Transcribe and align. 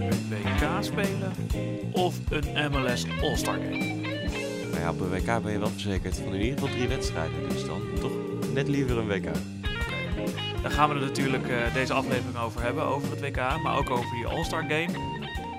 een 0.00 0.28
WK 0.28 0.84
spelen 0.84 1.32
of 1.92 2.14
een 2.30 2.72
MLS 2.72 3.06
All-Star 3.22 3.54
Game? 3.54 3.94
Maar 4.70 4.80
ja, 4.80 4.90
op 4.90 4.98
WK 4.98 5.42
ben 5.42 5.52
je 5.52 5.58
wel 5.58 5.68
verzekerd 5.68 6.16
van 6.16 6.34
in 6.34 6.40
ieder 6.40 6.58
geval 6.58 6.74
drie 6.74 6.88
wedstrijden. 6.88 7.48
Dus 7.48 7.66
dan 7.66 7.80
toch 8.00 8.12
net 8.54 8.68
liever 8.68 8.98
een 8.98 9.06
WK. 9.06 9.28
Daar 10.62 10.70
gaan 10.70 10.88
we 10.88 10.94
er 10.94 11.00
natuurlijk 11.00 11.48
eh, 11.48 11.74
deze 11.74 11.92
aflevering 11.92 12.36
over 12.36 12.62
hebben, 12.62 12.84
over 12.84 13.10
het 13.10 13.20
WK, 13.20 13.36
maar 13.36 13.76
ook 13.76 13.90
over 13.90 14.10
die 14.10 14.26
All-Star 14.26 14.62
Game. 14.62 14.90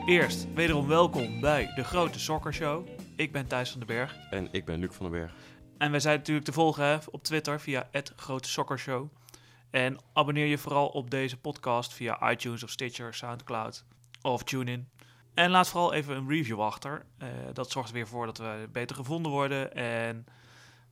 Eerst, 0.05 0.54
wederom 0.54 0.88
welkom 0.88 1.40
bij 1.40 1.72
de 1.76 1.84
Grote 1.84 2.20
Soccer 2.20 2.54
Show. 2.54 2.88
Ik 3.16 3.32
ben 3.32 3.48
Thijs 3.48 3.70
van 3.70 3.80
den 3.80 3.88
Berg. 3.88 4.16
En 4.30 4.48
ik 4.52 4.66
ben 4.66 4.80
Luc 4.80 4.91
van 4.94 5.12
den 5.12 5.20
Berg. 5.20 5.34
En 5.77 5.91
wij 5.91 6.00
zijn 6.00 6.18
natuurlijk 6.18 6.46
te 6.46 6.52
volgen 6.52 6.86
hè, 6.86 6.98
op 7.12 7.24
Twitter 7.24 7.60
via 7.60 7.88
het 7.91 8.14
Grote 8.16 8.50
Soccer 8.50 8.80
Show. 8.80 9.12
En 9.70 9.98
abonneer 10.14 10.46
je 10.46 10.58
vooral 10.58 10.88
op 10.88 11.10
deze 11.10 11.38
podcast 11.38 11.94
via 11.94 12.32
iTunes 12.32 12.63
of 12.63 12.70
Stitcher, 12.70 13.13
Soundcloud 13.13 13.86
of 14.22 14.44
TuneIn. 14.44 14.90
En 15.34 15.49
laat 15.49 15.70
vooral 15.70 15.94
even 15.94 16.16
een 16.16 16.30
review 16.30 16.62
achter. 16.62 17.05
Eh, 17.18 17.27
dat 17.54 17.72
zorgt 17.72 17.90
er 17.90 17.96
weer 17.96 18.08
voor 18.08 18.26
dat 18.26 18.38
we 18.38 18.70
beter 18.72 18.96
gevonden 18.96 19.32
worden. 19.32 19.74
En 19.74 20.26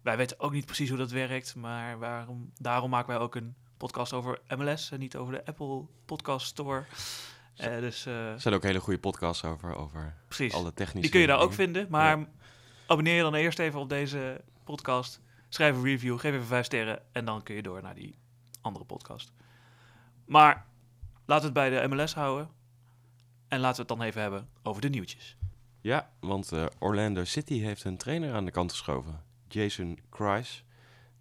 wij 0.02 0.18
weten 0.18 0.40
ook 0.40 0.52
niet 0.52 0.66
precies 0.66 0.90
hoe 0.90 0.98
dat 0.98 1.12
werkt, 1.12 1.56
maar 1.56 2.00
waarom, 2.00 2.52
daarom 2.58 2.90
maken 2.90 3.14
wij 3.14 3.18
ook 3.18 3.36
een 3.36 3.56
podcast 3.80 4.14
over 4.14 4.40
MLS 4.58 4.92
en 4.92 5.00
niet 5.00 5.16
over 5.16 5.34
de 5.34 5.46
Apple 5.46 5.86
Podcast 6.06 6.48
Store. 6.48 6.84
Eh, 7.56 7.80
dus 7.80 8.06
eh, 8.06 8.32
Er 8.32 8.40
zijn 8.42 8.54
ook 8.54 8.64
hele 8.64 8.80
goede 8.80 9.00
podcasts 9.00 9.44
over, 9.44 9.76
over 9.76 10.16
precies. 10.28 10.54
alle 10.54 10.74
technische 10.74 11.02
Die 11.02 11.10
kun 11.10 11.20
je 11.20 11.28
daar 11.28 11.40
ook 11.40 11.54
vinden. 11.54 11.88
Maar 11.90 12.28
abonneer 12.88 13.16
je 13.16 13.22
dan 13.22 13.36
eerst 13.36 13.60
even 13.60 13.80
op 13.80 13.90
deze 13.90 14.42
podcast. 14.64 15.22
Schrijf 15.50 15.76
een 15.76 15.84
review, 15.84 16.20
geef 16.20 16.34
even 16.34 16.46
vijf 16.46 16.66
sterren. 16.66 17.02
En 17.12 17.26
dan 17.26 17.44
kun 17.44 17.56
je 17.56 17.62
door 17.62 17.82
naar 17.82 17.96
die 17.96 18.18
andere 18.62 18.86
podcast. 18.86 19.32
Maar 20.26 20.66
laten 21.26 21.54
we 21.54 21.60
het 21.60 21.70
bij 21.72 21.82
de 21.82 21.88
MLS 21.96 22.14
houden. 22.14 22.50
En 23.48 23.60
laten 23.60 23.76
we 23.86 23.90
het 23.90 24.00
dan 24.00 24.08
even 24.08 24.22
hebben 24.22 24.50
over 24.64 24.82
de 24.82 24.90
nieuwtjes. 24.90 25.38
Ja, 25.82 26.12
want 26.20 26.52
eh, 26.52 26.66
Orlando 26.80 27.24
City 27.24 27.60
heeft 27.60 27.84
een 27.84 27.98
trainer 27.98 28.34
aan 28.34 28.46
de 28.46 28.52
kant 28.52 28.72
geschoven. 28.72 29.24
Jason 29.48 30.00
Kreis. 30.10 30.64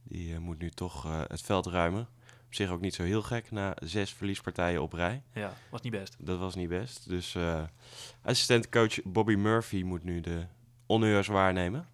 Die 0.03 0.39
moet 0.39 0.59
nu 0.59 0.70
toch 0.70 1.03
het 1.28 1.43
veld 1.43 1.67
ruimen. 1.67 2.09
Op 2.48 2.54
zich 2.54 2.70
ook 2.70 2.80
niet 2.80 2.94
zo 2.94 3.02
heel 3.02 3.22
gek 3.22 3.50
na 3.50 3.77
zes 3.82 4.12
verliespartijen 4.12 4.82
op 4.82 4.92
rij. 4.92 5.22
Ja, 5.32 5.52
was 5.70 5.80
niet 5.80 5.92
best. 5.92 6.16
Dat 6.18 6.38
was 6.38 6.54
niet 6.54 6.68
best. 6.68 7.08
Dus 7.08 7.34
eh 7.34 7.62
assistentcoach 8.22 9.02
Bobby 9.04 9.34
Murphy 9.34 9.82
moet 9.82 10.04
nu 10.04 10.20
de 10.20 10.46
honneurs 10.86 11.26
waarnemen. 11.26 11.88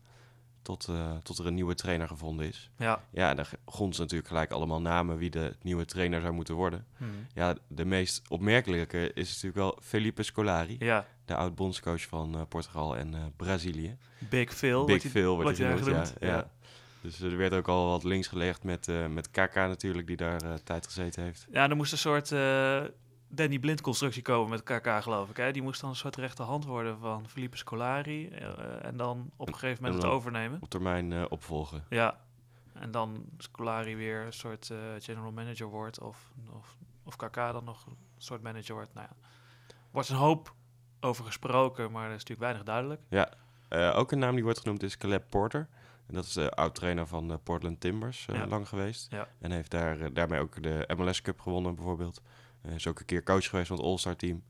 Tot, 0.62 0.88
eh, 0.88 1.16
tot 1.22 1.38
er 1.38 1.46
een 1.46 1.54
nieuwe 1.54 1.74
trainer 1.74 2.08
gevonden 2.08 2.46
is. 2.46 2.70
Ja. 2.78 3.04
Ja, 3.10 3.34
dan 3.34 3.44
grond 3.66 3.98
natuurlijk 3.98 4.28
gelijk 4.28 4.50
allemaal 4.50 4.80
namen 4.80 5.16
wie 5.16 5.30
de 5.30 5.56
nieuwe 5.62 5.84
trainer 5.84 6.20
zou 6.20 6.32
moeten 6.32 6.54
worden. 6.54 6.86
Hm. 6.96 7.04
Ja, 7.34 7.54
de 7.68 7.84
meest 7.84 8.22
opmerkelijke 8.28 9.12
is 9.14 9.28
natuurlijk 9.28 9.56
wel 9.56 9.78
Felipe 9.82 10.22
Scolari. 10.22 10.76
Ja, 10.78 11.06
De 11.24 11.34
oud-bondscoach 11.34 12.02
van 12.02 12.34
eh, 12.34 12.40
Portugal 12.48 12.96
en 12.96 13.32
Brazilië. 13.36 13.96
Big 14.18 14.54
Phil. 14.54 14.84
Big 14.84 15.02
Phil 15.02 15.34
wordt 15.34 15.58
hij 15.58 15.66
genoemd, 15.66 15.88
genoemd, 15.88 16.14
ja, 16.20 16.26
ja. 16.26 16.34
ja. 16.34 16.50
Dus 17.04 17.20
er 17.20 17.36
werd 17.36 17.52
ook 17.52 17.68
al 17.68 17.88
wat 17.88 18.04
links 18.04 18.28
gelegd 18.28 18.64
met, 18.64 18.88
eh 18.88 19.06
met 19.06 19.30
KK 19.30 19.54
natuurlijk, 19.54 20.06
die 20.06 20.16
daar 20.16 20.42
eh, 20.42 20.54
tijd 20.54 20.86
gezeten 20.86 21.22
heeft. 21.22 21.46
Ja, 21.50 21.68
er 21.68 21.76
moest 21.76 21.92
een 21.92 21.98
soort 21.98 22.32
eh, 22.32 22.82
Danny 23.28 23.58
Blind 23.58 23.80
constructie 23.80 24.22
komen 24.22 24.50
met 24.50 24.62
KK, 24.62 25.02
geloof 25.02 25.30
ik. 25.30 25.36
Hè? 25.36 25.52
Die 25.52 25.62
moest 25.62 25.80
dan 25.80 25.90
een 25.90 25.96
soort 25.96 26.16
rechterhand 26.16 26.64
worden 26.64 26.98
van 26.98 27.28
Felipe 27.28 27.56
Scolari. 27.56 28.28
en 28.82 28.96
dan 28.96 29.30
op 29.36 29.48
een 29.48 29.54
gegeven 29.54 29.82
moment 29.82 30.02
en 30.02 30.08
het 30.08 30.16
overnemen. 30.16 30.58
Op 30.62 30.68
termijn 30.68 31.30
opvolgen. 31.30 31.84
Ja, 31.88 32.20
en 32.72 32.90
dan 32.90 33.24
Scolari 33.38 33.96
weer 33.96 34.26
een 34.26 34.32
soort 34.32 34.70
general 34.98 35.32
manager 35.32 35.66
wordt. 35.66 36.00
Of, 36.00 36.32
of, 36.52 36.76
of 37.04 37.16
KK 37.16 37.34
dan 37.34 37.64
nog 37.64 37.86
een 37.86 37.96
soort 38.18 38.42
manager 38.42 38.74
wordt. 38.74 38.94
Nou 38.94 39.06
ja, 39.10 39.16
wordt 39.90 40.08
een 40.08 40.16
hoop 40.16 40.54
over 41.00 41.24
gesproken, 41.24 41.90
maar 41.90 42.02
er 42.02 42.14
is 42.14 42.24
natuurlijk 42.24 42.40
weinig 42.40 42.62
duidelijk. 42.62 43.00
Eh, 43.68 43.98
ook 43.98 44.12
een 44.12 44.18
naam 44.18 44.34
die 44.34 44.44
wordt 44.44 44.58
genoemd 44.58 44.82
is 44.82 44.96
Caleb 44.96 45.24
Porter. 45.30 45.68
En 46.14 46.20
dat 46.20 46.28
is 46.28 46.32
de 46.34 46.50
oud-trainer 46.50 47.06
van 47.06 47.28
de 47.28 47.38
Portland 47.38 47.80
Timbers, 47.80 48.26
eh, 48.28 48.36
Ja. 48.36 48.46
lang 48.46 48.68
geweest. 48.68 49.10
Ja. 49.10 49.28
En 49.40 49.50
heeft 49.50 49.70
daar, 49.70 50.00
eh, 50.00 50.08
daarmee 50.12 50.40
ook 50.40 50.62
de 50.62 50.88
MLS 50.96 51.22
Cup 51.22 51.40
gewonnen 51.40 51.74
bijvoorbeeld. 51.74 52.22
Eh, 52.62 52.74
is 52.74 52.86
ook 52.86 52.98
een 53.00 53.04
keer 53.04 53.22
coach 53.22 53.48
geweest 53.48 53.66
van 53.68 53.76
het 53.76 53.84
All-Star 53.86 54.16
team. 54.16 54.42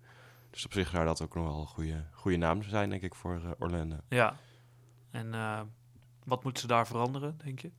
Dus 0.51 0.65
op 0.65 0.73
zich 0.73 0.89
zou 0.89 1.05
dat 1.05 1.23
ook 1.23 1.35
nog 1.35 1.45
wel 1.47 1.61
een 1.61 1.67
goede, 1.67 2.05
goede 2.13 2.37
naam 2.37 2.63
zijn, 2.63 2.91
denk 2.91 3.03
ik, 3.03 3.15
voor 3.15 3.35
eh, 3.45 3.51
Orlando. 3.59 3.97
Ja, 4.09 4.37
en 5.11 5.35
eh, 5.35 5.61
wat 6.25 6.43
moeten 6.45 6.63
ze 6.63 6.69
daar 6.69 6.87
veranderen, 6.87 7.39
denk 7.45 7.61
je? 7.61 7.71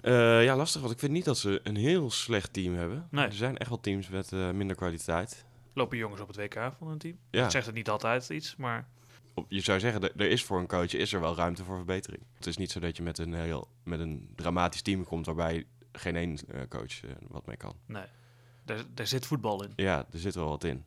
Eh, 0.00 0.44
ja, 0.44 0.56
lastig, 0.56 0.80
want 0.80 0.92
ik 0.92 0.98
vind 0.98 1.12
niet 1.12 1.24
dat 1.24 1.38
ze 1.38 1.60
een 1.62 1.76
heel 1.76 2.10
slecht 2.10 2.52
team 2.52 2.74
hebben. 2.74 3.08
Nee. 3.10 3.24
Er 3.26 3.32
zijn 3.32 3.56
echt 3.58 3.68
wel 3.68 3.80
teams 3.80 4.08
met 4.08 4.32
eh, 4.32 4.50
minder 4.50 4.76
kwaliteit. 4.76 5.44
Lopen 5.72 5.98
jongens 5.98 6.20
op 6.20 6.26
het 6.28 6.36
WK 6.36 6.72
van 6.78 6.88
een 6.88 6.98
team? 6.98 7.18
Ja, 7.30 7.42
Dat 7.42 7.52
zegt 7.52 7.66
het 7.66 7.74
niet 7.74 7.88
altijd 7.88 8.28
iets, 8.30 8.56
maar 8.56 8.88
je 9.48 9.60
zou 9.60 9.80
zeggen, 9.80 10.02
er 10.02 10.30
is 10.30 10.44
voor 10.44 10.58
een 10.58 10.66
coach 10.66 10.94
is 10.94 11.12
er 11.12 11.20
wel 11.20 11.36
ruimte 11.36 11.64
voor 11.64 11.76
verbetering. 11.76 12.22
Het 12.34 12.46
is 12.46 12.56
niet 12.56 12.70
zo 12.70 12.80
dat 12.80 12.96
je 12.96 13.02
met 13.02 13.18
een, 13.18 13.34
heel, 13.34 13.68
met 13.82 14.00
een 14.00 14.32
dramatisch 14.34 14.82
team 14.82 15.04
komt 15.04 15.26
waarbij 15.26 15.66
geen 15.92 16.16
één 16.16 16.38
eh, 16.48 16.60
coach 16.68 17.04
eh, 17.04 17.10
wat 17.28 17.46
mee 17.46 17.56
kan. 17.56 17.74
nee. 17.86 18.04
Daar, 18.64 18.84
daar 18.94 19.06
zit 19.06 19.26
voetbal 19.26 19.64
in. 19.64 19.72
Ja, 19.76 20.06
er 20.12 20.18
zit 20.18 20.34
wel 20.34 20.48
wat 20.48 20.64
in. 20.64 20.84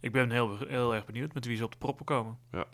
Ik 0.00 0.12
ben 0.12 0.30
heel, 0.30 0.58
heel 0.58 0.94
erg 0.94 1.04
benieuwd 1.04 1.34
met 1.34 1.44
wie 1.44 1.56
ze 1.56 1.64
op 1.64 1.72
de 1.72 1.78
proppen 1.78 2.04
komen. 2.04 2.38
Ja. 2.52 2.66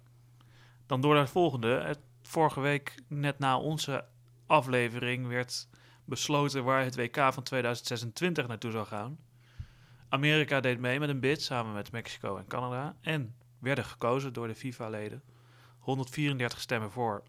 Dan 0.86 1.00
door 1.00 1.12
naar 1.12 1.22
het 1.22 1.30
volgende. 1.30 1.68
Het, 1.68 1.98
vorige 2.22 2.60
week, 2.60 2.94
net 3.08 3.38
na 3.38 3.58
onze 3.58 4.04
aflevering, 4.46 5.26
werd 5.26 5.68
besloten 6.04 6.64
waar 6.64 6.84
het 6.84 6.96
WK 6.96 7.16
van 7.32 7.42
2026 7.42 8.46
naartoe 8.46 8.70
zou 8.70 8.86
gaan. 8.86 9.18
Amerika 10.08 10.60
deed 10.60 10.78
mee 10.78 10.98
met 10.98 11.08
een 11.08 11.20
bid 11.20 11.42
samen 11.42 11.72
met 11.72 11.92
Mexico 11.92 12.36
en 12.36 12.46
Canada. 12.46 12.96
En 13.00 13.34
werden 13.58 13.84
gekozen 13.84 14.32
door 14.32 14.46
de 14.46 14.54
FIFA-leden. 14.54 15.22
134 15.78 16.60
stemmen 16.60 16.90
voor, 16.90 17.22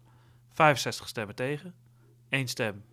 65 0.52 1.08
stemmen 1.08 1.34
tegen. 1.34 1.74
Eén 2.28 2.48
stem 2.48 2.84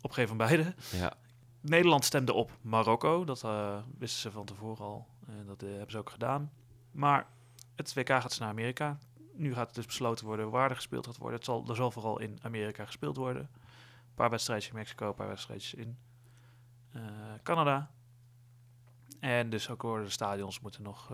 op 0.00 0.12
geen 0.12 0.28
van 0.28 0.36
beide. 0.36 0.74
Ja, 0.92 1.16
Nederland 1.60 2.04
stemde 2.04 2.32
op 2.32 2.50
Marokko. 2.60 3.24
Dat 3.24 3.44
eh, 3.44 3.82
wisten 3.98 4.20
ze 4.20 4.30
van 4.30 4.44
tevoren 4.44 4.84
al. 4.84 5.06
En 5.26 5.46
dat 5.46 5.62
eh, 5.62 5.68
hebben 5.68 5.90
ze 5.90 5.98
ook 5.98 6.10
gedaan. 6.10 6.52
Maar 6.90 7.26
het 7.76 7.94
WK 7.94 8.08
gaat 8.08 8.28
dus 8.28 8.38
naar 8.38 8.48
Amerika. 8.48 8.98
Nu 9.32 9.54
gaat 9.54 9.66
het 9.66 9.74
dus 9.74 9.86
besloten 9.86 10.26
worden 10.26 10.50
waar 10.50 10.70
er 10.70 10.76
gespeeld 10.76 11.06
gaat 11.06 11.16
worden. 11.16 11.36
Het 11.36 11.44
zal, 11.44 11.64
er 11.68 11.76
zal 11.76 11.90
vooral 11.90 12.20
in 12.20 12.38
Amerika 12.42 12.84
gespeeld 12.84 13.16
worden. 13.16 13.42
Een 13.42 14.14
paar 14.14 14.30
wedstrijdjes 14.30 14.70
in 14.70 14.76
Mexico, 14.78 15.08
een 15.08 15.14
paar 15.14 15.28
wedstrijdjes 15.28 15.74
in 15.74 15.98
eh, 16.92 17.02
Canada. 17.42 17.90
En 19.20 19.50
dus 19.50 19.70
ook 19.70 19.82
worden 19.82 20.04
de 20.04 20.12
stadions 20.12 20.60
moeten 20.60 20.82
nog 20.82 21.12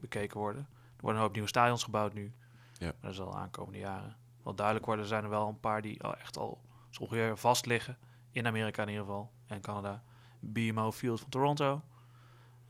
bekeken 0.00 0.38
worden. 0.38 0.68
Er 0.98 1.04
worden 1.04 1.16
een 1.20 1.26
hoop 1.26 1.32
nieuwe 1.32 1.48
stadions 1.48 1.84
gebouwd 1.84 2.14
nu. 2.14 2.32
Ja. 2.78 2.86
Maar 2.86 2.94
dat 3.00 3.14
zal 3.14 3.30
de 3.30 3.36
aankomende 3.36 3.78
jaren 3.78 4.16
wel 4.42 4.54
duidelijk 4.54 4.86
worden. 4.86 5.04
Er 5.04 5.10
zijn 5.10 5.24
er 5.24 5.30
wel 5.30 5.48
een 5.48 5.60
paar 5.60 5.82
die 5.82 6.02
al 6.02 6.16
echt 6.16 6.36
al 6.38 6.60
zo 6.90 7.02
ongeveer 7.02 7.38
vast 7.38 7.66
liggen. 7.66 7.98
In 8.30 8.46
Amerika 8.46 8.82
in 8.82 8.88
ieder 8.88 9.04
geval. 9.04 9.32
En 9.46 9.60
Canada. 9.60 10.02
BMO 10.40 10.92
Field 10.92 11.20
van 11.20 11.28
Toronto. 11.30 11.82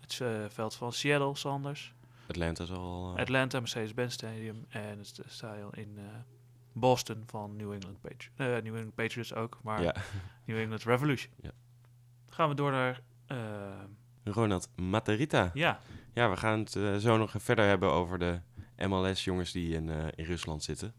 Het 0.00 0.20
eh, 0.20 0.28
veld 0.48 0.74
van 0.74 0.92
Seattle, 0.92 1.36
Sanders. 1.36 1.94
Atlanta 2.28 2.62
is 2.64 2.70
al... 2.70 3.12
eh, 3.16 3.22
Atlanta, 3.22 3.58
Mercedes-Benz 3.60 4.12
Stadium. 4.14 4.64
En 4.68 4.98
het 4.98 5.20
stadion 5.26 5.72
in 5.72 5.98
eh, 5.98 6.04
Boston 6.72 7.22
van 7.26 7.56
New 7.56 7.72
England 7.72 8.00
Patriots. 8.00 8.30
eh, 8.36 8.46
New 8.46 8.66
England 8.74 8.94
Patriots 8.94 9.34
ook, 9.34 9.58
maar 9.62 9.82
ja. 9.82 9.94
New 10.46 10.58
England 10.58 10.82
Revolution. 10.84 11.32
Ja. 11.40 11.50
Gaan 12.28 12.48
we 12.48 12.54
door 12.54 12.70
naar... 12.70 13.00
Ronald 14.24 14.68
Materita. 14.76 15.50
ja, 15.54 15.80
Ja, 16.18 16.30
we 16.30 16.36
gaan 16.36 16.58
het 16.58 16.76
eh, 16.76 16.96
zo 16.96 17.16
nog 17.16 17.34
verder 17.36 17.66
hebben 17.66 17.92
over 17.92 18.18
de 18.18 18.40
MLS-jongens 18.76 19.52
die 19.52 19.74
in, 19.74 19.88
eh, 19.88 20.06
in 20.14 20.24
Rusland 20.24 20.62
zitten. 20.62 20.94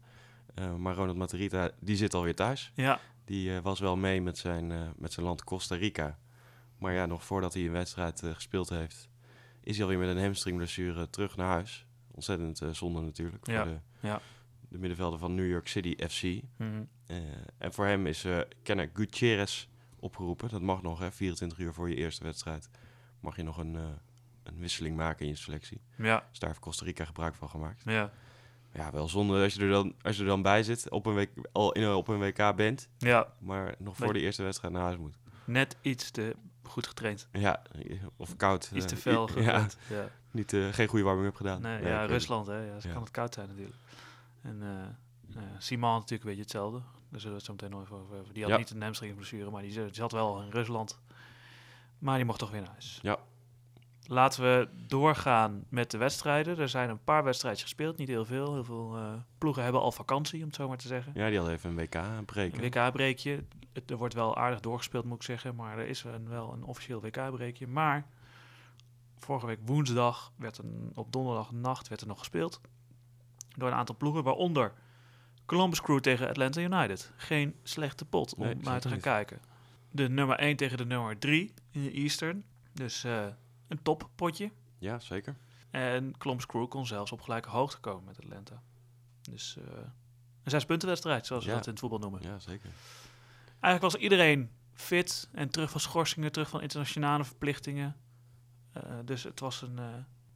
Eh, 0.54 0.74
maar 0.74 0.94
Ronald 0.94 1.16
Materita, 1.16 1.70
die 1.80 1.96
zit 1.96 2.14
alweer 2.14 2.34
thuis. 2.34 2.72
ja, 2.74 3.00
Die 3.24 3.60
was 3.60 3.80
wel 3.80 3.96
mee 3.96 4.20
met 4.22 4.38
zijn, 4.38 4.92
met 4.96 5.12
zijn 5.12 5.26
land 5.26 5.44
Costa 5.44 5.74
Rica. 5.76 6.18
Maar 6.78 6.92
ja, 6.92 7.06
nog 7.06 7.24
voordat 7.24 7.54
hij 7.54 7.64
een 7.64 7.72
wedstrijd 7.72 8.22
gespeeld 8.32 8.68
heeft, 8.68 9.08
is 9.62 9.76
hij 9.76 9.84
alweer 9.84 9.98
met 10.06 10.08
een 10.16 10.22
hamstringblessure 10.22 11.10
terug 11.10 11.36
naar 11.36 11.48
huis. 11.50 11.86
Ontzettend 12.10 12.62
zonde 12.70 13.00
natuurlijk 13.00 13.46
Ja, 13.46 13.62
voor 13.62 13.72
de, 13.72 14.06
ja. 14.06 14.20
de 14.68 14.78
middenvelder 14.78 15.18
van 15.18 15.34
New 15.34 15.48
York 15.48 15.68
City 15.68 15.96
FC. 16.08 16.22
Eh, 16.22 17.16
en 17.58 17.72
voor 17.72 17.86
hem 17.86 18.06
is 18.06 18.24
uh, 18.24 18.40
Kenner 18.62 18.90
Gutierrez 18.92 19.66
opgeroepen. 19.98 20.48
Dat 20.48 20.62
mag 20.62 20.82
nog, 20.82 20.98
hè, 20.98 21.12
24 21.12 21.58
uur 21.58 21.74
voor 21.74 21.88
je 21.88 21.96
eerste 21.96 22.24
wedstrijd. 22.24 22.70
Mag 23.20 23.36
je 23.36 23.42
nog 23.42 23.58
een, 23.58 23.76
een 24.52 24.58
wisseling 24.60 24.96
maken 24.96 25.24
in 25.24 25.30
je 25.30 25.36
selectie. 25.36 25.80
ja, 25.96 26.24
Dus 26.30 26.38
daar 26.38 26.48
heeft 26.48 26.62
Costa 26.62 26.84
Rica 26.84 27.04
gebruik 27.04 27.34
van 27.34 27.48
gemaakt. 27.48 27.82
ja, 27.84 28.10
Ja, 28.72 28.90
wel 28.90 29.08
zonde 29.08 29.42
als 29.42 29.54
je 29.54 29.60
er 29.62 29.70
dan, 29.70 29.94
als 30.02 30.16
je 30.16 30.22
er 30.22 30.28
dan 30.28 30.42
bij 30.42 30.62
zit, 30.62 30.90
op 30.90 31.06
een 31.06 31.14
week, 31.14 31.30
al 31.52 31.72
in, 31.72 31.88
op 31.92 32.08
een 32.08 32.18
WK 32.18 32.56
bent, 32.56 32.88
ja. 32.98 33.32
maar 33.38 33.74
nog 33.78 33.96
voor 33.96 34.12
de 34.12 34.20
eerste 34.20 34.42
wedstrijd 34.42 34.72
naar 34.74 34.82
huis 34.82 34.96
moet. 34.96 35.16
Net 35.44 35.76
iets 35.80 36.10
te 36.10 36.36
goed 36.62 36.86
getraind. 36.86 37.28
Ja, 37.32 37.62
of 38.16 38.36
koud. 38.36 38.70
Iets 38.74 38.84
eh, 38.84 38.90
te 38.90 38.96
fel 38.96 39.28
i- 39.28 39.32
getraind. 39.32 39.76
Ja. 39.88 39.96
Ja, 39.96 40.08
niet, 40.30 40.52
eh, 40.52 40.68
geen 40.72 40.86
goede 40.88 41.04
warming-up 41.04 41.34
gedaan. 41.36 41.62
Nee, 41.62 41.80
Nee, 41.80 41.90
ja, 41.92 42.04
Rusland, 42.04 42.46
hè. 42.46 42.64
Ja, 42.66 42.76
kan 42.92 43.02
het 43.02 43.10
koud 43.10 43.34
zijn 43.34 43.48
natuurlijk. 43.48 43.76
En 44.42 44.62
eh 44.62 44.68
eh, 45.36 45.42
Simon 45.58 45.92
natuurlijk 45.92 46.20
een 46.22 46.26
beetje 46.26 46.42
hetzelfde. 46.42 46.78
Daar 47.08 47.20
zullen 47.20 47.28
we 47.30 47.36
het 47.36 47.44
zo 47.44 47.52
meteen 47.52 47.70
nog 47.70 47.82
even 47.82 47.96
over 47.96 48.14
hebben. 48.14 48.34
Die 48.34 48.44
had 48.44 48.58
niet 48.58 48.70
een 48.70 48.82
hamstringblessure, 48.82 49.50
maar 49.50 49.62
die 49.62 49.88
zat 49.92 50.12
wel 50.12 50.42
in 50.42 50.50
Rusland. 50.50 51.00
Maar 51.98 52.16
die 52.16 52.24
mocht 52.24 52.38
toch 52.38 52.50
weer 52.50 52.60
naar 52.60 52.70
huis. 52.70 52.98
Ja. 53.02 53.18
Laten 54.12 54.42
we 54.42 54.68
doorgaan 54.86 55.64
met 55.68 55.90
de 55.90 55.98
wedstrijden. 55.98 56.58
Er 56.58 56.68
zijn 56.68 56.90
een 56.90 57.04
paar 57.04 57.24
wedstrijdjes 57.24 57.62
gespeeld, 57.62 57.96
niet 57.96 58.08
heel 58.08 58.24
veel. 58.24 58.52
Heel 58.52 58.64
veel 58.64 58.96
eh, 58.96 59.12
ploegen 59.38 59.62
hebben 59.62 59.80
al 59.80 59.92
vakantie, 59.92 60.40
om 60.40 60.46
het 60.46 60.54
zo 60.54 60.68
maar 60.68 60.76
te 60.76 60.86
zeggen. 60.86 61.12
Ja, 61.14 61.26
die 61.28 61.36
hadden 61.36 61.54
even 61.54 61.70
een 61.70 61.76
WK 61.76 62.26
breken. 62.26 62.64
Een 62.64 62.70
WK-breekje. 62.70 63.44
Er 63.86 63.96
wordt 63.96 64.14
wel 64.14 64.36
aardig 64.36 64.60
doorgespeeld, 64.60 65.04
moet 65.04 65.16
ik 65.16 65.22
zeggen. 65.22 65.54
Maar 65.54 65.78
er 65.78 65.86
is 65.86 66.04
een, 66.04 66.28
wel 66.28 66.52
een 66.52 66.62
officieel 66.64 67.00
WK-breekje. 67.00 67.66
Maar 67.66 68.06
vorige 69.18 69.46
week 69.46 69.58
woensdag, 69.64 70.32
werd 70.36 70.58
een, 70.58 70.92
op 70.94 71.12
donderdagnacht, 71.12 71.88
werd 71.88 72.00
er 72.00 72.06
nog 72.06 72.18
gespeeld. 72.18 72.60
Door 73.56 73.68
een 73.68 73.74
aantal 73.74 73.96
ploegen, 73.96 74.22
waaronder 74.22 74.72
Columbus 75.46 75.80
Crew 75.80 75.98
tegen 75.98 76.28
Atlanta 76.28 76.60
United. 76.60 77.12
Geen 77.16 77.54
slechte 77.62 78.04
pot 78.04 78.34
om 78.34 78.44
Nee, 78.44 78.54
naar 78.54 78.80
te 78.80 78.86
gaan 78.88 78.96
niet. 78.96 79.06
kijken. 79.06 79.40
De 79.90 80.08
nummer 80.08 80.38
1 80.38 80.56
tegen 80.56 80.78
de 80.78 80.86
nummer 80.86 81.18
3 81.18 81.54
in 81.70 81.82
de 81.82 81.90
Eastern. 81.90 82.44
Dus 82.72 83.04
eh, 83.04 83.26
een 83.70 83.82
toppotje. 83.82 84.50
Ja, 84.78 84.98
zeker. 84.98 85.36
En 85.70 86.18
Columbus 86.18 86.46
Crew 86.46 86.68
kon 86.68 86.86
zelfs 86.86 87.12
op 87.12 87.20
gelijke 87.20 87.48
hoogte 87.48 87.78
komen 87.80 88.04
met 88.04 88.18
Atlanta. 88.18 88.62
Dus 89.22 89.56
eh, 89.56 89.64
een 90.42 90.50
zes 90.50 90.64
punten 90.64 90.88
wedstrijd, 90.88 91.26
zoals 91.26 91.44
we 91.44 91.50
dat 91.50 91.64
in 91.66 91.70
het 91.70 91.80
voetbal 91.80 91.98
noemen. 91.98 92.22
Ja, 92.22 92.38
zeker. 92.38 92.70
Eigenlijk 93.60 93.92
was 93.92 93.94
iedereen 94.02 94.50
fit 94.72 95.28
en 95.32 95.50
terug 95.50 95.70
van 95.70 95.80
schorsingen, 95.80 96.32
terug 96.32 96.48
van 96.48 96.60
internationale 96.60 97.24
verplichtingen. 97.24 97.96
Eh, 98.72 98.82
dus 99.04 99.22
het 99.22 99.40
was 99.40 99.62
een. 99.62 99.78
eh, 99.78 99.84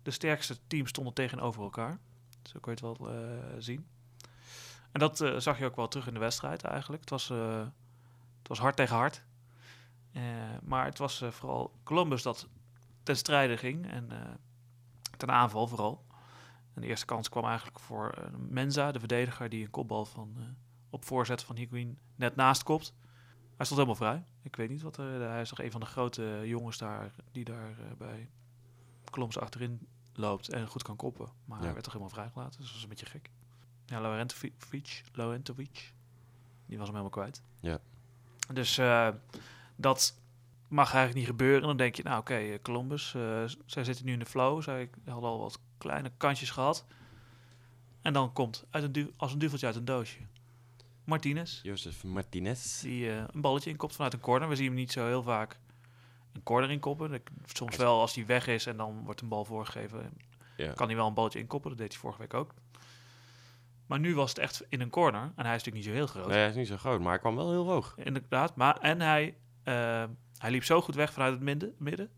de 0.02 0.10
sterkste 0.10 0.66
teams 0.66 0.88
stonden 0.88 1.14
tegenover 1.14 1.62
elkaar. 1.62 1.98
Zo 2.42 2.58
kun 2.60 2.74
je 2.74 2.86
het 2.86 2.98
wel 2.98 3.10
zien. 3.58 3.86
En 4.92 5.00
dat 5.00 5.16
zag 5.36 5.58
je 5.58 5.64
ook 5.64 5.76
wel 5.76 5.88
terug 5.88 6.06
in 6.06 6.14
de 6.14 6.20
wedstrijd 6.20 6.62
eigenlijk. 6.62 7.00
Het 7.00 7.10
was, 7.10 7.28
het 8.38 8.48
was 8.48 8.58
hard 8.58 8.76
tegen 8.76 8.96
hard. 8.96 9.24
Maar 10.62 10.84
het 10.84 10.98
was 10.98 11.22
vooral 11.30 11.74
Columbus 11.84 12.22
dat 12.22 12.48
ten 13.04 13.16
strijde 13.16 13.56
ging. 13.56 13.90
En 13.90 14.10
eh, 14.12 14.30
ten 15.16 15.30
aanval 15.30 15.66
vooral. 15.66 16.04
En 16.74 16.80
de 16.80 16.86
eerste 16.86 17.06
kans 17.06 17.28
kwam 17.28 17.44
eigenlijk 17.44 17.78
voor 17.80 18.10
eh, 18.10 18.24
Menza, 18.48 18.92
de 18.92 18.98
verdediger, 18.98 19.48
die 19.48 19.64
een 19.64 19.70
kopbal 19.70 20.04
van, 20.04 20.34
eh, 20.38 20.44
op 20.90 21.04
voorzet 21.04 21.42
van 21.42 21.56
Higuain 21.56 21.98
net 22.16 22.36
naast 22.36 22.62
kopt. 22.62 22.94
Hij 23.56 23.66
stond 23.66 23.80
helemaal 23.80 23.94
vrij. 24.08 24.24
Ik 24.42 24.56
weet 24.56 24.68
niet 24.70 24.82
wat 24.82 24.96
er. 24.96 25.20
Hij 25.30 25.40
is 25.40 25.48
toch 25.48 25.60
een 25.60 25.70
van 25.70 25.80
de 25.80 25.86
grote 25.86 26.42
jongens 26.44 26.78
daar 26.78 27.14
die 27.32 27.44
daar 27.44 27.76
bij 27.98 28.30
Columbus 29.10 29.38
achterin 29.38 29.86
loopt 30.14 30.48
en 30.48 30.66
goed 30.66 30.82
kan 30.82 30.96
koppen. 30.96 31.28
Maar 31.44 31.58
Ja. 31.58 31.64
hij 31.64 31.72
werd 31.72 31.84
toch 31.84 31.92
helemaal 31.92 32.14
vrijgelaten. 32.14 32.56
Dus 32.56 32.64
dat 32.66 32.72
was 32.74 32.82
een 32.82 32.88
beetje 32.88 33.06
gek. 33.06 33.30
Ja, 33.86 34.00
Laurentivic, 34.00 35.04
Laurentivic, 35.12 35.92
die 36.66 36.78
was 36.78 36.86
hem 36.88 36.96
helemaal 36.96 37.10
kwijt. 37.10 37.42
Ja. 37.60 37.78
Dus 38.52 38.80
dat 39.76 40.18
mag 40.68 40.94
eigenlijk 40.94 41.14
niet 41.14 41.26
gebeuren. 41.26 41.62
Dan 41.62 41.76
denk 41.76 41.94
je, 41.94 42.02
nou 42.02 42.20
oké, 42.20 42.34
eh, 42.34 42.58
Columbus, 42.62 43.14
eh, 43.14 43.44
zij 43.66 43.84
zitten 43.84 44.04
nu 44.04 44.12
in 44.12 44.18
de 44.18 44.26
flow. 44.26 44.62
Zij 44.62 44.90
hadden 45.04 45.30
al 45.30 45.40
wat 45.40 45.58
kleine 45.78 46.10
kansjes 46.16 46.50
gehad. 46.50 46.86
En 48.02 48.12
dan 48.12 48.32
komt 48.32 48.64
uit 48.70 48.96
een 48.96 49.12
als 49.16 49.32
een 49.32 49.38
duveltje 49.38 49.66
uit 49.66 49.76
een 49.76 49.84
doosje. 49.84 50.18
Martinez, 51.04 51.60
Josef 51.62 52.04
Martinez. 52.04 52.80
die 52.80 53.10
eh, 53.10 53.16
een 53.16 53.40
balletje 53.40 53.70
inkopt 53.70 53.94
vanuit 53.94 54.12
een 54.12 54.20
corner. 54.20 54.48
We 54.48 54.56
zien 54.56 54.66
hem 54.66 54.74
niet 54.74 54.92
zo 54.92 55.06
heel 55.06 55.22
vaak 55.22 55.58
een 56.32 56.42
corner 56.42 56.70
inkoppen. 56.70 57.22
Soms 57.44 57.76
wel 57.76 58.00
als 58.00 58.14
hij 58.14 58.26
weg 58.26 58.46
is 58.46 58.66
en 58.66 58.76
dan 58.76 59.04
wordt 59.04 59.20
een 59.20 59.28
bal 59.28 59.44
voorgegeven. 59.44 60.10
Ja. 60.56 60.72
Kan 60.72 60.86
hij 60.86 60.96
wel 60.96 61.06
een 61.06 61.14
balletje 61.14 61.38
inkoppen. 61.38 61.70
Dat 61.70 61.78
deed 61.78 61.92
hij 61.92 62.00
vorige 62.00 62.18
week 62.18 62.34
ook. 62.34 62.54
Maar 63.86 63.98
nu 63.98 64.14
was 64.14 64.28
het 64.28 64.38
echt 64.38 64.64
in 64.68 64.80
een 64.80 64.90
corner. 64.90 65.32
En 65.36 65.44
hij 65.44 65.54
is 65.54 65.64
natuurlijk 65.64 65.74
niet 65.74 65.84
zo 65.84 65.90
heel 65.92 66.06
groot. 66.06 66.26
Nee, 66.26 66.38
hij 66.38 66.48
is 66.48 66.54
niet 66.54 66.66
zo 66.66 66.76
groot, 66.76 67.00
maar 67.00 67.10
hij 67.10 67.18
kwam 67.18 67.36
wel 67.36 67.50
heel 67.50 67.66
hoog. 67.66 67.94
Inderdaad. 67.96 68.56
Maar, 68.56 68.76
en 68.80 69.00
hij, 69.00 69.36
hij 70.38 70.50
liep 70.50 70.64
zo 70.64 70.80
goed 70.80 70.94
weg 70.94 71.12
vanuit 71.12 71.32
het 71.32 71.42
midden. 71.42 71.74
midden 71.78 72.10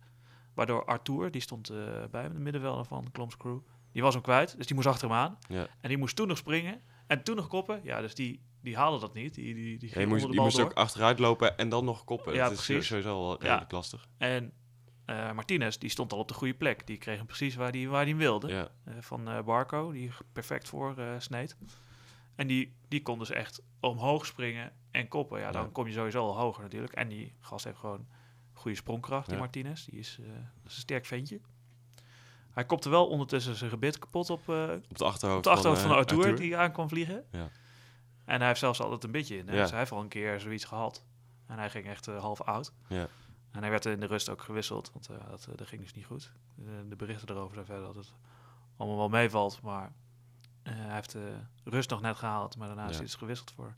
waardoor 0.54 0.84
Arthur, 0.84 1.30
die 1.30 1.40
stond 1.40 1.68
eh, 1.70 1.76
bij 2.10 2.22
hem, 2.22 2.32
de 2.32 2.38
middenvelder 2.38 2.84
van 2.84 3.10
Kloms 3.12 3.36
Crew. 3.36 3.58
Die 3.92 4.02
was 4.02 4.14
hem 4.14 4.22
kwijt. 4.22 4.56
Dus 4.56 4.66
die 4.66 4.74
moest 4.76 4.88
achter 4.88 5.08
hem 5.08 5.16
aan. 5.16 5.38
Ja. 5.48 5.66
En 5.80 5.88
die 5.88 5.98
moest 5.98 6.16
toen 6.16 6.28
nog 6.28 6.36
springen. 6.38 6.80
En 7.06 7.22
toen 7.22 7.36
nog 7.36 7.48
koppen. 7.48 7.80
Ja, 7.82 8.00
dus 8.00 8.14
die, 8.14 8.42
die 8.62 8.76
haalde 8.76 9.00
dat 9.00 9.14
niet. 9.14 9.34
Die, 9.34 9.54
die, 9.54 9.78
die 9.78 9.88
ging 9.88 10.08
moest, 10.08 10.24
onder 10.24 10.26
de 10.26 10.28
je 10.28 10.34
bal 10.36 10.44
moest 10.44 10.56
door. 10.56 10.66
ook 10.66 10.72
achteruit 10.72 11.18
lopen 11.18 11.58
en 11.58 11.68
dan 11.68 11.84
nog 11.84 12.04
koppen. 12.04 12.34
Ja, 12.34 12.48
dat 12.48 12.58
is 12.58 12.64
sowieso 12.64 13.02
wel 13.02 13.30
Ja. 13.32 13.36
redelijk 13.40 13.70
lastig. 13.72 14.06
En 14.18 14.52
eh, 15.04 15.32
Martinez, 15.32 15.76
die 15.76 15.90
stond 15.90 16.12
al 16.12 16.18
op 16.18 16.28
de 16.28 16.34
goede 16.34 16.54
plek. 16.54 16.86
Die 16.86 16.96
kreeg 16.96 17.16
hem 17.16 17.26
precies 17.26 17.54
waar 17.54 17.70
hij 17.70 17.88
waar 17.88 18.04
die 18.04 18.14
hem 18.14 18.22
wilde. 18.22 18.48
Ja, 18.48 18.68
eh, 18.84 18.94
van 19.00 19.42
Barco, 19.44 19.92
die 19.92 20.10
perfect 20.32 20.68
voor 20.68 20.94
sneed. 21.18 21.56
En 22.36 22.46
die, 22.46 22.76
die 22.88 23.02
kon 23.02 23.18
dus 23.18 23.30
echt 23.30 23.62
omhoog 23.80 24.26
springen 24.26 24.72
en 24.90 25.08
koppen. 25.08 25.40
Ja, 25.40 25.50
dan 25.52 25.62
Ja. 25.62 25.68
kom 25.72 25.86
je 25.86 25.92
sowieso 25.92 26.20
al 26.26 26.36
hoger 26.38 26.62
natuurlijk. 26.62 26.92
En 26.92 27.08
die 27.08 27.34
gast 27.40 27.64
heeft 27.64 27.78
gewoon 27.78 28.06
goede 28.52 28.76
sprongkracht, 28.76 29.24
die 29.26 29.34
Ja. 29.34 29.40
Martinez. 29.40 29.84
Die 29.84 29.98
is, 29.98 30.18
eh, 30.20 30.26
is 30.64 30.74
een 30.74 30.80
sterk 30.80 31.06
ventje. 31.06 31.40
Hij 32.50 32.64
kopte 32.64 32.88
wel 32.88 33.06
ondertussen 33.08 33.54
zijn 33.56 33.70
gebit 33.70 33.98
kapot 33.98 34.30
op, 34.30 34.48
eh, 34.48 34.72
op 34.88 34.98
de 34.98 35.04
achterhoofd, 35.04 35.38
op 35.38 35.42
de 35.44 35.50
achterhoofd 35.50 35.80
van, 35.82 35.90
eh, 35.90 35.96
Arthur, 35.96 36.36
die 36.36 36.56
aan 36.56 36.72
kwam 36.72 36.88
vliegen. 36.88 37.24
Ja. 37.30 37.48
En 38.24 38.38
hij 38.38 38.46
heeft 38.46 38.60
zelfs 38.60 38.80
altijd 38.80 39.04
een 39.04 39.10
beetje 39.10 39.36
in. 39.36 39.48
Hè? 39.48 39.56
Dus 39.56 39.70
hij 39.70 39.78
heeft 39.78 39.92
al 39.92 40.00
een 40.00 40.08
keer 40.08 40.40
zoiets 40.40 40.64
gehad. 40.64 41.04
En 41.46 41.58
hij 41.58 41.70
ging 41.70 41.86
echt 41.86 42.06
half 42.06 42.40
oud. 42.42 42.72
Ja. 42.88 43.08
En 43.50 43.60
hij 43.60 43.70
werd 43.70 43.84
in 43.86 44.00
de 44.00 44.06
rust 44.06 44.28
ook 44.28 44.42
gewisseld, 44.42 44.90
want 44.92 45.06
dat, 45.30 45.48
dat 45.56 45.66
ging 45.66 45.82
dus 45.82 45.92
niet 45.94 46.04
goed. 46.06 46.32
Eh, 46.58 46.64
de 46.88 46.96
berichten 46.96 47.28
erover 47.28 47.54
zijn 47.54 47.66
verder 47.66 47.84
dat 47.84 47.94
het 47.94 48.12
allemaal 48.76 48.96
wel 48.98 49.08
meevalt. 49.08 49.60
Maar 49.62 49.92
hij 50.74 50.94
heeft 50.94 51.12
de 51.12 51.34
rust 51.64 51.90
nog 51.90 52.00
net 52.00 52.16
gehaald. 52.16 52.56
Maar 52.56 52.66
daarna 52.66 52.88
is 52.88 52.94
hij 52.96 53.04
dus 53.04 53.14
gewisseld 53.14 53.50
voor 53.52 53.74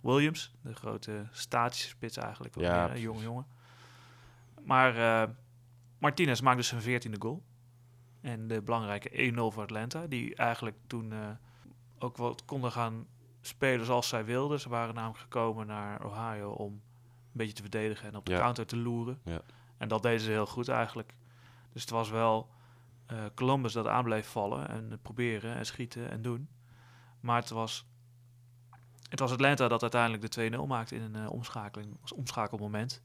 Williams. 0.00 0.54
De 0.62 0.74
grote 0.74 1.26
statische 1.30 1.88
spits 1.88 2.16
eigenlijk. 2.16 2.54
Wat 2.54 2.64
Ja, 2.64 2.86
meer, 2.86 2.94
een 2.94 3.00
jonge 3.00 3.22
jongen. 3.22 3.46
Maar 4.64 5.22
eh, 5.22 5.28
Martinez 5.98 6.40
maakt 6.40 6.56
dus 6.56 6.68
zijn 6.68 6.82
veertiende 6.82 7.20
goal. 7.20 7.42
En 8.20 8.48
de 8.48 8.62
belangrijke 8.62 9.32
1-0 9.32 9.34
voor 9.36 9.62
Atlanta. 9.62 10.06
Die 10.06 10.34
eigenlijk 10.34 10.76
toen 10.86 11.12
eh, 11.12 11.18
ook 11.98 12.16
wat 12.16 12.44
konden 12.44 12.72
gaan 12.72 13.06
spelen 13.40 13.86
zoals 13.86 14.08
zij 14.08 14.24
wilden. 14.24 14.60
Ze 14.60 14.68
waren 14.68 14.94
namelijk 14.94 15.20
gekomen 15.20 15.66
naar 15.66 16.04
Ohio 16.04 16.50
om 16.50 16.72
een 16.72 16.80
beetje 17.32 17.52
te 17.54 17.62
verdedigen 17.62 18.08
en 18.08 18.16
op 18.16 18.24
de 18.26 18.32
Ja. 18.32 18.38
counter 18.38 18.66
te 18.66 18.76
loeren. 18.76 19.20
Ja. 19.24 19.40
En 19.76 19.88
dat 19.88 20.02
deden 20.02 20.20
ze 20.20 20.30
heel 20.30 20.46
goed 20.46 20.68
eigenlijk. 20.68 21.14
Dus 21.72 21.80
het 21.82 21.90
was 21.90 22.10
wel 22.10 22.50
eh, 23.10 23.24
Columbus 23.34 23.72
dat 23.72 23.86
aan 23.86 24.04
bleef 24.04 24.28
vallen 24.28 24.68
en 24.68 24.98
proberen 25.02 25.54
en 25.54 25.66
schieten 25.66 26.10
en 26.10 26.22
doen. 26.22 26.48
Maar 27.20 27.36
het 27.36 27.50
was, 27.50 27.86
het 29.08 29.18
was 29.18 29.32
Atlanta 29.32 29.68
dat 29.68 29.82
uiteindelijk 29.82 30.32
de 30.32 30.50
2-0 30.64 30.66
maakte 30.66 30.94
in 30.94 31.02
een 31.02 31.14
eh, 31.16 31.30
omschakeling, 31.30 31.96
als 32.00 32.12
omschakelmoment. 32.12 33.02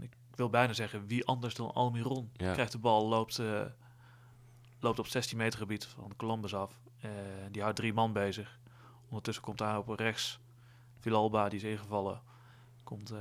Ik 0.00 0.16
wil 0.34 0.50
bijna 0.50 0.72
zeggen, 0.72 1.06
wie 1.06 1.26
anders 1.26 1.54
dan 1.54 1.72
Almiron 1.72 2.30
Ja. 2.32 2.52
krijgt 2.52 2.72
de 2.72 2.78
bal, 2.78 3.08
loopt, 3.08 3.38
eh, 3.38 3.62
loopt 4.80 4.98
op 4.98 5.06
16 5.06 5.36
meter 5.38 5.58
gebied 5.58 5.84
van 5.84 6.12
Columbus 6.16 6.54
af. 6.54 6.78
Die 7.50 7.62
houdt 7.62 7.76
drie 7.76 7.92
man 7.92 8.12
bezig. 8.12 8.58
Ondertussen 9.04 9.44
komt 9.44 9.58
daar 9.58 9.78
op 9.78 9.88
rechts 9.88 10.40
Villalba, 10.98 11.48
die 11.48 11.58
is 11.58 11.64
ingevallen. 11.64 12.22
Komt, 12.84 13.12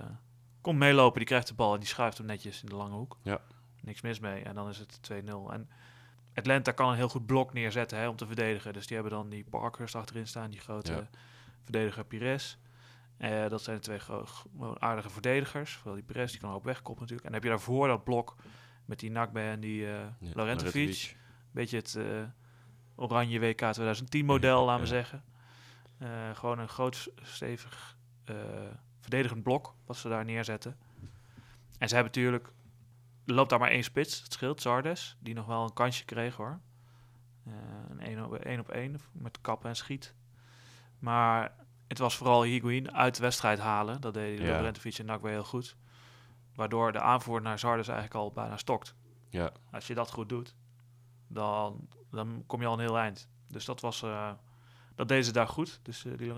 komt 0.62 0.78
meelopen, 0.78 1.18
die 1.18 1.28
krijgt 1.28 1.48
de 1.48 1.54
bal 1.54 1.74
en 1.74 1.80
die 1.80 1.88
schuift 1.90 2.18
hem 2.18 2.28
netjes 2.28 2.64
in 2.64 2.70
de 2.70 2.76
lange 2.76 2.96
hoek. 2.96 3.18
Ja. 3.22 3.42
Niks 3.82 4.02
mis 4.02 4.20
mee. 4.20 4.44
En 4.44 4.56
dan 4.56 4.70
is 4.70 4.78
het 4.78 5.00
2-0. 5.12 5.52
En 5.52 5.70
Atlanta 6.34 6.72
kan 6.72 6.90
een 6.90 6.96
heel 6.96 7.10
goed 7.10 7.26
blok 7.26 7.54
neerzetten 7.54 7.98
hè, 7.98 8.08
om 8.08 8.16
te 8.16 8.26
verdedigen. 8.26 8.74
Dus 8.74 8.88
die 8.88 8.96
hebben 8.98 9.14
dan 9.14 9.30
die 9.30 9.44
Parkhurst 9.50 9.96
achterin 9.96 10.28
staan, 10.28 10.50
die 10.50 10.60
grote 10.60 10.92
Ja. 10.92 11.08
verdediger 11.64 12.06
Pires. 12.06 12.58
Eh, 13.18 13.48
dat 13.50 13.62
zijn 13.64 13.76
de 13.76 13.82
twee 13.82 14.00
aardige 14.80 15.10
verdedigers. 15.10 15.74
Vooral 15.74 15.94
die 15.96 16.04
Pires, 16.04 16.32
die 16.32 16.40
kan 16.42 16.54
ook 16.54 16.64
wegkoppen 16.64 17.02
natuurlijk. 17.02 17.26
En 17.28 17.32
dan 17.34 17.42
heb 17.42 17.44
je 17.44 17.50
daarvoor 17.58 17.88
dat 17.88 18.04
blok 18.04 18.36
met 18.86 19.00
die 19.00 19.12
Nakbe 19.12 19.40
en 19.42 19.60
die 19.60 19.86
eh 19.86 19.92
Ja, 20.20 20.32
Laurentivic. 20.34 21.16
Beetje 21.52 21.78
het 21.78 21.96
eh, 21.96 22.06
oranje 22.96 23.40
WK 23.40 23.58
2010 23.72 24.26
model, 24.34 24.66
laten 24.66 24.84
we 24.88 24.96
Ja. 24.96 25.04
zeggen. 25.04 25.24
Gewoon 26.36 26.60
een 26.60 26.68
groot, 26.70 27.10
stevig 27.22 27.98
verdedigend 29.00 29.44
blok 29.44 29.76
wat 29.86 29.98
ze 29.98 30.10
daar 30.10 30.26
neerzetten. 30.26 30.78
En 31.78 31.88
ze 31.90 31.96
hebben 31.96 32.14
natuurlijk... 32.14 32.52
Er 33.30 33.36
loopt 33.36 33.50
daar 33.50 33.60
maar 33.60 33.70
één 33.70 33.84
spits, 33.84 34.22
het 34.22 34.34
scheelt, 34.34 34.62
Zardes. 34.62 35.18
Die 35.20 35.34
nog 35.34 35.46
wel 35.46 35.64
een 35.64 35.74
kansje 35.74 36.06
kreeg 36.06 36.36
hoor. 36.36 36.60
Eh, 37.46 37.54
een 37.90 38.00
één 38.00 38.26
op 38.26 38.34
één 38.34 38.60
op 38.60 38.70
één 38.70 39.00
met 39.12 39.42
kappen 39.42 39.70
en 39.70 39.76
schiet. 39.76 40.16
Maar 41.00 41.56
het 41.88 41.98
was 41.98 42.18
vooral 42.18 42.44
Higuain 42.44 42.94
uit 42.94 43.16
de 43.16 43.22
wedstrijd 43.22 43.60
halen. 43.60 44.02
Dat 44.02 44.14
deed 44.14 44.40
Ja. 44.40 44.46
Laurentivic 44.46 44.98
en 44.98 45.06
Nakwe 45.06 45.30
heel 45.30 45.44
goed. 45.44 45.76
Waardoor 46.56 46.92
de 46.92 47.00
aanvoer 47.02 47.42
naar 47.42 47.60
Zardes 47.60 47.88
eigenlijk 47.88 48.20
al 48.20 48.32
bijna 48.32 48.58
stokt. 48.58 48.96
Ja, 49.30 49.52
Als 49.72 49.88
je 49.88 49.94
dat 49.94 50.12
goed 50.12 50.30
doet, 50.30 50.56
dan, 51.28 51.88
dan 52.12 52.44
kom 52.48 52.62
je 52.62 52.68
al 52.68 52.74
een 52.74 52.80
heel 52.80 52.98
eind. 53.00 53.30
Dus 53.48 53.66
dat 53.66 53.82
was, 53.82 54.02
eh, 54.02 54.32
dat 54.96 55.08
deden 55.08 55.26
ze 55.26 55.32
daar 55.32 55.48
goed. 55.48 55.80
Dus 55.84 56.06
eh 56.06 56.18
die 56.18 56.34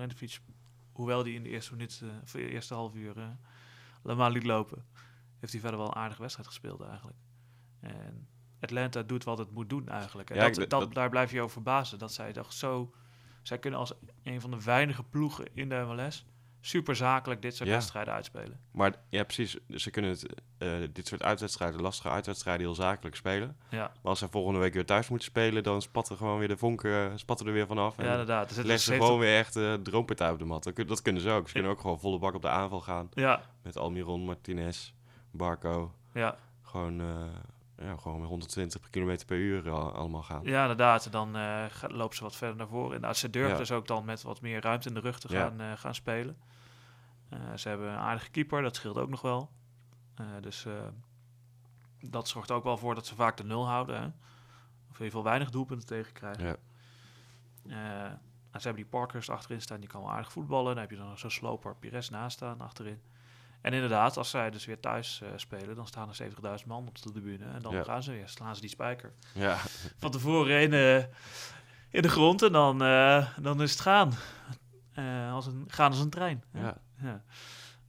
hoewel 0.91 1.24
die 1.24 1.36
in 1.36 1.43
de 1.43 1.50
eerste 1.50 1.71
minuut, 1.71 2.01
eh, 2.03 2.10
of 2.24 2.31
de 2.31 2.50
eerste 2.50 2.74
half 2.74 2.95
uur, 2.95 3.38
Lama 4.01 4.27
liet 4.27 4.43
lopen, 4.43 4.86
heeft 5.41 5.51
hij 5.51 5.62
verder 5.62 5.79
wel 5.79 5.88
een 5.88 5.95
aardige 5.95 6.21
wedstrijd 6.21 6.48
gespeeld 6.50 6.81
eigenlijk. 6.81 7.17
En 7.79 8.27
Atlanta 8.60 9.01
doet 9.03 9.24
wat 9.24 9.38
het 9.38 9.51
moet 9.51 9.69
doen 9.69 9.88
eigenlijk. 9.88 10.29
En 10.29 10.36
Ja, 10.36 10.45
dat, 10.50 10.55
dat, 10.55 10.69
dat- 10.69 10.93
daar 10.93 11.10
blijf 11.10 11.31
je 11.31 11.39
over 11.41 11.51
verbazen. 11.53 12.00
Dat 12.00 12.13
zij 12.13 12.33
toch 12.33 12.53
zo... 12.53 12.93
Zij 13.41 13.60
kunnen 13.60 13.79
als 13.79 13.93
een 14.24 14.41
van 14.41 14.51
de 14.51 14.63
weinige 14.63 15.03
ploegen 15.03 15.45
in 15.53 15.69
de 15.69 15.75
MLS... 15.88 16.25
super 16.63 16.95
zakelijk 16.95 17.41
dit 17.41 17.55
soort 17.55 17.69
Ja. 17.69 17.75
wedstrijden 17.75 18.13
uitspelen. 18.13 18.60
Maar 18.71 18.95
ja, 19.10 19.24
precies. 19.24 19.57
Dus 19.67 19.83
ze 19.83 19.89
kunnen 19.91 20.12
het, 20.12 20.25
eh, 20.57 20.69
dit 20.93 21.07
soort 21.07 21.24
uitwedstrijden, 21.24 21.81
lastige 21.81 22.10
uitwedstrijden, 22.10 22.65
heel 22.65 22.75
zakelijk 22.75 23.15
spelen. 23.15 23.57
Ja, 23.69 23.77
Maar 23.79 23.91
als 24.01 24.19
ze 24.19 24.27
volgende 24.29 24.60
week 24.60 24.74
weer 24.74 24.86
thuis 24.86 25.10
moeten 25.10 25.27
spelen, 25.27 25.63
dan 25.63 25.81
spatten 25.81 26.17
gewoon 26.17 26.39
weer 26.39 26.48
de 26.48 26.57
vonken 26.57 26.91
eh, 27.12 27.17
spatten 27.17 27.48
er 27.48 27.53
weer 27.53 27.67
vanaf. 27.67 27.98
En 27.98 28.05
ja 28.05 28.12
inderdaad. 28.12 28.48
Dus 28.48 28.57
leggen 28.57 28.79
ze 28.79 28.93
gewoon 28.93 29.19
weer 29.19 29.38
echt 29.38 29.55
eh 29.55 29.74
droompartij 29.74 30.31
op 30.31 30.39
de 30.39 30.45
mat. 30.45 30.63
Dat, 30.63 30.75
dat 30.88 31.01
kunnen 31.01 31.21
ze 31.21 31.29
ook. 31.29 31.48
Ze 31.48 31.53
kunnen 31.53 31.71
ook 31.71 31.79
gewoon 31.81 32.00
volle 32.00 32.19
bak 32.19 32.33
op 32.33 32.41
de 32.41 32.50
aanval 32.50 32.81
gaan. 32.81 33.10
Ja, 33.13 33.41
Met 33.63 33.77
Almiron, 33.77 34.21
Martinez, 34.25 34.93
Barco. 35.31 35.93
ja. 36.13 36.35
Gewoon, 36.61 37.01
eh, 37.01 37.25
ja, 37.88 37.95
gewoon 37.97 38.19
met 38.19 38.29
120 38.29 38.89
km 38.89 39.17
per 39.25 39.38
uur 39.38 39.69
al- 39.69 39.93
allemaal 39.93 40.23
gaan. 40.23 40.43
Ja, 40.43 40.61
inderdaad. 40.61 41.05
En 41.05 41.11
dan 41.11 41.35
eh, 41.35 41.65
lopen 41.88 42.15
ze 42.15 42.23
wat 42.23 42.35
verder 42.35 42.57
naar 42.57 42.67
voren. 42.67 42.95
En 42.95 43.01
nou, 43.01 43.13
ze 43.13 43.29
durven 43.29 43.51
Ja. 43.51 43.57
dus 43.57 43.71
ook 43.71 43.88
dan 43.88 44.05
met 44.05 44.21
wat 44.21 44.41
meer 44.41 44.61
ruimte 44.61 44.88
in 44.88 44.93
de 44.93 45.00
rug 45.00 45.19
te 45.19 45.33
Ja. 45.33 45.39
gaan, 45.41 45.59
eh, 45.61 45.71
gaan 45.75 45.95
spelen. 45.95 46.38
Eh, 47.29 47.39
ze 47.55 47.69
hebben 47.69 47.88
een 47.89 47.97
aardige 47.97 48.29
keeper, 48.29 48.61
dat 48.61 48.75
scheelt 48.75 48.97
ook 48.97 49.09
nog 49.09 49.21
wel. 49.21 49.50
Eh, 50.15 50.25
dus 50.41 50.65
eh, 50.65 50.73
dat 52.00 52.27
zorgt 52.27 52.51
ook 52.51 52.63
wel 52.63 52.77
voor 52.77 52.95
dat 52.95 53.05
ze 53.05 53.15
vaak 53.15 53.38
de 53.38 53.43
nul 53.43 53.67
houden. 53.67 53.95
Hè? 54.01 54.05
Of 54.05 54.11
in 55.00 55.05
ieder 55.05 55.05
geval 55.05 55.23
weinig 55.23 55.50
doelpunten 55.50 55.88
tegenkrijgen. 55.88 56.45
Ja. 56.45 56.55
Eh, 57.67 58.11
en 58.51 58.61
ze 58.61 58.67
hebben 58.67 58.75
die 58.83 58.91
Parkers 58.91 59.29
achterin 59.29 59.61
staan, 59.61 59.79
die 59.79 59.89
kan 59.89 60.01
wel 60.01 60.11
aardig 60.11 60.31
voetballen. 60.31 60.73
Dan 60.73 60.81
heb 60.81 60.91
je 60.91 60.97
dan 60.97 61.17
zo'n 61.17 61.29
sloper 61.31 61.75
Pires 61.75 62.09
naast 62.09 62.35
staan 62.38 62.61
achterin. 62.61 63.01
En 63.62 63.74
inderdaad, 63.74 64.18
als 64.18 64.30
zij 64.30 64.50
dus 64.50 64.65
weer 64.65 64.80
thuis 64.80 65.22
eh, 65.22 65.30
spelen, 65.36 65.75
dan 65.75 65.88
staan 65.88 66.10
er 66.10 66.15
70.000 66.62 66.65
man 66.68 66.88
op 66.88 67.01
de 67.01 67.12
tribune. 67.12 67.46
En 67.46 67.62
dan 67.62 67.74
Ja. 67.74 67.84
gaan 67.84 68.03
ze 68.03 68.12
weer, 68.12 68.30
slaan 68.30 68.56
ze 68.56 68.62
die 68.62 68.70
spijker 68.70 69.13
Ja, 69.34 69.58
van 69.98 70.12
tevoren 70.12 70.62
in, 70.62 70.74
eh, 70.74 70.98
in 71.89 72.01
de 72.01 72.10
grond 72.10 72.41
en 72.41 72.51
dan, 72.51 72.82
eh, 72.84 73.27
dan 73.39 73.62
is 73.62 73.72
het 73.72 73.80
gaan. 73.82 74.12
Als 75.32 75.46
een, 75.46 75.65
gaan 75.68 75.91
als 75.91 76.00
een 76.00 76.10
trein. 76.10 76.44
ja. 76.53 76.77
Ja. 77.01 77.24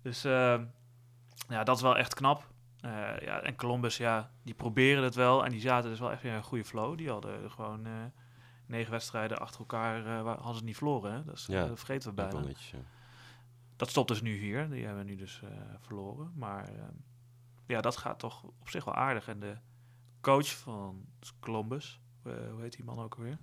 Dus 0.03 0.23
ja, 1.49 1.65
dat 1.65 1.77
is 1.77 1.83
wel 1.83 1.97
echt 1.97 2.15
knap. 2.15 2.51
Ja, 3.21 3.41
en 3.41 3.57
Columbus, 3.57 3.97
ja, 3.97 4.31
die 4.43 4.55
proberen 4.55 5.03
het 5.05 5.15
wel. 5.15 5.45
En 5.45 5.51
die 5.51 5.61
zaten 5.61 5.91
dus 5.91 5.99
wel 6.01 6.11
echt 6.13 6.25
in 6.25 6.33
een 6.33 6.43
goede 6.43 6.65
flow. 6.65 6.97
Die 6.99 7.11
hadden 7.11 7.51
gewoon 7.51 7.87
negen 8.67 8.91
wedstrijden 8.91 9.39
achter 9.39 9.61
elkaar, 9.61 10.23
waar- 10.25 10.37
hadden 10.37 10.57
ze 10.57 10.65
niet 10.65 10.77
verloren. 10.77 11.13
Hè? 11.13 11.25
Dat, 11.25 11.35
is, 11.35 11.47
Ja, 11.47 11.67
dat 11.67 11.79
vergeten 11.79 12.09
we 12.09 12.15
bijna. 12.15 12.41
netjes. 12.41 12.73
Dat 13.83 13.91
stopt 13.91 14.09
dus 14.09 14.23
nu 14.23 14.37
hier. 14.37 14.71
Die 14.71 14.85
hebben 14.85 15.05
we 15.05 15.11
nu 15.11 15.17
dus 15.17 15.43
eh, 15.43 15.51
verloren. 15.79 16.33
Maar 16.35 16.69
eh, 16.69 16.85
ja, 17.67 17.81
dat 17.81 17.97
gaat 17.97 18.19
toch 18.19 18.43
op 18.43 18.69
zich 18.69 18.85
wel 18.85 18.95
aardig. 18.95 19.29
En 19.29 19.41
de 19.41 19.57
coach 20.21 20.57
van 20.57 21.07
Columbus, 21.41 22.01
eh, 22.23 22.33
hoe 22.51 22.61
heet 22.61 22.77
die 22.77 22.85
man 22.85 22.99
ook 22.99 23.15
alweer? 23.15 23.39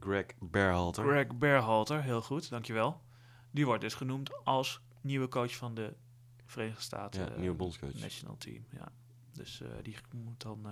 Greg 0.00 0.26
Berhalter. 0.40 1.04
Greg 1.04 1.38
Berhalter, 1.38 2.02
heel 2.02 2.22
goed, 2.22 2.50
dankjewel. 2.50 3.02
Die 3.50 3.66
wordt 3.66 3.80
dus 3.80 3.94
genoemd 3.94 4.44
als 4.44 4.80
nieuwe 5.00 5.28
coach 5.28 5.56
van 5.56 5.74
de 5.74 5.96
Verenigde 6.44 6.82
Staten. 6.82 7.32
Ja, 7.32 7.38
nieuwe 7.38 7.56
bondscoach. 7.56 7.94
National 7.94 8.36
team, 8.36 8.64
ja. 8.70 8.92
Dus 9.32 9.62
die 9.82 9.96
moet 10.16 10.42
dan 10.42 10.66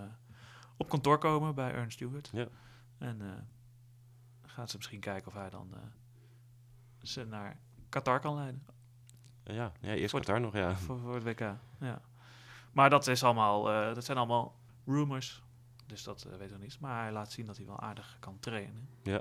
op 0.77 0.89
kantoor 0.89 1.19
komen 1.19 1.55
bij 1.55 1.73
Ernst 1.73 1.97
Stewart. 1.97 2.31
Ja. 2.33 2.49
En 2.99 3.21
eh 3.21 3.43
gaan 4.43 4.69
ze 4.69 4.77
misschien 4.77 5.01
kijken 5.01 5.29
of 5.29 5.35
hij 5.35 5.51
dan 5.51 5.75
ze 7.03 7.25
naar 7.25 7.61
Qatar 7.89 8.21
kan 8.21 8.35
leiden. 8.35 8.76
Ja, 9.55 9.73
ja, 9.81 9.93
eerst 9.95 10.11
Voor- 10.11 10.21
Qatar 10.21 10.41
nog, 10.41 10.53
ja. 10.55 10.77
Voor, 10.87 10.99
voor 10.99 11.15
het 11.15 11.23
WK, 11.25 11.41
ja. 11.81 12.01
Maar 12.73 12.91
dat, 12.91 13.07
is 13.07 13.23
allemaal, 13.25 13.71
eh, 13.73 13.95
dat 13.95 14.05
zijn 14.05 14.19
allemaal 14.19 14.55
rumors. 14.87 15.43
Dus 15.87 16.03
dat 16.03 16.23
eh, 16.25 16.37
weten 16.37 16.57
we 16.59 16.63
niet. 16.63 16.81
Maar 16.81 17.03
hij 17.03 17.13
laat 17.13 17.33
zien 17.33 17.47
dat 17.47 17.57
hij 17.57 17.67
wel 17.67 17.81
aardig 17.81 18.17
kan 18.21 18.39
trainen. 18.39 18.89
Ja. 19.03 19.21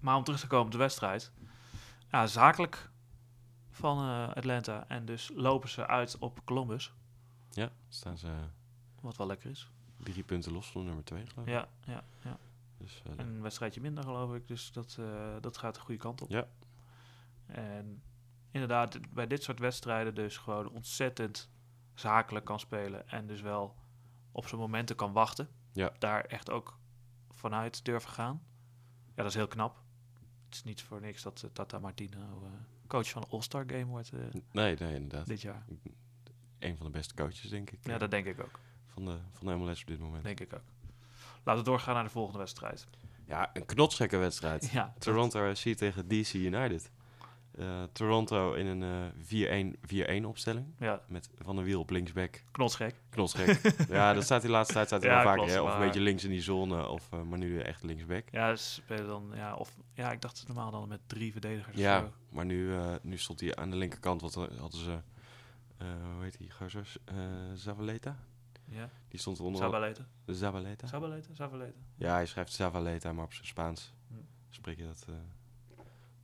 Maar 0.00 0.16
om 0.16 0.24
terug 0.24 0.40
te 0.40 0.46
komen 0.46 0.66
op 0.66 0.72
de 0.72 0.78
wedstrijd. 0.78 1.32
Ja, 2.10 2.26
zakelijk 2.26 2.90
van 3.70 3.98
eh, 3.98 4.28
Atlanta. 4.36 4.84
En 4.88 5.04
dus 5.04 5.30
lopen 5.34 5.68
ze 5.68 5.86
uit 5.86 6.18
op 6.18 6.40
Columbus. 6.44 6.92
Ja, 7.50 7.70
staan 7.88 8.18
ze 8.18 8.28
Wat 9.00 9.16
wel 9.16 9.26
lekker 9.26 9.50
is. 9.50 9.70
drie 10.02 10.22
punten 10.24 10.52
los 10.52 10.70
van 10.70 10.84
nummer 10.84 11.04
twee, 11.04 11.26
geloof 11.26 11.46
ik. 11.46 11.52
Ja, 11.52 11.68
ja, 11.84 12.04
ja. 12.22 12.38
Dus, 12.78 13.02
En 13.16 13.18
een 13.26 13.42
wedstrijdje 13.42 13.80
minder, 13.80 14.04
geloof 14.04 14.34
ik. 14.34 14.48
Dus 14.48 14.72
dat, 14.72 14.98
dat 15.40 15.56
gaat 15.56 15.74
de 15.74 15.80
goede 15.80 16.00
kant 16.00 16.22
op. 16.22 16.30
Ja. 16.30 16.46
En 17.46 18.02
inderdaad, 18.60 19.12
bij 19.14 19.26
dit 19.26 19.42
soort 19.42 19.58
wedstrijden 19.58 20.14
dus 20.14 20.36
gewoon 20.36 20.70
ontzettend 20.70 21.50
zakelijk 21.94 22.44
kan 22.44 22.60
spelen. 22.60 23.08
En 23.08 23.26
dus 23.26 23.40
wel 23.40 23.76
op 24.32 24.46
zijn 24.46 24.60
momenten 24.60 24.96
kan 24.96 25.12
wachten. 25.12 25.48
Ja. 25.72 25.92
Daar 25.98 26.24
echt 26.24 26.50
ook 26.50 26.78
vanuit 27.32 27.84
durven 27.84 28.10
gaan. 28.10 28.42
Ja, 29.06 29.22
dat 29.22 29.26
is 29.26 29.34
heel 29.34 29.46
knap. 29.46 29.82
Het 30.44 30.54
is 30.54 30.62
niet 30.62 30.82
voor 30.82 31.00
niks 31.00 31.22
dat 31.22 31.42
eh, 31.42 31.50
Tata 31.50 31.78
Martino 31.78 32.18
eh, 32.18 32.50
coach 32.86 33.10
van 33.10 33.22
de 33.22 33.28
All-Star 33.28 33.64
Game 33.66 33.84
wordt 33.84 34.12
eh, 34.12 34.20
nee, 34.50 34.76
nee, 34.78 34.94
inderdaad. 34.94 35.26
dit 35.26 35.40
jaar. 35.40 35.64
Een 36.58 36.76
van 36.76 36.86
de 36.86 36.92
beste 36.92 37.14
coaches, 37.14 37.50
denk 37.50 37.70
ik. 37.70 37.86
Ja, 37.86 37.98
dat 37.98 38.10
denk 38.10 38.26
ik 38.26 38.40
ook. 38.40 38.60
van, 38.86 39.04
de, 39.04 39.18
van 39.32 39.46
de 39.46 39.54
MLS 39.54 39.80
op 39.80 39.86
dit 39.86 39.98
moment. 39.98 40.24
Denk 40.24 40.40
ik 40.40 40.54
ook. 40.54 40.64
Laten 41.44 41.64
we 41.64 41.70
doorgaan 41.70 41.94
naar 41.94 42.04
de 42.04 42.10
volgende 42.10 42.38
wedstrijd. 42.38 42.86
Ja, 43.26 43.50
een 43.52 43.66
knotsgekke 43.66 44.16
wedstrijd. 44.16 44.70
Ja, 44.72 44.94
Toronto 44.98 45.54
FC 45.54 45.62
tegen 45.62 46.08
DC 46.08 46.32
United. 46.32 46.90
Eh, 47.56 47.82
Toronto 47.92 48.52
in 48.52 48.66
een 48.66 49.12
eh 50.12 50.20
4-1-4-1 50.22 50.24
opstelling. 50.26 50.66
Ja, 50.78 51.00
Met 51.08 51.30
Van 51.38 51.56
der 51.56 51.64
Wiel 51.64 51.80
op 51.80 51.90
linksback. 51.90 52.42
knotsgek. 52.50 52.94
Knotsgek. 53.10 53.74
ja, 53.88 54.12
dat 54.14 54.24
staat 54.24 54.40
die 54.42 54.50
laatste 54.50 54.72
tijd 54.74 54.86
staat 54.86 55.02
Ja, 55.02 55.34
klopt, 55.34 55.50
hè? 55.52 55.60
Of 55.60 55.72
een 55.74 55.80
beetje 55.80 56.00
links 56.00 56.24
in 56.24 56.30
die 56.30 56.42
zone. 56.42 56.88
Of, 56.88 57.08
eh, 57.12 57.22
maar 57.22 57.38
nu 57.38 57.60
echt 57.60 57.82
linksback. 57.82 58.28
Ja, 58.30 58.56
ze 58.56 58.70
spelen 58.72 59.06
dan, 59.06 59.30
ja, 59.34 59.54
of, 59.54 59.76
ja, 59.94 60.12
ik 60.12 60.20
dacht 60.20 60.44
normaal 60.46 60.70
dan 60.70 60.88
met 60.88 61.00
drie 61.06 61.32
verdedigers. 61.32 61.76
Ja, 61.76 62.00
zo. 62.00 62.12
maar 62.28 62.44
nu, 62.44 62.74
nu 63.02 63.16
stond 63.18 63.40
hij 63.40 63.56
aan 63.56 63.70
de 63.70 63.76
linkerkant. 63.76 64.20
Dan 64.34 64.48
hadden 64.60 64.80
ze... 64.80 64.98
hoe 66.14 66.22
heet 66.22 66.38
die 66.38 66.50
gozer? 66.50 66.92
Eh 67.04 67.14
Zavaleta? 67.54 68.16
Ja, 68.64 68.90
Die 69.08 69.20
stond 69.20 69.40
onder... 69.40 69.60
Zabaleta. 69.60 70.06
Zavaleta? 70.26 70.86
Zabaleta, 70.86 71.34
Zabaleta. 71.34 71.78
Ja, 71.96 72.12
hij 72.14 72.26
schrijft 72.26 72.52
Zavaleta, 72.52 73.12
maar 73.12 73.24
op 73.24 73.32
zijn 73.32 73.46
Spaans 73.46 73.94
Hm. 74.08 74.14
spreek 74.48 74.76
je 74.78 74.84
dat 74.86 75.06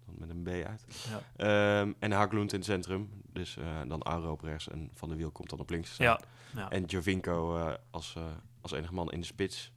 dan 0.07 0.15
met 0.19 0.31
een 0.31 0.43
B 0.43 0.67
uit. 0.67 0.85
Ja. 1.11 1.81
Ehm, 1.81 1.93
en 1.99 2.13
Haglund 2.13 2.53
in 2.53 2.59
het 2.59 2.69
centrum. 2.69 3.23
Dus 3.33 3.57
eh, 3.57 3.81
dan 3.89 4.03
Auro 4.03 4.33
op 4.33 4.41
rechts 4.41 4.69
en 4.69 4.91
Van 4.95 5.09
der 5.09 5.17
Wiel 5.17 5.31
komt 5.31 5.51
dan 5.51 5.59
op 5.59 5.71
links. 5.71 5.97
Ja, 5.97 6.21
ja. 6.55 6.71
En 6.71 6.85
Jovinko 6.85 7.57
eh, 7.57 7.75
als, 7.91 8.15
eh, 8.17 8.23
als 8.61 8.73
enige 8.73 8.95
man 8.95 9.13
in 9.13 9.21
de 9.21 9.27
spits. 9.27 9.73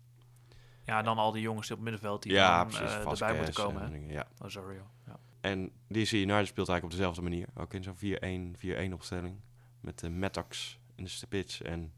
ja, 0.83 0.97
en 0.99 1.05
dan 1.05 1.17
al 1.17 1.31
die 1.31 1.41
jongens 1.41 1.71
op 1.71 1.75
het 1.75 1.83
middenveld 1.83 2.23
die 2.23 2.31
ja, 2.31 2.57
dan, 2.57 2.67
precies. 2.67 3.21
erbij 3.21 3.35
moeten 3.35 3.53
komen. 3.53 3.81
en 3.81 3.91
dingen, 3.91 4.09
ja. 4.09 4.27
Osorio. 4.43 4.81
Ja. 5.05 5.19
En 5.41 5.71
DC 5.87 6.11
United 6.11 6.47
speelt 6.47 6.69
eigenlijk 6.69 6.83
op 6.83 6.91
dezelfde 6.91 7.21
manier. 7.21 7.47
Ook 7.55 7.73
in 7.73 7.83
zo'n 7.83 7.97
4-1, 7.97 8.89
4-1 8.89 8.93
opstelling. 8.93 9.39
Met 9.79 9.99
de 9.99 10.09
Metox 10.09 10.79
in 10.95 11.03
de 11.03 11.09
spits 11.09 11.61
en 11.61 11.93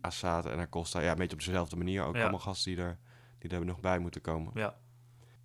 Assad 0.00 0.46
en 0.46 0.58
Acosta. 0.58 1.00
Ja, 1.00 1.10
een 1.10 1.16
beetje 1.16 1.36
op 1.36 1.44
dezelfde 1.44 1.76
manier. 1.76 2.04
Ook 2.04 2.16
allemaal 2.16 2.38
gasten 2.38 2.74
die 2.74 2.84
er, 2.84 2.98
die 3.38 3.50
er 3.50 3.64
nog 3.64 3.80
bij 3.80 3.98
moeten 3.98 4.20
komen. 4.20 4.52
Ja. 4.54 4.76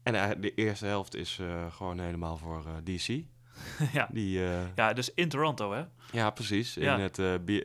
En 0.04 0.16
eh, 0.16 0.30
de 0.40 0.54
eerste 0.54 0.86
helft 0.86 1.16
is 1.16 1.38
eh, 1.42 1.74
gewoon 1.74 2.00
helemaal 2.00 2.38
voor 2.38 2.66
eh, 2.66 2.96
DC. 2.96 3.24
ja. 3.98 4.10
Die, 4.12 4.40
ja, 4.76 4.94
dus 4.94 5.14
in 5.14 5.30
Toronto, 5.30 5.72
hè? 5.74 5.84
ja, 6.12 6.30
precies. 6.30 6.74
Ja. 6.74 6.98
In 6.98 7.02
het, 7.02 7.20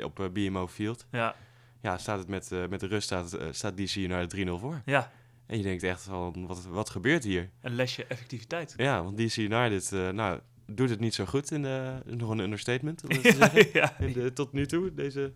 op 0.04 0.30
BMO 0.32 0.68
Field. 0.68 1.06
Ja, 1.10 1.34
Ja, 1.82 1.98
staat 1.98 2.18
het 2.18 2.28
met, 2.28 2.50
met 2.70 2.80
de 2.80 2.86
rust 2.86 3.04
staat, 3.04 3.38
staat 3.50 3.76
DC 3.76 3.94
United 3.94 4.46
3-0 4.46 4.50
voor. 4.60 4.82
ja. 4.84 5.10
En 5.46 5.56
je 5.56 5.62
denkt 5.62 5.82
echt 5.82 6.02
van, 6.02 6.46
wat, 6.46 6.64
wat 6.64 6.90
gebeurt 6.90 7.24
hier? 7.24 7.50
Een 7.60 7.74
lesje 7.74 8.06
effectiviteit. 8.06 8.74
Ja, 8.76 9.02
want 9.02 9.18
DC 9.18 9.36
United, 9.36 9.92
eh, 9.92 10.08
nou, 10.08 10.40
doet 10.66 10.90
het 10.90 11.00
niet 11.00 11.14
zo 11.14 11.24
goed 11.24 11.50
in 11.50 11.62
de, 11.62 12.02
nog 12.04 12.30
een 12.30 12.38
understatement, 12.38 13.02
om 13.02 13.08
te 13.22 13.32
zeggen. 13.32 13.68
ja, 13.72 13.98
In 13.98 14.12
de, 14.12 14.32
tot 14.32 14.52
nu 14.52 14.66
toe, 14.66 14.94
deze, 14.94 15.32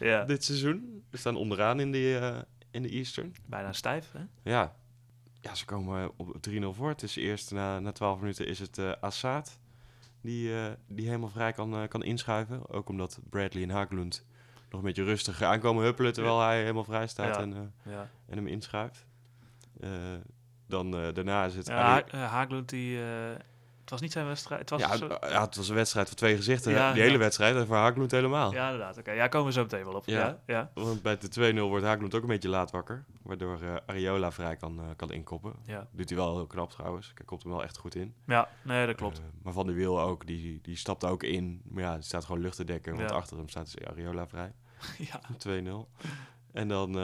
ja. 0.00 0.24
dit 0.24 0.44
seizoen. 0.44 1.04
We 1.10 1.16
staan 1.16 1.36
onderaan 1.36 1.80
in 1.80 1.92
de, 1.92 2.44
in 2.70 2.82
de 2.82 2.88
Eastern. 2.88 3.34
Bijna 3.46 3.72
stijf, 3.72 4.12
hè? 4.12 4.50
Ja. 4.50 4.76
Ja, 5.40 5.54
ze 5.54 5.64
komen 5.64 6.02
eh, 6.02 6.08
op 6.16 6.36
3-0 6.50 6.64
voor. 6.70 6.88
Het 6.88 7.02
is 7.02 7.16
eerst 7.16 7.50
na, 7.52 7.78
na 7.80 7.92
12 7.92 8.20
minuten 8.20 8.46
is 8.46 8.58
het 8.58 8.78
eh 8.78 8.92
Assad 9.00 9.58
die, 10.20 10.54
eh, 10.60 10.72
die 10.86 11.06
helemaal 11.06 11.28
vrij 11.28 11.52
kan, 11.52 11.88
kan 11.88 12.02
inschuiven. 12.04 12.68
Ook 12.70 12.88
omdat 12.88 13.20
Bradley 13.30 13.62
en 13.62 13.70
Haglund 13.70 14.26
nog 14.70 14.80
een 14.80 14.86
beetje 14.86 15.04
rustig 15.04 15.42
aankomen 15.42 15.84
huppelen 15.84 16.12
terwijl 16.12 16.40
hij 16.40 16.60
helemaal 16.60 16.84
vrij 16.84 17.06
staat 17.06 17.34
Ja. 17.34 17.40
en, 17.40 17.74
Ja. 17.84 18.10
en 18.26 18.36
hem 18.36 18.46
inschuift. 18.46 19.06
Dan 20.66 20.90
daarna 20.90 21.44
is 21.44 21.54
het 21.54 21.68
Ha- 21.68 22.04
Haglund 22.16 22.68
die, 22.68 22.98
Het 23.88 23.96
was 24.00 24.06
niet 24.06 24.16
zijn 24.16 24.26
wedstrijd. 24.26 24.60
Het 24.60 24.70
was 24.70 24.80
Ja, 24.80 24.96
zo- 24.96 25.16
ja, 25.20 25.40
het 25.44 25.56
was 25.56 25.68
een 25.68 25.74
wedstrijd 25.74 26.06
van 26.08 26.16
twee 26.16 26.36
gezichten. 26.36 26.72
Ja, 26.72 26.92
die 26.92 27.02
hele 27.02 27.18
wedstrijd 27.18 27.56
en 27.56 27.66
voor 27.66 27.76
Haglund 27.76 28.10
helemaal. 28.10 28.52
ja, 28.52 28.64
inderdaad. 28.64 28.98
Oké, 28.98 29.10
ja, 29.12 29.28
komen 29.28 29.46
we 29.46 29.52
zo 29.52 29.62
meteen 29.62 29.84
wel 29.84 29.94
op. 29.94 30.06
Ja, 30.06 30.38
Ja. 30.46 30.70
Want 30.74 31.02
bij 31.02 31.18
de 31.18 31.28
2-0 31.28 31.68
wordt 31.68 31.84
Haglund 31.84 32.14
ook 32.14 32.22
een 32.22 32.28
beetje 32.28 32.48
laat 32.48 32.70
wakker. 32.70 33.04
Waardoor 33.22 33.60
eh, 33.62 33.74
Areola 33.86 34.32
vrij 34.32 34.56
kan, 34.56 34.78
eh, 34.80 34.84
kan 34.96 35.12
inkoppen. 35.12 35.52
Ja, 35.64 35.86
Doet 35.92 36.08
hij 36.08 36.18
wel 36.18 36.34
heel 36.36 36.46
knap 36.46 36.70
trouwens. 36.70 37.12
Hij 37.14 37.24
komt 37.24 37.42
hem 37.42 37.52
wel 37.52 37.62
echt 37.62 37.76
goed 37.78 37.94
in. 37.94 38.14
ja 38.26 38.48
nee, 38.62 38.86
dat 38.86 38.96
klopt. 38.96 39.18
Eh, 39.18 39.24
maar 39.42 39.52
Van 39.52 39.66
der 39.66 39.74
Wiel 39.74 40.00
ook, 40.00 40.26
die, 40.26 40.58
die 40.62 40.76
stapt 40.76 41.04
ook 41.04 41.22
in. 41.22 41.62
Maar 41.64 41.82
ja, 41.82 41.94
die 41.94 42.02
staat 42.04 42.24
gewoon 42.24 42.40
lucht 42.40 42.56
te 42.56 42.64
dekken. 42.64 42.96
Want 42.96 43.10
achter 43.12 43.36
hem 43.36 43.48
staat 43.48 43.74
dus 43.74 43.86
Areola 43.86 44.26
vrij. 44.26 44.52
ja. 45.12 45.20
2-0. 45.38 45.88
En 46.52 46.68
dan 46.68 46.98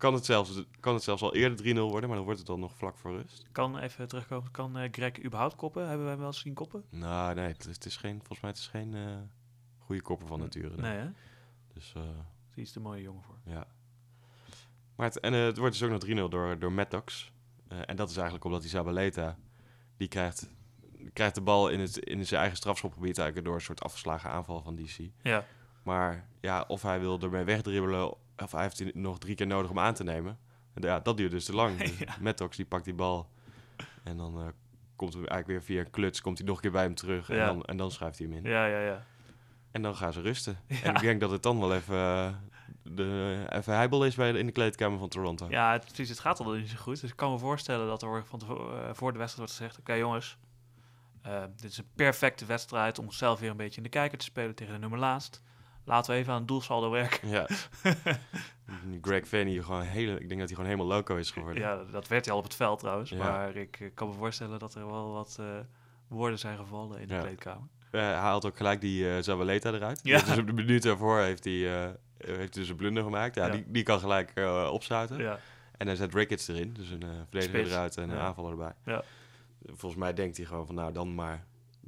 kan, 0.00 0.14
het 0.14 0.24
zelfs, 0.24 0.62
kan 0.80 0.94
het 0.94 1.02
zelfs 1.02 1.22
al 1.22 1.34
eerder 1.34 1.76
3-0 1.76 1.78
worden. 1.78 2.08
Maar 2.08 2.16
dan 2.16 2.24
wordt 2.24 2.38
het 2.38 2.48
dan 2.48 2.60
nog 2.60 2.76
vlak 2.76 2.98
voor 2.98 3.12
rust. 3.12 3.46
Kan 3.52 3.78
even 3.78 4.08
terugkomen. 4.08 4.50
Kan 4.50 4.78
eh, 4.78 4.88
Greg 4.92 5.24
überhaupt 5.24 5.56
koppen? 5.56 5.82
Hebben 5.82 6.00
wij 6.00 6.10
hem 6.10 6.18
wel 6.18 6.28
eens 6.28 6.40
zien 6.40 6.54
koppen? 6.54 6.84
Nou, 6.90 7.34
nee, 7.34 7.46
het 7.46 7.66
is, 7.66 7.74
het 7.74 7.84
is 7.84 7.96
geen, 7.96 8.16
volgens 8.16 8.40
mij 8.40 8.50
het 8.50 8.58
is 8.58 8.66
geen 8.66 8.94
eh 8.94 9.16
goede 9.78 10.02
kopper 10.02 10.26
van 10.26 10.38
nature. 10.38 10.68
nee. 10.68 10.90
Nee, 10.90 10.98
hè? 10.98 11.08
Dus 11.74 11.92
eh, 11.96 12.02
is 12.50 12.56
iets 12.56 12.72
te 12.72 12.80
mooie 12.80 13.02
jongen 13.02 13.22
voor. 13.22 13.38
ja. 13.44 13.66
Maar 14.96 15.06
het, 15.06 15.20
en, 15.20 15.32
het 15.32 15.56
wordt 15.56 15.78
dus 15.78 15.90
ook 15.90 16.06
nog 16.08 16.26
3-0 16.26 16.30
door, 16.30 16.58
door 16.58 16.72
Maddox. 16.72 17.32
En 17.68 17.96
dat 17.96 18.08
is 18.10 18.14
eigenlijk 18.14 18.44
omdat 18.44 18.60
die 18.60 18.70
Zabaleta, 18.70 19.38
die 19.96 20.08
krijgt, 20.08 20.50
krijgt 21.12 21.34
de 21.34 21.40
bal 21.40 21.68
in, 21.68 21.80
het, 21.80 21.98
in 21.98 22.26
zijn 22.26 22.40
eigen 22.40 22.58
strafschopgebied 22.58 23.18
eigenlijk 23.18 23.46
door 23.46 23.54
een 23.56 23.64
soort 23.64 23.82
afgeslagen 23.82 24.30
aanval 24.30 24.62
van 24.62 24.76
DC. 24.76 24.98
Ja, 25.22 25.44
Maar 25.82 26.28
ja, 26.40 26.64
of 26.68 26.82
hij 26.82 27.00
wil 27.00 27.20
ermee 27.20 27.44
wegdribbelen, 27.44 28.14
of 28.42 28.52
hij 28.52 28.62
heeft 28.62 28.78
hij 28.78 28.90
nog 28.94 29.18
drie 29.18 29.34
keer 29.34 29.46
nodig 29.46 29.70
om 29.70 29.78
aan 29.78 29.94
te 29.94 30.04
nemen. 30.04 30.38
En 30.74 30.82
Ja, 30.82 31.00
dat 31.00 31.16
duurt 31.16 31.30
dus 31.30 31.44
te 31.44 31.54
lang. 31.54 31.78
Dus 31.78 31.98
Ja. 31.98 32.16
Maddox 32.20 32.56
die 32.56 32.66
pakt 32.66 32.84
die 32.84 32.94
bal 32.94 33.30
en 34.02 34.16
dan 34.16 34.40
eh, 34.40 34.46
komt 34.96 35.12
hij 35.12 35.24
eigenlijk 35.24 35.46
weer 35.46 35.62
via 35.62 35.84
een 35.84 35.90
kluts, 35.90 36.20
komt 36.20 36.38
hij 36.38 36.46
nog 36.46 36.56
een 36.56 36.62
keer 36.62 36.70
bij 36.70 36.82
hem 36.82 36.94
terug 36.94 37.30
en, 37.30 37.46
dan, 37.46 37.64
en 37.64 37.76
dan 37.76 37.90
schuift 37.90 38.18
hij 38.18 38.26
hem 38.26 38.36
in. 38.36 38.50
ja, 38.50 38.66
ja. 38.66 38.80
ja. 38.80 39.04
En 39.70 39.82
dan 39.82 39.96
gaan 39.96 40.12
ze 40.12 40.20
rusten. 40.20 40.58
En 40.82 40.94
ik 40.94 41.00
denk 41.00 41.20
dat 41.20 41.30
het 41.30 41.42
dan 41.42 41.60
wel 41.60 41.74
even, 41.74 41.96
eh, 41.96 42.34
de, 42.82 43.44
even 43.48 43.74
heibel 43.74 44.04
is 44.04 44.14
bij 44.14 44.32
de, 44.32 44.38
in 44.38 44.46
de 44.46 44.52
kleedkamer 44.52 44.98
van 44.98 45.08
Toronto. 45.08 45.46
Ja, 45.48 45.72
het, 45.72 45.84
precies, 45.84 46.08
het 46.08 46.18
gaat 46.18 46.40
al 46.40 46.52
niet 46.52 46.68
zo 46.68 46.76
goed. 46.76 47.00
Dus 47.00 47.10
ik 47.10 47.16
kan 47.16 47.30
me 47.30 47.38
voorstellen 47.38 47.86
dat 47.86 48.02
er 48.02 48.24
van 48.26 48.40
eh, 48.40 48.90
voor 48.92 49.12
de 49.12 49.18
wedstrijd 49.18 49.36
wordt 49.36 49.52
gezegd... 49.52 49.78
Oké 49.78 49.92
jongens, 49.92 50.38
dit 51.56 51.70
is 51.70 51.78
een 51.78 51.90
perfecte 51.94 52.44
wedstrijd 52.44 52.98
om 52.98 53.04
onszelf 53.04 53.40
weer 53.40 53.50
een 53.50 53.56
beetje 53.56 53.76
in 53.76 53.82
de 53.82 53.88
kijker 53.88 54.18
te 54.18 54.24
spelen 54.24 54.54
tegen 54.54 54.72
de 54.72 54.78
nummer 54.78 54.98
laatst. 54.98 55.42
Laten 55.90 56.12
we 56.14 56.18
even 56.20 56.32
aan 56.32 56.38
het 56.38 56.48
doelsaldo 56.48 56.90
werken. 56.90 57.28
Ja. 57.28 57.46
Greg 59.02 59.26
Fanny, 59.28 59.62
gewoon 59.62 59.82
hele, 59.82 60.12
ik 60.12 60.28
denk 60.28 60.40
dat 60.40 60.48
hij 60.48 60.48
gewoon 60.48 60.64
helemaal 60.70 60.86
loco 60.96 61.16
is 61.16 61.30
geworden. 61.30 61.62
Ja, 61.62 61.84
dat 61.90 62.08
werd 62.08 62.24
hij 62.24 62.32
al 62.34 62.38
op 62.40 62.44
het 62.46 62.54
veld 62.54 62.78
trouwens. 62.78 63.10
Ja. 63.10 63.16
Maar 63.18 63.56
ik 63.56 63.80
eh, 63.80 63.88
kan 63.94 64.08
me 64.08 64.14
voorstellen 64.14 64.58
dat 64.58 64.74
er 64.74 64.86
wel 64.86 65.12
wat 65.12 65.36
eh, 65.40 65.46
woorden 66.08 66.38
zijn 66.38 66.56
gevallen 66.58 67.00
in 67.00 67.08
de 67.08 67.14
Ja. 67.14 67.20
kleedkamer. 67.20 67.68
Eh, 67.90 68.00
hij 68.00 68.14
haalt 68.14 68.44
ook 68.46 68.56
gelijk 68.56 68.80
die 68.80 69.10
eh 69.16 69.22
Zabaleta 69.22 69.72
eruit. 69.72 70.00
Ja. 70.02 70.18
Dus 70.20 70.38
op 70.38 70.46
de 70.46 70.52
minuut 70.52 70.82
daarvoor 70.82 71.18
heeft 71.18 71.44
hij, 71.44 71.82
eh, 71.84 71.90
heeft 72.16 72.54
dus 72.54 72.68
een 72.68 72.76
blunder 72.76 73.02
gemaakt. 73.02 73.34
Ja, 73.34 73.46
Ja. 73.46 73.52
Die, 73.52 73.64
die 73.66 73.82
kan 73.82 74.00
gelijk 74.00 74.32
opsluiten. 74.70 75.18
Ja, 75.18 75.38
En 75.76 75.86
hij 75.86 75.96
zet 75.96 76.14
Ricketts 76.14 76.48
erin, 76.48 76.72
dus 76.72 76.90
een 76.90 77.04
verdediger 77.30 77.66
eruit 77.66 77.96
en 77.96 78.10
een 78.10 78.18
aanvaller 78.18 78.50
erbij. 78.50 78.72
Ja. 78.84 79.02
Volgens 79.66 80.00
mij 80.00 80.12
denkt 80.14 80.36
hij 80.36 80.46
gewoon 80.46 80.66
van, 80.66 80.74
nou 80.74 80.92
dan 80.92 81.14
maar, 81.14 81.44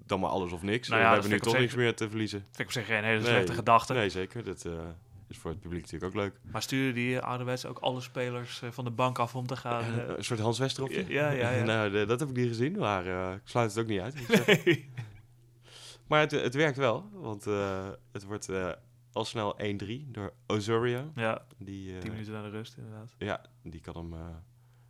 dan 0.06 0.20
maar 0.20 0.30
alles 0.30 0.52
of 0.52 0.62
niks. 0.62 0.88
Nou 0.88 1.00
ja, 1.00 1.06
we 1.06 1.12
hebben 1.12 1.30
nu 1.30 1.38
toch 1.40 1.58
niks 1.58 1.74
meer 1.74 1.94
te 1.94 2.08
verliezen. 2.08 2.38
vind 2.40 2.58
ik 2.58 2.66
op 2.66 2.72
zich 2.72 2.86
geen 2.86 3.04
hele 3.04 3.20
Nee. 3.20 3.28
slechte 3.28 3.52
gedachte. 3.52 3.92
Nee, 3.92 4.08
zeker. 4.08 4.44
Dat 4.44 4.64
eh, 4.64 4.72
is 5.28 5.38
voor 5.38 5.50
het 5.50 5.60
publiek 5.60 5.80
natuurlijk 5.82 6.14
ook 6.14 6.20
leuk. 6.22 6.34
Maar 6.52 6.62
sturen 6.62 6.94
die 6.94 7.20
ouderwets 7.20 7.66
ook 7.66 7.78
alle 7.78 8.00
spelers 8.00 8.62
eh, 8.62 8.70
van 8.70 8.84
de 8.84 8.90
bank 8.90 9.18
af 9.18 9.34
om 9.34 9.46
te 9.46 9.56
gaan? 9.56 9.82
Eh, 9.82 10.16
een 10.16 10.24
soort 10.24 10.40
Hans 10.40 10.58
Westeropje. 10.58 11.04
Ja, 11.08 11.30
ja, 11.30 11.50
ja. 11.50 11.64
nou, 11.72 11.90
de- 11.90 12.06
dat 12.06 12.20
heb 12.20 12.28
ik 12.28 12.36
niet 12.36 12.48
gezien, 12.48 12.78
maar 12.78 13.06
eh, 13.06 13.34
ik 13.34 13.40
sluit 13.44 13.70
het 13.74 13.80
ook 13.80 13.86
niet 13.90 14.00
uit. 14.00 14.46
nee. 14.64 14.90
Maar 16.06 16.20
het, 16.20 16.30
het 16.30 16.54
werkt 16.54 16.76
wel, 16.76 17.08
want 17.12 17.46
eh, 17.46 17.88
het 18.12 18.24
wordt 18.24 18.48
eh, 18.48 18.70
al 19.12 19.24
snel 19.24 19.56
1-3 19.84 19.86
door 20.06 20.32
Osorio. 20.46 21.10
Ja, 21.14 21.44
Die, 21.58 21.94
eh, 21.94 21.98
10 22.00 22.10
minuten 22.10 22.32
naar 22.32 22.42
de 22.42 22.48
rust 22.50 22.76
inderdaad. 22.76 23.14
Ja, 23.18 23.40
die 23.62 23.80
kan 23.80 23.96
hem... 23.96 24.14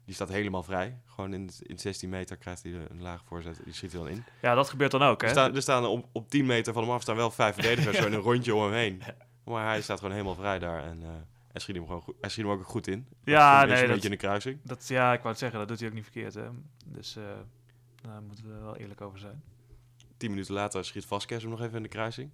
die 0.04 0.14
staat 0.14 0.28
helemaal 0.28 0.62
vrij. 0.62 0.98
Gewoon 1.06 1.34
in, 1.34 1.50
in 1.62 1.78
16 1.78 2.08
meter 2.08 2.36
krijgt 2.36 2.62
hij 2.62 2.72
een 2.72 3.02
lage 3.02 3.24
voorzet. 3.24 3.60
Die 3.64 3.72
schiet 3.74 3.92
hij 3.92 4.00
dan 4.00 4.10
in. 4.10 4.24
Ja, 4.42 4.54
dat 4.54 4.68
gebeurt 4.68 4.90
dan 4.90 5.02
ook, 5.02 5.20
hè? 5.20 5.26
Er 5.26 5.32
staan, 5.32 5.54
er 5.54 5.62
staan 5.62 5.84
op, 5.86 6.08
op 6.12 6.30
10 6.30 6.46
meter 6.46 6.72
van 6.72 6.82
hem 6.82 6.92
af 6.92 7.02
staan 7.02 7.16
wel 7.16 7.30
vijf 7.30 7.54
verdedigers 7.54 7.96
zo 7.98 8.06
in 8.06 8.12
een 8.12 8.20
rondje 8.20 8.54
om 8.54 8.62
hem 8.62 8.72
heen. 8.72 9.02
Maar 9.44 9.66
hij 9.66 9.82
staat 9.82 9.98
gewoon 9.98 10.12
helemaal 10.12 10.34
vrij 10.34 10.58
daar. 10.58 10.84
En 10.84 11.02
eh, 11.02 11.08
hij, 11.52 11.60
schiet 11.60 11.76
hem 11.76 11.86
gewoon 11.86 12.00
goed, 12.02 12.14
hij 12.20 12.30
schiet 12.30 12.44
hem 12.44 12.52
ook 12.52 12.64
goed 12.64 12.86
in. 12.86 13.06
Ja, 13.24 13.62
Een 13.62 13.68
nee, 13.68 13.76
beetje 13.76 13.94
dat, 13.94 14.04
in 14.04 14.10
de 14.10 14.16
kruising. 14.16 14.58
dat, 14.62 14.88
ja, 14.88 15.12
ik 15.12 15.18
wou 15.18 15.28
het 15.28 15.38
zeggen, 15.38 15.58
dat 15.58 15.68
doet 15.68 15.78
hij 15.78 15.88
ook 15.88 15.94
niet 15.94 16.04
verkeerd, 16.04 16.34
hè? 16.34 16.48
Dus 16.84 17.16
eh, 17.16 17.22
daar 18.02 18.22
moeten 18.22 18.46
we 18.46 18.60
wel 18.60 18.76
eerlijk 18.76 19.00
over 19.00 19.18
zijn. 19.18 19.42
10 20.16 20.30
minuten 20.30 20.54
later 20.54 20.84
schiet 20.84 21.06
Vasquez 21.06 21.40
hem 21.42 21.50
nog 21.50 21.60
even 21.60 21.76
in 21.76 21.82
de 21.82 21.88
kruising. 21.88 22.30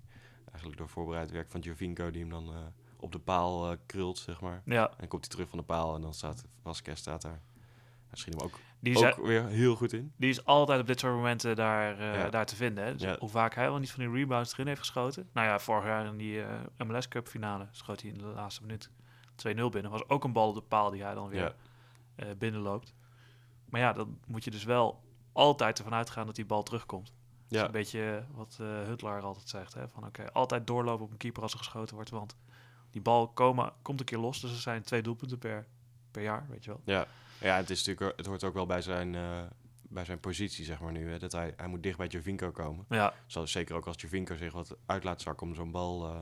Eigenlijk 0.49 0.79
door 0.79 0.88
voorbereid 0.88 1.31
werk 1.31 1.51
van 1.51 1.61
Jovinko 1.61 2.11
die 2.11 2.21
hem 2.21 2.31
dan 2.31 2.49
eh, 2.49 2.59
op 2.97 3.12
de 3.12 3.19
paal 3.19 3.77
krult, 3.87 4.19
zeg 4.19 4.40
maar. 4.40 4.62
Ja, 4.64 4.90
En 4.97 5.09
komt 5.09 5.23
hij 5.25 5.31
terug 5.31 5.49
van 5.49 5.59
de 5.59 5.64
paal 5.64 5.95
en 5.95 6.01
dan 6.01 6.14
staat 6.14 6.45
Vasquez 6.62 6.99
staat 6.99 7.23
daar. 7.23 7.40
Hij 8.09 8.18
schiet 8.18 8.35
hem 8.35 8.42
ook, 8.42 8.59
die 8.81 8.94
is, 8.94 9.03
ook 9.05 9.27
weer 9.27 9.47
heel 9.47 9.75
goed 9.77 9.92
in. 9.92 10.12
die 10.16 10.31
is 10.31 10.44
altijd 10.44 10.81
op 10.81 10.87
dit 10.87 11.01
soort 11.01 11.14
momenten 11.14 11.57
daar, 11.57 11.99
eh, 11.99 12.14
Ja. 12.14 12.31
daar 12.31 12.47
te 12.47 12.57
vinden. 12.57 12.85
Hè? 12.85 12.92
Dus 12.92 13.03
Ja. 13.03 13.16
Hoe 13.18 13.29
vaak 13.29 13.55
hij 13.55 13.68
wel 13.71 13.79
niet 13.79 13.90
van 13.90 14.05
die 14.05 14.12
rebounds 14.12 14.53
erin 14.53 14.66
heeft 14.66 14.79
geschoten. 14.81 15.29
Nou 15.33 15.47
ja, 15.47 15.59
vorig 15.59 15.85
jaar 15.85 16.07
in 16.07 16.16
die 16.16 16.42
eh, 16.42 16.55
MLS 16.87 17.09
Cup 17.09 17.29
finale 17.29 17.66
schoot 17.71 18.01
hij 18.01 18.11
in 18.11 18.18
de 18.18 18.25
laatste 18.25 18.62
minuut 18.62 18.90
2-0 19.37 19.68
binnen. 19.71 19.90
Was 19.90 20.09
ook 20.09 20.25
een 20.25 20.33
bal 20.33 20.49
op 20.49 20.55
de 20.55 20.61
paal 20.61 20.90
die 20.90 21.03
hij 21.03 21.14
dan 21.14 21.29
weer 21.29 21.40
Ja. 21.40 21.55
eh, 22.14 22.29
binnenloopt. 22.38 22.94
Maar 23.68 23.81
ja, 23.81 23.92
dan 23.92 24.18
moet 24.27 24.44
je 24.44 24.51
dus 24.51 24.64
wel 24.64 25.03
altijd 25.33 25.79
ervan 25.79 25.94
uitgaan 25.94 26.27
dat 26.27 26.35
die 26.35 26.47
bal 26.47 26.62
terugkomt. 26.62 27.07
Dat 27.07 27.14
is 27.49 27.59
Ja, 27.59 27.64
een 27.64 27.71
beetje 27.73 28.25
wat 28.35 28.57
Huntelaar 28.85 29.23
altijd 29.23 29.49
zegt. 29.49 29.75
Hè? 29.75 29.88
Van 29.88 30.07
oké, 30.07 30.33
altijd 30.33 30.66
doorlopen 30.66 31.05
op 31.05 31.11
een 31.11 31.16
keeper 31.16 31.42
als 31.42 31.53
er 31.53 31.59
geschoten 31.59 31.94
wordt. 31.94 32.11
Want 32.11 32.37
die 32.90 33.01
bal 33.03 33.29
komen, 33.29 33.73
komt 33.83 34.01
een 34.01 34.07
keer 34.07 34.18
los. 34.18 34.40
Dus 34.40 34.51
er 34.51 34.57
zijn 34.57 34.83
twee 34.83 35.03
doelpunten 35.03 35.38
per, 35.38 35.66
per 36.11 36.23
jaar, 36.23 36.47
weet 36.49 36.64
je 36.64 36.71
wel. 36.71 36.81
ja. 36.85 37.07
Ja 37.40 37.57
het, 37.57 37.70
is 37.70 37.85
natuurlijk, 37.87 38.16
het 38.16 38.27
hoort 38.27 38.44
ook 38.44 38.55
wel 38.55 38.66
bij 38.66 38.83
zijn, 38.83 39.14
eh, 39.14 39.42
bij 39.83 40.05
zijn 40.05 40.20
positie, 40.20 40.64
zeg 40.64 40.81
maar 40.81 40.92
nu. 40.92 41.11
Hè, 41.11 41.18
dat 41.18 41.33
hij, 41.33 41.53
hij 41.57 41.66
moet 41.68 41.83
dicht 41.83 41.98
bij 41.98 42.07
Jovinko 42.07 42.51
komen. 42.51 42.85
Ja, 42.88 43.12
zeker 43.44 43.74
ook 43.77 43.87
als 43.87 44.01
Jovinko 44.01 44.37
zich 44.37 44.53
wat 44.53 44.77
uit 44.87 45.05
laat 45.05 45.20
zakken 45.22 45.46
om 45.46 45.55
zo'n 45.55 45.70
bal 45.70 46.05
eh, 46.07 46.20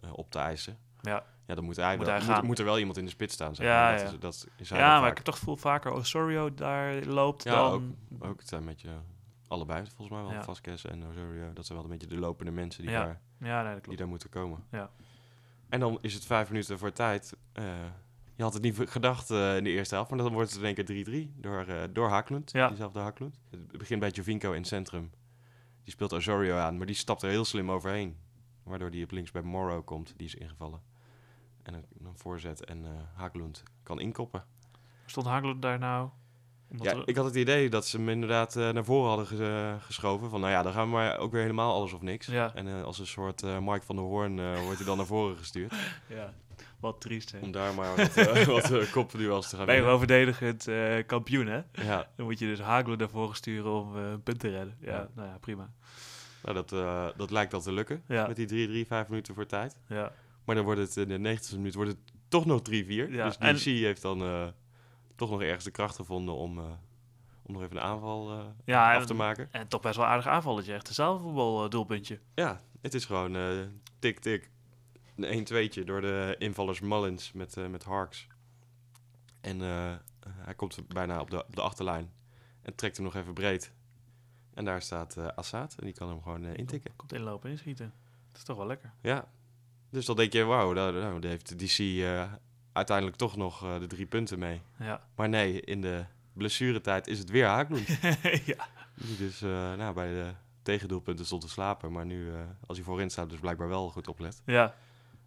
eh, 0.00 0.10
op 0.12 0.30
te 0.30 0.38
eisen. 0.38 0.78
ja. 1.00 1.24
Ja, 1.46 1.56
dan 1.56 1.64
moet, 1.64 1.76
hij 1.76 1.96
Moet 1.96 2.06
wel, 2.06 2.20
hij 2.20 2.34
moet, 2.34 2.42
moet 2.42 2.58
er 2.58 2.64
wel 2.64 2.78
iemand 2.78 2.96
in 2.96 3.04
de 3.04 3.10
spits 3.10 3.34
staan. 3.34 3.54
Zeg 3.54 3.66
Ja, 3.66 3.82
maar. 3.82 3.92
dat, 3.92 4.00
ja. 4.00 4.12
Is, 4.12 4.18
dat 4.18 4.46
is 4.56 4.70
hij 4.70 4.78
ja 4.78 4.90
maar 4.90 5.00
vaak. 5.00 5.10
ik 5.10 5.16
heb 5.16 5.24
toch 5.24 5.38
gevoel 5.38 5.56
vaker 5.56 5.92
Osorio 5.92 6.54
daar 6.54 7.04
loopt 7.04 7.42
Ja, 7.44 7.54
dan... 7.54 7.96
Ook 8.18 8.38
het 8.38 8.48
zijn 8.48 8.60
een 8.60 8.66
beetje 8.66 8.88
allebei, 9.48 9.84
volgens 9.86 10.08
mij 10.08 10.22
wel. 10.22 10.32
Ja. 10.32 10.42
Vasquez 10.42 10.84
en 10.84 11.06
Osorio. 11.10 11.52
Dat 11.52 11.66
zijn 11.66 11.78
wel 11.78 11.86
een 11.90 11.98
beetje 11.98 12.14
de 12.14 12.20
lopende 12.20 12.50
mensen 12.50 12.82
die, 12.82 12.90
Ja, 12.90 13.04
daar, 13.04 13.20
Ja, 13.38 13.62
nee, 13.62 13.74
dat 13.74 13.84
die 13.84 13.96
daar 13.96 14.08
moeten 14.08 14.28
komen. 14.28 14.64
Ja. 14.70 14.90
En 15.68 15.80
dan 15.80 15.98
is 16.00 16.14
het 16.14 16.24
vijf 16.24 16.48
minuten 16.50 16.78
voor 16.78 16.92
tijd. 16.92 17.36
Je 18.40 18.46
had 18.46 18.54
het 18.54 18.62
niet 18.62 18.78
gedacht 18.90 19.30
eh, 19.30 19.56
in 19.56 19.64
de 19.64 19.70
eerste 19.70 19.94
helft, 19.94 20.10
maar 20.10 20.18
dan 20.18 20.32
wordt 20.32 20.50
het 20.50 20.58
in 20.58 20.64
één 20.76 21.04
keer 21.04 21.28
3-3 21.30 21.40
door, 21.40 21.64
eh 21.66 21.82
door 21.92 22.08
Haklund. 22.08 22.50
Ja. 22.52 22.68
Diezelfde 22.68 22.98
Haklund. 23.00 23.40
Het 23.50 23.78
begint 23.78 24.00
bij 24.00 24.10
Jovinko 24.10 24.50
in 24.52 24.58
het 24.58 24.66
centrum. 24.66 25.10
Die 25.82 25.92
speelt 25.92 26.12
Osorio 26.12 26.56
aan, 26.56 26.76
maar 26.76 26.86
die 26.86 26.94
stapt 26.94 27.22
er 27.22 27.30
heel 27.30 27.44
slim 27.44 27.70
overheen. 27.70 28.16
Waardoor 28.62 28.90
die 28.90 29.04
op 29.04 29.10
links 29.10 29.30
bij 29.30 29.42
Morrow 29.42 29.84
komt, 29.84 30.12
die 30.16 30.26
is 30.26 30.34
ingevallen. 30.34 30.80
En 31.62 31.74
een, 31.74 31.84
een 32.04 32.16
voorzet 32.16 32.64
en 32.64 32.84
eh 32.84 32.90
Haklund 33.14 33.62
kan 33.82 34.00
inkoppen. 34.00 34.44
Stond 35.06 35.26
Hagel 35.26 35.58
daar 35.58 35.78
nou? 35.78 36.08
Omdat 36.70 36.86
Ja, 36.86 36.92
er- 36.96 37.08
ik 37.08 37.16
had 37.16 37.24
het 37.24 37.34
idee 37.34 37.70
dat 37.70 37.86
ze 37.86 37.96
hem 37.96 38.08
inderdaad 38.08 38.56
eh, 38.56 38.70
naar 38.70 38.84
voren 38.84 39.08
hadden 39.08 39.26
ge- 39.26 39.76
geschoven. 39.80 40.30
Van 40.30 40.40
nou 40.40 40.52
ja, 40.52 40.62
dan 40.62 40.72
gaan 40.72 40.84
we 40.86 40.92
maar 40.92 41.18
ook 41.18 41.32
weer 41.32 41.40
helemaal 41.42 41.74
alles 41.74 41.92
of 41.92 42.00
niks. 42.02 42.26
Ja. 42.26 42.54
En 42.54 42.84
als 42.84 42.98
een 42.98 43.06
soort 43.06 43.42
eh 43.42 43.58
Mike 43.58 43.84
van 43.84 43.96
der 43.96 44.04
Hoorn 44.04 44.38
eh, 44.38 44.60
wordt 44.62 44.76
hij 44.78 44.86
dan 44.86 44.96
naar 44.96 45.06
voren 45.06 45.36
gestuurd. 45.36 45.74
ja, 46.08 46.34
wat 46.80 47.00
triest, 47.00 47.32
hè? 47.32 47.38
Om 47.38 47.50
daar 47.52 47.74
maar 47.74 47.96
wat, 47.96 48.16
eh 48.16 48.44
wat 48.56 48.70
uh, 48.70 48.92
kopduels 48.92 49.48
te 49.48 49.56
gaan 49.56 49.66
Ben 49.66 49.74
je 49.74 49.82
gewoon 49.82 49.98
verdedigend 49.98 50.68
eh, 50.68 51.06
kampioen, 51.06 51.46
hè? 51.46 51.60
Ja, 51.72 52.08
Dan 52.16 52.26
moet 52.26 52.38
je 52.38 52.46
dus 52.46 52.60
Hagel 52.60 52.96
daarvoor 52.96 53.34
sturen 53.36 53.70
om 53.72 53.96
een 53.96 54.22
punt 54.22 54.40
te 54.40 54.48
redden. 54.48 54.76
Ja, 54.80 54.90
Ja. 54.92 55.08
nou 55.14 55.28
ja, 55.28 55.38
prima. 55.38 55.70
nou, 56.42 56.54
dat, 56.64 56.68
dat 57.16 57.30
lijkt 57.30 57.54
al 57.54 57.60
te 57.60 57.72
lukken. 57.72 58.02
Ja. 58.08 58.26
Met 58.26 58.36
die 58.48 58.84
3-3, 58.84 58.88
5 58.88 59.08
minuten 59.08 59.34
voor 59.34 59.46
tijd. 59.46 59.76
Ja, 59.88 60.12
Maar 60.44 60.54
dan 60.54 60.64
wordt 60.64 60.80
het 60.80 60.96
in 60.96 61.08
de 61.08 61.18
90 61.18 61.56
minuut 61.56 61.74
wordt 61.74 61.90
het 61.90 61.98
toch 62.28 62.46
nog 62.46 62.60
3-4. 62.70 62.72
Ja, 63.10 63.24
dus 63.24 63.38
en- 63.38 63.54
DC 63.54 63.60
heeft 63.64 64.02
dan 64.02 64.52
toch 65.16 65.30
nog 65.30 65.42
ergens 65.42 65.64
de 65.64 65.70
kracht 65.70 65.96
gevonden 65.96 66.34
om, 66.34 66.58
om 67.42 67.52
nog 67.54 67.62
even 67.62 67.76
een 67.76 67.82
aanval 67.82 68.52
Ja, 68.64 68.94
af 68.94 69.00
en- 69.00 69.06
te 69.06 69.14
maken. 69.14 69.48
en 69.50 69.68
toch 69.68 69.80
best 69.80 69.96
wel 69.96 70.06
aardig 70.06 70.26
aanvalletje. 70.26 70.74
Echt 70.74 70.88
een 70.88 70.94
zaalvoetbal 70.94 71.64
eh, 71.64 71.70
doelpuntje. 71.70 72.18
Ja, 72.34 72.60
het 72.80 72.94
is 72.94 73.04
gewoon 73.04 73.36
tik-tik. 73.98 74.50
Een 75.20 75.46
1-2'tje 75.46 75.84
door 75.84 76.00
de 76.00 76.34
invallers 76.38 76.80
Mullins 76.80 77.32
met, 77.32 77.56
eh, 77.56 77.66
met 77.66 77.84
Harks. 77.84 78.26
En 79.40 79.62
eh, 79.62 79.94
hij 80.30 80.54
komt 80.54 80.88
bijna 80.88 81.20
op 81.20 81.30
de, 81.30 81.46
op 81.46 81.56
de 81.56 81.62
achterlijn. 81.62 82.12
En 82.62 82.74
trekt 82.74 82.96
hem 82.96 83.04
nog 83.04 83.14
even 83.14 83.34
breed. 83.34 83.72
En 84.54 84.64
daar 84.64 84.82
staat 84.82 85.16
eh 85.16 85.26
Assad. 85.26 85.76
En 85.78 85.84
die 85.84 85.94
kan 85.94 86.08
hem 86.08 86.22
gewoon 86.22 86.44
intikken. 86.44 86.96
Komt 86.96 87.12
inlopen 87.12 87.44
en 87.44 87.50
inschieten. 87.50 87.92
Dat 88.28 88.36
is 88.36 88.44
toch 88.44 88.56
wel 88.56 88.66
lekker. 88.66 88.92
Ja. 89.00 89.28
Dus 89.90 90.06
dan 90.06 90.16
denk 90.16 90.32
je, 90.32 90.44
wauw, 90.44 90.72
daar, 90.72 90.92
nou, 90.92 91.20
daar 91.20 91.30
heeft 91.30 91.58
DC 91.58 92.04
uiteindelijk 92.72 93.16
toch 93.16 93.36
nog 93.36 93.78
de 93.78 93.86
drie 93.86 94.06
punten 94.06 94.38
mee. 94.38 94.60
Ja. 94.78 95.00
Maar 95.14 95.28
nee, 95.28 95.60
in 95.60 95.80
de 95.80 96.04
blessuretijd 96.32 97.06
is 97.06 97.18
het 97.18 97.30
weer 97.30 97.46
Haaknoen. 97.46 97.84
ja. 98.52 98.66
Dus 98.94 99.40
nou, 99.40 99.94
bij 99.94 100.08
de 100.08 100.32
tegendoelpunten 100.62 101.26
stond 101.26 101.42
te 101.42 101.48
slapen. 101.48 101.92
Maar 101.92 102.06
nu, 102.06 102.30
als 102.66 102.76
hij 102.76 102.86
voorin 102.86 103.10
staat, 103.10 103.30
dus 103.30 103.40
blijkbaar 103.40 103.68
wel 103.68 103.90
goed 103.90 104.08
oplet. 104.08 104.42
Ja, 104.44 104.74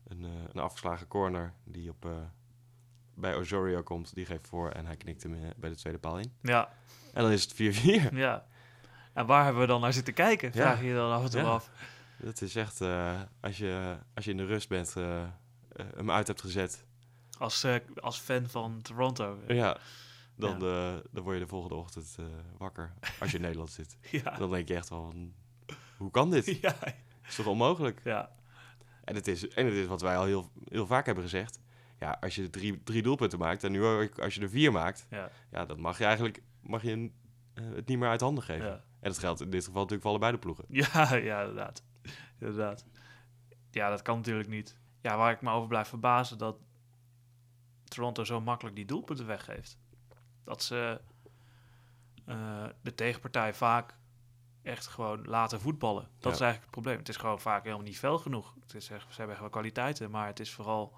Een, 0.07 0.25
eh, 0.25 0.31
een 0.53 0.59
afgeslagen 0.61 1.07
corner 1.07 1.53
die 1.63 1.89
op, 1.89 2.05
eh, 2.05 2.11
bij 3.15 3.35
Osorio 3.35 3.83
komt. 3.83 4.13
Die 4.15 4.25
geeft 4.25 4.47
voor 4.47 4.69
en 4.69 4.85
hij 4.85 4.95
knikt 4.97 5.23
hem 5.23 5.33
eh, 5.33 5.49
bij 5.57 5.69
de 5.69 5.75
tweede 5.75 5.99
paal 5.99 6.19
in. 6.19 6.33
ja, 6.41 6.69
En 7.13 7.21
dan 7.23 7.31
is 7.31 7.43
het 7.43 7.53
4-4. 7.53 8.15
ja. 8.15 8.45
En 9.13 9.25
waar 9.25 9.43
hebben 9.43 9.61
we 9.61 9.67
dan 9.67 9.81
naar 9.81 9.93
zitten 9.93 10.13
kijken? 10.13 10.51
Vraag 10.51 10.79
je 10.81 10.85
je 10.87 10.93
dan 10.93 11.11
af 11.11 11.23
en 11.23 11.29
toe 11.29 11.41
Ja. 11.41 11.47
af. 11.47 11.69
Dat 12.17 12.41
is 12.41 12.55
echt, 12.55 12.81
als, 13.41 13.57
je, 13.57 13.97
als 14.13 14.25
je 14.25 14.31
in 14.31 14.37
de 14.37 14.45
rust 14.45 14.69
bent, 14.69 14.95
eh, 14.95 15.23
hem 15.95 16.11
uit 16.11 16.27
hebt 16.27 16.41
gezet. 16.41 16.85
Als, 17.37 17.65
als 17.95 18.19
fan 18.19 18.47
van 18.47 18.81
Toronto. 18.81 19.39
Ja, 19.47 19.77
dan, 20.35 20.59
dan 21.11 21.23
word 21.23 21.35
je 21.37 21.41
de 21.43 21.47
volgende 21.47 21.75
ochtend 21.75 22.15
wakker. 22.57 22.93
Als 23.19 23.31
je 23.31 23.35
in 23.37 23.43
Nederland 23.47 23.71
zit. 23.71 23.97
Ja. 24.11 24.37
Dan 24.37 24.49
denk 24.51 24.67
je 24.67 24.75
echt 24.75 24.87
van, 24.87 25.33
hoe 25.97 26.11
kan 26.11 26.31
dit? 26.31 26.45
Ja. 26.61 26.75
is 27.27 27.35
toch 27.35 27.45
onmogelijk? 27.47 28.01
ja. 28.03 28.31
En 29.03 29.15
het 29.15 29.27
is, 29.27 29.47
en 29.47 29.65
het 29.65 29.73
is 29.75 29.85
wat 29.85 30.01
wij 30.01 30.17
al 30.17 30.25
heel, 30.25 30.51
heel 30.69 30.85
vaak 30.87 31.05
hebben 31.05 31.23
gezegd. 31.23 31.59
Ja, 31.99 32.17
als 32.21 32.35
je 32.35 32.49
drie, 32.49 32.83
drie 32.83 33.01
doelpunten 33.01 33.39
maakt 33.39 33.63
en 33.63 33.71
nu 33.71 33.83
ook 33.83 34.19
als 34.19 34.35
je 34.35 34.41
er 34.41 34.49
vier 34.49 34.71
maakt, 34.71 35.05
Ja. 35.09 35.29
ja, 35.51 35.65
dan 35.65 35.79
mag 35.79 35.97
je 35.97 36.03
eigenlijk 36.05 36.41
mag 36.61 36.81
je 36.81 36.91
een, 36.91 37.13
eh, 37.53 37.63
het 37.75 37.87
niet 37.87 37.97
meer 37.97 38.09
uit 38.09 38.21
handen 38.21 38.43
geven. 38.43 38.65
Ja. 38.65 38.73
En 38.73 39.09
dat 39.09 39.17
geldt 39.19 39.41
in 39.41 39.49
dit 39.49 39.59
geval 39.65 39.81
natuurlijk 39.81 40.01
voor 40.01 40.09
allebei 40.11 40.31
de 40.31 40.37
ploegen. 40.39 40.65
Ja, 40.67 41.13
ja, 41.31 41.39
inderdaad. 41.39 41.83
inderdaad. 42.39 42.85
Ja, 43.71 43.89
dat 43.89 44.01
kan 44.01 44.15
natuurlijk 44.17 44.49
niet. 44.49 44.77
Ja, 45.01 45.17
waar 45.17 45.31
ik 45.31 45.41
me 45.41 45.51
over 45.51 45.67
blijf 45.67 45.87
verbazen, 45.87 46.37
dat 46.37 46.57
Toronto 47.83 48.23
zo 48.23 48.41
makkelijk 48.41 48.75
die 48.75 48.85
doelpunten 48.85 49.25
weggeeft. 49.25 49.77
Dat 50.43 50.63
ze 50.63 51.01
eh, 52.25 52.65
de 52.81 52.95
tegenpartij 52.95 53.53
vaak 53.53 53.95
echt 54.63 54.87
gewoon 54.87 55.25
laten 55.27 55.59
voetballen. 55.61 56.03
Dat 56.03 56.23
Ja. 56.23 56.29
is 56.31 56.39
eigenlijk 56.39 56.61
het 56.61 56.71
probleem. 56.71 56.97
Het 56.97 57.09
is 57.09 57.17
gewoon 57.17 57.39
vaak 57.39 57.63
helemaal 57.63 57.85
niet 57.85 57.97
fel 57.99 58.17
genoeg. 58.17 58.53
Het 58.61 58.73
is 58.75 58.89
echt, 58.89 59.13
ze 59.13 59.19
hebben 59.21 59.39
wel 59.39 59.49
kwaliteiten, 59.49 60.11
maar 60.11 60.27
het 60.27 60.39
is 60.39 60.51
vooral... 60.51 60.93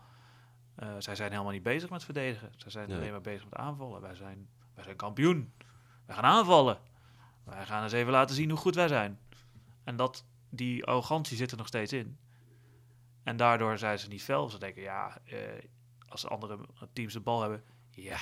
eh, 0.75 0.89
zij 0.99 1.15
zijn 1.15 1.31
helemaal 1.31 1.51
niet 1.51 1.63
bezig 1.63 1.89
met 1.89 2.03
verdedigen. 2.03 2.51
Zij 2.55 2.71
zijn 2.71 2.87
Nee. 2.89 2.97
alleen 2.97 3.11
maar 3.11 3.21
bezig 3.21 3.43
met 3.43 3.55
aanvallen. 3.55 4.01
Wij 4.01 4.15
zijn, 4.15 4.49
wij 4.73 4.83
zijn 4.83 4.95
kampioen. 4.95 5.53
Wij 6.05 6.15
gaan 6.15 6.23
aanvallen. 6.25 6.79
Wij 7.43 7.65
gaan 7.65 7.83
eens 7.83 7.91
even 7.91 8.11
laten 8.11 8.35
zien 8.35 8.49
hoe 8.49 8.59
goed 8.59 8.75
wij 8.75 8.87
zijn. 8.87 9.19
En 9.83 9.95
dat, 9.95 10.25
die 10.49 10.85
arrogantie 10.85 11.37
zit 11.37 11.51
er 11.51 11.57
nog 11.57 11.67
steeds 11.67 11.93
in. 11.93 12.17
En 13.23 13.37
daardoor 13.37 13.77
zijn 13.77 13.99
ze 13.99 14.07
niet 14.07 14.23
fel. 14.23 14.49
Ze 14.49 14.57
denken, 14.59 14.81
ja, 14.81 15.17
eh, 15.25 15.39
als 16.07 16.27
andere 16.27 16.59
teams 16.93 17.13
de 17.13 17.19
bal 17.19 17.41
hebben, 17.41 17.63
ja, 17.89 18.17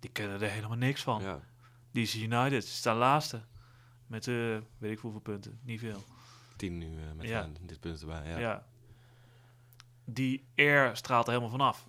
die 0.00 0.10
kunnen 0.10 0.40
er 0.42 0.50
helemaal 0.50 0.76
niks 0.76 1.02
van. 1.02 1.22
Ja. 1.22 1.40
DC 1.92 2.14
United 2.14 2.64
ze 2.64 2.74
staan 2.74 2.96
laatste. 2.96 3.42
Met, 4.06 4.28
eh 4.28 4.56
weet 4.78 4.92
ik 4.92 4.98
hoeveel 4.98 5.20
punten. 5.20 5.58
Niet 5.62 5.80
veel. 5.80 6.02
Tien 6.56 6.78
nu 6.78 6.98
eh, 6.98 7.12
met 7.16 7.26
Ja. 7.26 7.48
dit 7.60 7.80
punt 7.80 8.00
erbij. 8.00 8.28
Ja. 8.28 8.38
Ja. 8.38 8.66
Die 10.04 10.44
air 10.56 10.96
straalt 10.96 11.24
er 11.26 11.32
helemaal 11.32 11.50
vanaf. 11.58 11.88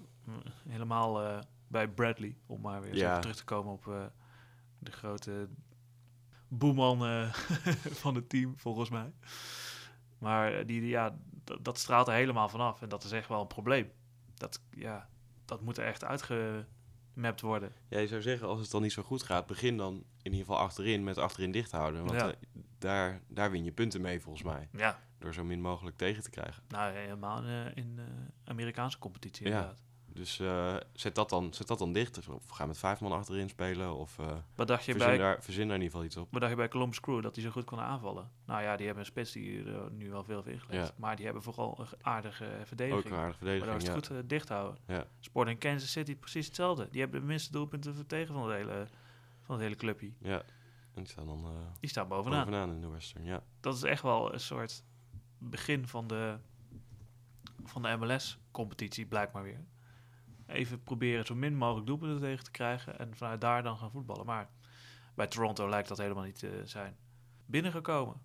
Helemaal 0.69 1.21
eh, 1.23 1.39
bij 1.67 1.87
Bradley. 1.87 2.37
Om 2.45 2.61
maar 2.61 2.81
weer 2.81 2.95
Ja. 2.95 3.19
terug 3.19 3.35
te 3.35 3.43
komen 3.43 3.73
op 3.73 4.11
de 4.79 4.91
grote 4.91 5.47
boeman 6.47 6.97
van 8.03 8.15
het 8.15 8.29
team, 8.29 8.53
volgens 8.57 8.89
mij. 8.89 9.11
Maar 10.17 10.51
die, 10.65 10.79
die- 10.81 10.89
ja, 10.89 11.17
dat, 11.61 11.77
straalt 11.79 12.07
er 12.07 12.13
helemaal 12.13 12.49
vanaf. 12.49 12.81
En 12.81 12.89
dat 12.89 13.03
is 13.03 13.11
echt 13.11 13.27
wel 13.27 13.41
een 13.41 13.47
probleem. 13.47 13.91
Dat, 14.33 14.61
ja, 14.69 15.09
dat 15.45 15.61
moet 15.61 15.77
er 15.77 15.85
echt 15.85 16.03
uitgemapt 17.15 17.41
worden. 17.41 17.71
Ja, 17.89 17.99
je 17.99 18.07
zou 18.07 18.21
zeggen, 18.21 18.47
als 18.47 18.59
het 18.59 18.71
dan 18.71 18.81
niet 18.81 18.91
zo 18.91 19.03
goed 19.03 19.23
gaat, 19.23 19.45
begin 19.47 19.77
dan 19.77 19.93
in 19.95 20.31
ieder 20.31 20.39
geval 20.39 20.57
achterin 20.57 21.03
met 21.03 21.17
achterin 21.17 21.51
dicht 21.51 21.71
houden. 21.71 22.05
Want 22.05 22.19
Ja. 22.19 22.27
eh, 22.29 22.35
daar, 22.77 23.21
daar 23.27 23.51
win 23.51 23.63
je 23.63 23.71
punten 23.71 24.01
mee 24.01 24.21
volgens 24.21 24.43
mij. 24.43 24.69
Ja, 24.71 24.99
Door 25.19 25.33
zo 25.33 25.43
min 25.43 25.61
mogelijk 25.61 25.97
tegen 25.97 26.23
te 26.23 26.29
krijgen. 26.29 26.63
nou 26.67 26.93
helemaal 26.93 27.43
eh, 27.43 27.65
in 27.75 27.95
de 27.95 28.05
Amerikaanse 28.43 28.97
competitie 28.99 29.47
Ja. 29.47 29.73
Dus 30.15 30.39
eh, 30.39 30.75
zet, 30.93 31.15
dat 31.15 31.29
dan, 31.29 31.53
zet 31.53 31.67
dat 31.67 31.79
dan 31.79 31.93
dicht. 31.93 32.27
Of 32.29 32.49
ga 32.49 32.65
met 32.65 32.77
vijf 32.77 32.99
man 33.01 33.11
achterin 33.11 33.49
spelen. 33.49 33.95
Of 33.95 34.19
eh 34.19 34.37
Wat 34.55 34.67
dacht 34.67 34.85
je 34.85 34.91
verzin, 34.91 35.09
bij 35.09 35.17
daar, 35.17 35.43
verzin 35.43 35.67
daar 35.67 35.75
in 35.75 35.81
ieder 35.83 35.91
geval 35.91 36.05
iets 36.05 36.17
op. 36.17 36.27
Wat 36.31 36.39
dacht 36.39 36.51
je 36.53 36.57
bij 36.57 36.67
Columbus 36.67 36.99
Crew 36.99 37.21
dat 37.23 37.33
die 37.33 37.43
zo 37.43 37.49
goed 37.49 37.63
konden 37.63 37.85
aanvallen? 37.85 38.31
Nou 38.45 38.61
ja, 38.61 38.75
die 38.75 38.85
hebben 38.85 39.03
een 39.03 39.09
spits 39.11 39.31
die 39.31 39.63
er 39.65 39.91
nu 39.91 40.09
wel 40.09 40.23
veel 40.23 40.35
heeft 40.43 40.47
ingelegd. 40.47 40.87
Ja. 40.87 40.93
Maar 40.97 41.15
die 41.15 41.25
hebben 41.25 41.43
vooral 41.43 41.79
een 41.79 41.87
aardige 42.01 42.45
Ook 42.59 42.67
verdediging. 42.67 43.05
een 43.05 43.13
aardige 43.19 43.37
verdediging. 43.37 43.71
Waardoor 43.71 43.87
ze 43.87 43.91
het 43.95 44.05
Ja. 44.07 44.13
goed 44.15 44.23
eh, 44.23 44.29
dicht 44.29 44.49
houden. 44.49 44.77
Ja. 44.87 45.05
Sporting 45.19 45.59
Kansas 45.59 45.91
City 45.91 46.15
precies 46.15 46.45
hetzelfde. 46.45 46.87
Die 46.91 47.01
hebben 47.01 47.19
de 47.19 47.25
minste 47.27 47.51
doelpunten 47.51 48.07
tegen 48.07 48.33
van 48.33 48.43
het 48.49 48.57
hele, 48.57 48.87
van 49.41 49.55
het 49.55 49.63
hele 49.63 49.75
clubje. 49.75 50.11
ja. 50.21 50.41
En 50.93 51.03
die 51.03 51.11
staan 51.11 51.25
dan 51.27 51.43
eh, 51.45 51.51
Die 51.79 51.89
staan 51.89 52.07
bovenaan. 52.07 52.45
bovenaan 52.45 52.71
in 52.71 52.81
de 52.81 52.87
Western. 52.87 53.23
Ja. 53.25 53.43
Dat 53.59 53.75
is 53.75 53.83
echt 53.83 54.01
wel 54.01 54.33
een 54.33 54.39
soort 54.39 54.83
begin 55.37 55.87
van 55.87 56.07
de, 56.07 56.37
van 57.63 57.81
de 57.81 57.95
MLS-competitie, 57.99 59.05
blijkbaar 59.05 59.43
weer. 59.43 59.59
Even 60.47 60.83
proberen 60.83 61.25
zo 61.25 61.35
min 61.35 61.55
mogelijk 61.57 61.87
doelpunten 61.87 62.19
tegen 62.19 62.43
te 62.43 62.51
krijgen 62.51 62.99
en 62.99 63.15
vanuit 63.15 63.41
daar 63.41 63.63
dan 63.63 63.77
gaan 63.77 63.91
voetballen. 63.91 64.25
Maar 64.25 64.49
bij 65.15 65.27
Toronto 65.27 65.69
lijkt 65.69 65.87
dat 65.87 65.97
helemaal 65.97 66.23
niet 66.23 66.39
te 66.39 66.61
zijn 66.65 66.95
binnengekomen. 67.45 68.15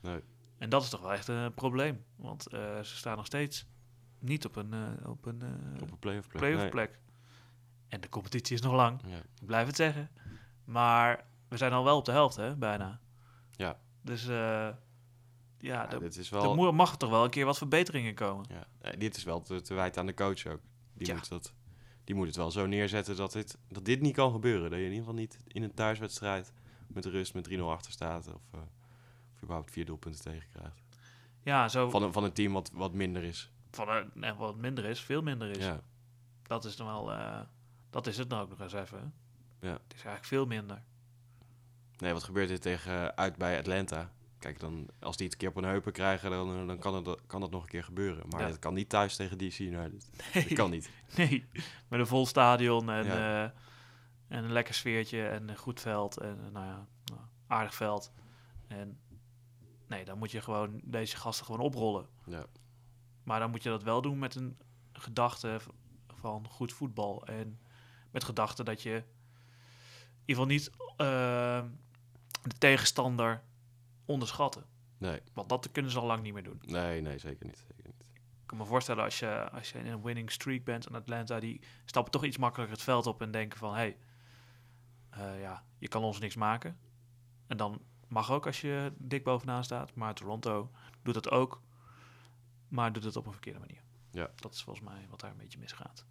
Nee. 0.00 0.20
En 0.58 0.68
dat 0.68 0.82
is 0.82 0.88
toch 0.88 1.00
wel 1.00 1.12
echt 1.12 1.28
een 1.28 1.54
probleem. 1.54 2.04
Want 2.16 2.46
eh, 2.46 2.60
ze 2.80 2.96
staan 2.96 3.16
nog 3.16 3.26
steeds 3.26 3.66
niet 4.18 4.44
op 4.44 4.56
een, 4.56 4.72
eh, 4.72 5.08
op 5.10 5.26
een 5.26 5.42
eh, 5.42 5.82
Op 5.82 5.90
een 5.90 5.98
playoff 5.98 6.28
plek. 6.28 6.54
Nee. 6.56 6.68
plek. 6.68 6.98
En 7.88 8.00
de 8.00 8.08
competitie 8.08 8.54
is 8.56 8.62
nog 8.62 8.72
lang, 8.72 9.00
Ja. 9.06 9.16
ik 9.16 9.46
blijf 9.46 9.66
het 9.66 9.76
zeggen. 9.76 10.10
Maar 10.64 11.24
we 11.48 11.56
zijn 11.56 11.72
al 11.72 11.84
wel 11.84 11.96
op 11.96 12.04
de 12.04 12.12
helft, 12.12 12.36
hè, 12.36 12.56
bijna. 12.56 13.00
Ja. 13.50 13.78
Dus 14.02 14.24
ja, 14.24 14.78
Ja, 15.58 15.92
er- 15.92 16.00
dit 16.00 16.16
is 16.16 16.30
er 16.30 16.40
wel... 16.40 16.54
moet- 16.54 16.72
mag 16.72 16.96
toch 16.96 17.10
wel 17.10 17.24
een 17.24 17.30
keer 17.30 17.44
wat 17.44 17.58
verbeteringen 17.58 18.14
komen. 18.14 18.46
Ja, 18.48 18.90
dit 18.90 19.16
is 19.16 19.24
wel 19.24 19.42
te, 19.42 19.60
te 19.60 19.74
wijten 19.74 20.00
aan 20.00 20.06
de 20.06 20.14
coach 20.14 20.46
ook. 20.46 20.60
Die, 20.94 21.06
Ja. 21.06 21.14
moet 21.14 21.28
dat, 21.28 21.54
die 22.10 22.18
moet 22.18 22.28
het 22.28 22.36
wel 22.36 22.50
zo 22.50 22.66
neerzetten 22.66 23.16
dat 23.16 23.32
dit, 23.32 23.58
dat 23.68 23.84
dit 23.84 24.00
niet 24.00 24.14
kan 24.14 24.32
gebeuren. 24.32 24.70
Dat 24.70 24.78
je 24.78 24.84
in 24.84 24.90
ieder 24.90 24.98
geval 25.04 25.18
niet 25.20 25.38
in 25.46 25.62
een 25.62 25.74
thuiswedstrijd 25.74 26.52
met 26.86 27.04
rust 27.04 27.34
met 27.34 27.48
3-0 27.50 27.60
achter 27.60 27.92
staat. 27.92 28.26
Of, 28.26 28.42
eh, 28.52 28.60
of 29.34 29.42
überhaupt 29.42 29.70
vier 29.70 29.84
doelpunten 29.84 30.20
tegenkrijgt. 30.22 30.80
Ja, 31.42 31.68
zo 31.68 31.90
Van 31.90 32.02
een, 32.02 32.12
van 32.12 32.24
een 32.24 32.32
team 32.32 32.52
wat, 32.52 32.70
wat 32.72 32.92
minder 32.92 33.22
is. 33.22 33.50
van 33.70 33.88
een, 33.88 34.36
wat 34.36 34.56
minder 34.56 34.84
is, 34.84 35.00
veel 35.00 35.22
minder 35.22 35.50
is. 35.50 35.64
Ja, 35.64 35.80
Dat 36.42 36.64
is 36.64 36.76
dan 36.76 36.86
wel, 36.86 37.12
eh, 37.12 37.40
dat 37.90 38.06
is 38.06 38.16
het 38.16 38.28
nou 38.28 38.42
ook 38.42 38.48
nog 38.48 38.60
eens 38.60 38.72
even. 38.72 38.98
hè. 38.98 39.68
Ja. 39.68 39.72
Het 39.72 39.82
is 39.94 40.04
eigenlijk 40.04 40.24
veel 40.24 40.46
minder. 40.46 40.82
nee, 41.98 42.12
wat 42.12 42.24
gebeurt 42.24 42.48
dit 42.48 42.62
tegen 42.62 42.92
eh, 42.92 43.06
uit 43.06 43.36
bij 43.36 43.58
Atlanta? 43.58 44.10
Kijk, 44.40 44.60
dan, 44.60 44.88
als 45.00 45.16
die 45.16 45.24
het 45.24 45.34
een 45.34 45.40
keer 45.40 45.48
op 45.48 45.54
hun 45.54 45.64
heupen 45.64 45.92
krijgen, 45.92 46.30
dan, 46.30 46.60
eh, 46.60 46.66
dan 46.66 46.78
kan, 46.78 46.94
het, 47.06 47.20
kan 47.26 47.40
dat 47.40 47.50
nog 47.50 47.62
een 47.62 47.68
keer 47.68 47.84
gebeuren. 47.84 48.28
Maar 48.28 48.40
Ja. 48.40 48.46
het 48.46 48.58
kan 48.58 48.74
niet 48.74 48.88
thuis 48.88 49.16
tegen 49.16 49.38
DC 49.38 49.58
United. 49.58 50.10
Nee, 50.34 50.44
Dat 50.44 50.52
kan 50.52 50.70
niet. 50.70 50.90
nee. 51.16 51.46
met 51.88 52.00
een 52.00 52.06
vol 52.06 52.26
stadion 52.26 52.90
en, 52.90 53.04
Ja. 53.04 53.44
eh, 53.44 53.50
en 54.28 54.44
een 54.44 54.52
lekker 54.52 54.74
sfeertje 54.74 55.28
en 55.28 55.48
een 55.48 55.56
goed 55.56 55.80
veld 55.80 56.16
en 56.18 56.38
eh, 56.44 56.50
nou 56.52 56.66
ja, 56.66 56.86
nou, 57.04 57.20
aardig 57.46 57.74
veld. 57.74 58.12
En 58.66 58.98
nee, 59.88 60.04
dan 60.04 60.18
moet 60.18 60.30
je 60.30 60.40
gewoon 60.40 60.80
deze 60.84 61.16
gasten 61.16 61.46
gewoon 61.46 61.60
oprollen. 61.60 62.06
Ja. 62.26 62.44
Maar 63.22 63.40
dan 63.40 63.50
moet 63.50 63.62
je 63.62 63.68
dat 63.68 63.82
wel 63.82 64.02
doen 64.02 64.18
met 64.18 64.34
een 64.34 64.58
gedachte 64.92 65.60
van 66.20 66.46
goed 66.48 66.72
voetbal. 66.72 67.26
En 67.26 67.60
met 68.10 68.24
gedachte 68.24 68.64
dat 68.64 68.82
je 68.82 68.90
in 68.94 69.04
ieder 70.24 70.44
geval 70.44 70.46
niet 70.46 70.70
de 72.42 72.58
tegenstander 72.58 73.42
onderschatten. 74.10 74.64
Nee, 74.98 75.20
Want 75.32 75.48
dat 75.48 75.70
kunnen 75.72 75.90
ze 75.90 75.98
al 75.98 76.06
lang 76.06 76.22
niet 76.22 76.32
meer 76.32 76.42
doen. 76.42 76.62
nee, 76.66 77.00
nee, 77.00 77.18
zeker 77.18 77.46
niet. 77.46 77.58
Zeker 77.58 77.84
niet. 77.84 78.00
Ik 78.40 78.46
kan 78.46 78.58
me 78.58 78.64
voorstellen 78.64 79.04
als 79.04 79.18
je, 79.18 79.50
als 79.50 79.72
je 79.72 79.78
in 79.78 79.86
een 79.86 80.02
winning 80.02 80.30
streak 80.30 80.64
bent 80.64 80.86
en 80.86 80.94
Atlanta, 80.94 81.40
die 81.40 81.60
stappen 81.84 82.12
toch 82.12 82.24
iets 82.24 82.38
makkelijker 82.38 82.76
het 82.76 82.84
veld 82.84 83.06
op 83.06 83.22
en 83.22 83.30
denken 83.30 83.58
van, 83.58 83.74
hé, 83.74 83.96
hey, 85.10 85.40
ja, 85.40 85.64
je 85.78 85.88
kan 85.88 86.02
ons 86.02 86.18
niks 86.18 86.36
maken. 86.36 86.78
En 87.46 87.56
dan 87.56 87.80
mag 88.08 88.30
ook 88.30 88.46
als 88.46 88.60
je 88.60 88.92
dik 88.98 89.24
bovenaan 89.24 89.64
staat. 89.64 89.94
Maar 89.94 90.14
Toronto 90.14 90.70
doet 91.02 91.14
dat 91.14 91.30
ook, 91.30 91.62
maar 92.68 92.92
doet 92.92 93.04
het 93.04 93.16
op 93.16 93.26
een 93.26 93.32
verkeerde 93.32 93.58
manier. 93.58 93.82
Ja. 94.10 94.30
Dat 94.34 94.54
is 94.54 94.62
volgens 94.62 94.86
mij 94.88 95.06
wat 95.10 95.20
daar 95.20 95.30
een 95.30 95.36
beetje 95.36 95.58
misgaat. 95.58 96.04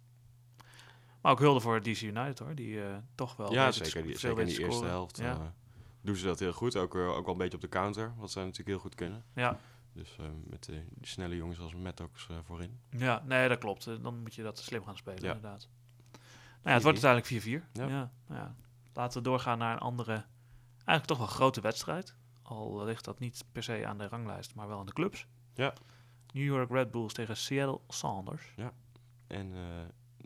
Maar 1.20 1.32
ook 1.32 1.38
hulde 1.38 1.60
voor 1.60 1.82
DC 1.82 2.00
United 2.00 2.38
hoor, 2.38 2.54
die 2.54 2.82
eh, 2.84 2.96
toch 3.14 3.36
wel 3.36 3.52
ja, 3.52 3.70
zeker. 3.70 4.02
Die, 4.02 4.18
zeker 4.18 4.40
in 4.40 4.46
die 4.46 4.60
eerste 4.60 4.84
helft 4.84 5.16
Ja. 5.16 5.54
Doen 6.00 6.16
ze 6.16 6.24
dat 6.24 6.38
heel 6.38 6.52
goed. 6.52 6.76
Ook, 6.76 6.94
eh, 6.94 7.08
ook 7.08 7.24
wel 7.24 7.32
een 7.34 7.40
beetje 7.40 7.56
op 7.56 7.62
de 7.62 7.68
counter, 7.68 8.14
wat 8.16 8.30
zij 8.30 8.42
natuurlijk 8.42 8.68
heel 8.68 8.78
goed 8.78 8.94
kunnen. 8.94 9.24
Ja. 9.34 9.58
Dus 9.92 10.16
eh, 10.18 10.26
met 10.44 10.64
die 10.64 10.84
snelle 11.00 11.36
jongens 11.36 11.58
als 11.58 11.74
Maddox 11.74 12.28
eh 12.28 12.36
voorin. 12.44 12.80
Ja, 12.90 13.22
nee, 13.26 13.48
dat 13.48 13.58
klopt. 13.58 13.84
Dan 14.02 14.18
moet 14.20 14.34
je 14.34 14.42
dat 14.42 14.58
slim 14.58 14.84
gaan 14.84 14.96
spelen, 14.96 15.22
Ja. 15.22 15.34
inderdaad. 15.34 15.68
Nou 16.10 16.22
ja, 16.62 16.72
het 16.72 16.82
wordt 16.82 16.98
4-4. 16.98 17.04
uiteindelijk 17.04 17.26
4-4. 17.26 17.68
Ja. 17.72 17.86
Ja. 17.88 18.10
nou 18.26 18.40
ja. 18.40 18.54
Laten 18.94 19.18
we 19.22 19.28
doorgaan 19.28 19.58
naar 19.58 19.72
een 19.72 19.78
andere, 19.78 20.12
eigenlijk 20.74 21.06
toch 21.06 21.18
wel 21.18 21.26
grote 21.26 21.60
wedstrijd. 21.60 22.14
Al 22.42 22.84
ligt 22.84 23.04
dat 23.04 23.18
niet 23.18 23.44
per 23.52 23.62
se 23.62 23.86
aan 23.86 23.98
de 23.98 24.08
ranglijst, 24.08 24.54
maar 24.54 24.68
wel 24.68 24.78
aan 24.78 24.86
de 24.86 24.92
clubs. 24.92 25.26
Ja. 25.54 25.72
New 26.32 26.44
York 26.44 26.70
Red 26.70 26.90
Bulls 26.90 27.12
tegen 27.12 27.36
Seattle 27.36 27.80
Sounders. 27.88 28.54
En 29.26 29.52
eh, 29.54 29.60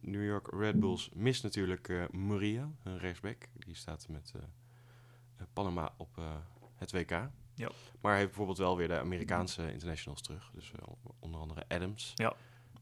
New 0.01 0.25
York 0.25 0.49
Red 0.55 0.81
Bulls 0.81 1.11
mist 1.15 1.43
natuurlijk 1.43 2.09
Murillo, 2.13 2.75
hun 2.83 2.99
rechtsback. 2.99 3.49
Die 3.53 3.75
staat 3.75 4.09
met 4.09 4.33
Panama 5.53 5.95
op, 5.97 6.19
eh, 6.19 6.25
het 6.77 6.93
WK. 6.93 7.11
Ja. 7.55 7.71
Maar 8.01 8.11
hij 8.11 8.17
heeft 8.17 8.27
bijvoorbeeld 8.27 8.59
wel 8.59 8.77
weer 8.77 8.89
de 8.89 8.99
Amerikaanse 8.99 9.73
internationals 9.73 10.23
terug. 10.23 10.51
Dus 10.55 10.73
eh, 10.73 10.79
onder 11.19 11.41
andere 11.41 11.65
Adams. 11.69 12.15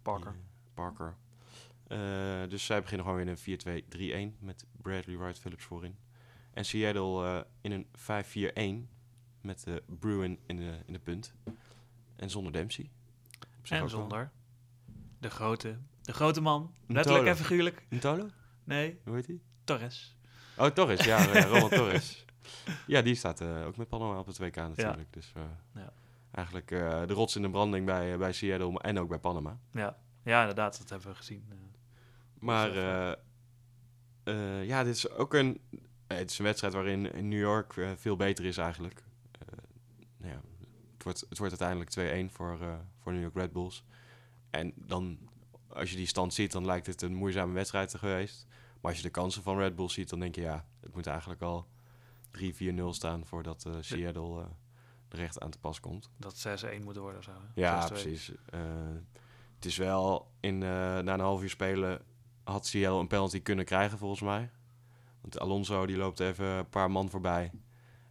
Parker. 0.02 0.32
die, 0.32 0.40
eh, 0.40 0.74
Parker. 0.74 1.16
Eh, 1.86 2.50
dus 2.50 2.64
zij 2.64 2.80
beginnen 2.80 3.06
gewoon 3.06 3.24
weer 3.24 3.28
in 3.28 3.32
een 3.32 4.32
4-2-3-1 4.36 4.36
met 4.38 4.66
Bradley 4.82 5.16
Wright 5.16 5.38
Phillips 5.38 5.64
voorin. 5.64 5.96
En 6.52 6.64
Seattle 6.64 7.24
eh, 7.24 7.40
in 7.60 7.72
een 7.72 7.86
5-4-1 8.86 8.88
met 9.40 9.66
Bruin 9.86 10.38
in 10.46 10.56
de, 10.56 10.78
in 10.86 10.92
de 10.92 10.98
punt. 10.98 11.34
En 12.16 12.30
zonder 12.30 12.52
Dempsey. 12.52 12.90
En 13.62 13.78
wel. 13.78 13.88
zonder 13.88 14.30
de 15.18 15.30
grote, 15.30 15.78
de 16.02 16.12
grote 16.12 16.40
man. 16.40 16.74
Letterlijk 16.86 17.26
en 17.26 17.36
figuurlijk. 17.36 17.86
Ntolo? 17.88 18.28
Nee, 18.64 18.98
Hoe 19.04 19.14
heet 19.14 19.26
hij? 19.26 19.40
Torres. 19.64 20.16
Oh, 20.56 20.66
Torres. 20.66 21.04
Ja, 21.04 21.22
ja 21.22 21.44
Roman 21.44 21.68
Torres. 21.68 22.24
Ja, 22.86 23.02
die 23.02 23.14
staat 23.14 23.40
eh, 23.40 23.66
ook 23.66 23.76
met 23.76 23.88
Panama 23.88 24.18
op 24.18 24.26
het 24.26 24.38
WK 24.38 24.56
natuurlijk. 24.56 25.12
Dus 25.12 25.32
eh, 25.36 25.42
Ja. 25.74 25.92
eigenlijk 26.30 26.70
eh, 26.70 27.06
de 27.06 27.12
rots 27.12 27.36
in 27.36 27.42
de 27.42 27.50
branding 27.50 27.86
bij, 27.86 28.18
bij 28.18 28.32
Seattle 28.32 28.78
en 28.78 28.98
ook 28.98 29.08
bij 29.08 29.18
Panama. 29.18 29.58
Ja. 29.72 29.96
ja, 30.24 30.40
inderdaad, 30.40 30.78
dat 30.78 30.88
hebben 30.90 31.08
we 31.08 31.14
gezien. 31.14 31.44
Maar 32.38 32.72
ja, 34.64 34.84
dit 34.84 34.94
is 34.94 35.10
ook 35.10 35.34
een, 35.34 35.60
het 36.06 36.30
is 36.30 36.38
een 36.38 36.44
wedstrijd 36.44 36.74
waarin 36.74 37.12
in 37.12 37.28
New 37.28 37.40
York 37.40 37.74
veel 37.96 38.16
beter 38.16 38.44
is 38.44 38.56
eigenlijk. 38.56 39.02
Nou 40.16 40.32
ja, 40.32 40.40
het, 40.92 41.02
wordt, 41.02 41.24
het 41.28 41.38
wordt 41.38 41.60
uiteindelijk 41.60 42.30
2-1 42.30 42.32
voor, 42.34 42.58
voor 43.02 43.12
New 43.12 43.22
York 43.22 43.34
Red 43.34 43.52
Bulls. 43.52 43.84
En 44.50 44.72
dan, 44.76 45.18
als 45.68 45.90
je 45.90 45.96
die 45.96 46.06
stand 46.06 46.34
ziet, 46.34 46.52
dan 46.52 46.64
lijkt 46.64 46.86
het 46.86 47.02
een 47.02 47.14
moeizame 47.14 47.52
wedstrijd 47.52 47.94
geweest. 47.94 48.46
Maar 48.80 48.90
als 48.90 48.96
je 48.96 49.06
de 49.06 49.10
kansen 49.10 49.42
van 49.42 49.58
Red 49.58 49.76
Bulls 49.76 49.94
ziet, 49.94 50.08
dan 50.08 50.20
denk 50.20 50.34
je 50.34 50.40
ja, 50.40 50.66
het 50.80 50.94
moet 50.94 51.06
eigenlijk 51.06 51.42
al 51.42 51.66
3-4-0 52.38 52.88
staan 52.88 53.26
voordat 53.26 53.64
eh, 53.66 53.72
Seattle 53.80 54.46
er 55.08 55.20
echt 55.20 55.40
aan 55.40 55.50
te 55.50 55.58
pas 55.58 55.80
komt. 55.80 56.10
Dat 56.16 56.46
6-1 56.80 56.84
moet 56.84 56.96
worden 56.96 57.18
of 57.18 57.24
zo. 57.24 57.30
hè? 57.30 57.60
Ja, 57.60 57.82
6-2. 57.84 57.86
precies. 57.88 58.32
Eh, 58.50 58.60
het 59.54 59.64
is 59.64 59.76
wel 59.76 60.30
in, 60.40 60.58
na 60.58 60.98
een 61.06 61.20
half 61.20 61.42
uur 61.42 61.50
spelen 61.50 62.02
had 62.44 62.66
Seattle 62.66 63.00
een 63.00 63.06
penalty 63.06 63.42
kunnen 63.42 63.64
krijgen 63.64 63.98
volgens 63.98 64.20
mij. 64.20 64.50
Want 65.20 65.38
Alonso 65.40 65.86
die 65.86 65.96
loopt 65.96 66.20
even 66.20 66.46
een 66.46 66.68
paar 66.68 66.90
man 66.90 67.10
voorbij. 67.10 67.50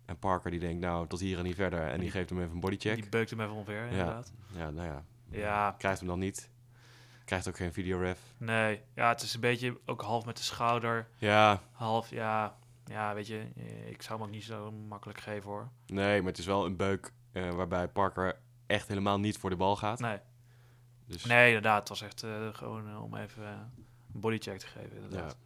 En 0.06 0.20
Parker 0.20 0.52
die 0.52 0.60
denkt 0.60 0.82
nou 0.82 1.08
tot 1.08 1.20
hier 1.20 1.38
en 1.38 1.44
niet 1.44 1.56
verder. 1.56 1.82
En 1.82 1.90
die 1.92 2.00
Die- 2.00 2.12
geeft 2.12 2.30
hem 2.30 2.40
even 2.40 2.52
een 2.54 2.60
bodycheck. 2.60 2.96
Die 3.02 3.10
beukt 3.10 3.30
hem 3.30 3.42
even 3.42 3.54
omver, 3.54 3.88
inderdaad. 3.88 4.34
Ja, 4.56 4.70
nou 4.70 4.88
ja. 4.88 5.04
Ja. 5.30 5.76
Krijgt 5.78 6.00
hem 6.00 6.08
dan 6.08 6.20
niet. 6.20 6.50
Krijgt 7.26 7.48
ook 7.48 7.58
geen 7.58 7.74
videoref. 7.74 8.20
Nee, 8.38 8.82
ja, 8.96 9.10
het 9.10 9.22
is 9.22 9.34
een 9.34 9.40
beetje 9.40 9.80
ook 9.86 10.02
half 10.02 10.26
met 10.26 10.38
de 10.38 10.44
schouder. 10.44 11.08
Ja, 11.18 11.62
Half, 11.72 12.10
ja, 12.10 12.58
ja, 12.86 13.13
weet 13.13 13.28
je, 13.28 13.48
eh, 13.56 13.89
ik 13.89 14.02
zou 14.02 14.20
hem 14.20 14.28
ook 14.28 14.34
niet 14.34 14.44
zo 14.44 14.72
makkelijk 14.72 15.20
geven 15.20 15.50
hoor. 15.50 15.70
nee, 15.86 16.17
maar 16.22 16.30
het 16.30 16.38
is 16.39 16.46
wel 16.46 16.65
een 16.65 16.76
beuk 16.76 17.13
eh, 17.32 17.50
waarbij 17.50 17.88
Parker 17.88 18.39
echt 18.67 18.88
helemaal 18.88 19.20
niet 19.20 19.38
voor 19.38 19.50
de 19.50 19.56
bal 19.56 19.76
gaat. 19.76 20.00
Nee, 20.00 20.17
Dus, 21.06 21.26
nee 21.26 21.48
inderdaad, 21.48 21.80
het 21.80 21.89
was 21.89 22.02
echt 22.02 22.24
eh, 22.24 22.48
gewoon 22.54 22.98
om 22.98 23.15
even 23.15 23.44
een 24.13 24.20
bodycheck 24.20 24.58
te 24.60 24.67
geven, 24.67 24.89
ja, 24.98 25.04
inderdaad. 25.04 25.38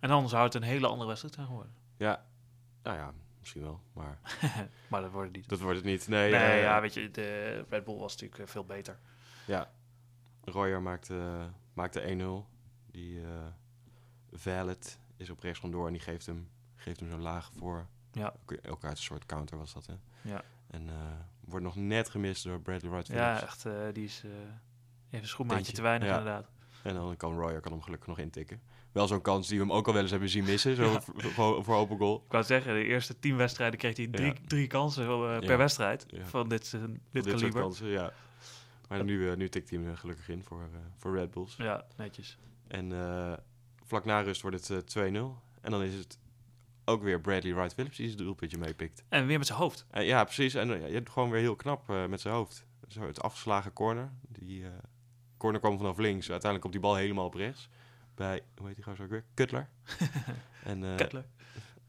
En 0.00 0.08
dan 0.08 0.28
zou 0.28 0.44
het 0.44 0.54
een 0.54 0.62
hele 0.62 0.86
andere 0.86 1.06
wedstrijd 1.08 1.34
zijn 1.34 1.46
geworden. 1.46 1.72
ja, 1.96 2.24
nou 2.82 2.96
ja, 2.96 3.12
misschien 3.40 3.62
wel. 3.62 3.80
Maar 3.92 4.18
Maar 4.90 5.00
dat 5.00 5.10
wordt 5.10 5.28
het 5.28 5.36
niet. 5.36 5.48
dat 5.48 5.60
wordt 5.60 5.76
het 5.76 5.86
niet. 5.86 6.08
Nee, 6.08 6.30
Nee, 6.30 6.60
ja, 6.60 6.80
weet 6.80 6.94
je, 6.94 7.10
de 7.10 7.64
Red 7.68 7.84
Bull 7.84 7.98
was 7.98 8.16
natuurlijk 8.16 8.50
veel 8.50 8.64
beter. 8.64 8.98
Ja, 9.46 9.70
Royer 10.44 10.82
maakte, 10.82 11.48
maakte 11.72 12.44
1-0. 12.46 12.50
Die 12.90 13.20
Valet 14.32 14.98
is 15.24 15.30
op 15.30 15.40
rechts 15.40 15.60
vandoor 15.60 15.86
en 15.86 15.92
die 15.92 16.02
geeft 16.02 16.26
hem, 16.26 16.48
geeft 16.76 17.00
hem 17.00 17.10
zo'n 17.10 17.20
laag 17.22 17.50
voor. 17.56 17.86
Ja. 18.12 18.34
Uit 18.80 18.82
een 18.82 18.96
soort 18.96 19.26
counter 19.26 19.58
was 19.58 19.72
dat, 19.72 19.86
hè? 19.86 19.94
Ja. 20.30 20.42
En 20.66 20.88
eh, 20.88 20.94
wordt 21.40 21.64
nog 21.64 21.76
net 21.76 22.08
gemist 22.08 22.44
door 22.44 22.60
Bradley 22.60 22.90
Wright 22.90 23.08
Ja, 23.08 23.42
echt, 23.42 23.66
eh, 23.66 23.72
die 23.92 24.04
is 24.04 24.22
eh, 24.24 24.30
even 24.30 24.48
een 25.10 25.26
schoenmaatje 25.26 25.72
te 25.72 25.82
weinig 25.82 26.08
ja. 26.08 26.18
inderdaad. 26.18 26.50
En 26.82 26.94
dan 26.94 27.16
kan 27.16 27.38
Royer 27.38 27.60
kan 27.60 27.72
hem 27.72 27.82
gelukkig 27.82 28.08
nog 28.08 28.18
intikken. 28.18 28.60
Wel 28.92 29.06
zo'n 29.06 29.20
kans 29.20 29.48
die 29.48 29.58
we 29.58 29.64
hem 29.64 29.72
ook 29.72 29.86
al 29.86 29.92
wel 29.92 30.02
eens 30.02 30.10
hebben 30.10 30.28
zien 30.28 30.44
missen. 30.44 30.76
Zo 30.76 30.82
Ja. 30.92 31.00
voor, 31.00 31.64
voor, 31.64 31.74
open 31.76 31.98
goal. 31.98 32.22
Ik 32.26 32.32
wou 32.32 32.44
zeggen, 32.44 32.74
de 32.74 32.84
eerste 32.84 33.18
tien 33.18 33.36
wedstrijden 33.36 33.78
kreeg 33.78 33.96
hij 33.96 34.06
drie, 34.06 34.26
Ja. 34.26 34.40
drie 34.46 34.66
kansen 34.66 35.04
eh, 35.04 35.38
per 35.38 35.58
wedstrijd 35.58 36.06
van 36.22 36.48
dit, 36.48 36.72
eh, 36.74 36.80
dit, 36.80 37.24
Dit 37.24 37.34
kaliber. 37.34 37.60
kansen, 37.60 37.86
ja. 37.88 38.12
Maar 38.88 39.04
nu, 39.04 39.30
eh, 39.30 39.36
nu 39.36 39.48
tikt 39.48 39.70
hij 39.70 39.78
hem 39.78 39.96
gelukkig 39.96 40.28
in 40.28 40.42
voor, 40.42 40.60
eh, 40.60 40.78
voor 40.96 41.16
Red 41.16 41.30
Bulls. 41.30 41.56
Ja, 41.56 41.84
netjes. 41.96 42.38
En 42.66 42.92
eh, 42.92 43.32
vlak 43.84 44.04
na 44.04 44.20
rust 44.20 44.42
wordt 44.42 44.68
het 44.68 44.94
eh, 44.96 45.12
2-0. 45.12 45.14
En 45.60 45.70
dan 45.70 45.82
is 45.82 45.94
het 45.94 46.18
ook 46.84 47.02
weer 47.02 47.20
Bradley 47.20 47.54
Wright 47.54 47.74
Phillips 47.74 47.96
die 47.96 48.06
zijn 48.06 48.22
doelpuntje 48.22 48.58
meepikt. 48.58 49.04
En 49.08 49.26
weer 49.26 49.38
met 49.38 49.46
zijn 49.46 49.58
hoofd. 49.58 49.86
Eh, 49.90 50.06
ja, 50.06 50.24
precies. 50.24 50.54
En 50.54 50.72
eh, 50.74 50.88
je 50.88 50.94
hebt 50.94 51.10
gewoon 51.10 51.30
weer 51.30 51.40
heel 51.40 51.56
knap 51.56 51.90
eh, 51.90 52.06
met 52.06 52.20
zijn 52.20 52.34
hoofd. 52.34 52.66
Zo, 52.88 53.06
het 53.06 53.22
afgeslagen 53.22 53.72
corner. 53.72 54.12
Die 54.28 54.64
eh, 54.64 54.70
corner 55.36 55.60
kwam 55.60 55.76
vanaf 55.76 55.98
links. 55.98 56.30
Uiteindelijk 56.30 56.60
komt 56.60 56.72
die 56.72 56.82
bal 56.82 56.94
helemaal 56.94 57.26
op 57.26 57.34
rechts. 57.34 57.68
Bij, 58.14 58.42
hoe 58.56 58.66
heet 58.66 58.76
die 58.76 58.84
gozer 58.84 59.04
ook 59.04 59.10
weer? 59.10 59.24
Cutler. 59.34 59.68
en 60.64 60.84
eh, 60.84 60.96
Kettler. 60.96 61.24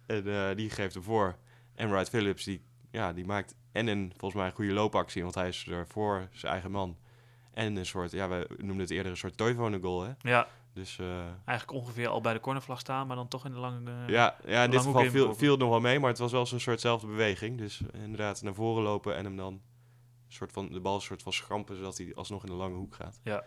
en 0.06 0.28
eh, 0.28 0.56
die 0.56 0.70
geeft 0.70 0.94
hem 0.94 1.04
voor. 1.04 1.36
En 1.76 1.90
Wright 1.90 2.10
Phillips, 2.10 2.44
die, 2.44 2.62
ja, 2.92 3.14
die 3.14 3.26
maakt 3.26 3.56
en 3.72 3.88
een, 3.88 4.10
volgens 4.18 4.34
mij, 4.34 4.46
een 4.50 4.56
goede 4.56 4.74
loopactie. 4.74 5.24
Want 5.24 5.36
hij 5.36 5.48
is 5.48 5.68
er 5.68 5.88
voor 5.88 6.28
zijn 6.32 6.52
eigen 6.52 6.72
man. 6.72 6.98
En 7.54 7.76
een 7.76 7.86
soort, 7.86 8.12
ja, 8.12 8.30
we 8.30 8.48
noemden 8.58 8.80
het 8.80 8.90
eerder 8.90 9.12
een 9.12 9.18
soort 9.18 9.38
Toivonen 9.38 9.82
goal, 9.82 10.02
hè? 10.04 10.12
Ja, 10.22 10.48
Dus 10.76 11.00
eh, 11.00 11.20
eigenlijk 11.46 11.72
ongeveer 11.80 12.08
al 12.08 12.22
bij 12.22 12.34
de 12.34 12.40
cornervlag 12.40 12.80
staan, 12.80 13.08
maar 13.08 13.16
dan 13.16 13.28
toch 13.28 13.46
in 13.46 13.52
de 13.52 13.58
lange... 13.58 13.92
eh, 13.92 14.08
ja, 14.08 14.36
ja, 14.46 14.64
in 14.64 14.72
dit 14.72 14.82
geval 14.82 15.06
viel, 15.10 15.36
viel 15.36 15.52
het 15.52 15.60
nog 15.60 15.70
wel 15.70 15.80
mee. 15.80 16.00
Maar 16.00 16.10
het 16.10 16.20
was 16.20 16.32
wel 16.32 16.46
zo'n 16.46 16.60
soortzelfde 16.60 17.08
beweging. 17.08 17.58
Dus 17.58 17.82
inderdaad 17.94 18.42
naar 18.42 18.54
voren 18.54 18.84
lopen 18.84 19.16
en 19.16 19.26
hem 19.26 19.36
dan 19.38 19.62
soort 20.28 20.52
van, 20.52 20.72
de 20.72 20.80
bal 20.80 21.00
soort 21.00 21.22
van 21.24 21.34
schrampen, 21.34 21.76
zodat 21.76 21.98
hij 21.98 22.12
alsnog 22.16 22.44
in 22.44 22.50
de 22.50 22.56
lange 22.56 22.76
hoek 22.76 22.96
gaat. 22.96 23.20
Ja. 23.24 23.44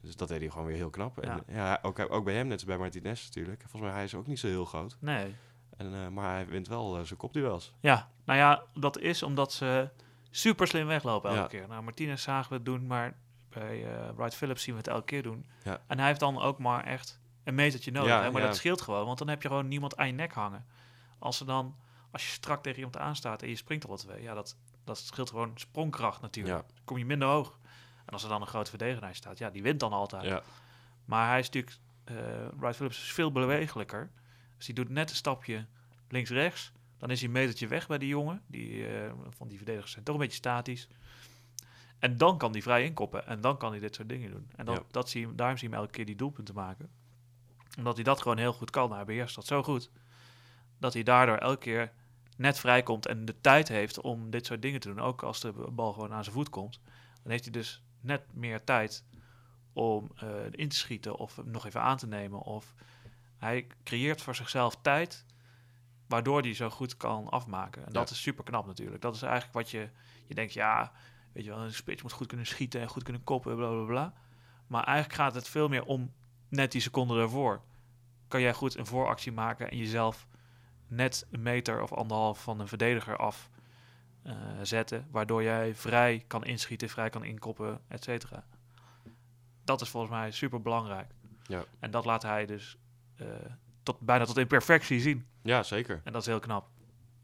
Dus 0.00 0.16
dat 0.16 0.28
deed 0.28 0.40
hij 0.40 0.48
gewoon 0.50 0.66
weer 0.66 0.76
heel 0.76 0.90
knap. 0.90 1.18
En 1.18 1.28
Ja. 1.28 1.54
ja, 1.54 1.78
ook, 1.82 1.98
ook 2.12 2.24
bij 2.24 2.34
hem, 2.34 2.44
net 2.46 2.52
als 2.54 2.64
bij 2.64 2.78
Martinez 2.78 3.24
natuurlijk. 3.24 3.60
Volgens 3.60 3.82
mij 3.82 3.92
hij 3.92 4.04
is 4.04 4.14
ook 4.14 4.26
niet 4.26 4.38
zo 4.38 4.46
heel 4.46 4.64
groot. 4.64 4.96
Nee. 5.00 5.34
En, 5.76 5.94
eh, 5.94 6.08
maar 6.08 6.30
hij 6.34 6.46
wint 6.46 6.68
wel 6.68 6.96
eh, 6.98 7.02
zijn 7.04 7.18
kopduels. 7.18 7.74
Ja, 7.80 8.08
nou 8.24 8.38
ja, 8.38 8.62
dat 8.74 8.98
is 8.98 9.22
omdat 9.22 9.52
ze 9.52 9.88
super 10.30 10.66
slim 10.66 10.86
weglopen 10.86 11.30
elke 11.30 11.40
Ja. 11.42 11.46
keer. 11.46 11.68
Nou, 11.68 11.82
Martinez 11.82 12.22
zagen 12.22 12.48
we 12.48 12.54
het 12.54 12.64
doen, 12.64 12.86
maar 12.86 13.16
bij 13.50 13.84
eh 13.84 14.08
Wright 14.14 14.34
Phillips 14.34 14.62
zien 14.62 14.74
we 14.74 14.80
het 14.80 14.88
elke 14.88 15.04
keer 15.04 15.22
doen. 15.22 15.46
Ja. 15.62 15.80
En 15.86 15.98
hij 15.98 16.06
heeft 16.06 16.20
dan 16.20 16.40
ook 16.40 16.58
maar 16.58 16.84
echt 16.84 17.20
een 17.44 17.54
metertje 17.54 17.90
nodig. 17.90 18.10
Ja, 18.10 18.22
hè? 18.22 18.30
Maar 18.30 18.40
ja. 18.40 18.46
dat 18.46 18.56
scheelt 18.56 18.80
gewoon, 18.80 19.06
want 19.06 19.18
dan 19.18 19.28
heb 19.28 19.42
je 19.42 19.48
gewoon 19.48 19.68
niemand 19.68 19.96
aan 19.96 20.06
je 20.06 20.12
nek 20.12 20.32
hangen. 20.32 20.66
Als 21.18 21.36
ze 21.36 21.44
dan, 21.44 21.76
als 22.10 22.26
je 22.26 22.32
strak 22.32 22.62
tegen 22.62 22.78
iemand 22.78 22.96
aanstaat 22.96 23.42
en 23.42 23.48
je 23.48 23.56
springt 23.56 23.84
al 23.84 23.90
wat 23.90 23.98
twee, 24.00 24.22
ja, 24.22 24.34
dat, 24.34 24.56
dat 24.84 24.98
scheelt 24.98 25.30
gewoon 25.30 25.52
sprongkracht 25.54 26.20
natuurlijk. 26.20 26.56
Dan 26.56 26.84
kom 26.84 26.98
je 26.98 27.04
minder 27.04 27.28
hoog. 27.28 27.58
En 28.06 28.12
als 28.12 28.22
er 28.22 28.28
dan 28.28 28.40
een 28.40 28.46
grote 28.46 28.70
verdediger 28.70 29.14
staat, 29.14 29.38
ja, 29.38 29.50
die 29.50 29.62
wint 29.62 29.80
dan 29.80 29.92
altijd. 29.92 30.24
ja, 30.24 30.42
Maar 31.04 31.28
hij 31.28 31.38
is 31.38 31.44
natuurlijk, 31.50 31.76
eh 32.04 32.14
Wright 32.56 32.76
Phillips 32.76 33.02
is 33.02 33.12
veel 33.12 33.32
bewegelijker. 33.32 34.10
Dus 34.56 34.66
die 34.66 34.74
doet 34.74 34.88
net 34.88 35.10
een 35.10 35.16
stapje 35.16 35.66
links-rechts. 36.08 36.72
Dan 36.98 37.10
is 37.10 37.18
hij 37.18 37.28
een 37.28 37.34
metertje 37.34 37.66
weg 37.66 37.86
bij 37.86 37.98
die 37.98 38.08
jongen. 38.08 38.42
Die, 38.46 38.86
eh, 38.86 39.12
van 39.28 39.48
die 39.48 39.56
verdedigers 39.56 39.92
zijn 39.92 40.04
toch 40.04 40.14
een 40.14 40.20
beetje 40.20 40.36
statisch. 40.36 40.88
En 42.00 42.16
dan 42.16 42.38
kan 42.38 42.52
hij 42.52 42.62
vrij 42.62 42.84
inkoppen. 42.84 43.26
En 43.26 43.40
dan 43.40 43.56
kan 43.56 43.70
hij 43.70 43.80
dit 43.80 43.94
soort 43.94 44.08
dingen 44.08 44.30
doen. 44.30 44.50
En 44.56 44.66
Ja. 44.66 44.82
dat 44.90 45.08
zie 45.08 45.26
je, 45.26 45.34
daarom 45.34 45.56
zie 45.56 45.68
je 45.68 45.74
hem 45.74 45.82
elke 45.82 45.96
keer 45.96 46.06
die 46.06 46.16
doelpunten 46.16 46.54
maken. 46.54 46.90
Omdat 47.78 47.94
hij 47.94 48.04
dat 48.04 48.22
gewoon 48.22 48.38
heel 48.38 48.52
goed 48.52 48.70
kan. 48.70 48.92
Hij 48.92 49.04
beheerst 49.04 49.34
dat 49.34 49.46
zo 49.46 49.62
goed. 49.62 49.90
Dat 50.78 50.92
hij 50.92 51.02
daardoor 51.02 51.36
elke 51.36 51.58
keer 51.58 51.92
net 52.36 52.58
vrijkomt 52.58 53.06
en 53.06 53.24
de 53.24 53.40
tijd 53.40 53.68
heeft 53.68 54.00
om 54.00 54.30
dit 54.30 54.46
soort 54.46 54.62
dingen 54.62 54.80
te 54.80 54.88
doen. 54.88 55.00
Ook 55.00 55.22
als 55.22 55.40
de 55.40 55.52
bal 55.52 55.92
gewoon 55.92 56.12
aan 56.12 56.22
zijn 56.24 56.34
voet 56.36 56.48
komt. 56.50 56.80
Dan 57.22 57.30
heeft 57.30 57.44
hij 57.44 57.52
dus 57.52 57.82
net 58.00 58.22
meer 58.32 58.64
tijd 58.64 59.04
om 59.72 60.10
eh, 60.16 60.28
in 60.50 60.68
te 60.68 60.76
schieten 60.76 61.16
of 61.16 61.36
hem 61.36 61.50
nog 61.50 61.66
even 61.66 61.82
aan 61.82 61.96
te 61.96 62.06
nemen. 62.06 62.40
Of 62.40 62.74
hij 63.36 63.66
creëert 63.84 64.22
voor 64.22 64.34
zichzelf 64.34 64.76
tijd 64.82 65.24
waardoor 66.06 66.40
hij 66.40 66.54
zo 66.54 66.70
goed 66.70 66.96
kan 66.96 67.28
afmaken. 67.28 67.86
En 67.86 67.92
dat 67.92 68.10
is 68.10 68.22
super 68.22 68.44
knap 68.44 68.66
natuurlijk. 68.66 69.02
Dat 69.02 69.14
is 69.14 69.22
eigenlijk 69.22 69.52
wat 69.54 69.70
je, 69.70 69.88
je 70.26 70.34
denkt, 70.34 70.52
ja, 70.52 70.92
weet 71.32 71.44
je 71.44 71.50
wel, 71.50 71.58
een 71.58 71.72
spits 71.74 72.02
moet 72.02 72.12
goed 72.12 72.26
kunnen 72.26 72.46
schieten 72.46 72.80
en 72.80 72.88
goed 72.88 73.02
kunnen 73.02 73.24
koppen, 73.24 73.56
bla 73.56 73.68
bla 73.68 73.84
bla. 73.84 74.12
Maar 74.66 74.84
eigenlijk 74.84 75.16
gaat 75.16 75.34
het 75.34 75.48
veel 75.48 75.68
meer 75.68 75.84
om 75.84 76.12
net 76.48 76.72
die 76.72 76.80
seconde 76.80 77.16
daarvoor. 77.16 77.62
Kan 78.28 78.40
jij 78.40 78.54
goed 78.54 78.76
een 78.76 78.86
vooractie 78.86 79.32
maken 79.32 79.70
en 79.70 79.76
jezelf 79.76 80.26
net 80.86 81.26
een 81.30 81.42
meter 81.42 81.82
of 81.82 81.92
anderhalf 81.92 82.42
van 82.42 82.60
een 82.60 82.68
verdediger 82.68 83.16
af 83.16 83.50
eh, 84.22 84.34
zetten, 84.62 85.06
waardoor 85.10 85.42
jij 85.42 85.74
vrij 85.74 86.24
kan 86.26 86.44
inschieten, 86.44 86.88
vrij 86.88 87.10
kan 87.10 87.24
inkoppen, 87.24 87.80
et 87.88 88.04
cetera. 88.04 88.44
Dat 89.64 89.80
is 89.80 89.88
volgens 89.88 90.12
mij 90.12 90.30
super 90.30 90.62
belangrijk. 90.62 91.10
Ja. 91.42 91.64
En 91.78 91.90
dat 91.90 92.04
laat 92.04 92.22
hij 92.22 92.46
dus 92.46 92.76
eh, 93.16 93.26
tot, 93.82 94.00
bijna 94.00 94.24
tot 94.24 94.38
in 94.38 94.46
perfectie 94.46 95.00
zien. 95.00 95.26
ja, 95.42 95.62
zeker. 95.62 96.00
En 96.04 96.12
dat 96.12 96.20
is 96.20 96.28
heel 96.28 96.38
knap. 96.38 96.68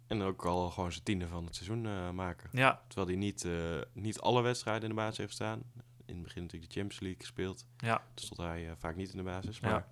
En 0.06 0.22
ook 0.22 0.44
al 0.44 0.70
gewoon 0.70 0.92
zijn 0.92 1.04
tiende 1.04 1.28
van 1.28 1.44
het 1.44 1.54
seizoen 1.54 1.86
eh, 1.86 2.10
maken. 2.10 2.48
Ja, 2.52 2.82
Terwijl 2.86 3.06
hij 3.08 3.16
niet, 3.16 3.44
eh, 3.44 3.52
niet 3.92 4.20
alle 4.20 4.42
wedstrijden 4.42 4.82
in 4.82 4.88
de 4.88 4.94
basis 4.94 5.16
heeft 5.18 5.32
staan. 5.32 5.62
In 6.04 6.14
het 6.14 6.22
begin 6.22 6.42
natuurlijk 6.42 6.72
de 6.72 6.78
Champions 6.80 7.02
League 7.02 7.20
gespeeld. 7.20 7.66
ja, 7.76 8.02
Dus 8.14 8.24
stond 8.24 8.40
hij 8.40 8.68
eh, 8.68 8.72
vaak 8.76 8.96
niet 8.96 9.10
in 9.10 9.16
de 9.16 9.22
basis. 9.22 9.58
Ja. 9.58 9.68
Maar 9.70 9.86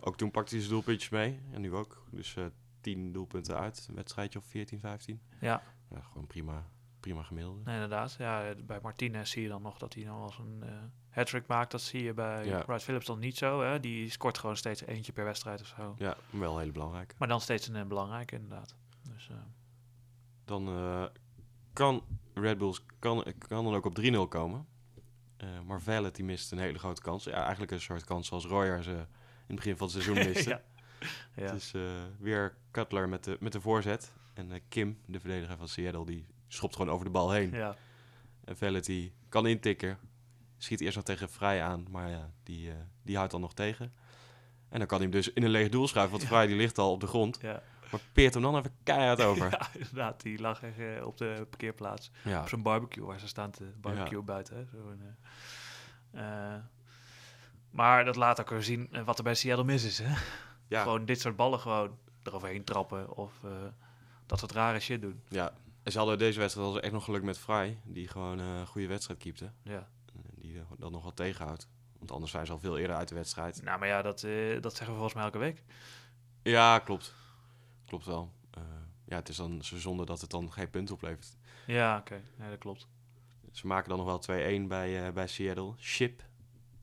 ook 0.00 0.16
toen 0.16 0.30
pakte 0.30 0.50
hij 0.50 0.60
zijn 0.60 0.72
doelpuntjes 0.74 1.10
mee. 1.10 1.40
En 1.52 1.60
nu 1.60 1.74
ook. 1.74 2.02
Dus 2.10 2.36
10 2.80 3.12
doelpunten 3.12 3.58
uit. 3.58 3.86
Een 3.88 3.94
wedstrijdje 3.94 4.38
of 4.38 4.44
14, 4.44 4.78
15. 4.80 5.20
ja. 5.40 5.62
ja, 5.90 6.00
gewoon 6.00 6.26
prima, 6.26 6.66
prima 7.00 7.22
gemiddelde. 7.22 7.60
Nee, 7.64 7.74
inderdaad. 7.74 8.16
Ja, 8.18 8.54
bij 8.64 8.78
Martinez 8.82 9.30
zie 9.30 9.42
je 9.42 9.48
dan 9.48 9.62
nog 9.62 9.78
dat 9.78 9.94
hij 9.94 10.04
nog 10.04 10.22
als 10.22 10.38
een 10.38 10.62
eh 10.62 10.70
hat-trick 11.10 11.46
maakt. 11.46 11.70
Dat 11.70 11.82
zie 11.82 12.02
je 12.02 12.14
bij 12.14 12.46
Ja. 12.46 12.64
Wright 12.66 12.82
Phillips 12.82 13.06
dan 13.06 13.18
niet 13.18 13.36
zo. 13.36 13.62
Hè? 13.62 13.80
Die 13.80 14.10
scoort 14.10 14.38
gewoon 14.38 14.56
steeds 14.56 14.84
eentje 14.84 15.12
per 15.12 15.24
wedstrijd 15.24 15.60
of 15.60 15.66
zo. 15.66 15.94
Ja, 15.98 16.16
wel 16.30 16.58
heel 16.58 16.72
belangrijk. 16.72 17.14
Maar 17.18 17.28
dan 17.28 17.40
steeds 17.40 17.68
een 17.68 17.76
eh, 17.76 17.84
belangrijke, 17.84 18.34
inderdaad. 18.34 18.76
Dus, 19.28 19.36
eh, 19.36 19.42
Dan 20.44 20.68
eh, 20.68 21.04
kan 21.72 22.02
Red 22.34 22.58
Bulls 22.58 22.84
kan, 22.98 23.24
kan 23.38 23.64
dan 23.64 23.74
ook 23.74 23.84
op 23.86 23.94
3-0 23.94 24.28
komen. 24.28 24.66
Eh, 25.36 25.48
maar 25.66 25.80
Vellet 25.82 26.14
die 26.16 26.24
mist 26.24 26.52
een 26.52 26.58
hele 26.58 26.78
grote 26.78 27.02
kans. 27.02 27.24
Ja, 27.24 27.42
eigenlijk 27.42 27.72
een 27.72 27.80
soort 27.80 28.04
kans 28.04 28.26
zoals 28.28 28.44
Royer 28.44 28.82
ze 28.82 28.90
in 28.90 29.06
het 29.46 29.56
begin 29.56 29.76
van 29.76 29.86
het 29.86 30.02
seizoen 30.02 30.24
miste. 30.32 30.50
ja. 30.50 30.62
Ja. 31.34 31.44
Het 31.44 31.54
is 31.54 31.72
weer 32.18 32.56
Cutler 32.70 33.08
met 33.08 33.24
de, 33.24 33.36
met 33.40 33.52
de 33.52 33.60
voorzet. 33.60 34.12
En 34.34 34.60
Kim, 34.68 34.98
de 35.06 35.20
verdediger 35.20 35.56
van 35.56 35.68
Seattle, 35.68 36.06
die 36.06 36.26
schopt 36.48 36.76
gewoon 36.76 36.92
over 36.92 37.04
de 37.04 37.10
bal 37.10 37.30
heen. 37.30 37.50
ja. 37.50 37.76
En 38.44 38.56
Vellet 38.56 38.84
die 38.84 39.12
kan 39.28 39.46
intikken. 39.46 39.98
Schiet 40.56 40.80
eerst 40.80 40.96
nog 40.96 41.04
tegen 41.04 41.30
Vrij 41.30 41.62
aan, 41.62 41.86
maar 41.90 42.10
ja, 42.10 42.30
die, 42.42 42.72
die 43.02 43.16
houdt 43.16 43.30
dan 43.30 43.40
nog 43.40 43.54
tegen. 43.54 43.92
En 44.68 44.78
dan 44.78 44.86
kan 44.86 44.98
hij 44.98 45.06
hem 45.06 45.16
dus 45.16 45.32
in 45.32 45.42
een 45.42 45.50
leeg 45.50 45.68
doel 45.68 45.88
schuiven, 45.88 46.10
want 46.12 46.22
Ja. 46.22 46.28
Vrij 46.28 46.46
die 46.46 46.56
ligt 46.56 46.78
al 46.78 46.92
op 46.92 47.00
de 47.00 47.06
grond. 47.06 47.38
Ja. 47.42 47.62
Maar 47.90 48.00
peert 48.12 48.34
hem 48.34 48.42
dan 48.42 48.56
even 48.56 48.74
keihard 48.82 49.22
over. 49.22 49.50
ja, 49.58 49.68
inderdaad. 49.72 50.22
Die 50.22 50.40
lag 50.40 50.62
echt 50.62 50.78
eh, 50.78 51.06
op 51.06 51.16
de 51.16 51.46
parkeerplaats. 51.50 52.10
Ja, 52.24 52.40
Op 52.40 52.48
zo'n 52.48 52.62
barbecue 52.62 53.04
waar 53.04 53.20
ze 53.20 53.28
staan 53.28 53.50
te 53.50 53.64
barbecue 53.80 54.22
buiten. 54.22 54.56
Hè? 54.56 54.64
Zo 54.64 54.94
eh, 56.12 56.54
eh, 56.54 56.60
maar 57.70 58.04
dat 58.04 58.16
laat 58.16 58.40
ook 58.40 58.50
weer 58.50 58.62
zien 58.62 58.88
wat 59.04 59.18
er 59.18 59.24
bij 59.24 59.34
Seattle 59.34 59.64
mis 59.64 59.84
is. 59.84 59.98
Hè? 59.98 60.14
ja, 60.74 60.82
Gewoon 60.82 61.04
dit 61.04 61.20
soort 61.20 61.36
ballen 61.36 61.58
gewoon 61.60 61.98
eroverheen 62.22 62.64
trappen 62.64 63.16
of 63.16 63.32
eh, 63.44 63.50
dat 64.26 64.38
soort 64.38 64.52
rare 64.52 64.80
shit 64.80 65.00
doen. 65.00 65.22
ja. 65.28 65.52
En 65.82 65.92
ze 65.94 65.98
hadden 66.00 66.18
deze 66.18 66.38
wedstrijd 66.38 66.66
hadden 66.66 66.84
echt 66.84 66.92
nog 66.94 67.04
geluk 67.04 67.22
met 67.22 67.38
Vrij, 67.38 67.80
die 67.84 68.08
gewoon 68.08 68.38
een 68.38 68.66
goede 68.66 68.86
wedstrijd 68.86 69.18
keepte. 69.20 69.50
Ja. 69.62 69.88
Die 70.34 70.62
dat 70.78 70.90
nog 70.90 71.02
wel 71.02 71.14
tegenhoudt. 71.14 71.68
Want 71.98 72.12
anders 72.12 72.30
zijn 72.30 72.46
ze 72.46 72.52
al 72.52 72.58
veel 72.58 72.78
eerder 72.78 72.96
uit 72.96 73.08
de 73.08 73.14
wedstrijd. 73.14 73.62
Nou, 73.62 73.78
maar 73.78 73.88
ja, 73.88 74.02
dat, 74.02 74.20
dat 74.60 74.72
zeggen 74.74 74.86
we 74.86 74.92
volgens 74.92 75.14
mij 75.14 75.22
elke 75.24 75.38
week. 75.38 75.62
Ja, 76.42 76.78
klopt. 76.78 77.14
Klopt 77.88 78.04
wel. 78.04 78.32
Eh, 78.50 78.62
ja, 79.04 79.16
het 79.16 79.28
is 79.28 79.36
dan 79.36 79.64
zo 79.64 79.78
zonde 79.78 80.04
dat 80.04 80.20
het 80.20 80.30
dan 80.30 80.52
geen 80.52 80.70
punt 80.70 80.90
oplevert. 80.90 81.36
Ja, 81.66 81.98
oké. 81.98 82.22
Nee, 82.36 82.50
dat 82.50 82.58
klopt. 82.58 82.88
Ze 83.52 83.66
maken 83.66 83.88
dan 83.88 83.98
nog 83.98 84.06
wel 84.06 84.18
2-1 84.62 84.66
bij, 84.66 85.06
eh, 85.06 85.12
bij 85.12 85.26
Seattle. 85.26 85.72
Ship. 85.78 86.20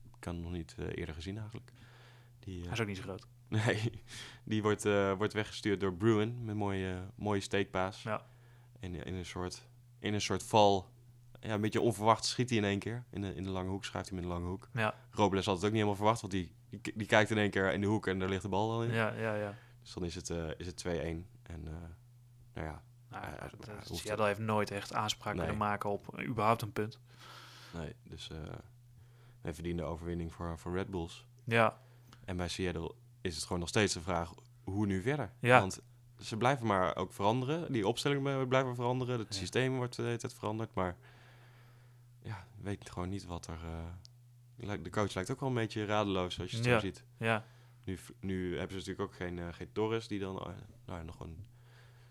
Ik 0.04 0.20
kan 0.20 0.42
nog 0.42 0.52
niet 0.52 0.76
eh, 0.78 0.86
eerder 0.96 1.16
gezien 1.16 1.38
eigenlijk. 1.38 1.72
Die, 2.40 2.64
Hij 2.64 2.72
is 2.72 2.80
ook 2.80 2.88
niet 2.88 2.98
zo 2.98 3.04
groot. 3.04 3.28
nee, 3.48 3.92
die 4.44 4.62
wordt, 4.62 4.84
wordt 5.18 5.34
weggestuurd 5.34 5.80
door 5.80 5.94
Bruin 5.94 6.46
met 6.46 6.56
mooie, 6.56 7.10
mooie 7.16 7.40
steekpaas. 7.40 8.04
Ja. 8.04 8.26
En 8.80 9.06
in 9.06 9.14
een 9.14 9.26
soort, 9.26 9.68
in 10.00 10.14
een 10.14 10.22
soort 10.22 10.44
val, 10.44 10.90
ja, 11.40 11.54
een 11.54 11.62
beetje 11.62 11.82
onverwacht 11.82 12.26
schiet 12.26 12.50
hij 12.50 12.58
in 12.58 12.64
één 12.64 12.80
keer. 12.80 13.06
In 13.10 13.22
de, 13.22 13.36
in 13.36 13.44
de 13.44 13.50
lange 13.50 13.70
hoek, 13.70 13.86
schrijft 13.86 14.10
hij 14.10 14.18
met 14.18 14.28
een 14.28 14.34
lange 14.34 14.48
hoek. 14.48 14.70
Ja, 14.74 14.96
Robles 15.12 15.46
had 15.46 15.56
het 15.56 15.66
ook 15.66 15.72
niet 15.72 15.80
helemaal 15.80 15.96
verwacht, 15.96 16.22
want 16.22 16.34
die, 16.34 16.56
die, 16.70 16.82
die 16.96 17.08
kijkt 17.08 17.32
in 17.32 17.38
één 17.38 17.50
keer 17.50 17.74
in 17.74 17.82
de 17.82 17.88
hoek 17.88 18.08
en 18.08 18.20
daar 18.20 18.30
ligt 18.30 18.42
de 18.42 18.50
bal 18.50 18.72
al 18.72 18.84
in. 18.84 18.94
ja, 18.94 19.14
ja. 19.14 19.36
ja. 19.36 19.56
Dus 19.86 19.94
dan 19.94 20.04
is 20.04 20.16
het, 20.16 20.30
eh, 20.30 20.50
is 20.58 20.66
het 20.66 20.78
2-1. 20.78 21.28
En 21.44 21.68
eh, 21.68 21.74
nou 22.54 22.68
ja, 22.68 22.82
Nou, 23.10 23.24
Ja, 23.24 23.30
hij- 23.30 23.40
dat- 23.50 23.66
hij 24.06 24.16
dat- 24.16 24.26
heeft 24.26 24.40
nooit 24.40 24.72
echt 24.72 24.94
aanspraak 24.94 25.34
Nee. 25.34 25.44
kunnen 25.44 25.58
maken 25.62 25.90
op 25.90 26.20
überhaupt 26.28 26.62
een 26.62 26.72
punt. 26.72 27.00
nee, 27.74 27.96
dus 28.04 28.30
eh 28.30 28.38
een 29.42 29.54
verdiende 29.54 29.84
overwinning 29.84 30.34
voor, 30.34 30.58
voor 30.60 30.74
Red 30.74 30.88
Bulls. 30.90 31.26
Ja, 31.44 31.78
En 32.26 32.38
bij 32.38 32.48
Seattle 32.48 32.94
is 33.22 33.36
het 33.36 33.44
gewoon 33.44 33.60
nog 33.60 33.70
steeds 33.70 33.94
de 33.94 34.02
vraag 34.02 34.32
hoe 34.64 34.86
nu 34.86 35.02
verder. 35.02 35.32
Ja. 35.40 35.60
Want 35.60 35.82
ze 36.20 36.38
blijven 36.38 36.66
maar 36.68 36.96
ook 36.96 37.14
veranderen. 37.14 37.72
Die 37.72 37.88
opstellingen 37.88 38.48
blijven 38.48 38.76
veranderen. 38.76 39.20
Het 39.20 39.34
Ja. 39.34 39.40
systeem 39.40 39.76
wordt 39.76 39.96
de 39.96 40.02
hele 40.02 40.18
tijd 40.18 40.34
veranderd. 40.34 40.74
Maar 40.74 40.96
ja, 42.22 42.48
weet 42.62 42.90
gewoon 42.90 43.10
niet 43.10 43.26
wat 43.26 43.48
er... 43.48 43.60
de 44.84 44.90
coach 44.90 45.14
lijkt 45.14 45.32
ook 45.32 45.40
wel 45.40 45.50
een 45.50 45.56
beetje 45.56 45.86
radeloos 45.86 46.40
als 46.40 46.52
je 46.52 46.58
het 46.58 46.66
Ja. 46.66 46.74
zo 46.74 46.80
ziet. 46.86 47.04
ja. 47.18 47.44
Nu, 47.86 47.98
nu 48.20 48.50
hebben 48.58 48.82
ze 48.82 48.90
natuurlijk 48.90 49.02
ook 49.12 49.16
geen, 49.16 49.40
eh, 49.40 49.48
geen 49.52 49.72
Torres 49.72 50.08
die 50.08 50.20
dan 50.20 50.40
eh, 50.40 50.54
nou, 50.86 51.04
nog 51.04 51.20
een 51.20 51.46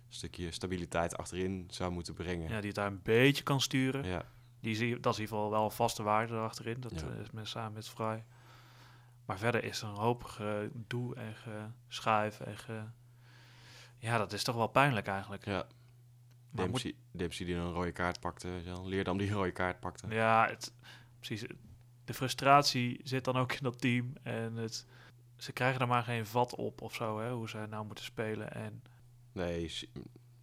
stukje 0.09 0.51
stabiliteit 0.51 1.17
achterin 1.17 1.65
zou 1.71 1.93
moeten 1.93 2.15
brengen. 2.15 2.49
ja, 2.49 2.57
die 2.59 2.67
het 2.67 2.75
daar 2.75 2.87
een 2.87 3.03
beetje 3.03 3.43
kan 3.43 3.61
sturen. 3.61 4.05
ja. 4.05 4.33
Die 4.61 4.75
zie, 4.75 5.01
dat 5.01 5.13
is 5.13 5.19
in 5.19 5.25
ieder 5.25 5.37
geval 5.37 5.51
wel 5.51 5.65
een 5.65 5.71
vaste 5.71 6.03
waarde 6.03 6.37
achterin. 6.37 6.81
Dat 6.81 7.01
Ja. 7.01 7.09
eh, 7.09 7.19
is 7.21 7.31
met, 7.31 7.49
samen 7.49 7.73
met 7.73 7.89
Vrij. 7.89 8.25
Maar 9.25 9.39
verder 9.39 9.65
is 9.65 9.83
er 9.83 9.89
een 9.89 9.95
hoop 9.95 10.23
gedoe 10.25 11.15
en 11.15 11.35
geschuif 11.89 12.41
en 12.41 12.59
ge... 12.59 12.83
Ja, 13.99 14.19
dat 14.19 14.33
is 14.33 14.43
toch 14.45 14.55
wel 14.57 14.67
pijnlijk 14.69 15.07
eigenlijk. 15.07 15.45
ja. 15.45 15.67
Maar 16.51 16.69
moet- 16.69 16.83
Dempsey, 16.83 16.95
Dempsey 17.11 17.47
die 17.47 17.55
een 17.55 17.73
rode 17.73 17.93
kaart 17.93 18.21
pakte. 18.21 18.49
Leerdam 18.85 19.19
die 19.19 19.29
een 19.29 19.35
rode 19.35 19.53
kaart 19.53 19.81
pakte. 19.81 20.07
Ja, 20.09 20.47
het, 20.49 20.73
precies. 21.19 21.45
De 22.05 22.15
frustratie 22.15 23.01
zit 23.05 23.25
dan 23.25 23.37
ook 23.37 23.53
in 23.53 23.63
dat 23.63 23.81
team. 23.81 24.13
En 24.23 24.55
het, 24.57 24.87
ze 25.37 25.53
krijgen 25.53 25.81
er 25.81 25.89
maar 25.89 26.03
geen 26.03 26.27
vat 26.27 26.55
op 26.55 26.81
of 26.83 26.95
zo, 26.95 27.21
hè, 27.21 27.31
hoe 27.33 27.49
ze 27.49 27.67
nou 27.71 27.87
moeten 27.87 28.05
spelen. 28.05 28.53
En 28.55 28.83
Nee, 29.33 29.69
Se- 29.69 29.89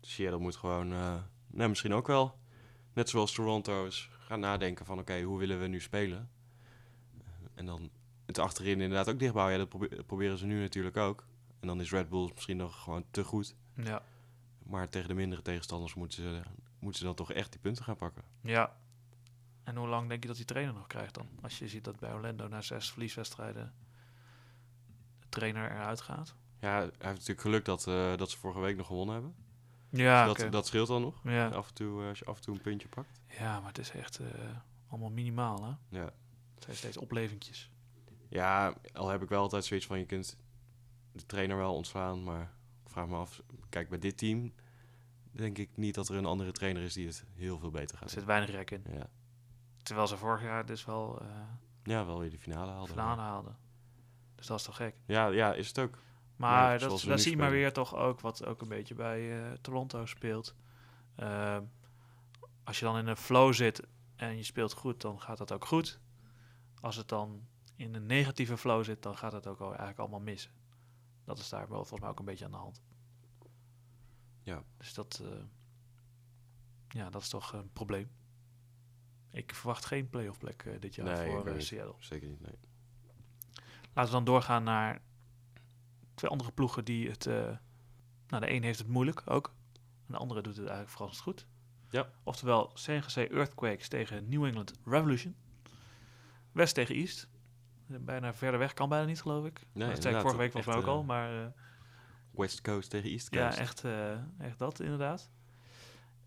Seattle 0.01 0.39
moet 0.39 0.55
gewoon, 0.55 0.91
eh, 0.91 1.15
nou 1.47 1.69
misschien 1.69 1.93
ook 1.93 2.07
wel, 2.07 2.37
net 2.93 3.09
zoals 3.09 3.33
Toronto, 3.33 3.85
is 3.85 4.09
gaan 4.19 4.39
nadenken 4.39 4.85
van 4.85 4.99
oké, 4.99 5.21
hoe 5.21 5.39
willen 5.39 5.59
we 5.59 5.67
nu 5.67 5.79
spelen? 5.79 6.29
En 7.53 7.65
dan 7.65 7.89
het 8.25 8.39
achterin 8.39 8.81
inderdaad 8.81 9.09
ook 9.09 9.19
dichtbouwen. 9.19 9.53
Ja, 9.53 9.59
dat 9.59 9.69
probe- 9.69 10.03
proberen 10.03 10.37
ze 10.37 10.45
nu 10.45 10.61
natuurlijk 10.61 10.97
ook. 10.97 11.25
En 11.59 11.67
dan 11.67 11.81
is 11.81 11.91
Red 11.91 12.09
Bull 12.09 12.31
misschien 12.33 12.57
nog 12.57 12.83
gewoon 12.83 13.05
te 13.11 13.23
goed. 13.23 13.55
ja, 13.75 14.01
Maar 14.63 14.89
tegen 14.89 15.07
de 15.07 15.13
mindere 15.13 15.41
tegenstanders 15.41 15.93
moeten 15.93 16.23
ze, 16.23 16.41
moeten 16.79 16.99
ze 16.99 17.05
dan 17.05 17.15
toch 17.15 17.31
echt 17.31 17.51
die 17.51 17.61
punten 17.61 17.83
gaan 17.83 17.95
pakken. 17.95 18.23
ja. 18.41 18.79
En 19.63 19.75
hoe 19.75 19.87
lang 19.87 20.09
denk 20.09 20.21
je 20.21 20.27
dat 20.27 20.37
die 20.37 20.45
trainer 20.45 20.73
nog 20.73 20.87
krijgt 20.87 21.13
dan? 21.13 21.27
Als 21.41 21.59
je 21.59 21.67
ziet 21.67 21.83
dat 21.83 21.99
bij 21.99 22.13
Orlando 22.13 22.47
na 22.47 22.61
zes 22.61 22.91
verlieswedstrijden 22.91 23.63
de 23.65 23.71
trainer 25.31 25.71
eruit 25.71 26.01
gaat. 26.01 26.35
Ja, 26.59 26.75
hij 26.77 26.81
heeft 26.83 27.01
natuurlijk 27.01 27.41
geluk 27.41 27.65
dat, 27.65 27.87
eh, 27.87 28.17
dat 28.17 28.29
ze 28.29 28.37
vorige 28.37 28.59
week 28.59 28.77
nog 28.77 28.87
gewonnen 28.87 29.13
hebben. 29.13 29.35
Ja, 29.89 30.25
Dus 30.27 30.37
dat, 30.37 30.51
dat 30.51 30.67
scheelt 30.67 30.87
dan 30.87 31.01
nog. 31.01 31.19
ja. 31.23 31.47
Af 31.47 31.67
en 31.67 31.73
toe, 31.73 32.01
eh, 32.01 32.07
als 32.07 32.19
je 32.19 32.25
af 32.25 32.35
en 32.35 32.41
toe 32.41 32.55
een 32.55 32.61
puntje 32.61 32.87
pakt. 32.87 33.21
ja, 33.27 33.59
maar 33.59 33.67
het 33.67 33.77
is 33.77 33.91
echt 33.91 34.19
eh, 34.19 34.27
allemaal 34.87 35.09
minimaal, 35.09 35.63
hè? 35.63 35.99
Ja. 35.99 36.13
Het 36.55 36.63
zijn 36.63 36.75
steeds 36.75 36.97
oplevingjes. 36.97 37.71
Ja, 38.29 38.73
al 38.93 39.09
heb 39.09 39.21
ik 39.21 39.29
wel 39.29 39.41
altijd 39.41 39.65
zoiets 39.65 39.85
van 39.85 39.99
je 39.99 40.05
kunt 40.05 40.37
de 41.11 41.25
trainer 41.25 41.57
wel 41.57 41.75
ontslaan, 41.75 42.23
maar 42.23 42.41
ik 42.85 42.89
vraag 42.91 43.07
me 43.07 43.15
af, 43.15 43.41
kijk 43.69 43.89
bij 43.89 43.99
dit 43.99 44.17
team 44.17 44.53
denk 45.31 45.57
ik 45.57 45.69
niet 45.77 45.95
dat 45.95 46.09
er 46.09 46.15
een 46.15 46.25
andere 46.25 46.51
trainer 46.51 46.83
is 46.83 46.93
die 46.93 47.07
het 47.07 47.25
heel 47.33 47.59
veel 47.59 47.71
beter 47.71 47.91
Er 47.95 47.97
gaat 47.97 48.09
zit 48.09 48.17
doen. 48.19 48.27
weinig 48.27 48.49
rek 48.49 48.71
in. 48.71 48.83
Ja. 48.93 49.09
Terwijl 49.83 50.07
ze 50.07 50.17
vorig 50.17 50.41
jaar 50.41 50.65
dus 50.65 50.85
wel 50.85 51.21
ja, 51.83 52.05
wel 52.05 52.19
weer 52.19 52.29
de 52.29 52.39
finale 52.39 52.71
haalden. 52.71 52.89
finale 52.89 53.21
haalden. 53.21 53.55
Dus 54.41 54.49
dat 54.49 54.59
is 54.59 54.65
toch 54.65 54.75
gek. 54.75 54.95
Ja, 55.05 55.27
ja, 55.27 55.53
is 55.53 55.67
het 55.67 55.79
ook. 55.79 55.97
Maar 56.35 56.73
Ja, 56.73 56.77
dat, 56.77 57.01
dat 57.01 57.21
zie 57.21 57.31
je 57.31 57.37
maar 57.37 57.51
weer 57.51 57.73
toch 57.73 57.95
ook 57.95 58.19
wat 58.19 58.45
ook 58.45 58.61
een 58.61 58.67
beetje 58.67 58.93
bij 58.93 59.41
eh, 59.41 59.51
Toronto 59.61 60.05
speelt. 60.05 60.55
Ehm, 61.15 61.63
als 62.63 62.79
je 62.79 62.85
dan 62.85 62.97
in 62.97 63.07
een 63.07 63.17
flow 63.17 63.53
zit 63.53 63.87
en 64.15 64.37
je 64.37 64.43
speelt 64.43 64.73
goed, 64.73 65.01
dan 65.01 65.21
gaat 65.21 65.37
dat 65.37 65.51
ook 65.51 65.65
goed. 65.65 65.99
Als 66.79 66.95
het 66.95 67.07
dan 67.07 67.47
in 67.75 67.95
een 67.95 68.05
negatieve 68.05 68.57
flow 68.57 68.83
zit, 68.83 69.01
dan 69.01 69.17
gaat 69.17 69.31
het 69.31 69.47
ook 69.47 69.59
al 69.59 69.67
eigenlijk 69.67 69.99
allemaal 69.99 70.19
mis. 70.19 70.51
Dat 71.23 71.39
is 71.39 71.49
daar 71.49 71.67
wel 71.67 71.77
volgens 71.77 71.99
mij 71.99 72.09
ook 72.09 72.19
een 72.19 72.25
beetje 72.25 72.45
aan 72.45 72.51
de 72.51 72.57
hand. 72.57 72.81
Ja. 74.41 74.63
Dus 74.77 74.93
dat, 74.93 75.21
eh, 75.23 75.43
ja, 76.87 77.09
dat 77.09 77.21
is 77.21 77.29
toch 77.29 77.53
een 77.53 77.71
probleem. 77.73 78.09
Ik 79.31 79.55
verwacht 79.55 79.85
geen 79.85 80.09
playoff 80.09 80.37
plek 80.39 80.63
eh, 80.63 80.79
dit 80.79 80.95
jaar 80.95 81.05
Nee, 81.05 81.31
voor. 81.31 81.61
Seattle. 81.61 81.95
Zeker 81.99 82.27
niet, 82.27 82.41
nee. 82.41 82.70
Laten 83.93 84.11
we 84.11 84.17
dan 84.17 84.23
doorgaan 84.25 84.63
naar 84.63 85.01
twee 86.15 86.31
andere 86.31 86.51
ploegen 86.51 86.85
die 86.85 87.09
het... 87.09 87.25
eh, 87.25 87.33
nou, 88.27 88.41
de 88.45 88.51
een 88.51 88.63
heeft 88.63 88.79
het 88.79 88.87
moeilijk 88.87 89.21
ook. 89.25 89.53
En 90.07 90.13
de 90.13 90.17
andere 90.17 90.41
doet 90.41 90.55
het 90.55 90.65
eigenlijk 90.65 90.91
verrassend 90.95 91.23
goed. 91.23 91.47
Ja. 91.89 92.09
Oftewel 92.23 92.71
Jose 92.73 93.27
Earthquakes 93.29 93.87
tegen 93.87 94.29
New 94.29 94.45
England 94.45 94.73
Revolution. 94.85 95.35
West 96.51 96.73
tegen 96.75 96.95
East. 96.95 97.27
Eh, 97.89 97.97
Bijna 97.99 98.33
verder 98.33 98.59
weg 98.59 98.73
kan 98.73 98.89
bijna 98.89 99.05
niet, 99.05 99.21
geloof 99.21 99.45
ik. 99.45 99.59
dat 99.73 100.01
zei 100.01 100.15
ik 100.15 100.21
vorige 100.21 100.39
week 100.39 100.51
volgens 100.51 100.73
mij 100.75 100.83
echt, 100.83 100.87
ook 100.91 100.95
al. 100.95 101.01
eh, 101.01 101.07
Maar 101.07 101.43
eh, 101.43 101.47
West 102.31 102.61
Coast 102.61 102.89
tegen 102.89 103.09
East 103.09 103.33
ja, 103.33 103.45
Coast. 103.45 103.57
echt, 103.59 103.83
eh, 103.83 104.11
echt 104.37 104.57
dat 104.59 104.79
inderdaad. 104.79 105.29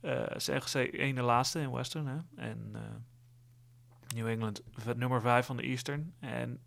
Eh 0.00 0.24
San 0.36 0.54
Jose 0.54 0.90
ene 0.90 1.22
laatste 1.22 1.60
in 1.60 1.70
Western. 1.70 2.06
Hè? 2.06 2.18
En 2.36 2.70
eh, 2.72 2.80
New 4.14 4.26
England 4.28 4.62
nummer 4.96 5.20
5 5.20 5.46
van 5.46 5.56
de 5.56 5.62
Eastern. 5.62 6.14
En 6.20 6.60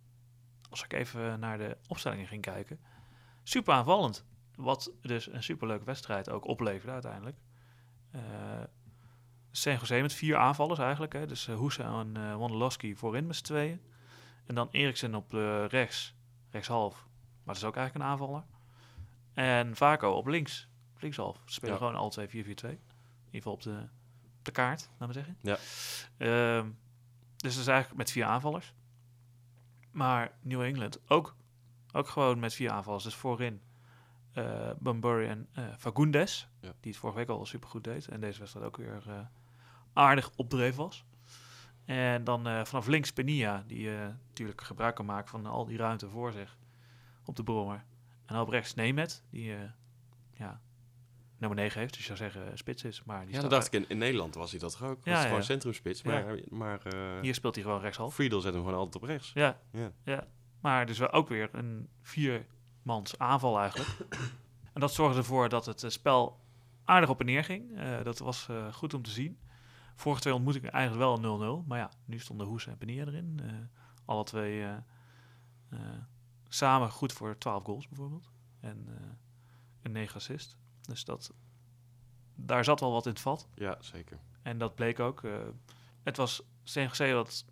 als 0.69 0.83
ik 0.83 0.93
even 0.93 1.39
naar 1.39 1.57
de 1.57 1.77
opstellingen 1.87 2.27
ging 2.27 2.41
kijken. 2.41 2.79
Super 3.43 3.73
aanvallend. 3.73 4.25
Wat 4.55 4.91
dus 5.01 5.31
een 5.31 5.43
superleuke 5.43 5.85
wedstrijd 5.85 6.29
ook 6.29 6.45
opleverde 6.47 6.91
uiteindelijk. 6.91 7.37
Eh 8.11 8.21
San 9.51 9.73
Jose 9.73 10.01
met 10.01 10.13
vier 10.13 10.37
aanvallers 10.37 10.79
eigenlijk. 10.79 11.13
Hè? 11.13 11.25
Dus 11.25 11.47
uh, 11.47 11.55
Hoesa 11.55 11.99
en 11.99 12.17
eh 12.17 12.35
Wondolowski 12.35 12.95
voorin 12.95 13.27
met 13.27 13.35
z'n 13.35 13.43
tweeën. 13.43 13.81
En 14.45 14.55
dan 14.55 14.67
Eriksen 14.71 15.15
op 15.15 15.33
eh, 15.33 15.65
rechts. 15.67 16.15
Rechtshalf. 16.49 16.93
Maar 17.43 17.53
dat 17.53 17.55
is 17.55 17.63
ook 17.63 17.75
eigenlijk 17.75 18.05
een 18.05 18.11
aanvaller. 18.11 18.43
En 19.33 19.75
Vaco 19.75 20.11
op 20.11 20.27
links. 20.27 20.67
Linkshalf. 20.99 21.41
Ze 21.45 21.53
spelen 21.53 21.73
Ja. 21.73 21.79
gewoon 21.79 21.95
al 21.95 22.09
twee 22.09 22.27
4-4-2. 22.27 22.29
in 22.33 22.43
ieder 22.45 22.79
geval 23.31 23.53
op 23.53 23.61
de, 23.61 23.87
op 24.37 24.45
de 24.45 24.51
kaart, 24.51 24.89
laten 24.97 25.07
we 25.07 25.13
zeggen. 25.13 25.37
Ja. 25.41 25.57
Ehm, 26.17 26.69
dus 27.35 27.51
dat 27.53 27.61
is 27.61 27.67
eigenlijk 27.67 27.97
met 27.97 28.11
vier 28.11 28.25
aanvallers. 28.25 28.73
Maar 29.97 30.31
New 30.41 30.61
England 30.61 31.09
ook, 31.09 31.35
ook 31.91 32.07
gewoon 32.07 32.39
met 32.39 32.53
vier 32.53 32.71
aanvallers. 32.71 33.03
Dus 33.03 33.15
voorin 33.15 33.61
Bunbury 34.79 35.27
en 35.27 35.47
eh 35.53 35.63
Fagundes, 35.77 36.47
Ja. 36.61 36.73
die 36.79 36.91
het 36.91 36.99
vorige 36.99 37.19
week 37.19 37.29
al 37.29 37.45
supergoed 37.45 37.83
deed. 37.83 38.07
En 38.07 38.19
deze 38.19 38.39
wedstrijd 38.39 38.65
ook 38.65 38.77
weer 38.77 39.03
eh, 39.07 39.19
aardig 39.93 40.31
opdreven 40.35 40.77
was. 40.83 41.05
En 41.85 42.23
dan 42.23 42.65
vanaf 42.65 42.87
links 42.87 43.13
Penia, 43.13 43.63
die 43.67 43.89
natuurlijk 43.89 44.61
gebruik 44.61 44.95
kan 44.95 45.05
maken 45.05 45.29
van 45.29 45.45
al 45.45 45.65
die 45.65 45.77
ruimte 45.77 46.09
voor 46.09 46.31
zich 46.31 46.57
op 47.25 47.35
de 47.35 47.43
brommer. 47.43 47.85
En 48.25 48.39
op 48.39 48.49
rechts 48.49 48.73
Nemet, 48.73 49.23
die 49.29 49.55
ja, 50.33 50.61
nummer 51.37 51.57
9 51.57 51.79
heeft, 51.79 51.93
dus 51.93 52.07
je 52.07 52.15
zou 52.15 52.17
zeggen 52.17 52.51
eh, 52.51 52.57
spits 52.57 52.83
is. 52.83 53.03
Maar 53.03 53.25
die 53.25 53.35
Ja, 53.35 53.41
dat 53.41 53.49
dacht 53.49 53.67
ik. 53.67 53.73
In, 53.73 53.85
in 53.87 53.97
Nederland 53.97 54.35
was 54.35 54.51
hij 54.51 54.59
dat 54.59 54.71
toch 54.71 54.83
ook? 54.83 54.95
Was 54.95 55.13
Ja, 55.13 55.21
ja. 55.21 55.27
gewoon 55.27 55.43
centrumspits. 55.43 56.01
Maar, 56.03 56.39
maar 56.49 56.85
eh, 56.85 57.21
Hier 57.21 57.33
speelt 57.33 57.55
hij 57.55 57.63
gewoon 57.63 57.81
rechtshalf. 57.81 58.13
Friedel 58.13 58.41
zet 58.41 58.53
hem 58.53 58.63
gewoon 58.63 58.77
altijd 58.77 59.03
op 59.03 59.09
rechts. 59.09 59.31
Ja, 59.33 59.59
Ja. 59.71 59.91
ja. 60.03 60.27
Maar 60.61 60.85
dus 60.85 60.97
wel 60.97 61.11
ook 61.11 61.27
weer 61.27 61.49
een 61.51 61.89
viermans 62.01 63.17
aanval 63.17 63.59
eigenlijk. 63.59 63.89
en 64.73 64.81
dat 64.81 64.93
zorgde 64.93 65.17
ervoor 65.17 65.49
dat 65.49 65.65
het 65.65 65.83
eh, 65.83 65.89
spel 65.89 66.39
aardig 66.85 67.09
op 67.09 67.19
en 67.19 67.25
neer 67.25 67.43
ging. 67.43 67.81
Dat 68.03 68.19
was 68.19 68.47
goed 68.71 68.93
om 68.93 69.01
te 69.01 69.09
zien. 69.09 69.39
Vorige 69.95 70.21
twee 70.21 70.33
ontmoetingen 70.33 70.71
eigenlijk 70.71 71.21
wel 71.21 71.61
0-0. 71.63 71.67
Maar 71.67 71.77
ja, 71.79 71.91
nu 72.05 72.19
stonden 72.19 72.47
Hoes 72.47 72.67
en 72.67 72.77
Penier 72.77 73.07
erin. 73.07 73.41
Alle 74.05 74.23
twee 74.23 74.65
samen 76.47 76.91
goed 76.91 77.13
voor 77.13 77.37
12 77.37 77.63
goals 77.63 77.87
bijvoorbeeld. 77.87 78.31
En 78.59 78.87
een 79.81 79.91
9 79.91 80.15
assist. 80.15 80.57
Dus 80.87 81.05
dat, 81.05 81.31
daar 82.35 82.63
zat 82.63 82.79
wel 82.79 82.91
wat 82.91 83.05
in 83.05 83.11
het 83.11 83.21
vat. 83.21 83.47
Ja, 83.55 83.77
zeker. 83.79 84.19
En 84.41 84.57
dat 84.57 84.75
bleek 84.75 84.99
ook. 84.99 85.23
eh, 85.23 85.31
het 86.03 86.17
was 86.17 86.41
CNGC 86.63 86.97
dat 86.97 87.45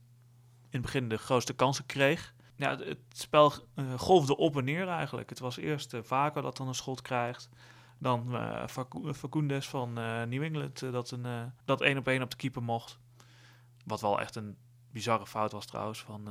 in 0.61 0.69
het 0.71 0.81
begin 0.81 1.09
de 1.09 1.17
grootste 1.17 1.53
kansen 1.53 1.85
kreeg. 1.85 2.33
Ja, 2.55 2.69
het, 2.69 2.79
het 2.87 2.99
spel 3.09 3.53
eh, 3.73 3.93
golfde 3.99 4.37
op 4.37 4.57
en 4.57 4.63
neer 4.63 4.87
eigenlijk. 4.87 5.29
Het 5.29 5.39
was 5.39 5.57
eerst 5.57 5.93
uh, 5.93 6.01
Vaco 6.03 6.41
dat 6.41 6.57
dan 6.57 6.67
een 6.67 6.75
schot 6.75 7.01
krijgt. 7.01 7.49
Dan 7.97 8.29
Facu- 8.69 9.13
Facundes 9.13 9.67
van 9.69 9.93
New 10.29 10.43
England 10.43 10.79
dat, 10.79 11.11
een, 11.11 11.51
dat 11.65 11.81
één 11.81 11.97
op 11.97 12.07
één 12.07 12.21
op 12.21 12.29
de 12.29 12.35
keeper 12.35 12.63
mocht. 12.63 12.99
Wat 13.85 14.01
wel 14.01 14.19
echt 14.19 14.35
een 14.35 14.57
bizarre 14.91 15.25
fout 15.27 15.51
was 15.51 15.65
trouwens 15.65 16.01
van, 16.03 16.27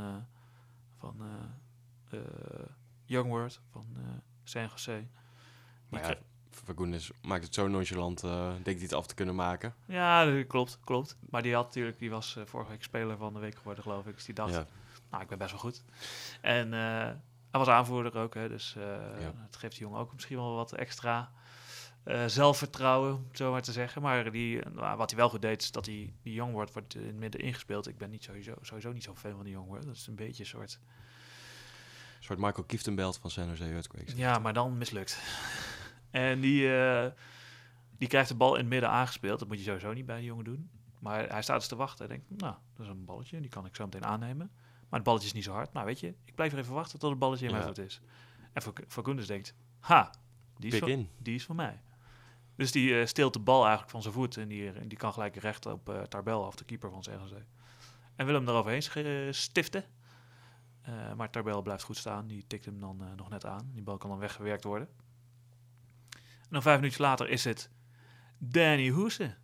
van 0.98 1.16
Youngword 3.04 3.60
van 3.70 3.86
CNGC. 4.44 4.86
Maar 5.88 6.00
ja, 6.00 6.18
Fagundes 6.64 7.10
maakt 7.22 7.44
het 7.44 7.54
zo 7.54 7.68
nonchalant, 7.68 8.22
eh 8.22 8.48
denkt 8.48 8.64
hij 8.64 8.82
het 8.82 8.92
af 8.92 9.06
te 9.06 9.14
kunnen 9.14 9.34
maken. 9.34 9.74
Ja, 9.86 10.24
dat 10.24 10.46
klopt, 10.46 10.78
klopt. 10.84 11.16
Maar 11.30 11.42
die 11.42 11.54
had 11.54 11.64
natuurlijk, 11.64 11.98
die 11.98 12.10
was 12.10 12.36
eh, 12.36 12.42
vorige 12.46 12.70
week 12.70 12.82
speler 12.82 13.16
van 13.16 13.32
de 13.34 13.38
week 13.40 13.56
geworden, 13.56 13.82
geloof 13.82 14.06
ik. 14.06 14.14
Dus 14.14 14.24
die 14.24 14.34
dacht, 14.34 14.52
Ja. 14.54 14.66
nou, 15.10 15.22
ik 15.22 15.28
ben 15.28 15.38
best 15.38 15.50
wel 15.50 15.60
goed. 15.60 15.82
En 16.40 16.74
eh, 16.74 16.80
hij 17.50 17.60
was 17.62 17.68
aanvoerder 17.68 18.16
ook, 18.16 18.34
hè, 18.34 18.48
dus 18.48 18.74
Ja. 18.78 19.32
het 19.36 19.56
geeft 19.56 19.72
die 19.76 19.82
jongen 19.82 20.00
ook 20.00 20.12
misschien 20.12 20.36
wel 20.36 20.54
wat 20.54 20.72
extra 20.72 21.30
zelfvertrouwen, 22.26 23.14
om 23.14 23.24
het 23.28 23.36
zo 23.36 23.50
maar 23.50 23.62
te 23.62 23.72
zeggen. 23.72 24.02
Maar 24.02 24.30
die, 24.32 24.60
nou, 24.72 24.96
wat 24.96 25.10
hij 25.10 25.18
wel 25.18 25.28
goed 25.28 25.42
deed, 25.42 25.62
is 25.62 25.70
dat 25.70 25.86
hij 25.86 26.12
die 26.22 26.32
jong 26.34 26.52
wordt, 26.52 26.72
wordt 26.72 26.94
in 26.94 27.06
het 27.06 27.16
midden 27.16 27.40
ingespeeld. 27.40 27.88
Ik 27.88 27.98
ben 27.98 28.10
niet 28.10 28.24
sowieso, 28.24 28.54
sowieso 28.60 28.92
niet 28.92 29.02
zo 29.02 29.14
fan 29.14 29.34
van 29.34 29.44
die 29.44 29.52
jong 29.52 29.66
wordt. 29.66 29.86
Dat 29.86 29.94
is 29.94 30.06
een 30.06 30.14
beetje 30.14 30.42
een 30.42 30.48
soort, 30.48 30.78
Een 32.18 32.24
soort 32.24 32.38
Michael 32.38 32.64
Kieftenbelt 32.66 33.16
van 33.18 33.30
San 33.30 33.48
Jose 33.48 33.64
Earthquakes. 33.64 34.12
ja, 34.16 34.38
maar 34.38 34.52
dan 34.52 34.78
mislukt. 34.78 35.18
en 36.14 36.40
die, 36.40 36.76
eh, 36.76 37.10
die 37.98 38.08
krijgt 38.08 38.28
de 38.28 38.34
bal 38.34 38.52
in 38.54 38.60
het 38.60 38.68
midden 38.68 38.90
aangespeeld. 38.90 39.38
Dat 39.38 39.48
moet 39.48 39.58
je 39.58 39.64
sowieso 39.64 39.92
niet 39.92 40.06
bij 40.06 40.16
een 40.16 40.24
jongen 40.24 40.44
doen. 40.44 40.70
Maar 40.98 41.28
hij 41.28 41.42
staat 41.42 41.58
dus 41.58 41.68
te 41.68 41.76
wachten. 41.76 42.06
Hij 42.06 42.16
denkt, 42.16 42.40
nou, 42.40 42.54
dat 42.76 42.86
is 42.86 42.92
een 42.92 43.04
balletje. 43.04 43.40
Die 43.40 43.50
kan 43.50 43.66
ik 43.66 43.76
zo 43.76 43.84
meteen 43.84 44.04
aannemen. 44.04 44.50
Maar 44.88 44.98
het 45.00 45.02
balletje 45.02 45.26
is 45.26 45.32
niet 45.34 45.44
zo 45.44 45.52
hard. 45.52 45.72
Nou, 45.72 45.86
weet 45.86 46.00
je, 46.00 46.14
ik 46.24 46.34
blijf 46.34 46.52
er 46.52 46.58
even 46.58 46.74
wachten 46.74 46.98
tot 46.98 47.10
het 47.10 47.18
balletje 47.18 47.44
in 47.46 47.50
mijn 47.52 47.62
Ja. 47.64 47.68
voet 47.74 47.78
is. 47.84 48.00
En 48.52 48.62
Fac- 48.62 48.84
Fagundes 48.88 49.26
denkt, 49.26 49.54
ha, 49.80 50.14
die 50.56 50.72
is, 50.72 50.78
van, 50.78 51.08
die 51.18 51.34
is 51.34 51.44
van 51.44 51.56
mij. 51.56 51.80
Dus 52.56 52.72
die 52.72 53.00
eh, 53.00 53.06
steelt 53.06 53.32
de 53.32 53.38
bal 53.38 53.60
eigenlijk 53.60 53.90
van 53.90 54.02
zijn 54.02 54.14
voet. 54.14 54.36
En 54.36 54.48
die, 54.48 54.70
eh, 54.72 54.80
die 54.88 54.98
kan 54.98 55.12
gelijk 55.12 55.36
recht 55.36 55.66
op 55.66 55.88
eh, 55.88 56.02
Tarbel 56.02 56.44
af, 56.46 56.54
de 56.54 56.64
keeper 56.64 56.90
van 56.90 57.00
CNC. 57.00 57.44
En 58.16 58.26
wil 58.26 58.34
hem 58.34 58.48
eroverheen 58.48 59.34
stiften. 59.34 59.84
Eh, 60.82 61.12
maar 61.14 61.30
Tarbel 61.30 61.62
blijft 61.62 61.82
goed 61.82 61.96
staan. 61.96 62.26
Die 62.26 62.46
tikt 62.46 62.64
hem 62.64 62.80
dan 62.80 63.02
nog 63.16 63.28
net 63.28 63.46
aan. 63.46 63.70
Die 63.72 63.82
bal 63.82 63.96
kan 63.96 64.10
dan 64.10 64.18
weggewerkt 64.18 64.64
worden. 64.64 64.88
En 66.54 66.60
dan 66.60 66.68
vijf 66.72 66.80
minuten 66.82 67.00
later 67.02 67.28
is 67.28 67.44
het 67.44 67.70
Danny 68.38 68.88
Hoese 68.88 69.34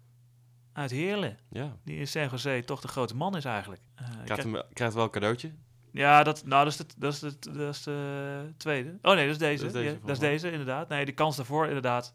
uit 0.73 0.91
Heerlen. 0.91 1.39
Ja. 1.49 1.77
Die 1.85 1.97
in 1.99 2.09
San 2.09 2.29
Jose 2.29 2.63
toch 2.67 2.81
de 2.81 2.89
grote 2.89 3.17
man 3.17 3.37
is 3.37 3.45
eigenlijk. 3.45 3.83
Eh, 3.95 4.05
Krijgt, 4.05 4.25
krijg- 4.25 4.43
hem, 4.43 4.63
krijgt 4.73 4.95
wel 4.95 5.05
een 5.05 5.11
cadeautje. 5.11 5.53
ja, 5.93 6.23
dat, 6.23 6.45
nou, 6.47 6.65
dat, 6.65 6.73
is 6.73 6.79
de, 6.79 6.87
dat, 6.97 7.13
is 7.13 7.19
de, 7.21 7.51
dat 7.53 7.75
is 7.75 7.83
de 7.83 8.53
tweede. 8.57 8.99
Oh 9.03 9.15
nee, 9.15 9.25
dat 9.25 9.33
is 9.35 9.39
deze. 9.39 9.65
Dat 9.65 9.67
is 9.67 9.73
deze 9.73 9.85
Ja, 9.85 9.91
dat 9.91 9.95
is 9.95 9.99
volgens 10.01 10.21
mij. 10.21 10.31
deze, 10.31 10.51
inderdaad. 10.51 10.89
Nee, 10.89 11.05
de 11.05 11.13
kans 11.13 11.37
daarvoor, 11.37 11.67
inderdaad. 11.67 12.15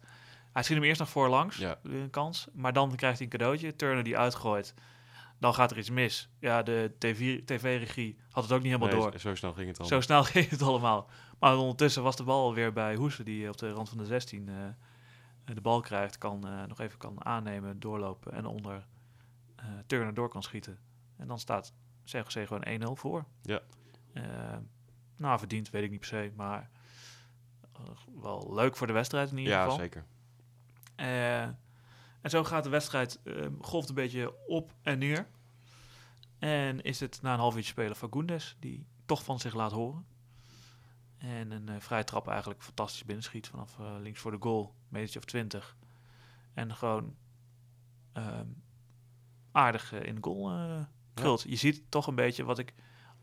Hij 0.53 0.63
schiet 0.63 0.75
hem 0.77 0.85
eerst 0.85 0.99
nog 0.99 1.09
voorlangs, 1.09 1.57
Ja. 1.57 1.79
een 1.83 2.09
kans. 2.09 2.47
Maar 2.53 2.73
dan 2.73 2.95
krijgt 2.95 3.17
hij 3.19 3.27
een 3.31 3.37
cadeautje. 3.37 3.75
Turner 3.75 4.03
die 4.03 4.17
uitgooit. 4.17 4.73
Dan 5.39 5.53
gaat 5.53 5.71
er 5.71 5.77
iets 5.77 5.89
mis. 5.89 6.29
Ja, 6.39 6.63
de 6.63 6.91
TV 6.97 7.43
TV-regie 7.45 8.17
had 8.31 8.43
het 8.43 8.51
ook 8.51 8.61
niet 8.61 8.71
helemaal 8.71 8.99
Nee, 9.01 9.11
door. 9.11 9.19
Zo 9.19 9.35
snel 9.35 9.53
ging 9.53 9.67
het 9.67 9.79
al. 9.79 9.85
Zo 9.85 10.01
snel 10.01 10.23
ging 10.33 10.49
het 10.49 10.61
allemaal. 10.61 11.09
Maar 11.39 11.57
ondertussen 11.57 12.03
was 12.03 12.15
de 12.15 12.23
bal 12.23 12.53
weer 12.53 12.73
bij 12.73 12.95
Hoesen, 12.95 13.25
die 13.25 13.49
op 13.49 13.57
de 13.57 13.71
rand 13.71 13.89
van 13.89 13.97
de 13.97 14.05
16 14.05 14.49
eh, 14.49 14.55
de 15.55 15.61
bal 15.61 15.81
krijgt. 15.81 16.17
Kan, 16.17 16.47
eh, 16.47 16.63
nog 16.63 16.79
even 16.79 16.97
kan 16.97 17.25
aannemen, 17.25 17.79
doorlopen 17.79 18.31
en 18.33 18.45
onder 18.45 18.85
eh, 19.55 19.65
Turner 19.85 20.13
door 20.13 20.29
kan 20.29 20.43
schieten. 20.43 20.79
En 21.17 21.27
dan 21.27 21.39
staat 21.39 21.73
CGC 22.03 22.47
gewoon 22.47 22.65
1-0 22.65 22.95
voor. 22.95 23.25
Ja. 23.41 23.61
Nou, 25.17 25.39
verdiend 25.39 25.69
weet 25.69 25.83
ik 25.83 25.89
niet 25.89 25.99
per 25.99 26.07
se, 26.07 26.31
maar 26.35 26.69
wel 28.21 28.53
leuk 28.53 28.75
voor 28.75 28.87
de 28.87 28.93
wedstrijd 28.93 29.31
in 29.31 29.37
ieder 29.37 29.53
ja, 29.53 29.63
geval. 29.63 29.77
zeker. 29.77 30.05
En 32.25 32.31
zo 32.31 32.43
gaat 32.43 32.63
de 32.63 32.69
wedstrijd, 32.69 33.19
eh, 33.23 33.47
golft 33.61 33.89
een 33.89 33.95
beetje 33.95 34.47
op 34.47 34.73
en 34.81 34.99
neer. 34.99 35.27
En 36.39 36.81
is 36.81 36.99
het 36.99 37.21
na 37.21 37.33
een 37.33 37.39
half 37.39 37.55
uurtje 37.55 37.71
spelen 37.71 37.95
Fagundes, 37.95 38.55
die 38.59 38.87
toch 39.05 39.23
van 39.23 39.39
zich 39.39 39.53
laat 39.53 39.71
horen. 39.71 40.05
En 41.17 41.51
een 41.51 41.69
eh 41.69 41.79
vrije 41.79 42.03
trap 42.03 42.27
eigenlijk 42.27 42.63
fantastisch 42.63 43.03
binnenschiet 43.03 43.47
vanaf 43.47 43.79
eh, 43.79 43.95
links 43.99 44.19
voor 44.19 44.31
de 44.31 44.37
goal, 44.39 44.75
metertje 44.87 45.19
of 45.19 45.25
20. 45.25 45.77
En 46.53 46.75
gewoon 46.75 47.15
ehm, 48.13 48.47
aardig 49.51 49.93
eh, 49.93 50.03
in 50.03 50.15
de 50.15 50.23
goal 50.23 50.85
krult. 51.13 51.41
Je 51.41 51.55
ziet 51.55 51.91
toch 51.91 52.07
een 52.07 52.15
beetje 52.15 52.43
wat, 52.43 52.59
ik, 52.59 52.73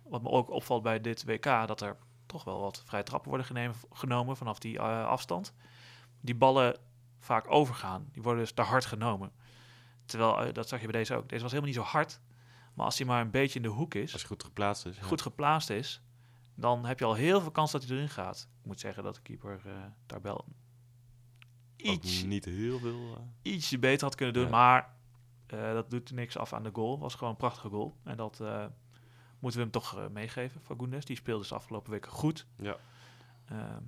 wat 0.03 0.23
me 0.23 0.29
ook 0.29 0.51
opvalt 0.51 0.83
bij 0.83 1.01
dit 1.01 1.25
WK, 1.25 1.45
dat 1.45 1.81
er 1.81 1.97
toch 2.27 2.45
wel 2.45 2.61
wat 2.61 2.83
vrije 2.87 3.03
trappen 3.03 3.29
worden 3.29 3.47
genemen, 3.47 3.77
genomen 3.93 4.37
vanaf 4.37 4.59
die 4.59 4.81
afstand. 4.81 5.55
Die 6.21 6.35
ballen 6.35 6.91
vaak 7.23 7.51
overgaan. 7.51 8.09
Die 8.13 8.23
worden 8.23 8.43
dus 8.43 8.53
te 8.53 8.63
hard 8.63 8.85
genomen. 8.85 9.33
Terwijl, 10.05 10.41
eh, 10.45 10.53
dat 10.53 10.69
zag 10.69 10.81
je 10.81 10.87
bij 10.87 10.99
deze 11.01 11.15
ook. 11.15 11.29
Deze 11.29 11.43
was 11.43 11.53
helemaal 11.53 11.73
niet 11.75 11.83
zo 11.85 11.91
hard. 11.91 12.21
Maar 12.75 12.85
als 12.85 12.99
hij 12.99 13.07
maar 13.07 13.21
een 13.21 13.31
beetje 13.31 13.57
in 13.57 13.63
de 13.63 13.69
hoek 13.69 13.95
is, 13.95 14.13
Als 14.13 14.23
het 14.23 14.31
goed 14.31 14.45
geplaatst 14.45 14.87
is. 14.87 14.97
ja. 14.97 15.03
goed 15.03 15.23
geplaatst 15.23 15.71
is, 15.71 16.03
dan 16.55 16.85
heb 16.85 16.99
je 16.99 17.05
al 17.05 17.15
heel 17.15 17.41
veel 17.41 17.51
kans 17.51 17.71
dat 17.73 17.85
hij 17.85 17.97
erin 17.97 18.09
gaat. 18.09 18.49
Ik 18.61 18.67
moet 18.67 18.81
zeggen 18.81 19.03
dat 19.03 19.15
de 19.15 19.21
keeper 19.23 19.61
eh 19.67 19.73
Tarbel 20.07 20.37
Ook 20.39 20.47
iets, 21.77 22.23
niet 22.25 22.45
heel 22.45 22.79
veel. 22.79 23.17
eh. 23.17 23.53
ietsje 23.53 23.79
beter 23.79 24.07
had 24.07 24.15
kunnen 24.15 24.35
doen. 24.35 24.45
Ja. 24.45 24.51
Maar 24.51 24.95
dat 25.47 25.91
doet 25.91 26.11
niks 26.11 26.37
af 26.37 26.53
aan 26.53 26.63
de 26.63 26.71
goal. 26.73 26.99
Was 26.99 27.15
gewoon 27.15 27.31
een 27.31 27.39
prachtige 27.39 27.69
goal. 27.69 27.97
En 28.05 28.17
dat 28.17 28.39
moeten 29.39 29.59
we 29.61 29.65
hem 29.67 29.71
toch 29.71 30.09
meegeven, 30.11 30.61
Fagundes. 30.61 31.05
Die 31.05 31.17
speelde 31.17 31.41
dus 31.43 31.53
afgelopen 31.53 31.91
weken 31.91 32.11
goed. 32.11 32.47
Ja. 32.59 32.77
Ehm, 33.45 33.83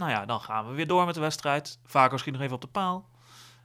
nou 0.00 0.12
ja, 0.12 0.26
dan 0.26 0.40
gaan 0.40 0.68
we 0.68 0.74
weer 0.74 0.86
door 0.86 1.06
met 1.06 1.14
de 1.14 1.20
wedstrijd. 1.20 1.78
Vaco 1.84 2.16
schiet 2.16 2.32
nog 2.32 2.42
even 2.42 2.54
op 2.54 2.60
de 2.60 2.66
paal. 2.66 3.08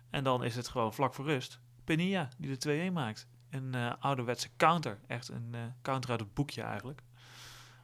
En 0.09 0.23
dan 0.23 0.43
is 0.43 0.55
het 0.55 0.67
gewoon 0.67 0.93
vlak 0.93 1.13
voor 1.13 1.25
rust. 1.25 1.59
Penia 1.83 2.29
die 2.37 2.57
de 2.57 2.89
2-1 2.89 2.93
maakt. 2.93 3.27
Een 3.49 3.75
eh, 3.75 3.93
ouderwetse 3.99 4.49
counter. 4.57 4.99
Echt 5.07 5.29
een 5.29 5.49
eh, 5.51 5.59
counter 5.81 6.11
uit 6.11 6.19
het 6.19 6.33
boekje 6.33 6.61
eigenlijk. 6.61 7.01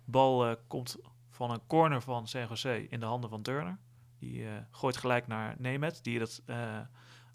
Bal 0.06 0.48
eh, 0.48 0.56
komt 0.68 0.98
van 1.30 1.52
een 1.52 1.68
corner 1.68 2.02
van 2.02 2.28
San 2.28 2.72
in 2.90 3.00
de 3.00 3.06
handen 3.06 3.30
van 3.30 3.42
Turner. 3.42 3.78
Die 4.20 4.46
gooit 4.72 4.98
gelijk 4.98 5.28
naar 5.28 5.56
Nemet. 5.58 6.04
Die 6.04 6.20
dat, 6.20 6.42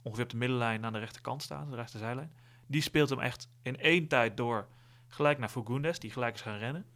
ongeveer 0.02 0.24
op 0.24 0.30
de 0.30 0.36
middenlijn 0.36 0.84
aan 0.84 0.92
de 0.92 0.98
rechterkant 0.98 1.42
staat. 1.42 1.70
De 1.70 1.76
rechterzijlijn. 1.76 2.32
Die 2.66 2.80
speelt 2.80 3.10
hem 3.10 3.20
echt 3.20 3.48
in 3.62 3.78
één 3.78 4.08
tijd 4.08 4.36
door. 4.36 4.68
Gelijk 5.08 5.38
naar 5.38 5.48
Fagundes. 5.48 5.98
Die 5.98 6.10
gelijk 6.10 6.34
is 6.34 6.40
gaan 6.40 6.58
rennen. 6.58 6.86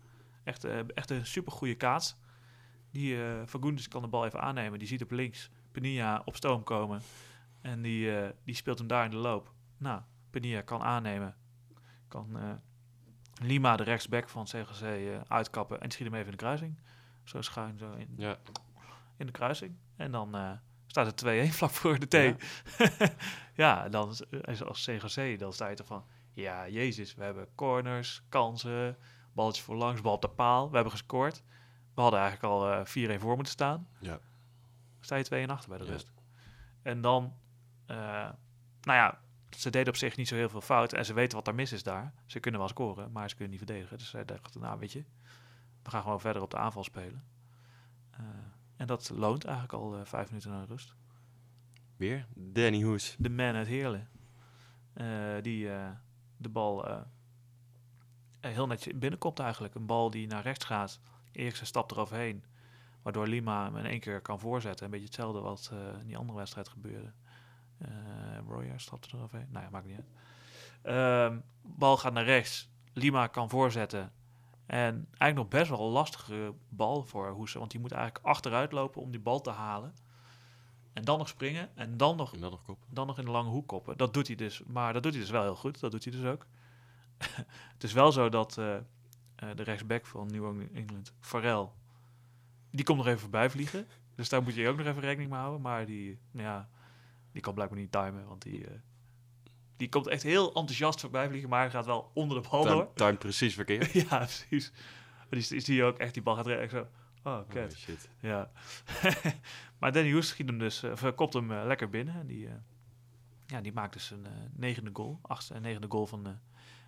Echt, 0.44 0.64
echt 0.94 1.10
een 1.10 1.26
supergoeie 1.26 1.74
kaats. 1.74 2.16
Die 2.90 3.22
eh 3.24 3.46
Fagundes 3.46 3.88
kan 3.88 4.02
de 4.02 4.08
bal 4.08 4.24
even 4.26 4.40
aannemen. 4.40 4.78
Die 4.78 4.88
ziet 4.88 5.02
op 5.02 5.10
links 5.10 5.50
Penia 5.72 6.22
op 6.24 6.36
stoom 6.36 6.62
komen. 6.62 7.02
En 7.60 7.82
die, 7.82 8.16
eh, 8.20 8.28
die 8.44 8.54
speelt 8.54 8.78
hem 8.78 8.86
daar 8.86 9.04
in 9.04 9.10
de 9.10 9.16
loop. 9.16 9.52
Nou, 9.78 10.00
Penia 10.30 10.60
kan 10.60 10.82
aannemen. 10.82 11.34
Kan 12.08 12.38
eh, 12.38 12.50
Lima, 13.42 13.76
de 13.76 13.82
rechtsback 13.82 14.28
van 14.28 14.44
CGC, 14.44 14.84
uitkappen. 15.28 15.80
En 15.80 15.90
schiet 15.90 16.04
hem 16.06 16.14
even 16.14 16.26
in 16.26 16.30
de 16.32 16.36
kruising. 16.42 16.78
Zo 17.24 17.40
schuin, 17.42 17.78
zo 17.78 17.92
in, 17.92 18.14
Ja. 18.16 18.36
in 19.16 19.26
de 19.26 19.32
kruising. 19.32 19.76
En 19.96 20.12
dan 20.12 20.58
staat 20.86 21.06
er 21.06 21.14
2-1 21.14 21.52
vlak 21.52 21.70
voor 21.70 21.98
de 21.98 22.34
T. 22.36 22.42
Ja, 23.54 23.88
dan 23.88 24.10
is- 24.44 24.62
als 24.64 24.84
CGC, 24.84 25.38
dan 25.38 25.52
sta 25.52 25.68
je 25.68 25.76
er 25.76 25.84
van... 25.84 26.04
Ja, 26.32 26.68
jezus, 26.68 27.14
we 27.14 27.22
hebben 27.24 27.48
corners, 27.54 28.22
kansen, 28.28 28.96
balletjes 29.32 29.64
voor 29.64 29.76
langs, 29.76 30.00
bal 30.00 30.12
op 30.14 30.22
de 30.22 30.28
paal. 30.28 30.68
We 30.68 30.74
hebben 30.74 30.92
gescoord. 30.92 31.42
We 32.00 32.06
hadden 32.06 32.20
eigenlijk 32.20 32.52
al 32.54 32.72
eh 32.72 33.16
4-1 33.18 33.20
voor 33.20 33.34
moeten 33.34 33.52
staan. 33.52 33.88
Ja. 33.98 34.18
Sta 35.00 35.16
je 35.16 35.24
2 35.24 35.42
en 35.42 35.50
achter 35.50 35.68
bij 35.68 35.78
de 35.78 35.84
Ja. 35.84 35.90
rust. 35.90 36.12
En 36.82 37.00
dan, 37.00 37.34
eh, 37.86 37.96
nou 38.80 38.98
ja, 38.98 39.20
ze 39.56 39.70
deden 39.70 39.88
op 39.88 39.96
zich 39.96 40.16
niet 40.16 40.28
zo 40.28 40.34
heel 40.34 40.48
veel 40.48 40.60
fout. 40.60 40.92
En 40.92 41.04
ze 41.04 41.12
weten 41.14 41.36
wat 41.36 41.46
er 41.48 41.54
mis 41.54 41.72
is 41.72 41.82
daar. 41.82 42.12
Ze 42.26 42.40
kunnen 42.40 42.60
wel 42.60 42.68
scoren, 42.68 43.12
maar 43.12 43.28
ze 43.28 43.34
kunnen 43.34 43.56
niet 43.56 43.64
verdedigen. 43.66 43.98
Dus 43.98 44.10
zij 44.10 44.24
dachten, 44.24 44.60
nou 44.60 44.78
weet 44.78 44.92
je, 44.92 45.04
we 45.82 45.90
gaan 45.90 46.02
gewoon 46.02 46.20
verder 46.20 46.42
op 46.42 46.50
de 46.50 46.56
aanval 46.58 46.84
spelen. 46.84 47.24
Eh, 48.10 48.24
en 48.76 48.86
dat 48.86 49.10
loont 49.14 49.44
eigenlijk 49.44 49.74
al 49.74 49.96
eh, 49.98 50.04
vijf 50.04 50.28
minuten 50.28 50.50
na 50.50 50.60
de 50.60 50.66
rust. 50.66 50.94
Weer 51.96 52.26
Danny 52.34 52.82
Hoes. 52.82 53.16
De 53.18 53.30
man 53.30 53.54
uit 53.54 53.66
Heerlen. 53.66 54.08
eh, 54.92 55.06
die 55.42 55.72
eh, 55.72 55.90
de 56.36 56.48
bal 56.48 56.88
eh, 56.88 57.00
eh, 58.40 58.52
heel 58.52 58.66
netjes 58.66 58.98
binnenkomt 58.98 59.38
eigenlijk. 59.38 59.74
Een 59.74 59.86
bal 59.86 60.10
die 60.10 60.26
naar 60.26 60.42
rechts 60.42 60.64
gaat. 60.64 61.00
Eriksen 61.32 61.66
stapt 61.66 61.92
eroverheen. 61.92 62.44
Waardoor 63.02 63.26
Lima 63.26 63.64
hem 63.64 63.76
in 63.76 63.86
één 63.86 64.00
keer 64.00 64.20
kan 64.20 64.38
voorzetten. 64.38 64.84
Een 64.84 64.90
beetje 64.90 65.06
hetzelfde 65.06 65.40
wat 65.40 65.70
eh, 65.72 66.00
in 66.00 66.06
die 66.06 66.16
andere 66.16 66.38
wedstrijd 66.38 66.68
gebeurde. 66.68 67.12
Eh 67.78 67.88
Royer 68.48 68.80
stapte 68.80 69.16
eroverheen. 69.16 69.48
Nou 69.50 69.64
ja, 69.64 69.70
maakt 69.70 69.86
niet 69.86 69.96
uit. 69.96 70.08
Ehm, 70.82 71.38
bal 71.62 71.96
gaat 71.96 72.12
naar 72.12 72.24
rechts. 72.24 72.68
Lima 72.92 73.26
kan 73.26 73.48
voorzetten. 73.48 74.12
En 74.66 75.06
eigenlijk 75.08 75.34
nog 75.34 75.48
best 75.48 75.70
wel 75.70 75.86
een 75.86 75.92
lastige 75.92 76.54
bal 76.68 77.02
voor 77.02 77.30
Hoesen. 77.30 77.58
Want 77.58 77.70
die 77.70 77.80
moet 77.80 77.92
eigenlijk 77.92 78.26
achteruit 78.26 78.72
lopen 78.72 79.02
om 79.02 79.10
die 79.10 79.20
bal 79.20 79.40
te 79.40 79.50
halen. 79.50 79.94
En 80.92 81.04
dan 81.04 81.18
nog 81.18 81.28
springen. 81.28 81.76
En 81.76 81.96
dan 81.96 82.16
nog 82.16 82.34
En 82.34 82.40
dan 82.40 82.50
nog 82.50 82.76
dan 82.88 83.06
nog 83.06 83.18
in 83.18 83.24
de 83.24 83.30
lange 83.30 83.48
hoek 83.48 83.68
koppen. 83.68 83.96
Dat 83.96 84.14
doet 84.14 84.26
hij 84.26 84.36
dus, 84.36 84.62
maar 84.66 84.92
dat 84.92 85.02
doet 85.02 85.12
hij 85.12 85.20
dus 85.20 85.30
wel 85.30 85.42
heel 85.42 85.56
goed. 85.56 85.80
Dat 85.80 85.90
doet 85.90 86.04
hij 86.04 86.12
dus 86.12 86.24
ook. 86.24 86.46
het 87.74 87.84
is 87.84 87.92
wel 87.92 88.12
zo 88.12 88.28
dat 88.28 88.58
eh, 88.58 88.76
de 89.54 89.62
rechtsback 89.62 90.06
van 90.06 90.26
New 90.30 90.60
England, 90.74 91.12
Farrell, 91.20 91.68
die 92.70 92.84
komt 92.84 92.98
nog 92.98 93.06
even 93.06 93.20
voorbij 93.20 93.50
vliegen. 93.50 93.86
Dus 94.14 94.28
daar 94.28 94.42
moet 94.42 94.54
je 94.54 94.68
ook 94.68 94.76
nog 94.76 94.86
even 94.86 95.00
rekening 95.02 95.30
mee 95.30 95.38
houden. 95.38 95.60
Maar 95.60 95.86
die, 95.86 96.18
nou 96.30 96.46
ja, 96.46 96.68
die 97.32 97.42
kan 97.42 97.54
blijkbaar 97.54 97.78
niet 97.78 97.92
timen, 97.92 98.26
want 98.26 98.42
die, 98.42 98.66
eh, 98.66 98.74
die 99.76 99.88
komt 99.88 100.06
echt 100.06 100.22
heel 100.22 100.46
enthousiast 100.46 101.00
voorbij 101.00 101.28
vliegen, 101.28 101.48
maar 101.48 101.60
hij 101.60 101.70
gaat 101.70 101.86
wel 101.86 102.10
onder 102.14 102.42
de 102.42 102.48
bal 102.48 102.62
Time, 102.62 102.74
door. 102.74 102.92
time 102.94 103.16
precies 103.16 103.54
verkeerd. 103.54 103.92
ja, 104.08 104.18
precies. 104.18 104.72
Die, 105.30 105.48
die 105.48 105.60
zie 105.60 105.74
je 105.74 105.84
ook 105.84 105.98
echt, 105.98 106.14
die 106.14 106.22
bal 106.22 106.34
gaat 106.36 106.46
recht 106.46 106.70
zo. 106.70 106.86
Oh, 107.24 107.38
Oh, 107.56 107.68
shit. 107.76 108.08
Ja. 108.20 108.50
maar 109.78 109.92
Danny 109.92 110.12
Hoes 110.12 110.28
schiet 110.28 110.46
hem 110.48 110.58
dus, 110.58 110.82
eh, 110.82 110.90
of, 110.90 111.02
eh, 111.02 111.12
kopt 111.14 111.34
hem 111.34 111.50
eh, 111.52 111.62
lekker 111.66 111.88
binnen. 111.90 112.14
En 112.14 112.26
die, 112.26 112.46
eh, 112.46 112.52
ja, 113.46 113.60
die 113.60 113.72
maakt 113.72 113.92
dus 113.92 114.10
een 114.10 114.26
eh, 114.26 114.32
negende 114.52 114.90
goal. 114.92 115.18
Achtste 115.22 115.54
en 115.54 115.62
negende 115.62 115.86
goal 115.90 116.06
van 116.06 116.26
eh, 116.26 116.32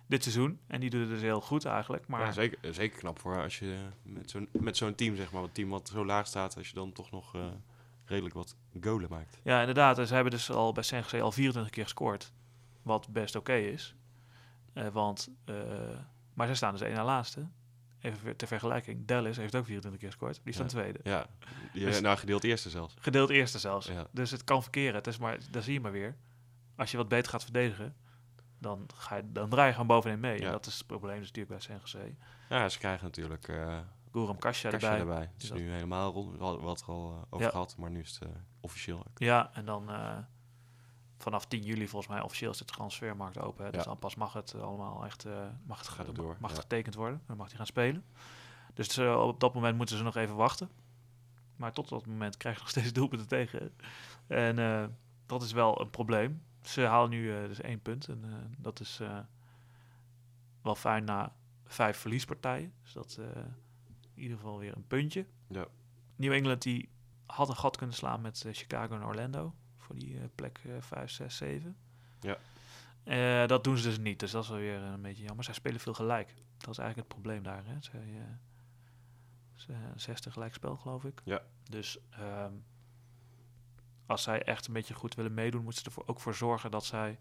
dit 0.07 0.23
seizoen. 0.23 0.59
En 0.67 0.79
die 0.79 0.89
doet 0.89 1.01
het 1.01 1.09
dus 1.09 1.21
heel 1.21 1.41
goed 1.41 1.65
eigenlijk. 1.65 2.07
Maar 2.07 2.21
Ja, 2.21 2.31
zeker, 2.31 2.73
zeker 2.73 2.99
knap 2.99 3.19
voor 3.19 3.41
als 3.41 3.59
je 3.59 3.77
met 4.03 4.29
zo'n, 4.29 4.47
met 4.51 4.77
zo'n 4.77 4.95
team, 4.95 5.15
zeg 5.15 5.31
maar, 5.31 5.43
een 5.43 5.51
team 5.51 5.69
wat 5.69 5.87
zo 5.93 6.05
laag 6.05 6.27
staat, 6.27 6.57
als 6.57 6.67
je 6.67 6.73
dan 6.75 6.91
toch 6.91 7.11
nog 7.11 7.35
eh, 7.35 7.45
redelijk 8.05 8.35
wat 8.35 8.55
golen 8.81 9.09
maakt. 9.09 9.37
ja, 9.43 9.59
inderdaad. 9.59 9.99
en 9.99 10.07
Ze 10.07 10.13
hebben 10.13 10.31
dus 10.31 10.51
al 10.51 10.71
bij 10.71 10.83
Jose 10.83 11.21
al 11.21 11.31
24 11.31 11.71
keer 11.73 11.83
gescoord. 11.83 12.31
Wat 12.81 13.07
best 13.09 13.35
oké 13.35 13.53
is. 13.53 13.95
Eh, 14.73 14.87
want, 14.87 15.29
eh, 15.45 15.55
maar 16.33 16.47
ze 16.47 16.53
staan 16.53 16.71
dus 16.71 16.81
één 16.81 16.95
na 16.95 17.03
laatste. 17.03 17.47
Even 18.01 18.35
ter 18.35 18.47
vergelijking. 18.47 19.05
Dallas 19.05 19.37
heeft 19.37 19.55
ook 19.55 19.65
24 19.65 20.01
keer 20.01 20.09
gescoord. 20.09 20.39
Die 20.43 20.53
staan 20.53 20.65
Ja. 20.65 20.71
tweede. 20.71 20.99
Ja, 21.03 21.27
die, 21.73 21.85
Dus- 21.85 22.01
nou 22.01 22.17
gedeeld 22.17 22.43
eerste 22.43 22.69
zelfs. 22.69 22.93
Gedeeld 22.99 23.29
eerste 23.29 23.59
zelfs. 23.59 23.87
Ja. 23.87 24.07
Dus 24.11 24.31
het 24.31 24.43
kan 24.43 24.61
verkeren. 24.61 24.95
Het 24.95 25.07
is 25.07 25.17
maar, 25.17 25.37
dat 25.51 25.63
zie 25.63 25.73
je 25.73 25.79
maar 25.79 25.91
weer. 25.91 26.15
Als 26.75 26.91
je 26.91 26.97
wat 26.97 27.07
beter 27.07 27.31
gaat 27.31 27.43
verdedigen, 27.43 27.95
dan, 28.63 28.87
ga 28.95 29.15
je, 29.15 29.31
dan 29.31 29.49
draai 29.49 29.65
je 29.67 29.71
gewoon 29.71 29.87
bovenin 29.87 30.19
mee. 30.19 30.39
Ja. 30.39 30.45
En 30.45 30.51
dat 30.51 30.65
is 30.65 30.77
het 30.77 30.87
probleem 30.87 31.19
dus 31.19 31.31
natuurlijk 31.31 31.65
bij 31.67 31.75
Jose. 31.77 32.15
Ja, 32.49 32.69
ze 32.69 32.77
krijgen 32.79 33.03
natuurlijk 33.05 33.47
eh 33.47 33.77
Guram 34.11 34.37
Kasia 34.37 34.71
erbij. 34.71 34.99
erbij. 34.99 35.29
Het 35.33 35.43
is 35.43 35.51
nu 35.51 35.71
helemaal 35.71 36.11
rond. 36.11 36.37
We 36.37 36.43
hadden 36.43 36.67
het 36.69 36.81
er 36.81 36.87
al 36.87 37.11
eh, 37.11 37.21
over 37.29 37.45
Ja. 37.45 37.51
gehad, 37.51 37.77
maar 37.77 37.89
nu 37.91 37.99
is 37.99 38.17
het 38.19 38.29
eh, 38.29 38.35
officieel 38.61 38.97
ook. 38.97 39.19
Ja, 39.19 39.49
en 39.53 39.65
dan 39.65 39.89
vanaf 41.17 41.45
10 41.45 41.61
juli 41.61 41.87
volgens 41.87 42.11
mij 42.13 42.21
officieel 42.21 42.51
is 42.51 42.57
de 42.57 42.65
transfermarkt 42.65 43.39
open. 43.39 43.65
Hè? 43.65 43.71
Dus 43.71 43.79
Ja. 43.79 43.85
dan 43.87 43.99
pas 43.99 44.15
mag 44.15 44.33
het 44.33 44.55
allemaal 44.55 45.05
echt 45.05 45.25
mag 45.65 45.77
het, 45.77 45.87
Gaat 45.87 46.15
door, 46.15 46.35
mag 46.39 46.49
ja. 46.49 46.55
het 46.55 46.65
getekend 46.65 46.95
worden. 46.95 47.21
Dan 47.27 47.37
mag 47.37 47.47
hij 47.47 47.55
gaan 47.57 47.65
spelen. 47.65 48.03
Dus 48.73 48.97
op 48.97 49.39
dat 49.39 49.53
moment 49.53 49.77
moeten 49.77 49.97
ze 49.97 50.03
nog 50.03 50.15
even 50.15 50.35
wachten. 50.35 50.69
Maar 51.55 51.73
tot 51.73 51.89
dat 51.89 52.05
moment 52.05 52.37
krijg 52.37 52.55
je 52.55 52.61
nog 52.61 52.71
steeds 52.75 52.93
doelpunten 52.93 53.27
tegen. 53.27 53.75
En 54.27 54.55
dat 55.25 55.41
is 55.41 55.51
wel 55.51 55.81
een 55.81 55.89
probleem. 55.89 56.43
Ze 56.63 56.81
halen 56.81 57.09
nu 57.09 57.35
eh, 57.37 57.47
dus 57.47 57.61
één 57.61 57.81
punt. 57.81 58.07
En 58.07 58.23
eh, 58.23 58.33
dat 58.57 58.79
is 58.79 58.99
eh, 58.99 59.19
wel 60.61 60.75
fijn 60.75 61.03
na 61.03 61.35
vijf 61.65 61.97
verliespartijen. 61.97 62.73
Dus 62.81 62.93
dat 62.93 63.17
in 64.15 64.21
ieder 64.21 64.37
geval 64.37 64.57
weer 64.59 64.75
een 64.75 64.87
puntje. 64.87 65.25
Ja. 65.47 65.65
New 66.15 66.31
England 66.33 66.61
die 66.61 66.89
had 67.25 67.49
een 67.49 67.55
gat 67.55 67.77
kunnen 67.77 67.95
slaan 67.95 68.21
met 68.21 68.45
Chicago 68.51 68.95
en 68.95 69.03
Orlando. 69.03 69.53
Voor 69.77 69.95
die 69.95 70.19
plek 70.35 70.61
eh 70.65 70.71
5, 70.79 71.11
6, 71.11 71.37
7. 71.37 71.77
Ja. 72.19 73.45
Dat 73.47 73.63
doen 73.63 73.77
ze 73.77 73.83
dus 73.87 73.97
niet. 73.99 74.19
Dus 74.19 74.31
dat 74.31 74.43
is 74.43 74.49
wel 74.49 74.57
weer 74.59 74.81
een 74.81 75.01
beetje 75.01 75.23
jammer. 75.23 75.43
Zij 75.45 75.53
spelen 75.53 75.79
veel 75.79 75.93
gelijk. 75.93 76.33
Dat 76.57 76.69
is 76.69 76.77
eigenlijk 76.77 76.97
het 76.97 77.07
probleem 77.21 77.43
daar. 77.43 77.65
Hè? 77.65 77.75
Zij, 77.79 78.21
ze- 79.55 79.73
een 79.73 79.99
zesde 79.99 80.31
gelijkspel, 80.31 80.77
geloof 80.77 81.03
ik. 81.05 81.21
Ja. 81.25 81.41
Dus 81.69 81.97
ehm, 82.09 82.53
als 84.05 84.23
zij 84.23 84.43
echt 84.43 84.67
een 84.67 84.73
beetje 84.73 84.93
goed 84.93 85.15
willen 85.15 85.33
meedoen, 85.33 85.63
moeten 85.63 85.83
ze 85.83 85.89
er 86.01 86.07
ook 86.07 86.19
voor 86.19 86.33
zorgen 86.35 86.71
dat 86.71 86.85
zij 86.85 87.19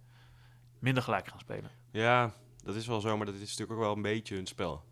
minder 0.78 1.02
gelijk 1.02 1.28
gaan 1.28 1.38
spelen. 1.38 1.70
Ja, 1.90 2.34
dat 2.64 2.74
is 2.74 2.86
wel 2.86 3.00
zo, 3.00 3.16
maar 3.16 3.26
dat 3.26 3.34
is 3.34 3.40
natuurlijk 3.40 3.72
ook 3.72 3.78
wel 3.78 3.92
een 3.96 4.02
beetje 4.02 4.34
hun 4.34 4.46
spel. 4.46 4.84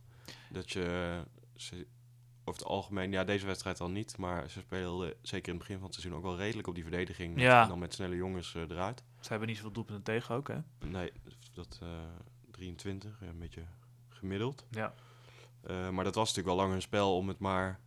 Dat 0.51 0.71
je, 0.71 0.85
eh, 0.85 1.31
ze, 1.61 1.87
over 2.45 2.61
het 2.61 2.71
algemeen, 2.71 3.13
ja, 3.13 3.25
deze 3.25 3.47
wedstrijd 3.47 3.81
al 3.81 3.91
niet, 3.91 4.17
maar 4.17 4.51
ze 4.51 4.61
speelden 4.61 5.15
zeker 5.23 5.47
in 5.53 5.55
het 5.59 5.59
begin 5.59 5.77
van 5.77 5.87
het 5.91 5.95
seizoen 5.95 6.19
ook 6.19 6.25
wel 6.25 6.37
redelijk 6.37 6.69
op 6.69 6.75
die 6.75 6.83
verdediging. 6.83 7.35
met- 7.35 7.43
Ja. 7.43 7.63
En 7.63 7.69
dan 7.69 7.79
met 7.79 7.95
snelle 7.95 8.17
jongens 8.17 8.55
eh, 8.55 8.63
eruit. 8.63 9.03
Ze 9.21 9.29
hebben 9.29 9.49
niet 9.49 9.57
zoveel 9.57 9.73
doelpunten 9.73 10.05
tegen 10.05 10.35
ook, 10.35 10.49
hè? 10.49 10.59
Nee, 10.79 11.13
dat 11.53 11.79
eh 11.83 11.89
23, 12.51 13.19
ja, 13.21 13.27
een 13.27 13.39
beetje 13.39 13.65
gemiddeld. 14.09 14.65
Ja. 14.71 14.95
Eh, 15.63 15.89
maar 15.91 16.05
dat 16.05 16.15
was 16.15 16.29
natuurlijk 16.29 16.47
wel 16.47 16.57
lang 16.57 16.71
hun 16.73 16.83
spel 16.83 17.17
om 17.17 17.29
het 17.29 17.39
maar 17.39 17.81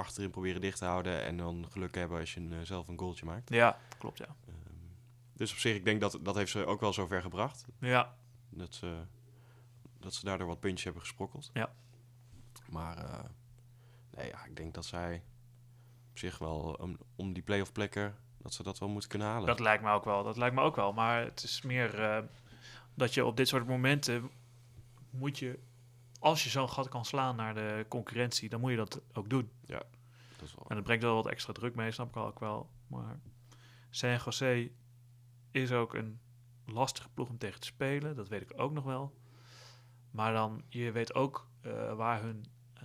achterin 0.00 0.30
proberen 0.30 0.60
dicht 0.60 0.78
te 0.78 0.84
houden 0.84 1.24
en 1.24 1.36
dan 1.36 1.66
geluk 1.70 1.94
hebben 1.94 2.18
als 2.20 2.34
je 2.34 2.40
een, 2.40 2.52
eh, 2.52 2.58
zelf 2.62 2.88
een 2.88 2.98
goaltje 2.98 3.24
maakt. 3.24 3.50
Ja, 3.50 3.78
klopt, 3.98 4.18
ja. 4.18 4.26
Ehm, 4.46 4.56
dus 5.32 5.52
op 5.52 5.58
zich, 5.58 5.74
ik 5.76 5.84
denk 5.84 6.00
dat 6.00 6.18
dat 6.22 6.34
heeft 6.34 6.50
ze 6.50 6.66
ook 6.66 6.80
wel 6.80 6.92
zover 6.92 7.22
gebracht. 7.22 7.66
Ja, 7.78 8.14
Dat 8.48 8.74
ze, 8.74 8.96
dat 9.98 10.14
ze 10.14 10.24
daardoor 10.24 10.46
wat 10.46 10.60
puntjes 10.60 10.84
hebben 10.84 11.02
gesprokkeld. 11.02 11.50
Ja. 11.52 11.72
Maar 12.70 12.96
eh, 12.98 13.24
nee, 14.10 14.28
ja, 14.28 14.44
ik 14.44 14.56
denk 14.56 14.74
dat 14.74 14.84
zij 14.86 15.22
op 16.10 16.18
zich 16.18 16.38
wel 16.38 16.76
om, 16.80 16.98
om 17.16 17.32
die 17.32 17.42
play-off 17.42 17.72
plekken, 17.72 18.16
dat 18.38 18.54
ze 18.54 18.62
dat 18.62 18.78
wel 18.78 18.88
moeten 18.88 19.08
kunnen 19.08 19.28
halen. 19.28 19.46
dat 19.46 19.60
lijkt 19.60 19.82
me 19.82 19.90
ook 19.90 20.04
wel. 20.04 20.22
Dat 20.24 20.36
lijkt 20.36 20.54
me 20.54 20.60
ook 20.62 20.76
wel. 20.76 20.92
Maar 20.92 21.24
het 21.24 21.42
is 21.42 21.62
meer 21.62 22.02
eh, 22.02 22.22
dat 22.94 23.14
je 23.14 23.24
op 23.24 23.36
dit 23.36 23.48
soort 23.48 23.66
momenten 23.66 24.30
moet 25.10 25.38
je, 25.38 25.58
als 26.20 26.44
je 26.44 26.50
zo'n 26.50 26.68
gat 26.68 26.88
kan 26.88 27.04
slaan 27.04 27.36
naar 27.36 27.54
de 27.54 27.86
concurrentie, 27.88 28.48
dan 28.48 28.60
moet 28.60 28.70
je 28.70 28.76
dat 28.76 29.00
ook 29.12 29.30
doen. 29.30 29.50
dat 29.66 29.84
is 30.42 30.54
wel, 30.54 30.64
En 30.68 30.74
dat 30.74 30.84
brengt 30.84 31.02
wel 31.02 31.14
wat 31.14 31.26
extra 31.26 31.52
druk 31.52 31.74
mee, 31.74 31.90
snap 31.90 32.08
ik 32.08 32.16
ook 32.16 32.40
wel. 32.40 32.70
Maar 32.86 33.20
San 33.90 34.18
Jose 34.24 34.70
is 35.50 35.72
ook 35.72 35.94
een 35.94 36.20
lastige 36.66 37.08
ploeg 37.08 37.28
om 37.28 37.38
tegen 37.38 37.60
te 37.60 37.66
spelen. 37.66 38.16
Dat 38.16 38.28
weet 38.28 38.42
ik 38.42 38.60
ook 38.60 38.72
nog 38.72 38.84
wel. 38.84 39.18
Maar 40.10 40.32
dan, 40.32 40.62
je 40.68 40.92
weet 40.92 41.14
ook 41.14 41.48
eh, 41.60 41.94
waar 41.94 42.22
hun 42.22 42.44
eh, 42.74 42.82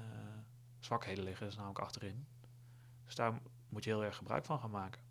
zwakheden 0.80 1.24
liggen. 1.24 1.42
Dat 1.42 1.52
is 1.52 1.58
namelijk 1.58 1.86
achterin. 1.86 2.28
Dus 3.06 3.16
daar 3.16 3.42
moet 3.70 3.84
je 3.84 3.90
heel 3.90 4.04
erg 4.04 4.16
gebruik 4.16 4.46
van 4.46 4.60
gaan 4.60 4.72
maken. 4.72 5.02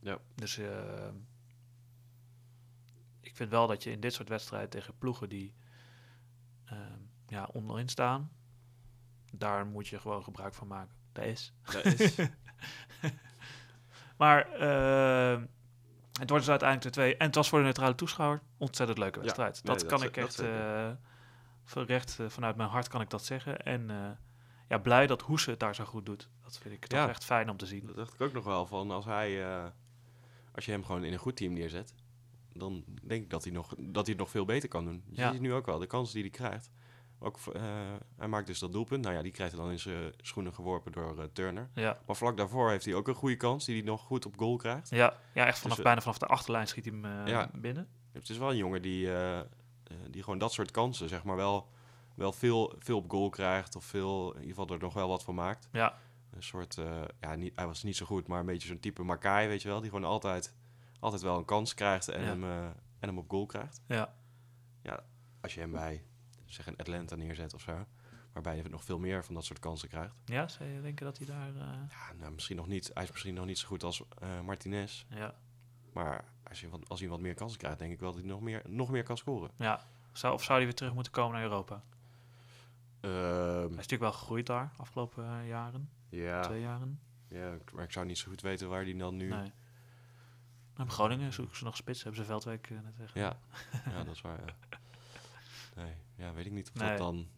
Ja. 0.00 0.18
Dus 0.34 0.58
eh, 0.58 1.08
ik 3.20 3.36
vind 3.36 3.50
wel 3.50 3.66
dat 3.66 3.82
je 3.82 3.90
in 3.90 4.00
dit 4.00 4.12
soort 4.12 4.28
wedstrijden 4.28 4.70
tegen 4.70 4.98
ploegen 4.98 5.28
die 5.28 5.54
eh, 6.64 6.78
ja, 7.30 7.48
onderin 7.52 7.88
staan, 7.88 8.30
daar 9.32 9.66
moet 9.66 9.88
je 9.88 10.00
gewoon 10.00 10.22
gebruik 10.22 10.54
van 10.54 10.66
maken. 10.66 10.94
Dat 11.12 11.24
is. 11.24 11.52
dat 11.72 11.84
is, 11.84 12.14
Maar 14.16 14.52
eh, 14.52 15.40
het 16.20 16.28
wordt 16.30 16.44
dus 16.44 16.48
uiteindelijk 16.48 16.82
de 16.82 16.90
twee. 17.00 17.16
En 17.16 17.26
het 17.26 17.34
was 17.34 17.48
voor 17.48 17.58
de 17.58 17.64
neutrale 17.64 17.94
toeschouwer 17.94 18.42
ontzettend 18.56 18.98
leuke 18.98 19.18
Ja, 19.18 19.24
wedstrijd. 19.24 19.54
nee, 19.54 19.62
dat 19.76 19.80
dat 19.80 19.98
kan 19.98 20.08
ik 20.08 20.16
echt 20.16 20.38
eh, 20.38 20.90
van 21.64 21.84
recht 21.84 22.18
eh, 22.20 22.28
vanuit 22.28 22.56
mijn 22.56 22.68
hart 22.68 22.88
kan 22.88 23.00
ik 23.00 23.10
dat 23.10 23.24
zeggen. 23.24 23.58
En 23.62 23.90
eh, 23.90 24.10
ja, 24.68 24.78
blij 24.78 25.06
dat 25.06 25.22
Hoese 25.22 25.50
het 25.50 25.60
daar 25.60 25.74
zo 25.74 25.84
goed 25.84 26.06
doet. 26.06 26.30
Dat 26.42 26.58
vind 26.58 26.74
ik 26.74 26.86
toch 26.86 27.08
echt 27.08 27.24
fijn 27.24 27.50
om 27.50 27.56
te 27.56 27.66
zien. 27.66 27.86
dat 27.86 27.96
dacht 27.96 28.14
ik 28.14 28.20
ook 28.20 28.32
nog 28.32 28.44
wel 28.44 28.66
van 28.66 28.90
als 28.90 29.04
hij, 29.04 29.44
eh, 29.44 29.66
als 30.54 30.64
je 30.64 30.70
hem 30.72 30.84
gewoon 30.84 31.04
in 31.04 31.12
een 31.12 31.18
goed 31.18 31.36
team 31.36 31.52
neerzet, 31.52 31.94
dan 32.52 32.84
denk 33.02 33.22
ik 33.22 33.30
dat 33.30 33.44
hij, 33.44 33.52
nog, 33.52 33.74
dat 33.78 34.06
hij 34.06 34.14
het 34.14 34.16
nog 34.22 34.30
veel 34.30 34.44
beter 34.44 34.68
kan 34.68 34.84
doen. 34.84 35.02
Je 35.10 35.20
Ja. 35.20 35.32
ziet 35.32 35.40
nu 35.40 35.52
ook 35.52 35.66
wel, 35.66 35.78
de 35.78 35.86
kansen 35.86 36.14
die 36.14 36.22
hij 36.22 36.30
krijgt. 36.30 36.70
Ook, 37.22 37.38
eh, 37.52 37.62
hij 38.16 38.28
maakt 38.28 38.46
dus 38.46 38.58
dat 38.58 38.72
doelpunt. 38.72 39.04
Nou 39.04 39.16
ja, 39.16 39.22
die 39.22 39.32
krijgt 39.32 39.52
hij 39.52 39.62
dan 39.62 39.70
in 39.70 39.78
zijn 39.78 40.12
schoenen 40.16 40.54
geworpen 40.54 40.92
door 40.92 41.18
eh, 41.18 41.24
Turner. 41.32 41.70
Ja. 41.74 41.98
Maar 42.06 42.16
vlak 42.16 42.36
daarvoor 42.36 42.70
heeft 42.70 42.84
hij 42.84 42.94
ook 42.94 43.08
een 43.08 43.14
goede 43.14 43.36
kans 43.36 43.64
die 43.64 43.76
hij 43.76 43.84
nog 43.84 44.00
goed 44.02 44.26
op 44.26 44.38
goal 44.38 44.56
krijgt. 44.56 44.90
Ja, 44.90 45.14
ja 45.34 45.46
echt 45.46 45.58
vanaf, 45.58 45.68
Dus, 45.76 45.78
eh, 45.78 45.84
bijna 45.84 46.00
vanaf 46.00 46.18
de 46.18 46.26
achterlijn 46.26 46.66
schiet 46.66 46.84
hij 46.84 46.94
hem 46.94 47.26
Ja. 47.26 47.50
binnen. 47.54 47.88
Het 48.12 48.28
is 48.28 48.38
wel 48.38 48.50
een 48.50 48.56
jongen 48.56 48.82
die, 48.82 49.08
die 50.10 50.22
gewoon 50.22 50.38
dat 50.38 50.52
soort 50.52 50.70
kansen, 50.70 51.08
zeg 51.08 51.24
maar, 51.24 51.36
wel, 51.36 51.68
wel 52.14 52.32
veel, 52.32 52.74
veel 52.78 52.96
op 52.96 53.10
goal 53.10 53.28
krijgt. 53.28 53.76
Of 53.76 53.84
veel, 53.84 54.32
in 54.32 54.40
ieder 54.40 54.54
geval 54.56 54.74
er 54.76 54.82
nog 54.82 54.94
wel 54.94 55.08
wat 55.08 55.22
van 55.24 55.34
maakt. 55.34 55.68
Ja, 55.72 55.94
Een 56.30 56.42
soort, 56.42 56.78
ja, 57.20 57.34
niet, 57.34 57.52
hij 57.56 57.66
was 57.66 57.82
niet 57.82 57.96
zo 57.96 58.06
goed, 58.06 58.26
maar 58.26 58.40
een 58.40 58.46
beetje 58.46 58.68
zo'n 58.68 58.80
type 58.80 59.02
Makai, 59.02 59.48
weet 59.48 59.62
je 59.62 59.68
wel. 59.68 59.80
Die 59.80 59.90
gewoon 59.90 60.04
altijd, 60.04 60.54
altijd 61.00 61.22
wel 61.22 61.36
een 61.38 61.44
kans 61.44 61.74
krijgt 61.74 62.08
en, 62.08 62.20
Ja. 62.22 62.26
hem, 62.26 62.44
en 62.98 63.08
hem 63.08 63.18
op 63.18 63.30
goal 63.30 63.46
krijgt. 63.46 63.80
ja, 63.86 64.14
Als 65.40 65.54
je 65.54 65.60
hem 65.60 65.70
bij, 65.70 66.04
zeg 66.52 66.66
een 66.66 66.76
Atlanta 66.76 67.14
neerzet 67.16 67.54
of 67.54 67.60
zo. 67.60 67.86
Waarbij 68.32 68.56
je 68.56 68.62
nog 68.68 68.84
veel 68.84 68.98
meer 68.98 69.24
van 69.24 69.34
dat 69.34 69.44
soort 69.44 69.58
kansen 69.58 69.88
krijgt. 69.88 70.14
ja. 70.24 70.48
Zou 70.48 70.68
je 70.68 70.80
denken 70.80 71.04
dat 71.04 71.18
hij 71.18 71.26
daar... 71.26 71.48
eh, 71.48 71.62
Ja, 71.90 72.12
nou, 72.18 72.32
misschien 72.32 72.56
nog 72.56 72.66
niet. 72.66 72.90
Hij 72.94 73.02
is 73.02 73.10
misschien 73.10 73.34
nog 73.34 73.46
niet 73.46 73.58
zo 73.58 73.66
goed 73.68 73.82
als 73.82 74.02
eh, 74.18 74.40
Martinez. 74.40 75.04
ja, 75.08 75.34
Maar 75.92 76.24
als, 76.48 76.60
je 76.60 76.68
wat, 76.68 76.88
als 76.88 77.00
hij 77.00 77.08
wat 77.08 77.20
meer 77.20 77.34
kansen 77.34 77.58
krijgt, 77.58 77.78
denk 77.78 77.92
ik 77.92 78.00
wel 78.00 78.12
dat 78.12 78.20
hij 78.20 78.28
nog 78.30 78.40
meer, 78.40 78.62
nog 78.66 78.90
meer 78.90 79.02
kan 79.02 79.16
scoren. 79.16 79.50
ja. 79.56 79.86
Zou, 80.12 80.34
of 80.34 80.42
zou 80.42 80.56
hij 80.58 80.66
weer 80.66 80.74
terug 80.76 80.94
moeten 80.94 81.12
komen 81.12 81.32
naar 81.32 81.42
Europa? 81.42 81.82
Ehm, 83.00 83.12
Hij 83.12 83.64
is 83.64 83.68
natuurlijk 83.74 84.00
wel 84.00 84.12
gegroeid 84.12 84.46
daar, 84.46 84.72
afgelopen 84.76 85.24
eh, 85.40 85.48
jaren. 85.48 85.90
ja, 86.08 86.40
Twee 86.42 86.60
jaren. 86.60 87.00
ja, 87.28 87.56
maar 87.72 87.84
ik 87.84 87.92
zou 87.92 88.06
niet 88.06 88.18
zo 88.18 88.28
goed 88.30 88.40
weten 88.40 88.68
waar 88.68 88.82
hij 88.84 88.96
dan 88.96 89.16
nu... 89.16 89.28
Nee. 89.28 89.52
Nou, 90.74 90.88
in 90.88 90.90
Groningen 90.90 91.32
zoeken 91.32 91.56
ze 91.56 91.64
nog 91.64 91.76
spits. 91.76 92.02
Hebben 92.02 92.20
ze 92.20 92.26
Veldwijk 92.26 92.70
net 92.70 92.96
tegen. 92.96 93.20
Ja, 93.20 93.36
ja, 93.92 94.04
dat 94.04 94.14
is 94.14 94.20
waar. 94.20 94.40
Ja. 94.46 94.78
Nee, 95.82 95.94
ja, 96.16 96.32
weet 96.32 96.46
ik 96.46 96.52
niet 96.52 96.70
of, 96.74 96.80
Nee. 96.80 96.88
dat, 96.88 96.98
dan, 96.98 97.28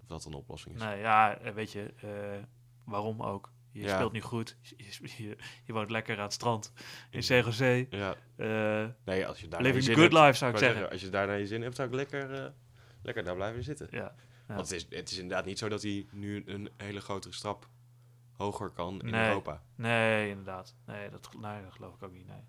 of 0.00 0.06
dat 0.06 0.24
een 0.24 0.34
oplossing 0.34 0.74
is. 0.74 0.80
Nee, 0.82 0.98
ja, 1.00 1.38
eh, 1.38 1.52
weet 1.52 1.72
je, 1.72 1.94
eh, 1.96 2.42
waarom 2.84 3.22
ook? 3.22 3.52
Je 3.72 3.80
Ja. 3.82 3.94
speelt 3.94 4.12
nu 4.12 4.20
goed. 4.20 4.56
Je, 4.62 5.36
je, 5.64 5.72
woont 5.72 5.90
lekker 5.90 6.16
aan 6.16 6.22
het 6.22 6.32
strand 6.32 6.72
in 7.10 7.20
CGC. 7.20 7.86
Ja, 7.92 8.14
eh 8.36 8.86
nee, 9.04 9.26
als 9.26 9.40
je 9.40 9.48
daar 9.48 9.62
living 9.62 9.84
good 9.84 9.96
hebt, 9.96 10.12
life, 10.12 10.32
zou 10.32 10.52
ik 10.52 10.58
zeggen. 10.58 10.90
Als 10.90 11.00
je 11.00 11.08
daar 11.08 11.26
naar 11.26 11.38
je 11.38 11.46
zin 11.46 11.62
hebt, 11.62 11.76
zou 11.76 11.88
ik 11.88 11.94
lekker, 11.94 12.52
lekker 13.02 13.24
daar 13.24 13.34
blijven 13.34 13.62
zitten. 13.64 13.86
Ja, 13.90 13.98
ja. 14.48 14.54
Want 14.54 14.70
het 14.70 14.72
is, 14.72 14.96
het 14.98 15.10
is 15.10 15.18
inderdaad 15.18 15.44
niet 15.44 15.58
zo 15.58 15.68
dat 15.68 15.82
hij 15.82 16.06
nu 16.12 16.42
een 16.46 16.70
hele 16.76 17.00
grotere 17.00 17.34
stap 17.34 17.68
hoger 18.32 18.70
kan 18.70 19.00
in 19.02 19.10
Nee. 19.10 19.26
Europa. 19.28 19.62
Nee, 19.76 20.28
inderdaad. 20.28 20.74
Nee 20.86 21.10
dat, 21.10 21.28
nee, 21.40 21.62
dat 21.62 21.72
geloof 21.72 21.94
ik 21.94 22.02
ook 22.02 22.12
niet. 22.12 22.26
Nee. 22.26 22.36
En 22.36 22.44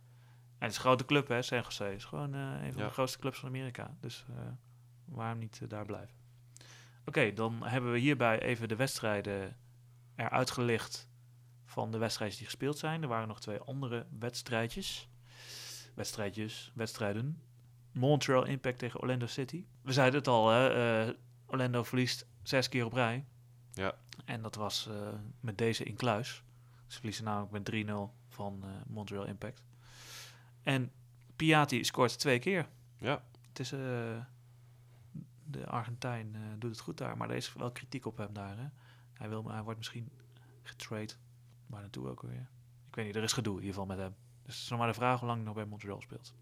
het 0.58 0.70
is 0.72 0.76
een 0.76 0.84
grote 0.84 1.06
club, 1.06 1.28
hè, 1.28 1.42
San 1.42 1.62
Jose. 1.62 1.84
Het 1.84 1.94
is 1.96 2.04
gewoon 2.06 2.34
een 2.34 2.72
van 2.74 2.82
Ja. 2.82 2.88
de 2.88 2.94
grootste 2.94 3.20
clubs 3.20 3.40
van 3.40 3.50
Amerika. 3.50 3.98
Dus 4.00 4.26
waarom 5.06 5.40
niet 5.40 5.60
eh, 5.62 5.70
daar 5.70 5.86
blijven? 5.86 6.16
Oké, 7.06 7.34
dan 7.34 7.66
hebben 7.66 7.92
we 7.92 7.98
hierbij 7.98 8.42
even 8.42 8.68
de 8.68 8.76
wedstrijden 8.76 9.58
eruit 10.16 10.52
gelicht 10.52 11.08
van 11.66 11.92
de 11.92 11.98
wedstrijden 11.98 12.38
die 12.38 12.46
gespeeld 12.46 12.78
zijn. 12.78 13.02
Er 13.02 13.08
waren 13.08 13.28
nog 13.28 13.42
twee 13.42 13.60
andere 13.60 14.06
wedstrijdjes. 14.20 15.10
Wedstrijdjes, 15.96 16.72
wedstrijden. 16.76 17.42
Montreal 17.92 18.46
Impact 18.46 18.80
tegen 18.80 19.02
Orlando 19.02 19.26
City. 19.26 19.66
We 19.82 19.94
zeiden 19.94 20.20
het 20.20 20.28
al, 20.28 20.50
hè, 20.50 20.70
eh, 21.08 21.14
Orlando 21.46 21.84
verliest 21.84 22.28
zes 22.44 22.70
keer 22.70 22.86
op 22.86 22.94
rij. 22.94 23.26
Ja. 23.74 23.96
En 24.26 24.42
dat 24.42 24.56
was 24.56 24.88
eh, 24.88 24.96
met 25.40 25.58
deze 25.58 25.84
in 25.84 25.96
kluis. 25.96 26.44
Ze 26.88 26.96
verliezen 26.96 27.24
namelijk 27.24 27.52
met 27.52 27.66
3-0 27.66 28.14
van 28.28 28.64
Montreal 28.88 29.26
Impact. 29.26 29.64
En 30.64 30.92
Piatti 31.36 31.84
scoort 31.84 32.20
twee 32.20 32.40
keer. 32.40 32.68
Ja, 32.98 33.24
Het 33.48 33.60
is, 33.60 33.72
eh, 33.72 34.18
de 35.48 35.66
Argentijn 35.68 36.36
eh, 36.36 36.42
doet 36.60 36.72
het 36.72 36.80
goed 36.80 36.98
daar, 36.98 37.18
maar 37.18 37.30
er 37.30 37.36
is 37.36 37.54
wel 37.54 37.72
kritiek 37.72 38.06
op 38.06 38.18
hem 38.18 38.34
daar. 38.34 38.58
Hè? 38.58 38.66
Hij, 39.14 39.30
wil, 39.30 39.50
hij 39.52 39.62
wordt 39.64 39.78
misschien 39.78 40.10
getrade. 40.64 41.14
Waar 41.68 41.82
naartoe 41.82 42.08
ook 42.10 42.22
weer? 42.22 42.48
Ik 42.88 42.96
weet 42.96 43.06
niet, 43.06 43.16
er 43.16 43.24
is 43.24 43.34
gedoe 43.34 43.54
in 43.54 43.60
ieder 43.64 43.74
geval 43.80 43.96
met 43.96 44.04
hem. 44.06 44.16
Dus 44.44 44.54
het 44.54 44.64
is 44.64 44.70
nog 44.70 44.80
maar 44.80 44.88
de 44.88 44.94
vraag 44.94 45.18
hoe 45.20 45.28
lang 45.28 45.38
hij 45.38 45.48
nog 45.48 45.56
bij 45.56 45.66
Montreal 45.66 46.02
speelt. 46.02 46.34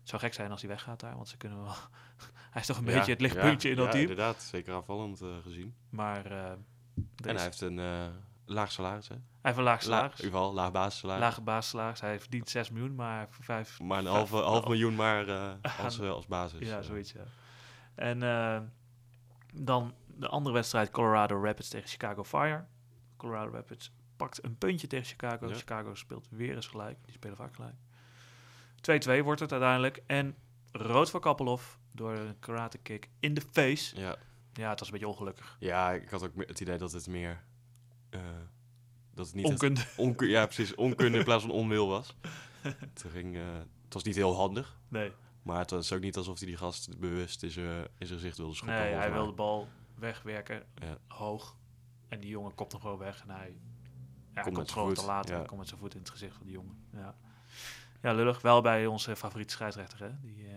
Het 0.00 0.08
zou 0.12 0.22
gek 0.22 0.34
zijn 0.34 0.50
als 0.50 0.60
hij 0.60 0.70
weggaat 0.70 1.00
daar, 1.00 1.14
want 1.14 1.28
ze 1.28 1.36
kunnen 1.36 1.58
wel... 1.62 1.74
hij 2.52 2.60
is 2.60 2.66
toch 2.66 2.78
een 2.78 2.84
Ja, 2.84 2.92
beetje 2.94 3.12
het 3.12 3.20
lichtpuntje 3.20 3.68
ja, 3.68 3.74
in 3.74 3.80
dat 3.80 3.86
ja, 3.86 3.92
team. 3.92 4.10
inderdaad. 4.10 4.42
Zeker 4.42 4.74
aanvallend 4.74 5.20
eh, 5.20 5.28
gezien. 5.42 5.74
Maar 5.90 6.26
eh, 6.26 6.50
En 6.50 7.34
hij 7.34 7.42
heeft 7.42 7.60
een 7.60 7.80
laag 8.44 8.72
salaris, 8.72 9.08
hè? 9.08 9.14
hij 9.14 9.24
heeft 9.42 9.56
een 9.56 9.64
laag 9.64 9.84
La, 9.84 9.96
salaris. 9.96 10.20
geval, 10.20 10.52
laag 10.52 10.72
basissalaris. 10.72 11.22
Lage 11.22 11.40
basissalaris. 11.40 12.00
Hij 12.00 12.20
verdient 12.20 12.48
6 12.50 12.70
miljoen, 12.70 12.94
maar 12.94 13.28
voor 13.30 13.44
5... 13.44 13.80
Maar 13.80 13.98
een 13.98 14.06
half, 14.06 14.30
half 14.30 14.64
miljoen 14.66 14.94
maar 14.94 15.28
als, 15.84 16.00
als 16.00 16.26
basis. 16.26 16.68
Ja, 16.68 16.82
zoiets, 16.82 17.12
ja. 17.12 17.24
En 17.94 18.22
eh, 18.22 18.60
dan 19.54 19.94
de 20.06 20.28
andere 20.28 20.54
wedstrijd, 20.54 20.90
Colorado 20.90 21.42
Rapids 21.42 21.68
tegen 21.68 21.88
Chicago 21.88 22.24
Fire. 22.24 22.64
Colorado 23.16 23.50
Rapids 23.52 23.92
pakt 24.16 24.44
een 24.44 24.58
puntje 24.58 24.86
tegen 24.86 25.06
Chicago. 25.06 25.48
Ja. 25.48 25.54
Chicago 25.54 25.94
speelt 25.94 26.26
weer 26.30 26.54
eens 26.54 26.66
gelijk. 26.66 26.96
Die 27.04 27.12
spelen 27.12 27.36
vaak 27.36 27.54
gelijk. 27.54 27.74
2-2 29.20 29.24
wordt 29.24 29.40
het 29.40 29.52
uiteindelijk. 29.52 30.02
En 30.06 30.34
rood 30.72 31.10
voor 31.10 31.20
Kappelhoff 31.20 31.78
door 31.92 32.12
een 32.12 32.38
karate 32.38 32.78
kick 32.78 33.08
in 33.20 33.34
de 33.34 33.42
face. 33.52 34.00
Ja. 34.00 34.16
Ja, 34.52 34.68
het 34.70 34.78
was 34.78 34.88
een 34.88 34.94
beetje 34.94 35.08
ongelukkig. 35.08 35.56
ja, 35.60 35.92
ik 35.92 36.08
had 36.10 36.22
ook 36.24 36.32
het 36.46 36.60
idee 36.60 36.78
dat 36.78 36.92
het 36.92 37.06
meer... 37.06 37.42
eh, 38.10 38.20
dat 39.14 39.26
het 39.26 39.34
niet 39.34 39.44
het 39.44 39.52
Onkunde. 39.52 39.80
onku- 39.96 40.26
ja, 40.28 40.44
precies. 40.46 40.74
Onkunde 40.74 41.18
in 41.18 41.24
plaats 41.24 41.42
van 41.42 41.52
onwil 41.52 41.88
was. 41.88 42.16
het, 42.62 43.04
ging, 43.10 43.36
eh, 43.36 43.42
het 43.84 43.94
was 43.94 44.02
niet 44.02 44.14
heel 44.14 44.34
handig. 44.34 44.78
Nee, 44.88 45.12
Maar 45.44 45.58
het 45.58 45.70
was 45.70 45.92
ook 45.92 46.00
niet 46.00 46.16
alsof 46.16 46.38
hij 46.38 46.46
die 46.48 46.56
gast 46.56 46.98
bewust 46.98 47.42
in 47.42 47.50
zijn, 47.50 47.86
in 47.98 48.06
zijn 48.06 48.18
gezicht 48.18 48.36
wilde 48.36 48.54
schoppen. 48.54 48.78
nee 48.78 48.92
hij 48.92 49.08
mij. 49.08 49.12
wil 49.12 49.26
de 49.26 49.32
bal 49.32 49.68
wegwerken, 49.98 50.62
Ja. 50.74 50.98
hoog. 51.08 51.56
En 52.08 52.20
die 52.20 52.30
jongen 52.30 52.54
kopt 52.54 52.72
hem 52.72 52.80
gewoon 52.80 52.98
weg. 52.98 53.22
En 53.22 53.30
hij 53.30 53.56
ja, 54.34 54.42
Komt 54.42 54.54
komt, 54.56 54.72
gewoon 54.72 54.88
voet, 54.88 54.96
te 54.98 55.04
laat. 55.04 55.24
en 55.26 55.30
ja. 55.32 55.38
Hij 55.38 55.46
komt 55.46 55.58
met 55.60 55.68
zijn 55.68 55.80
voet 55.80 55.94
in 55.94 56.00
het 56.00 56.10
gezicht 56.10 56.36
van 56.36 56.46
die 56.46 56.54
jongen. 56.54 56.76
Ja, 56.92 57.14
ja 58.02 58.12
lullig. 58.12 58.40
Wel 58.40 58.60
bij 58.60 58.86
onze 58.86 59.16
favoriete 59.16 59.52
scheidsrechter, 59.52 60.00
hè? 60.00 60.10
Die, 60.20 60.46
eh 60.46 60.52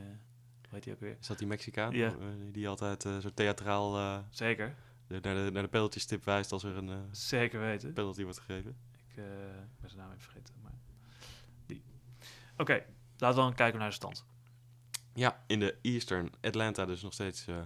hoe 0.62 0.76
heet 0.76 0.84
die 0.84 0.94
ook 0.94 1.00
weer? 1.00 1.18
Is 1.20 1.28
dat 1.28 1.38
die 1.38 1.48
Mexicaan? 1.48 1.94
Ja. 1.94 2.08
Eh, 2.08 2.14
die 2.52 2.68
altijd 2.68 3.06
eh, 3.06 3.18
zo 3.18 3.30
theatraal 3.34 3.98
eh, 3.98 4.18
Zeker. 4.30 4.76
naar 5.08 5.22
de, 5.22 5.50
naar 5.54 5.64
de 5.64 5.70
penaltystip 5.70 6.24
wijst 6.26 6.52
als 6.52 6.64
er 6.64 6.78
een 6.78 6.90
eh, 6.90 6.96
Zeker 7.12 7.60
weten. 7.60 7.94
penalty 7.94 8.24
wordt 8.24 8.40
gegeven. 8.40 8.78
Ik 9.10 9.18
eh, 9.18 9.24
ben 9.80 9.90
zijn 9.90 10.02
naam 10.02 10.10
even 10.12 10.22
vergeten. 10.24 10.54
Maar 10.62 10.74
die. 11.66 11.84
Oké, 12.58 12.84
laten 13.18 13.38
we 13.38 13.44
dan 13.44 13.54
kijken 13.54 13.80
naar 13.80 13.90
de 13.90 13.96
stand. 13.96 14.26
Ja, 15.18 15.44
in 15.48 15.60
de 15.60 15.78
Eastern 15.82 16.30
Atlanta 16.42 16.86
dus 16.86 17.02
nog 17.02 17.14
steeds 17.14 17.48
eh, 17.48 17.62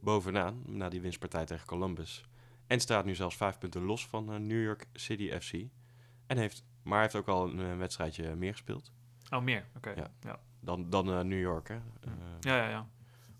bovenaan. 0.00 0.62
Na 0.66 0.88
die 0.88 1.00
winstpartij 1.00 1.44
tegen 1.44 1.66
Columbus. 1.66 2.24
En 2.66 2.80
staat 2.80 3.04
nu 3.04 3.14
zelfs 3.14 3.36
vijf 3.36 3.58
punten 3.58 3.82
los 3.82 4.06
van 4.06 4.32
eh, 4.32 4.38
New 4.38 4.62
York 4.62 4.86
City 4.92 5.38
FC. 5.40 5.52
En 6.26 6.38
heeft, 6.38 6.64
maar 6.82 7.00
heeft 7.00 7.14
ook 7.14 7.28
al 7.28 7.48
een 7.48 7.60
eh, 7.60 7.76
wedstrijdje 7.76 8.34
meer 8.34 8.52
gespeeld. 8.52 8.92
Oh, 9.30 9.42
meer. 9.42 9.66
Oké. 9.76 9.90
Ja. 9.90 9.96
Ja. 9.96 10.10
Ja. 10.20 10.38
Dan, 10.60 10.90
dan 10.90 11.28
New 11.28 11.40
York, 11.40 11.68
hè. 11.68 11.74
Ja, 12.40 12.56
ja, 12.56 12.68
ja. 12.68 12.88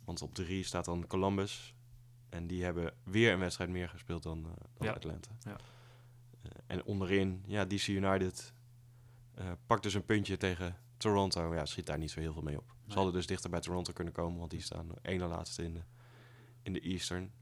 Want 0.05 0.23
op 0.23 0.35
drie 0.35 0.65
staat 0.65 0.85
dan 0.85 1.07
Columbus. 1.07 1.75
En 2.29 2.47
die 2.47 2.65
hebben 2.65 2.95
weer 3.05 3.33
een 3.33 3.39
wedstrijd 3.39 3.71
meer 3.71 3.89
gespeeld 3.89 4.23
dan, 4.23 4.43
dan 4.43 4.87
Ja. 4.87 4.93
Atlanta. 4.93 5.31
Ja. 5.41 5.57
En 6.67 6.85
onderin, 6.85 7.43
ja, 7.47 7.65
DC 7.65 7.87
United 7.87 8.53
pakt 9.67 9.83
dus 9.83 9.95
een 9.95 10.05
puntje 10.05 10.37
tegen 10.37 10.77
Toronto. 10.97 11.55
Ja, 11.55 11.67
schiet 11.67 11.87
daar 11.87 11.99
niet 11.99 12.11
zo 12.11 12.21
heel 12.21 12.33
veel 12.33 12.43
mee 12.43 12.59
op. 12.59 12.72
Ze 12.87 12.95
hadden 12.95 13.13
dus 13.13 13.27
dichter 13.27 13.51
bij 13.51 13.61
Toronto 13.61 13.93
kunnen 13.93 14.13
komen, 14.13 14.39
want 14.39 14.51
die 14.51 14.61
staan 14.63 14.89
ene 15.03 15.27
laatste 15.27 15.63
in 15.63 15.75
de, 15.75 15.83
in 16.63 16.73
de 16.73 16.81
Eastern. 16.81 17.33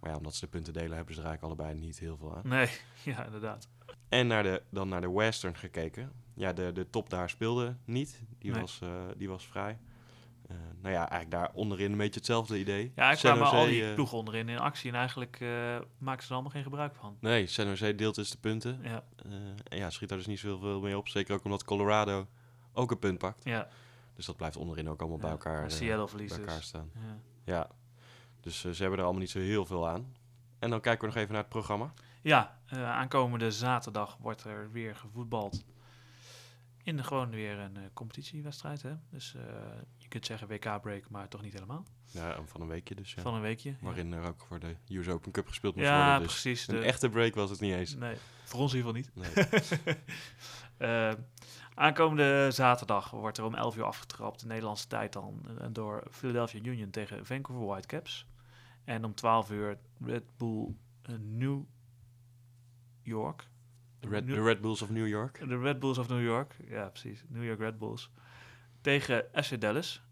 Maar 0.00 0.10
ja, 0.10 0.16
omdat 0.16 0.34
ze 0.34 0.40
de 0.44 0.50
punten 0.50 0.72
delen, 0.72 0.96
hebben 0.96 1.14
ze 1.14 1.20
er 1.20 1.26
eigenlijk 1.26 1.60
allebei 1.60 1.80
niet 1.80 1.98
heel 1.98 2.16
veel 2.16 2.36
aan. 2.36 2.42
Nee, 2.48 2.68
ja, 3.04 3.24
inderdaad. 3.24 3.68
En 4.08 4.26
naar 4.26 4.42
de, 4.42 4.62
dan 4.70 4.88
naar 4.88 5.00
de 5.00 5.10
Western 5.10 5.56
gekeken. 5.56 6.12
Ja, 6.34 6.52
de, 6.52 6.72
de 6.72 6.90
top 6.90 7.10
daar 7.10 7.30
speelde 7.30 7.76
niet. 7.84 8.22
Die, 8.38 8.50
Nee. 8.52 8.60
was, 8.60 8.80
eh, 8.82 9.02
die 9.16 9.28
was 9.28 9.46
vrij. 9.46 9.78
Eh, 10.48 10.56
nou 10.80 10.94
ja, 10.94 10.98
eigenlijk 11.10 11.30
daar 11.30 11.50
onderin 11.52 11.92
een 11.92 11.98
beetje 11.98 12.18
hetzelfde 12.18 12.58
idee. 12.58 12.92
Ja, 12.94 13.10
ik 13.10 13.18
kwamen 13.18 13.46
al 13.46 13.66
die 13.66 13.88
eh, 13.88 13.94
ploegen 13.94 14.18
onderin 14.18 14.48
in 14.48 14.58
actie. 14.58 14.90
En 14.90 14.96
eigenlijk 14.96 15.40
eh, 15.40 15.48
maken 15.98 16.22
ze 16.22 16.28
er 16.28 16.32
allemaal 16.34 16.50
geen 16.52 16.62
gebruik 16.62 16.94
van. 16.94 17.16
Nee, 17.20 17.46
San 17.46 17.66
Jose 17.66 17.94
deelt 17.94 18.14
dus 18.14 18.30
de 18.30 18.38
punten. 18.38 18.80
Ja, 18.82 19.04
en 19.68 19.78
ja, 19.78 19.90
schiet 19.90 20.08
daar 20.08 20.18
dus 20.18 20.26
niet 20.26 20.38
zoveel 20.38 20.80
mee 20.80 20.96
op. 20.98 21.08
Zeker 21.08 21.34
ook 21.34 21.44
omdat 21.44 21.64
Colorado 21.64 22.26
ook 22.72 22.90
een 22.90 22.98
punt 22.98 23.18
pakt. 23.18 23.44
ja. 23.44 23.68
Dus 24.18 24.26
dat 24.26 24.36
blijft 24.36 24.56
onderin 24.56 24.88
ook 24.88 25.00
allemaal 25.00 25.18
bij 25.18 25.30
elkaar, 25.30 25.64
eh, 25.64 25.70
Seattle 25.70 26.08
verliest 26.08 26.36
bij 26.36 26.44
elkaar 26.44 26.62
staan. 26.62 26.90
Ja. 26.94 27.18
Ja, 27.44 27.68
dus 28.40 28.64
eh, 28.64 28.72
ze 28.72 28.80
hebben 28.80 28.98
er 28.98 29.04
allemaal 29.04 29.22
niet 29.22 29.30
zo 29.30 29.38
heel 29.38 29.64
veel 29.66 29.88
aan. 29.88 30.14
En 30.58 30.70
dan 30.70 30.80
kijken 30.80 31.00
we 31.00 31.06
nog 31.06 31.16
even 31.16 31.32
naar 31.32 31.40
het 31.42 31.50
programma. 31.50 31.92
Ja, 32.22 32.60
eh, 32.66 32.90
aankomende 32.90 33.50
zaterdag 33.50 34.16
wordt 34.20 34.44
er 34.44 34.70
weer 34.72 34.96
gevoetbald. 34.96 35.64
In 36.82 36.96
de, 36.96 37.02
gewoon 37.04 37.30
weer 37.30 37.58
een 37.58 37.76
competitiewedstrijd. 37.92 38.82
Hè? 38.82 38.94
Dus 39.10 39.36
je 39.96 40.08
kunt 40.08 40.26
zeggen 40.26 40.48
WK-break, 40.48 41.10
maar 41.10 41.28
toch 41.28 41.42
niet 41.42 41.52
helemaal. 41.52 41.84
Ja, 42.06 42.38
van 42.44 42.60
een 42.60 42.68
weekje 42.68 42.94
dus. 42.94 43.14
Ja. 43.14 43.22
Van 43.22 43.34
een 43.34 43.40
weekje. 43.40 43.74
Waarin 43.80 44.12
er 44.12 44.26
ook 44.26 44.44
voor 44.48 44.58
de 44.60 44.76
US 44.88 45.08
Open 45.08 45.32
Cup 45.32 45.46
gespeeld 45.48 45.74
moest 45.74 45.86
Ja, 45.86 46.04
worden. 46.04 46.22
Dus 46.28 46.40
precies. 46.40 46.68
een 46.68 46.74
de- 46.74 46.82
echte 46.84 47.08
break 47.08 47.34
was 47.34 47.50
het 47.50 47.60
niet 47.60 47.74
eens. 47.74 47.94
Nee, 47.94 48.16
voor 48.44 48.60
ons 48.60 48.74
in 48.74 48.78
ieder 48.78 48.94
geval 48.94 49.24
niet. 49.24 49.34
Nee. 50.78 51.16
Aankomende 51.78 52.50
zaterdag 52.50 53.10
wordt 53.10 53.38
er 53.38 53.44
om 53.44 53.54
11 53.54 53.76
uur 53.76 53.84
afgetrapt, 53.84 54.40
de 54.40 54.46
Nederlandse 54.46 54.86
tijd 54.86 55.12
dan, 55.12 55.40
eh, 55.58 55.66
door 55.72 56.02
Philadelphia 56.10 56.60
Union 56.62 56.90
tegen 56.90 57.26
Vancouver 57.26 57.66
Whitecaps. 57.66 58.26
En 58.84 59.04
om 59.04 59.14
12 59.14 59.50
uur 59.50 59.78
Red 60.04 60.36
Bull 60.36 60.74
eh, 61.02 61.14
New 61.18 61.64
York. 63.02 63.48
De 64.00 64.08
Red, 64.42 64.60
Bulls 64.60 64.82
of 64.82 64.90
New 64.90 65.06
York. 65.06 65.48
De 65.48 65.58
Red 65.58 65.78
Bulls 65.78 65.98
of 65.98 66.08
New 66.08 66.22
York. 66.22 66.56
Ja, 66.68 66.88
precies. 66.88 67.24
New 67.28 67.44
York 67.44 67.58
Red 67.58 67.78
Bulls. 67.78 68.10
Tegen 68.80 69.24
FC 69.32 69.60
Dallas. 69.60 70.02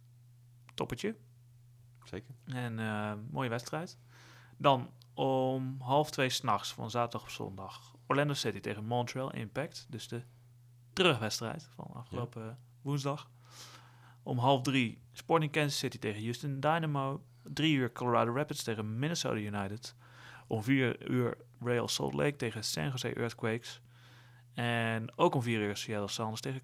Toppertje. 0.74 1.16
Zeker. 2.04 2.34
En 2.44 2.78
eh, 2.78 3.12
mooie 3.30 3.48
wedstrijd. 3.48 3.98
Dan 4.56 4.90
om 5.14 5.76
half 5.80 6.10
twee 6.10 6.28
s'nachts 6.28 6.72
van 6.72 6.90
zaterdag 6.90 7.22
op 7.22 7.28
zondag. 7.28 7.94
Orlando 8.06 8.34
City 8.34 8.60
tegen 8.60 8.84
Montreal 8.84 9.32
Impact. 9.32 9.86
Dus 9.88 10.08
de 10.08 10.22
terugwedstrijd 10.96 11.68
van 11.74 11.90
afgelopen 11.94 12.58
woensdag. 12.82 13.30
Om 14.22 14.38
half 14.38 14.62
drie 14.62 15.02
Sporting 15.12 15.52
Kansas 15.52 15.78
City 15.78 15.98
tegen 15.98 16.22
Houston 16.22 16.60
Dynamo. 16.60 17.24
Drie 17.42 17.76
uur 17.76 17.92
Colorado 17.92 18.34
Rapids 18.34 18.62
tegen 18.62 18.98
Minnesota 18.98 19.36
United. 19.36 19.94
Om 20.46 20.62
vier 20.62 21.10
uur 21.10 21.36
Real 21.60 21.88
Salt 21.88 22.14
Lake 22.14 22.36
tegen 22.36 22.64
San 22.64 22.88
Jose 22.90 23.14
Earthquakes. 23.14 23.80
En 24.54 25.18
ook 25.18 25.34
om 25.34 25.42
vier 25.42 25.60
uur 25.60 25.76
Seattle 25.76 26.08
Sounders 26.08 26.40
tegen, 26.40 26.62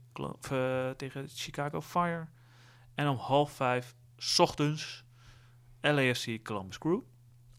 eh, 0.51 0.91
tegen 0.91 1.29
Chicago 1.29 1.81
Fire. 1.81 2.27
En 2.95 3.09
om 3.09 3.17
half 3.17 3.53
vijf 3.53 3.95
's 4.17 4.39
ochtends 4.39 5.05
LAFC 5.81 6.43
Columbus 6.43 6.79
Crew. 6.79 7.01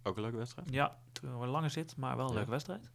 Ook 0.03 0.15
een 0.15 0.21
leuke 0.21 0.37
wedstrijd. 0.37 0.69
Ja, 0.73 0.97
we 1.21 1.27
langer 1.47 1.69
zit, 1.69 1.97
maar 1.97 2.15
wel 2.15 2.25
een 2.25 2.31
Ja. 2.31 2.37
leuke 2.37 2.51
wedstrijd. 2.51 2.91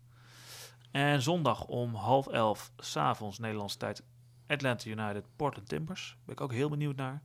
En 0.90 1.22
zondag 1.22 1.66
om 1.66 1.94
half 1.94 2.26
elf, 2.26 2.72
s'avonds 2.76 3.38
Nederlandse 3.38 3.76
tijd, 3.78 4.02
Atlanta 4.46 4.90
United, 4.90 5.24
Portland 5.36 5.68
Timbers. 5.68 6.18
Ben 6.24 6.34
ik 6.34 6.40
ook 6.40 6.52
heel 6.52 6.68
benieuwd 6.68 6.96
naar. 6.96 7.22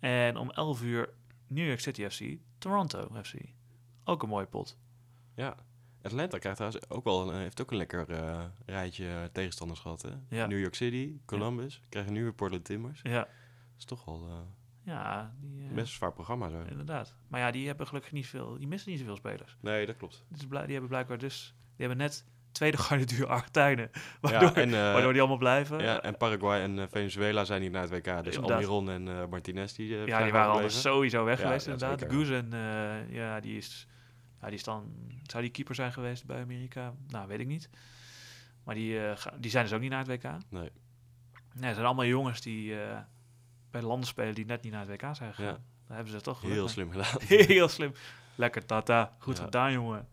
En 0.00 0.36
om 0.36 0.50
11 0.50 0.82
uur 0.82 1.14
New 1.46 1.66
York 1.66 1.80
City 1.80 2.08
FC, 2.08 2.38
Toronto 2.58 3.08
FC. 3.22 3.34
Ook 4.04 4.22
een 4.22 4.28
mooie 4.28 4.46
pot. 4.46 4.78
Ja. 5.34 5.56
Atlanta 6.02 6.38
krijgt 6.38 6.58
trouwens 6.58 6.90
ook 6.90 7.04
wel 7.04 7.28
een, 7.28 7.40
heeft 7.40 7.60
ook 7.60 7.70
een 7.70 7.76
lekker 7.76 8.10
eh, 8.10 8.44
rijtje 8.66 9.28
tegenstanders 9.32 9.80
gehad. 9.80 10.02
Hè? 10.02 10.10
Ja. 10.28 10.46
New 10.46 10.58
York 10.58 10.74
City, 10.74 11.20
Columbus. 11.24 11.80
Krijgen 11.88 12.12
nu 12.12 12.22
weer 12.22 12.32
Portland 12.32 12.64
Timbers. 12.64 13.00
Ja, 13.02 13.18
Dat 13.18 13.28
is 13.78 13.84
toch 13.84 14.04
wel 14.04 14.26
eh, 14.28 14.38
ja 14.84 15.34
die, 15.40 15.60
eh, 15.62 15.74
best 15.74 15.78
een 15.78 15.86
zwaar 15.86 16.12
programma 16.12 16.48
zo. 16.48 16.62
inderdaad. 16.62 17.14
Maar 17.28 17.40
ja, 17.40 17.50
die 17.50 17.66
hebben 17.66 17.86
gelukkig 17.86 18.12
niet 18.12 18.26
veel, 18.26 18.58
die 18.58 18.68
missen 18.68 18.90
niet 18.90 19.00
zoveel 19.00 19.16
spelers. 19.16 19.56
Nee, 19.60 19.86
dat 19.86 19.96
klopt. 19.96 20.24
Dus 20.28 20.40
die 20.40 20.58
hebben 20.58 20.88
blijkbaar 20.88 21.18
dus, 21.18 21.54
die 21.76 21.86
hebben 21.86 21.96
net 21.96 22.26
tweede 22.52 22.76
garnituur 22.76 23.26
Argentijnen. 23.26 23.90
Waardoor, 24.20 24.42
Ja, 24.42 24.54
en, 24.54 24.74
eh, 24.74 24.92
waardoor 24.92 25.10
die 25.12 25.20
allemaal 25.20 25.38
blijven. 25.38 25.78
ja, 25.80 26.02
en 26.02 26.16
Paraguay 26.16 26.60
en 26.60 26.78
eh, 26.78 26.84
Venezuela 26.90 27.44
zijn 27.44 27.60
hier 27.62 27.70
naar 27.70 27.82
het 27.82 27.90
WK. 27.90 28.04
Dus 28.24 28.34
Inderdaad. 28.34 28.50
Almiron 28.50 28.90
en 28.90 29.08
eh, 29.08 29.26
Martinez 29.26 29.72
die, 29.72 29.86
Ja, 29.88 29.96
die 30.04 30.06
waren 30.12 30.24
gebleven. 30.26 30.50
anders 30.50 30.80
sowieso 30.80 31.24
weg 31.24 31.40
geweest 31.40 31.66
ja, 31.66 31.72
inderdaad. 31.72 32.12
Goose 32.12 32.36
en 32.36 32.50
ja, 33.10 33.40
die 33.40 33.56
is, 33.56 33.86
ja, 34.40 34.46
die 34.46 34.54
is 34.56 34.64
dan, 34.64 34.92
zou 35.22 35.42
die 35.42 35.52
keeper 35.52 35.74
zijn 35.74 35.92
geweest 35.92 36.26
bij 36.26 36.40
Amerika? 36.40 36.92
Nou, 37.08 37.28
weet 37.28 37.40
ik 37.40 37.46
niet. 37.46 37.70
Maar 38.64 38.74
die, 38.74 38.98
die 39.38 39.50
zijn 39.50 39.64
dus 39.64 39.72
ook 39.72 39.80
niet 39.80 39.90
naar 39.90 40.06
het 40.06 40.08
WK. 40.08 40.22
Nee, 40.22 40.40
Nee. 40.50 41.64
het 41.66 41.74
zijn 41.74 41.86
allemaal 41.86 42.04
jongens 42.04 42.40
die 42.40 42.74
bij 43.70 43.82
landen 43.82 44.06
spelen 44.08 44.34
die 44.34 44.44
net 44.46 44.62
niet 44.62 44.72
naar 44.72 44.86
het 44.86 44.90
WK 45.02 45.14
zijn 45.16 45.34
gegaan. 45.34 45.44
Ja. 45.52 45.60
Daar 45.86 45.96
hebben 45.96 46.12
ze 46.14 46.20
toch 46.20 46.40
Heel 46.42 46.68
slim 46.68 46.90
gedaan. 46.90 47.16
Heel 47.46 47.68
slim. 47.68 47.92
Lekker 48.34 48.66
tata. 48.66 49.16
Goed 49.18 49.36
Ja. 49.36 49.44
gedaan, 49.44 49.72
jongen. 49.72 50.08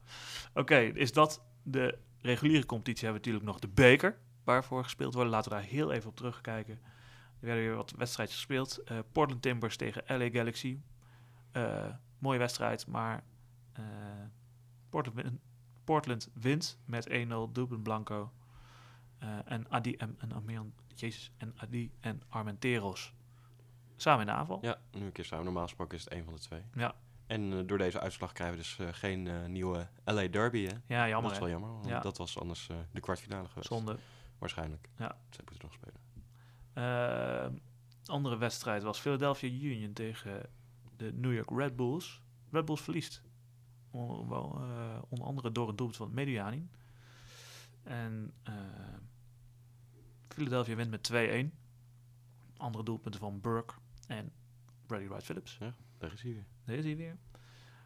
Oké, 0.54 0.78
is 0.78 1.12
dat 1.14 1.42
de 1.64 1.98
reguliere 2.22 2.66
competitie? 2.66 3.04
Hebben 3.08 3.24
we 3.24 3.28
natuurlijk 3.30 3.46
nog 3.62 3.72
de 3.72 3.82
beker 3.82 4.20
waarvoor 4.44 4.84
gespeeld 4.84 5.14
wordt. 5.14 5.30
Laten 5.30 5.52
we 5.52 5.58
daar 5.58 5.68
heel 5.68 5.92
even 5.92 6.10
op 6.10 6.16
terugkijken. 6.16 6.80
Er 7.40 7.46
werden 7.46 7.64
weer 7.66 7.76
wat 7.76 7.92
wedstrijdjes 7.98 8.38
gespeeld. 8.38 8.78
Eh, 8.84 8.98
Portland 9.12 9.42
Timbers 9.42 9.78
tegen 9.78 10.04
LA 10.18 10.30
Galaxy. 10.30 10.80
Eh, 11.52 11.86
mooie 12.20 12.40
wedstrijd, 12.40 12.88
maar 12.88 13.24
eh, 13.74 13.84
Portland, 14.90 15.22
win- 15.22 15.40
Portland 15.84 16.30
wint 16.34 16.80
met 16.86 17.10
1-0. 17.10 17.52
Dublin 17.52 17.82
Blanco. 17.82 18.32
En 19.46 19.70
Adi 19.70 19.96
en, 19.96 20.16
en 20.20 20.74
Jezus, 20.96 21.32
en 21.38 21.54
Adi 21.58 21.92
en 22.00 22.22
Armenteros. 22.30 23.14
Samen 23.96 24.20
in 24.20 24.26
de 24.26 24.32
aanval. 24.32 24.60
Ja, 24.62 24.80
nu 24.92 25.06
een 25.06 25.12
keer 25.12 25.26
samen. 25.26 25.46
Normaal 25.46 25.64
gesproken 25.64 25.98
is 25.98 26.04
het 26.04 26.14
een 26.14 26.24
van 26.24 26.34
de 26.34 26.40
twee. 26.40 26.62
Ja. 26.74 26.96
En 27.28 27.54
eh, 27.54 27.60
door 27.66 27.78
deze 27.78 28.00
uitslag 28.00 28.32
krijgen 28.32 28.58
we 28.58 28.62
dus 28.64 28.80
eh, 28.80 28.88
geen 28.92 29.28
eh, 29.28 29.46
nieuwe 29.46 29.88
LA 30.06 30.28
Derby. 30.28 30.66
Hè? 30.66 30.74
Ja, 30.96 31.08
jammer 31.08 31.22
dat 31.24 31.32
is 31.32 31.40
wel 31.40 31.50
jammer, 31.50 31.72
want 31.72 31.86
Ja. 31.86 32.00
dat 32.00 32.18
was 32.18 32.40
anders 32.40 32.70
de 32.92 33.00
kwartfinale 33.00 33.48
geweest. 33.48 33.68
Zonde. 33.68 33.98
Waarschijnlijk. 34.38 34.90
Ja. 34.98 35.18
Ze 35.30 35.42
moeten 35.50 35.70
nog 35.70 35.74
spelen. 35.74 37.62
Andere 38.06 38.38
wedstrijd 38.38 38.84
was 38.84 39.00
Philadelphia 39.00 39.50
Union 39.50 39.94
tegen 39.94 40.50
de 40.96 41.14
New 41.14 41.34
York 41.34 41.50
Red 41.50 41.76
Bulls. 41.76 42.22
Red 42.52 42.66
Bulls 42.66 42.82
verliest. 42.82 43.22
Wel, 43.92 44.62
onder 45.10 45.28
andere 45.28 45.52
door 45.52 45.70
een 45.70 45.76
doelpunt 45.76 45.98
van 45.98 46.14
Medianin. 46.14 46.70
En 47.88 48.34
eh, 48.44 48.54
Philadelphia 50.28 50.76
wint 50.76 50.90
met 50.90 51.12
2-1. 51.12 51.52
Andere 52.58 52.84
doelpunten 52.84 53.20
van 53.20 53.42
Burke 53.42 53.74
en 54.08 54.32
Brady 54.86 55.08
Wright 55.08 55.24
Phillips. 55.24 55.58
Daar 55.98 56.14
is 56.14 56.22
hij 56.22 56.32
weer. 56.34 56.46
Daar 56.66 56.76
is 56.76 56.84
hij 56.86 56.96
weer. 56.98 57.18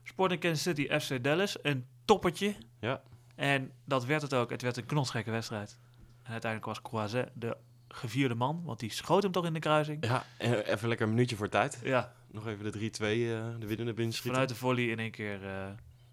Sporting 0.03 0.39
Kansas 0.39 0.61
City 0.61 0.99
FC 0.99 1.23
Dallas. 1.23 1.57
Een 1.63 1.85
toppertje. 2.05 2.55
Ja. 2.79 3.01
En 3.35 3.71
dat 3.85 4.05
werd 4.05 4.21
het 4.21 4.33
ook. 4.33 4.49
Het 4.49 4.61
werd 4.61 4.77
een 4.77 4.85
knotsgekke 4.85 5.31
wedstrijd. 5.31 5.79
En 6.23 6.31
uiteindelijk 6.31 6.65
was 6.65 6.81
Croizet 6.81 7.29
de 7.33 7.57
gevierde 7.87 8.35
man. 8.35 8.63
Want 8.63 8.79
die 8.79 8.91
schoot 8.91 9.23
hem 9.23 9.31
toch 9.31 9.45
in 9.45 9.53
de 9.53 9.59
kruising. 9.59 10.05
Ja, 10.05 10.25
even 10.37 10.87
lekker 10.87 11.07
een 11.07 11.13
minuutje 11.13 11.35
voor 11.35 11.49
tijd. 11.49 11.79
Ja, 11.83 12.13
Nog 12.27 12.47
even 12.47 12.71
de 12.71 12.71
3-2, 12.71 13.03
eh, 13.03 13.59
de 13.59 13.67
winnende 13.67 13.93
binnenschieten. 13.93 14.31
vanuit 14.31 14.49
de 14.49 14.55
volley 14.55 14.83
in 14.83 14.99
één 14.99 15.11
keer 15.11 15.45
eh, 15.45 15.71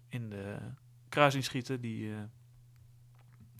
in 0.09 0.29
de 0.29 0.57
kruising 1.09 1.43
schieten. 1.43 1.81
Die, 1.81 2.11
eh, 2.11 2.17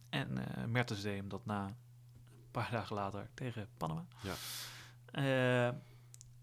en 0.10 0.38
Mertens 0.72 1.02
deed 1.02 1.16
hem 1.16 1.30
dat 1.30 1.46
na 1.46 1.66
een 1.66 1.76
paar 2.52 2.72
dagen 2.72 2.96
later 2.96 3.30
tegen 3.34 3.68
Panama. 3.78 4.06
Ja. 4.22 4.34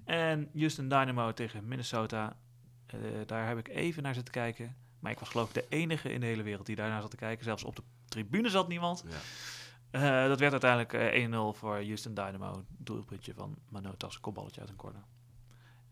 Eh, 0.06 0.30
en 0.30 0.50
Houston 0.54 0.88
Dynamo 0.88 1.32
tegen 1.32 1.68
Minnesota. 1.68 2.36
Eh, 2.86 3.00
daar 3.26 3.48
heb 3.48 3.58
ik 3.58 3.68
even 3.68 4.02
naar 4.02 4.14
zitten 4.14 4.32
kijken. 4.32 4.76
Maar 4.98 5.12
ik 5.12 5.18
was 5.18 5.28
geloof 5.28 5.48
ik 5.48 5.54
de 5.54 5.66
enige 5.68 6.12
in 6.12 6.20
de 6.20 6.26
hele 6.26 6.42
wereld 6.42 6.66
die 6.66 6.76
daarnaar 6.76 7.00
zat 7.00 7.10
te 7.10 7.16
kijken. 7.16 7.44
Zelfs 7.44 7.64
op 7.64 7.76
de 7.76 7.82
tribune 8.08 8.50
zat 8.50 8.68
niemand. 8.68 9.04
Ja. 9.08 9.16
Eh, 9.90 10.28
dat 10.28 10.38
werd 10.38 10.52
uiteindelijk 10.52 10.92
eh, 10.92 11.22
1-0 11.22 11.52
voor 11.52 11.74
Houston 11.74 12.14
Dynamo. 12.14 12.64
Doelpuntje 12.68 13.34
van 13.34 13.56
Manotas, 13.68 14.14
een 14.14 14.20
kopballetje 14.20 14.60
uit 14.60 14.70
een 14.70 14.76
corner. 14.76 15.02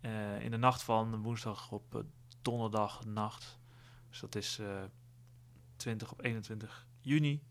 Eh, 0.00 0.40
in 0.40 0.50
de 0.50 0.56
nacht 0.56 0.82
van 0.82 1.22
woensdag 1.22 1.72
op 1.72 1.94
eh, 1.94 2.00
donderdag 2.42 3.04
nacht, 3.04 3.58
dus 4.10 4.20
dat 4.20 4.34
is 4.34 4.58
eh 4.58 4.82
20 5.76 6.12
op 6.12 6.24
21 6.24 6.86
juni, 7.00 7.42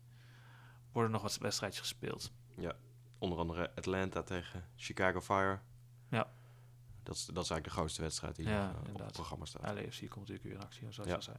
worden 0.92 1.12
nog 1.12 1.22
wat 1.22 1.38
wedstrijdjes 1.38 1.80
gespeeld. 1.80 2.32
Onder 3.18 3.38
andere 3.38 3.74
Atlanta 3.74 4.22
tegen 4.22 4.64
Chicago 4.76 5.20
Fire. 5.20 5.60
Dat 7.04 7.14
is, 7.14 7.24
dat 7.24 7.44
is 7.44 7.50
eigenlijk 7.50 7.64
de 7.64 7.70
grootste 7.70 8.02
wedstrijd 8.02 8.36
die 8.36 8.48
Ja, 8.48 8.74
op 8.92 8.98
het 8.98 9.12
programma 9.12 9.44
staat. 9.44 9.62
LAFC 9.74 9.98
komt 10.00 10.14
natuurlijk 10.28 10.42
weer 10.42 10.52
in 10.54 10.60
actie, 10.62 10.86
zoals 10.92 11.10
Ja. 11.10 11.20
zei. 11.20 11.36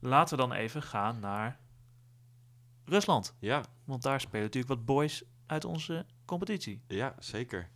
Laten 0.00 0.36
we 0.36 0.42
dan 0.48 0.52
even 0.52 0.82
gaan 0.82 1.18
naar 1.20 1.58
Rusland. 2.84 3.34
Ja, 3.38 3.62
Want 3.84 4.02
daar 4.02 4.20
spelen 4.20 4.42
natuurlijk 4.44 4.74
wat 4.74 4.84
boys 4.84 5.22
uit 5.46 5.64
onze 5.64 6.06
competitie. 6.24 6.82
ja 6.86 7.14
zeker. 7.18 7.68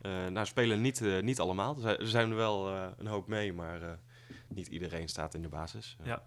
Eh 0.00 0.26
nou, 0.26 0.46
spelen 0.46 0.80
niet, 0.80 1.00
eh, 1.00 1.22
niet 1.22 1.40
allemaal. 1.40 1.74
Er 1.74 1.80
zijn- 1.80 1.98
Er 1.98 2.08
zijn 2.08 2.34
wel 2.34 2.68
eh, 2.74 2.86
een 2.96 3.06
hoop 3.06 3.26
mee, 3.26 3.52
maar 3.52 3.98
niet 4.48 4.66
iedereen 4.66 5.08
staat 5.08 5.34
in 5.34 5.42
de 5.42 5.48
basis. 5.48 5.96
Ja. 6.02 6.22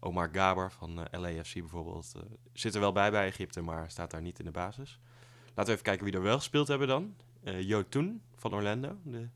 Omar 0.00 0.28
Gaber 0.32 0.70
van 0.72 0.94
LAFC 1.10 1.54
bijvoorbeeld 1.54 2.12
eh, 2.16 2.22
zit 2.52 2.74
er 2.74 2.80
wel 2.80 2.92
bij 2.92 3.10
bij 3.10 3.26
Egypte, 3.26 3.60
maar 3.60 3.90
staat 3.90 4.10
daar 4.10 4.22
niet 4.22 4.38
in 4.38 4.44
de 4.44 4.50
basis. 4.50 4.98
Laten 5.46 5.64
we 5.64 5.70
even 5.70 5.82
kijken 5.82 6.04
wie 6.04 6.14
er 6.14 6.22
wel 6.22 6.36
gespeeld 6.36 6.68
hebben 6.68 6.88
dan. 6.88 7.14
Eh 7.42 7.60
Jotun 7.62 8.22
van 8.36 8.54
Orlando, 8.54 8.96
de 9.02 9.28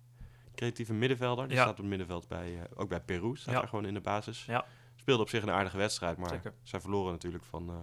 creatieve 0.55 0.93
middenvelder. 0.93 1.47
Die 1.49 1.57
Ja. 1.57 1.61
staat 1.63 1.73
op 1.73 1.79
het 1.79 1.87
middenveld 1.87 2.29
bij, 2.29 2.59
eh, 2.59 2.65
ook 2.75 2.89
bij 2.89 3.01
Peru, 3.01 3.37
staat 3.37 3.55
Ja. 3.55 3.61
daar 3.61 3.69
gewoon 3.69 3.85
in 3.87 3.95
de 3.95 4.01
basis. 4.01 4.45
Ja. 4.45 4.65
Speelde 4.97 5.23
op 5.23 5.29
zich 5.29 5.43
een 5.43 5.51
aardige 5.51 5.77
wedstrijd, 5.77 6.17
maar 6.17 6.29
Zeker. 6.29 6.55
zij 6.63 6.81
verloren 6.81 7.13
natuurlijk 7.13 7.45
van, 7.45 7.69
eh, 7.69 7.77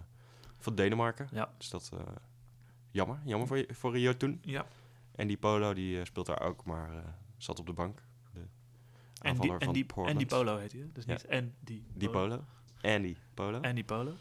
van 0.58 0.76
Denemarken. 0.76 1.28
Ja. 1.32 1.54
Dus 1.58 1.70
dat 1.70 1.90
eh, 1.94 2.00
jammer, 2.92 3.20
jammer 3.24 3.48
voor, 3.48 3.58
je- 3.58 3.68
voor 3.74 3.98
Jotun. 4.00 4.40
Ja. 4.44 4.66
En 5.16 5.28
die 5.28 5.38
Polo 5.38 5.74
die 5.74 6.06
speelt 6.06 6.26
daar 6.26 6.42
ook, 6.42 6.66
maar 6.66 6.90
zat 7.38 7.60
op 7.60 7.66
de 7.66 7.74
bank. 7.74 7.98
De 8.34 8.40
En 8.40 8.44
die, 9.22 9.30
aanvaller 9.30 9.54
en, 9.60 9.64
van 9.66 9.74
die, 9.74 9.86
Portland. 9.86 10.10
en 10.10 10.18
die 10.18 10.28
Polo 10.28 10.58
heet 10.58 10.72
hij, 10.72 10.90
dus 10.94 11.06
niet 11.06 11.26
en 11.26 11.56
die 11.60 11.84
Die 11.94 12.10
Polo. 12.10 12.44
Andy 12.82 13.16
Polo. 13.34 13.60
En 13.62 13.76
die 13.76 13.84
Polo. 13.84 14.14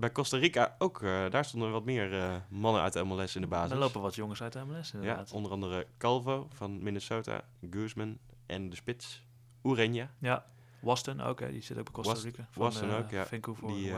Bij 0.00 0.12
Costa 0.12 0.36
Rica 0.36 0.74
ook, 0.78 1.02
eh, 1.02 1.30
daar 1.30 1.44
stonden 1.44 1.70
wat 1.70 1.84
meer 1.84 2.18
eh, 2.18 2.34
mannen 2.48 2.82
uit 2.82 2.92
de 2.92 3.04
MLS 3.04 3.34
in 3.34 3.40
de 3.40 3.46
basis. 3.46 3.70
Er 3.70 3.78
lopen 3.78 4.00
wat 4.00 4.14
jongens 4.14 4.42
uit 4.42 4.52
de 4.52 4.64
MLS 4.64 4.90
ja, 4.90 4.98
inderdaad. 4.98 5.32
onder 5.32 5.52
andere 5.52 5.86
Calvo 5.98 6.48
van 6.52 6.82
Minnesota, 6.82 7.44
Guzman 7.70 8.18
en 8.46 8.70
de 8.70 8.76
spits 8.76 9.24
Ureña. 9.68 10.06
Ja, 10.18 10.46
Waston 10.80 11.20
ook, 11.20 11.40
hè? 11.40 11.50
die 11.50 11.62
zit 11.62 11.78
ook 11.78 11.84
bij 11.84 11.92
Costa 11.92 12.28
Rica. 12.28 12.46
Van, 12.50 12.62
Waston 12.62 12.90
eh, 12.90 12.96
ook, 12.96 13.10
ja. 13.10 13.26
Vancouver 13.26 13.66
Die, 13.66 13.92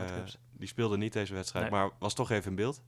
die 0.51 0.67
speelde 0.67 0.97
niet 0.97 1.13
deze 1.13 1.33
wedstrijd, 1.33 1.71
Nee. 1.71 1.79
maar 1.79 1.89
was 1.99 2.13
toch 2.13 2.29
even 2.29 2.49
in 2.49 2.55
beeld. 2.55 2.81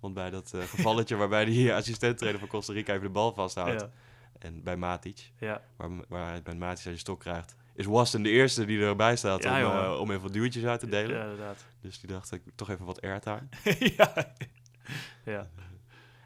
Want 0.00 0.14
bij 0.14 0.30
dat 0.30 0.52
gevalletje 0.56 1.16
waarbij 1.22 1.44
die 1.44 1.74
assistent-trainer 1.74 2.40
van 2.40 2.48
Costa 2.48 2.72
Rica 2.72 2.92
even 2.92 3.04
de 3.06 3.12
bal 3.12 3.32
vasthoudt. 3.32 3.80
ja, 3.80 3.90
En 4.38 4.62
bij 4.62 4.76
Matic, 4.76 5.32
ja, 5.38 5.62
waar, 5.76 5.90
waar 6.08 6.28
hij 6.28 6.42
bij 6.42 6.54
Matic 6.54 6.84
je 6.84 6.96
stok 6.96 7.20
krijgt, 7.20 7.56
is 7.78 7.86
Waston 7.86 8.22
de 8.22 8.28
eerste 8.28 8.64
die 8.64 8.80
erbij 8.80 9.16
staat 9.16 9.42
Ja, 9.42 9.66
om, 9.66 9.92
eh, 9.94 10.00
om 10.00 10.10
even 10.10 10.22
wat 10.22 10.32
duwtjes 10.32 10.64
uit 10.64 10.80
te 10.80 10.88
delen. 10.88 11.16
Ja, 11.16 11.22
inderdaad. 11.22 11.64
Dus 11.80 12.00
die 12.00 12.10
dacht 12.10 12.32
ik 12.32 12.42
toch 12.54 12.70
even 12.70 12.84
wat 12.84 13.02
airtime. 13.02 13.48
ja. 13.96 14.32
ja. 15.24 15.48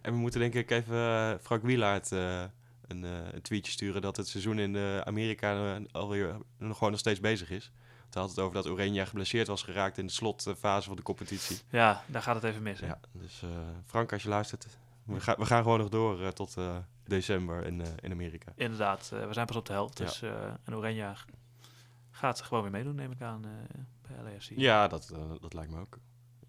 En 0.03 0.13
we 0.13 0.19
moeten 0.19 0.41
denk 0.41 0.55
ik 0.55 0.71
even 0.71 0.97
eh, 0.97 1.35
Frank 1.43 1.63
Wielaert 1.63 2.13
eh, 2.13 2.43
een, 2.87 3.03
een 3.03 3.43
tweetje 3.43 3.73
sturen 3.73 4.03
dat 4.03 4.17
het 4.17 4.29
seizoen 4.29 4.59
in 4.59 4.77
Amerika 5.05 5.81
alweer 5.91 6.37
nog 6.59 6.75
gewoon 6.75 6.91
nog 6.91 7.01
steeds 7.01 7.21
bezig 7.21 7.51
is. 7.51 7.73
Hij 8.11 8.21
had 8.23 8.31
het 8.31 8.39
over 8.39 8.55
dat 8.55 8.67
Oranje 8.69 9.07
geblesseerd 9.07 9.47
was 9.47 9.63
geraakt 9.63 9.99
in 9.99 10.07
de 10.07 10.13
slotfase 10.13 10.87
van 10.87 10.97
de 10.97 11.03
competitie. 11.03 11.59
ja, 11.71 12.05
daar 12.07 12.23
gaat 12.23 12.35
het 12.35 12.45
even 12.45 12.63
mis. 12.63 12.81
hè? 12.81 12.87
Ja, 12.87 13.01
dus 13.13 13.43
Frank, 13.87 14.13
als 14.13 14.23
je 14.23 14.29
luistert, 14.29 14.67
we, 15.05 15.21
gaan 15.21 15.35
we 15.39 15.47
gaan 15.47 15.63
gewoon 15.63 15.79
nog 15.79 15.89
door 15.89 16.33
tot 16.33 16.57
december 17.05 17.67
in, 17.67 17.83
in 18.03 18.13
Amerika. 18.13 18.53
Inderdaad, 18.57 19.09
we 19.09 19.33
zijn 19.33 19.47
pas 19.47 19.57
op 19.57 19.67
de 19.67 19.73
helft. 19.73 19.99
Ja. 19.99 20.05
Dus 20.05 20.23
eh 20.23 20.31
en 20.65 20.77
Oranje 20.77 21.03
gaat 22.23 22.41
gewoon 22.43 22.63
weer 22.63 22.73
meedoen, 22.73 22.95
neem 22.95 23.11
ik 23.11 23.21
aan, 23.23 23.45
eh, 23.45 23.51
bij 24.09 24.33
LAFC. 24.33 24.51
Ja, 24.57 24.89
dat, 24.89 25.11
eh, 25.11 25.19
dat 25.41 25.55
lijkt 25.55 25.71
me 25.73 25.81
ook. 25.81 25.99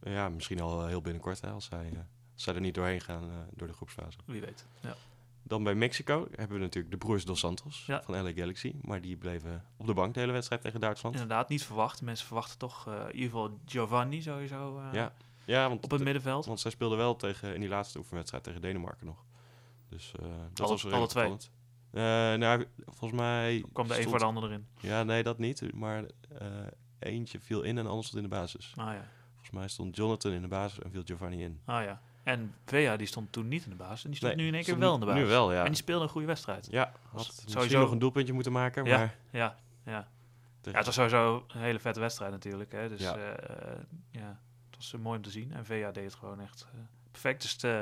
Ja, 0.04 0.30
misschien 0.30 0.62
al 0.62 0.82
eh, 0.82 0.88
heel 0.88 1.02
binnenkort 1.02 1.42
hè, 1.42 1.50
als, 1.50 1.66
zij, 1.66 1.92
als 2.34 2.44
zij 2.44 2.56
er 2.56 2.62
niet 2.62 2.74
doorheen 2.76 3.02
gaan 3.02 3.30
door 3.54 3.68
de 3.68 3.74
groepsfase. 3.74 4.18
Wie 4.26 4.42
weet. 4.42 4.66
Ja. 4.82 4.96
Dan 5.44 5.64
bij 5.64 5.76
Mexico 5.76 6.28
hebben 6.36 6.58
we 6.58 6.64
natuurlijk 6.64 6.92
de 6.94 6.98
broers 7.00 7.26
Dos 7.26 7.40
Santos 7.40 7.86
Ja. 7.86 8.02
van 8.04 8.24
LA 8.24 8.32
Galaxy. 8.34 8.76
Maar 8.82 9.02
die 9.02 9.18
bleven 9.18 9.66
op 9.78 9.86
de 9.86 9.94
bank 9.94 10.14
de 10.14 10.20
hele 10.20 10.32
wedstrijd 10.32 10.62
tegen 10.62 10.80
Duitsland. 10.80 11.16
Inderdaad, 11.16 11.50
niet 11.50 11.64
verwacht. 11.64 12.02
Mensen 12.02 12.26
verwachten 12.28 12.58
toch 12.58 12.88
eh, 12.88 12.94
in 12.94 13.06
ieder 13.14 13.30
geval 13.30 13.60
Giovanni 13.66 14.22
sowieso 14.22 14.82
Ja, 14.92 15.14
ja 15.46 15.68
want, 15.70 15.84
op 15.84 15.92
het 15.92 16.04
middenveld. 16.04 16.46
want 16.46 16.60
zij 16.60 16.72
speelden 16.72 16.98
wel 16.98 17.16
tegen, 17.16 17.54
in 17.54 17.60
die 17.60 17.70
laatste 17.70 17.98
oefenwedstrijd 17.98 18.44
tegen 18.44 18.62
Denemarken 18.62 19.06
nog. 19.06 19.24
Dus 19.90 20.12
dat 20.12 20.60
Alle- 20.60 20.70
was 20.70 20.84
wel 20.84 20.94
alle 20.94 21.08
twee? 21.08 21.24
opvallend. 21.24 21.52
Eh, 21.94 22.02
nou, 22.34 22.66
volgens 22.86 23.20
mij... 23.20 23.64
Kwam 23.74 23.86
een 23.86 23.94
stond- 23.94 24.10
voor 24.10 24.20
de 24.20 24.26
ander 24.26 24.44
erin. 24.44 24.66
Ja, 24.80 25.04
nee, 25.04 25.24
dat 25.24 25.38
niet. 25.38 25.74
Maar 25.74 26.04
eh, 26.38 26.48
eentje 27.00 27.40
viel 27.40 27.62
in 27.62 27.78
en 27.78 27.84
de 27.84 27.90
ander 27.90 28.06
stond 28.06 28.24
in 28.24 28.30
de 28.30 28.36
basis. 28.36 28.74
Ah 28.76 28.94
ja. 28.94 29.06
Volgens 29.32 29.52
mij 29.52 29.68
stond 29.68 29.96
Jonathan 29.96 30.32
in 30.32 30.42
de 30.42 30.48
basis 30.48 30.80
en 30.80 30.92
viel 30.92 31.02
Giovanni 31.06 31.44
in. 31.44 31.60
Ah 31.66 31.84
ja. 31.84 32.02
En 32.24 32.56
Vea 32.66 32.98
die 32.98 33.08
stond 33.08 33.32
toen 33.32 33.48
niet 33.48 33.64
in 33.64 33.70
de 33.70 33.76
basis. 33.76 34.04
En 34.04 34.10
die 34.10 34.18
stond 34.20 34.34
Nee, 34.36 34.42
nu 34.42 34.48
in 34.50 34.56
één 34.56 34.64
keer 34.64 34.80
wel 34.80 34.94
in 34.94 35.00
de 35.00 35.06
basis. 35.06 35.22
Nu 35.22 35.28
wel, 35.28 35.54
ja. 35.54 35.60
En 35.60 35.66
die 35.68 35.76
speelde 35.76 36.04
een 36.04 36.10
goede 36.10 36.28
wedstrijd. 36.28 36.68
Ja, 36.72 36.92
had 37.10 37.14
misschien 37.28 37.50
sowieso- 37.50 37.80
nog 37.80 37.92
een 37.92 38.00
doelpuntje 38.00 38.34
moeten 38.34 38.52
maken, 38.52 38.86
Ja. 38.86 38.98
maar... 38.98 39.16
Ja, 39.30 39.56
ja. 39.86 40.08
ja, 40.62 40.72
het 40.72 40.86
was 40.86 40.96
sowieso 40.96 41.46
een 41.48 41.62
hele 41.62 41.80
vette 41.80 42.00
wedstrijd 42.00 42.32
natuurlijk. 42.32 42.72
Hè. 42.72 42.90
Dus 42.90 43.02
Ja. 43.02 43.18
ja. 43.18 43.36
ja, 44.12 44.40
het 44.70 44.76
was 44.78 44.94
eh, 44.94 45.00
mooi 45.00 45.18
om 45.18 45.24
te 45.24 45.30
zien. 45.30 45.52
En 45.54 45.66
Vea 45.66 45.92
deed 45.92 46.04
het 46.04 46.14
gewoon 46.14 46.40
echt 46.42 46.68
eh, 46.74 46.80
perfect. 47.12 47.42
Dus 47.42 47.52
het 47.52 47.64
eh, 47.64 47.82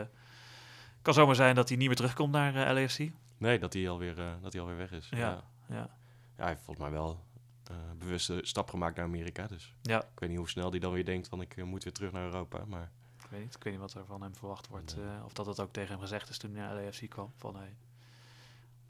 kan 1.01 1.13
zomaar 1.13 1.35
zijn 1.35 1.55
dat 1.55 1.67
hij 1.69 1.77
niet 1.77 1.87
meer 1.87 1.95
terugkomt 1.95 2.31
naar 2.31 2.55
eh, 2.55 2.73
LAFC. 2.73 3.11
Nee, 3.41 3.59
dat 3.59 3.73
hij 3.73 3.89
alweer, 3.89 4.19
eh 4.19 4.33
dat 4.41 4.53
hij 4.53 4.61
alweer 4.61 4.77
weg 4.77 4.91
is. 4.91 5.09
Ja. 5.09 5.17
Ja. 5.17 5.43
Ja. 5.67 5.75
Ja, 5.75 5.89
hij 6.35 6.47
heeft 6.47 6.61
volgens 6.61 6.85
mij 6.85 6.95
wel 6.95 7.25
eh 7.63 7.75
bewuste 7.97 8.39
stap 8.41 8.69
gemaakt 8.69 8.95
naar 8.95 9.05
Amerika. 9.05 9.47
Dus 9.47 9.75
ja, 9.81 10.03
ik 10.03 10.19
weet 10.19 10.29
niet 10.29 10.37
hoe 10.37 10.49
snel 10.49 10.69
hij 10.69 10.79
dan 10.79 10.91
weer 10.91 11.05
denkt 11.05 11.27
van 11.27 11.41
ik 11.41 11.57
eh, 11.57 11.63
moet 11.63 11.83
weer 11.83 11.93
terug 11.93 12.11
naar 12.11 12.23
Europa. 12.23 12.65
Maar 12.65 12.91
ik 13.23 13.25
weet 13.29 13.41
niet. 13.41 13.55
Ik 13.55 13.63
weet 13.63 13.73
niet 13.73 13.81
wat 13.81 13.93
er 13.93 14.05
van 14.05 14.21
hem 14.21 14.35
verwacht 14.35 14.67
wordt. 14.67 14.95
Nee. 14.95 15.23
of 15.23 15.33
dat 15.33 15.45
het 15.45 15.59
ook 15.59 15.71
tegen 15.73 15.91
hem 15.91 15.99
gezegd 15.99 16.29
is 16.29 16.37
toen 16.37 16.55
hij 16.55 16.65
naar 16.65 16.83
LAFC 16.83 17.09
kwam. 17.09 17.31
Van 17.35 17.55
hey, 17.55 17.75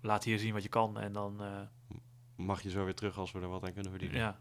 laat 0.01 0.23
hier 0.23 0.39
zien 0.39 0.53
wat 0.53 0.63
je 0.63 0.69
kan. 0.69 0.99
En 0.99 1.13
dan, 1.13 1.41
mag 2.35 2.61
je 2.61 2.69
zo 2.69 2.83
weer 2.83 2.95
terug 2.95 3.17
als 3.17 3.31
we 3.31 3.39
er 3.39 3.47
wat 3.47 3.63
aan 3.63 3.73
kunnen 3.73 3.91
verdienen? 3.91 4.19
ja, 4.19 4.39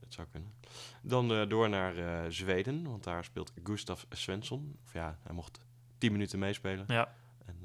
Het 0.00 0.14
zou 0.14 0.26
kunnen. 0.30 0.54
Dan 1.02 1.48
door 1.48 1.68
naar 1.68 2.32
Zweden, 2.32 2.84
want 2.84 3.04
daar 3.04 3.24
speelt 3.24 3.52
Gustav 3.62 4.02
Svensson. 4.10 4.78
Of 4.84 4.92
ja, 4.92 5.18
hij 5.22 5.34
mocht 5.34 5.64
10 5.98 6.12
minuten 6.12 6.38
meespelen. 6.38 6.84
ja, 6.88 7.14
En 7.46 7.58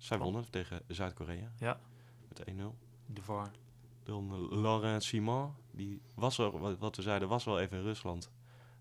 zij 0.00 0.18
wonnen 0.18 0.50
tegen 0.50 0.82
Zuid-Korea 0.86 1.52
ja, 1.58 1.80
met 2.28 2.42
1-0. 2.50 2.52
de 3.06 3.22
VAR. 3.22 3.50
Dan 4.02 4.30
eh, 4.32 4.58
Laurent 4.60 5.02
Simon, 5.04 5.54
die 5.70 6.00
was 6.14 6.36
wel, 6.36 6.78
wat- 6.78 6.96
we 6.96 7.02
zeiden, 7.02 7.28
was 7.28 7.44
wel 7.44 7.60
even 7.60 7.76
in 7.78 7.82
Rusland. 7.84 8.30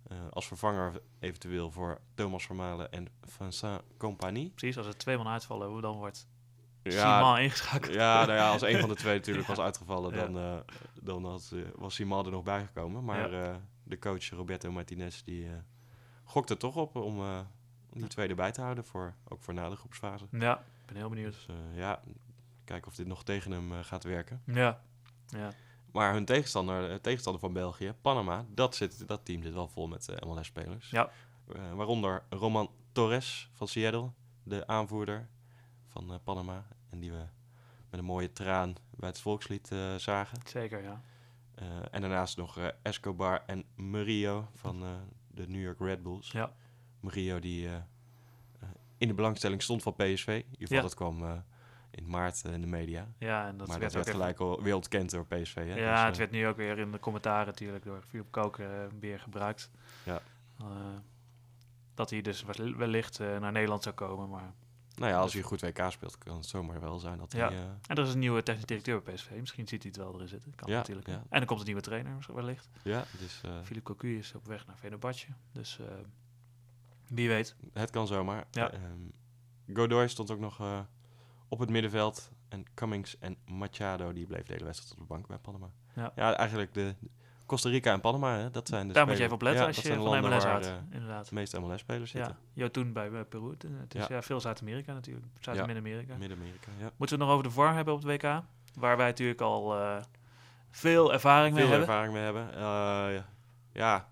eh, 0.07 0.17
als 0.29 0.47
vervanger 0.47 1.01
eventueel 1.19 1.71
voor 1.71 1.99
Thomas 2.15 2.45
Vermalen 2.45 2.91
en 2.91 3.07
Vincent 3.23 3.81
Compagnie. 3.97 4.49
Precies, 4.49 4.77
als 4.77 4.87
er 4.87 4.97
twee 4.97 5.17
man 5.17 5.27
uitvallen, 5.27 5.67
hoe 5.69 5.81
dan 5.81 5.95
wordt 5.97 6.27
Ja, 6.83 7.17
Simon 7.19 7.39
ingeschakeld. 7.39 7.93
ja, 7.93 8.19
nou 8.25 8.37
ja, 8.37 8.51
als 8.51 8.61
een 8.61 8.79
van 8.79 8.89
de 8.89 8.95
twee 8.95 9.15
natuurlijk 9.17 9.47
Ja. 9.47 9.55
was 9.55 9.63
uitgevallen, 9.65 10.13
dan, 10.13 10.37
eh, 10.37 10.59
dan 11.01 11.25
had, 11.25 11.53
was 11.75 11.95
Simon 11.95 12.25
er 12.25 12.31
nog 12.31 12.43
bijgekomen. 12.43 13.03
Maar 13.03 13.29
de 13.83 13.99
coach 13.99 14.29
Roberto 14.29 14.71
Martinez 14.71 15.21
die 15.21 15.47
gokte 16.23 16.57
toch 16.57 16.75
op 16.75 16.95
om, 16.95 17.21
die 17.93 18.07
twee 18.07 18.27
erbij 18.27 18.51
te 18.51 18.61
houden, 18.61 18.85
voor, 18.85 19.13
ook 19.27 19.41
voor 19.41 19.53
na 19.53 19.69
de 19.69 19.75
groepsfase. 19.75 20.25
Ja, 20.31 20.63
ben 20.89 20.97
heel 20.97 21.09
benieuwd. 21.09 21.33
Dus 21.33 21.45
eh, 21.47 21.77
ja, 21.77 22.01
kijken 22.63 22.87
of 22.87 22.95
dit 22.95 23.07
nog 23.07 23.23
tegen 23.23 23.51
hem 23.51 23.71
eh, 23.71 23.79
gaat 23.83 24.03
werken. 24.03 24.41
Ja, 24.45 24.81
ja, 25.27 25.51
Maar 25.91 26.13
hun 26.13 26.25
tegenstander, 26.25 26.91
eh, 26.91 26.95
tegenstander 26.95 27.41
van 27.41 27.53
België, 27.53 27.93
Panama, 28.01 28.45
dat, 28.49 28.75
zit, 28.75 29.07
dat 29.07 29.25
team 29.25 29.43
zit 29.43 29.53
wel 29.53 29.67
vol 29.67 29.87
met 29.87 30.25
MLS-spelers. 30.25 30.89
Ja. 30.89 31.11
Waaronder 31.73 32.23
Roman 32.29 32.71
Torres 32.91 33.49
van 33.53 33.67
Seattle, 33.67 34.11
de 34.43 34.67
aanvoerder 34.67 35.29
van 35.87 36.19
Panama. 36.23 36.67
En 36.89 36.99
die 36.99 37.11
we 37.11 37.25
met 37.89 37.99
een 37.99 38.05
mooie 38.05 38.31
traan 38.31 38.75
bij 38.95 39.09
het 39.09 39.19
volkslied 39.19 39.67
zagen. 39.97 40.39
zeker, 40.45 40.83
ja. 40.83 41.01
En 41.91 42.01
daarnaast 42.01 42.37
nog 42.37 42.59
Escobar 42.81 43.43
en 43.45 43.65
Murillo 43.75 44.47
van 44.53 44.79
de 45.27 45.47
New 45.47 45.61
York 45.61 45.79
Red 45.79 46.03
Bulls. 46.03 46.31
Ja, 46.31 46.53
Murillo 46.99 47.39
die 47.39 47.69
in 48.99 49.07
de 49.07 49.13
belangstelling 49.13 49.61
stond 49.61 49.83
van 49.83 49.93
PSV. 49.95 50.27
In 50.27 50.35
ieder 50.35 50.57
geval, 50.59 50.77
Ja. 50.77 50.81
dat 50.83 50.93
kwam 50.95 51.23
eh, 51.23 51.31
in 51.91 52.09
maart 52.09 52.41
eh, 52.45 52.53
in 52.53 52.61
de 52.61 52.67
media. 52.67 53.07
ja 53.17 53.47
en 53.47 53.57
dat 53.57 53.67
maar 53.67 53.79
werd 53.79 53.93
dat 53.93 54.05
werd 54.05 54.15
ook 54.15 54.23
even- 54.23 54.35
gelijk 54.35 54.39
al 54.57 54.63
door 55.11 55.25
PSV. 55.25 55.55
Hè? 55.55 55.61
Ja, 55.75 55.91
Dus, 55.91 56.01
het 56.03 56.11
eh, 56.11 56.17
werd 56.17 56.31
nu 56.31 56.47
ook 56.47 56.57
weer 56.57 56.77
in 56.79 56.91
de 56.91 56.99
commentaren 56.99 57.45
natuurlijk 57.45 57.83
door 57.83 58.03
Philip 58.07 58.31
Koker 58.31 58.89
weer 58.99 59.19
gebruikt. 59.19 59.69
Ja. 60.05 60.21
Dat 61.93 62.09
hij 62.09 62.21
dus 62.21 62.43
wel- 62.43 62.75
wellicht 62.75 63.19
naar 63.19 63.51
Nederland 63.51 63.83
zou 63.83 63.95
komen. 63.95 64.29
Maar... 64.29 64.53
Nou 64.95 65.11
ja, 65.11 65.19
als 65.19 65.33
hij 65.33 65.41
goed 65.41 65.61
WK 65.61 65.85
speelt, 65.89 66.17
kan 66.17 66.35
het 66.35 66.45
zomaar 66.45 66.79
wel 66.79 66.99
zijn 66.99 67.17
dat 67.17 67.31
Ja. 67.31 67.47
hij... 67.47 67.57
eh, 67.57 67.63
En 67.87 67.95
er 67.95 68.03
is 68.03 68.13
een 68.13 68.19
nieuwe 68.19 68.43
technisch 68.43 68.65
directeur 68.65 69.01
bij 69.01 69.13
PSV. 69.13 69.29
Misschien 69.39 69.67
ziet 69.67 69.81
hij 69.83 69.91
het 69.95 70.01
wel 70.03 70.13
erin 70.15 70.27
zitten. 70.27 70.55
Kan 70.55 70.69
Ja, 70.69 70.77
natuurlijk. 70.77 71.07
ja. 71.07 71.13
En 71.29 71.37
dan 71.37 71.45
komt 71.45 71.59
een 71.59 71.65
nieuwe 71.65 71.81
trainer 71.81 72.13
misschien 72.13 72.35
wellicht. 72.35 72.69
ja, 72.83 73.03
dus 73.19 73.41
Philip 73.63 73.83
Cocu 73.83 74.17
is 74.17 74.33
op 74.35 74.45
weg 74.47 74.65
naar 74.65 74.77
Venebadje. 74.77 75.27
Dus 75.51 75.79
wie 77.09 77.27
weet. 77.27 77.55
het 77.73 77.89
kan 77.89 78.07
zomaar. 78.07 78.45
Ja. 78.51 78.71
Ehm, 78.71 78.81
Godoy 79.73 80.07
stond 80.07 80.31
ook 80.31 80.39
nog 80.39 80.59
eh, 80.59 80.79
op 81.47 81.59
het 81.59 81.69
middenveld. 81.69 82.31
En 82.49 82.65
Cummings 82.73 83.17
en 83.19 83.37
Machado, 83.45 84.13
die 84.13 84.25
bleef 84.25 84.45
de 84.45 84.53
hele 84.53 84.65
wedstrijd 84.65 84.93
op 84.93 84.99
de 84.99 85.05
bank 85.05 85.27
bij 85.27 85.37
Panama. 85.37 85.69
Ja. 86.15 86.33
eigenlijk 86.35 86.73
de 86.73 86.95
Costa 87.45 87.69
Rica 87.69 87.93
en 87.93 88.01
Panama, 88.01 88.37
hè, 88.37 88.49
dat 88.51 88.67
zijn 88.67 88.87
de 88.87 88.93
Daar 88.93 89.05
moet 89.07 89.17
je 89.17 89.23
even 89.23 89.33
op 89.35 89.41
letten 89.41 89.61
ja, 89.61 89.67
als 89.67 89.77
je 89.81 89.87
van 89.93 89.97
landen 89.97 90.29
MLS 90.31 90.43
waar, 90.43 90.61
eh, 90.61 90.73
inderdaad. 90.91 91.29
de 91.29 91.35
meeste 91.35 91.59
MLS-spelers 91.59 92.11
zitten. 92.11 92.37
Ja, 92.53 92.69
toen 92.69 92.93
bij 92.93 93.11
eh, 93.11 93.19
Peru. 93.29 93.49
Het 93.79 93.95
is 93.95 94.07
Ja. 94.07 94.21
veel 94.21 94.39
Zuid-Amerika 94.39 94.93
natuurlijk. 94.93 95.25
Zuid- 95.39 95.57
en. 95.57 95.65
Midden-Amerika. 95.65 96.15
Midden-Amerika, 96.17 96.67
ja. 96.79 96.91
Moeten 96.97 97.17
we 97.17 97.23
het 97.23 97.23
nog 97.23 97.29
over 97.29 97.43
de 97.43 97.51
VAR 97.51 97.75
hebben 97.75 97.93
op 97.93 98.03
het 98.03 98.21
WK? 98.21 98.41
Waar 98.73 98.97
wij 98.97 99.07
natuurlijk 99.07 99.41
al 99.41 99.75
veel 100.69 101.13
ervaring 101.13 101.55
mee 101.55 101.63
Veel 101.65 101.71
hebben. 101.71 101.87
ervaring 101.89 102.13
mee 102.13 102.23
hebben. 102.23 102.59
Ja. 103.73 104.09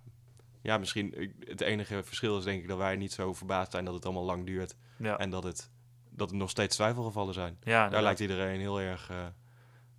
Ja. 0.68 0.78
Misschien 0.78 1.34
het 1.40 1.62
enige 1.62 2.04
verschil 2.04 2.38
is 2.38 2.44
denk 2.44 2.62
ik 2.62 2.68
dat 2.68 2.78
wij 2.78 2.96
niet 2.96 3.12
zo 3.12 3.34
verbaasd 3.34 3.72
zijn 3.72 3.86
dat 3.86 3.94
het 3.94 4.06
allemaal 4.06 4.24
lang 4.24 4.46
duurt. 4.46 4.76
Ja, 4.98 5.18
En 5.18 5.30
dat 5.30 5.44
het, 5.44 5.70
dat 6.10 6.30
het 6.30 6.40
nog 6.40 6.50
steeds 6.50 6.76
twijfelgevallen 6.76 7.34
zijn. 7.34 7.58
ja 7.64 7.90
Daar 7.90 8.02
lijkt 8.02 8.20
iedereen 8.20 8.60
heel 8.60 8.80
erg 8.82 9.10
eh, 9.10 9.26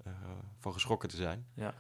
eh, 0.05 0.12
van 0.59 0.73
geschrokken 0.73 1.09
te 1.09 1.16
zijn. 1.16 1.47
Ja. 1.55 1.75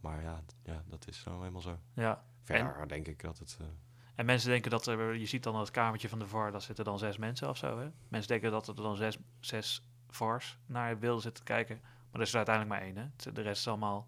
Maar 0.00 0.22
ja, 0.22 0.42
ja, 0.64 0.82
dat 0.86 1.06
is 1.08 1.24
nou 1.24 1.38
helemaal 1.38 1.60
zo. 1.60 1.78
Ja. 1.94 2.24
Verder 2.42 2.88
denk 2.88 3.06
ik 3.06 3.22
dat 3.22 3.38
het... 3.38 3.56
eh, 3.60 3.66
En 4.14 4.26
mensen 4.26 4.50
denken 4.50 4.70
dat 4.70 4.86
er, 4.86 5.14
je 5.16 5.26
ziet 5.26 5.42
dan 5.42 5.56
het 5.56 5.70
kamertje 5.70 6.08
van 6.08 6.18
de 6.18 6.26
VAR, 6.26 6.52
daar 6.52 6.62
zitten 6.62 6.84
dan 6.84 6.98
zes 6.98 7.16
mensen 7.16 7.48
of 7.48 7.56
zo. 7.56 7.78
Hè? 7.78 7.88
Mensen 8.08 8.28
denken 8.30 8.50
dat 8.50 8.68
er 8.68 8.74
dan 8.74 8.96
zes, 8.96 9.18
zes 9.40 9.82
VARs 10.08 10.58
naar 10.66 10.98
beelden 10.98 11.22
zitten 11.22 11.44
kijken. 11.44 11.80
Maar 11.82 12.20
er 12.20 12.26
is 12.26 12.30
er 12.30 12.36
uiteindelijk 12.36 12.74
maar 12.76 12.84
één. 12.88 12.96
Hè? 12.96 13.32
De 13.32 13.42
rest 13.42 13.60
is 13.60 13.68
allemaal 13.68 14.06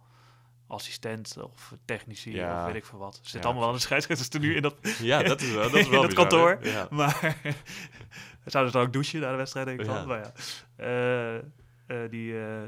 assistent 0.70 1.36
of 1.42 1.72
technici 1.84 2.32
Ja. 2.34 2.58
of 2.60 2.66
weet 2.66 2.74
ik 2.74 2.84
veel 2.84 2.98
wat. 2.98 3.20
Ja, 3.22 3.40
allemaal 3.40 3.60
wel 3.60 3.68
in 3.70 3.74
de 3.76 3.80
scheidsrechters 3.80 4.28
er 4.28 4.40
nu 4.40 4.54
in 4.54 4.62
dat, 4.62 4.74
ja, 4.98 5.22
dat 5.32 5.40
is 5.40 5.52
wel, 5.52 5.62
dat 5.70 5.74
is 5.74 5.84
In 5.84 5.90
wel 5.90 6.00
dat 6.00 6.08
bizar, 6.10 6.24
hè? 6.24 6.56
kantoor. 6.56 6.66
Ja. 6.66 6.86
Maar 6.90 7.36
zouden 8.44 8.72
ze 8.72 8.78
dan 8.78 8.86
ook 8.86 8.92
douchen 8.92 9.20
na 9.20 9.30
de 9.30 9.36
wedstrijd, 9.36 9.66
denk 9.66 9.80
ik. 9.80 9.86
Maar 10.06 10.18
ja. 10.18 10.32
Eh, 10.76 11.36
eh, 11.36 12.10
die, 12.10 12.32
eh, 12.32 12.62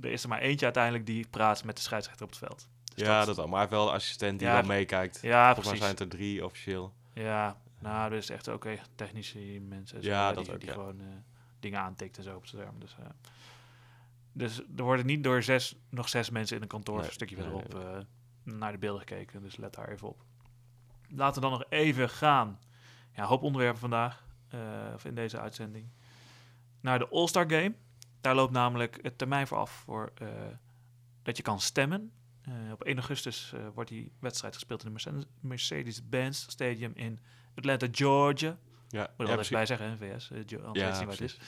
er 0.00 0.10
is 0.10 0.22
er 0.22 0.28
maar 0.28 0.40
eentje 0.40 0.64
uiteindelijk 0.64 1.06
die 1.06 1.26
praat 1.30 1.64
met 1.64 1.76
de 1.76 1.82
scheidsrechter 1.82 2.24
op 2.24 2.30
het 2.30 2.38
veld. 2.38 2.68
Dus 2.94 3.06
ja, 3.06 3.24
dat 3.24 3.36
wel. 3.36 3.44
Maar 3.46 3.60
hij 3.60 3.68
heeft 3.68 3.82
wel 3.82 3.92
assistent 3.92 4.38
die 4.38 4.48
wel 4.48 4.62
meekijkt. 4.62 5.18
Ja, 5.22 5.44
Volgens 5.54 5.66
mij 5.66 5.78
precies. 5.78 5.78
zijn 5.78 5.90
het 5.90 6.00
er 6.00 6.18
drie 6.18 6.44
officieel. 6.44 6.92
Ja, 7.14 7.56
nou, 7.78 8.10
er 8.10 8.16
is 8.16 8.30
echt 8.30 8.48
ook 8.48 8.64
echt 8.64 8.88
technische 8.94 9.38
mensen. 9.68 10.02
Ja, 10.02 10.28
zo, 10.28 10.34
dat 10.34 10.44
die, 10.44 10.54
ook, 10.54 10.60
die 10.60 10.70
gewoon 10.70 11.00
dingen 11.60 11.80
aantikt 11.80 12.16
en 12.16 12.22
zo 12.22 12.36
op 12.36 12.46
zijn 12.46 12.62
scherm. 12.62 12.80
Dus, 12.80 12.96
dus 14.32 14.58
er 14.76 14.82
worden 14.82 15.06
niet 15.06 15.24
door 15.24 15.42
zes, 15.42 15.76
nog 15.90 16.08
zes 16.08 16.30
mensen 16.30 16.56
in 16.56 16.62
een 16.62 16.68
kantoor 16.68 16.96
Nee, 16.98 17.06
een 17.06 17.12
stukje 17.12 17.36
verderop 17.36 17.74
nee. 17.74 17.82
eh, 17.84 17.98
naar 18.42 18.72
de 18.72 18.78
beelden 18.78 19.00
gekeken. 19.00 19.42
Dus 19.42 19.56
let 19.56 19.74
daar 19.74 19.88
even 19.88 20.08
op. 20.08 20.24
Laten 21.08 21.42
we 21.42 21.48
dan 21.48 21.58
nog 21.58 21.64
even 21.68 22.08
gaan. 22.10 22.58
Ja, 23.12 23.24
hoop 23.24 23.42
onderwerpen 23.42 23.80
vandaag, 23.80 24.24
eh, 24.48 24.60
of 24.94 25.04
in 25.04 25.14
deze 25.14 25.40
uitzending. 25.40 25.88
Naar 26.80 26.98
de 26.98 27.08
All-Star 27.08 27.50
Game. 27.50 27.74
Daar 28.20 28.34
loopt 28.34 28.52
namelijk 28.52 28.98
het 29.02 29.18
termijn 29.18 29.46
voor 29.46 29.58
af 29.58 29.70
voor 29.70 30.12
eh, 30.14 30.28
dat 31.22 31.36
je 31.36 31.42
kan 31.42 31.60
stemmen. 31.60 32.12
Op 32.72 32.82
1 32.84 32.96
augustus 32.96 33.52
wordt 33.74 33.90
die 33.90 34.12
wedstrijd 34.18 34.54
gespeeld 34.54 34.80
in 34.80 34.86
de 34.86 34.92
Mercedes- 34.92 35.24
Mercedes-Benz 35.40 36.44
Stadium 36.48 36.92
in 36.94 37.18
Atlanta, 37.54 37.86
Georgia. 37.90 38.48
Ja, 38.48 38.56
Moet 38.88 38.98
ja, 38.98 39.00
er 39.00 39.16
wel 39.16 39.26
even 39.26 39.34
precies. 39.34 39.50
bij 39.50 39.66
zeggen, 39.66 39.88
hè, 39.90 39.96
VS. 39.96 40.30
anders 40.30 40.48
Ja, 40.80 40.88
niet 40.88 40.98
waar 40.98 41.08
het 41.08 41.20
is. 41.20 41.38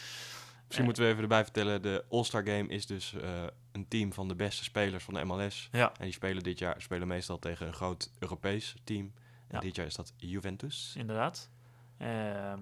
Misschien 0.73 0.85
moeten 0.85 1.03
we 1.05 1.11
even 1.11 1.23
erbij 1.23 1.45
vertellen, 1.45 1.83
de 1.83 2.05
All-Star 2.11 2.45
Game 2.47 2.67
is 2.69 2.87
dus 2.87 3.15
eh, 3.15 3.43
een 3.73 3.89
team 3.89 4.13
van 4.13 4.29
de 4.29 4.35
beste 4.35 4.65
spelers 4.65 5.05
van 5.05 5.15
de 5.15 5.25
MLS. 5.25 5.69
Ja, 5.73 5.93
En 5.99 6.05
die 6.05 6.13
spelen 6.13 6.43
dit 6.43 6.59
jaar 6.59 6.83
spelen 6.83 7.09
meestal 7.09 7.39
tegen 7.39 7.67
een 7.67 7.73
groot 7.73 8.11
Europees 8.19 8.75
team. 8.85 9.13
En 9.49 9.57
Ja. 9.57 9.61
dit 9.61 9.77
jaar 9.77 9.87
is 9.87 9.95
dat 9.95 10.13
Juventus. 10.17 10.95
inderdaad. 10.97 11.51
Ehm, 11.99 12.59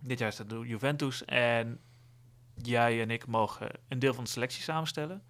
dit 0.00 0.18
jaar 0.18 0.28
is 0.28 0.36
dat 0.36 0.48
de 0.50 0.58
Juventus. 0.58 1.24
En 1.24 1.80
jij 2.62 3.00
en 3.00 3.10
ik 3.10 3.26
mogen 3.26 3.70
een 3.88 3.98
deel 3.98 4.14
van 4.14 4.24
de 4.24 4.30
selectie 4.30 4.62
samenstellen. 4.62 5.22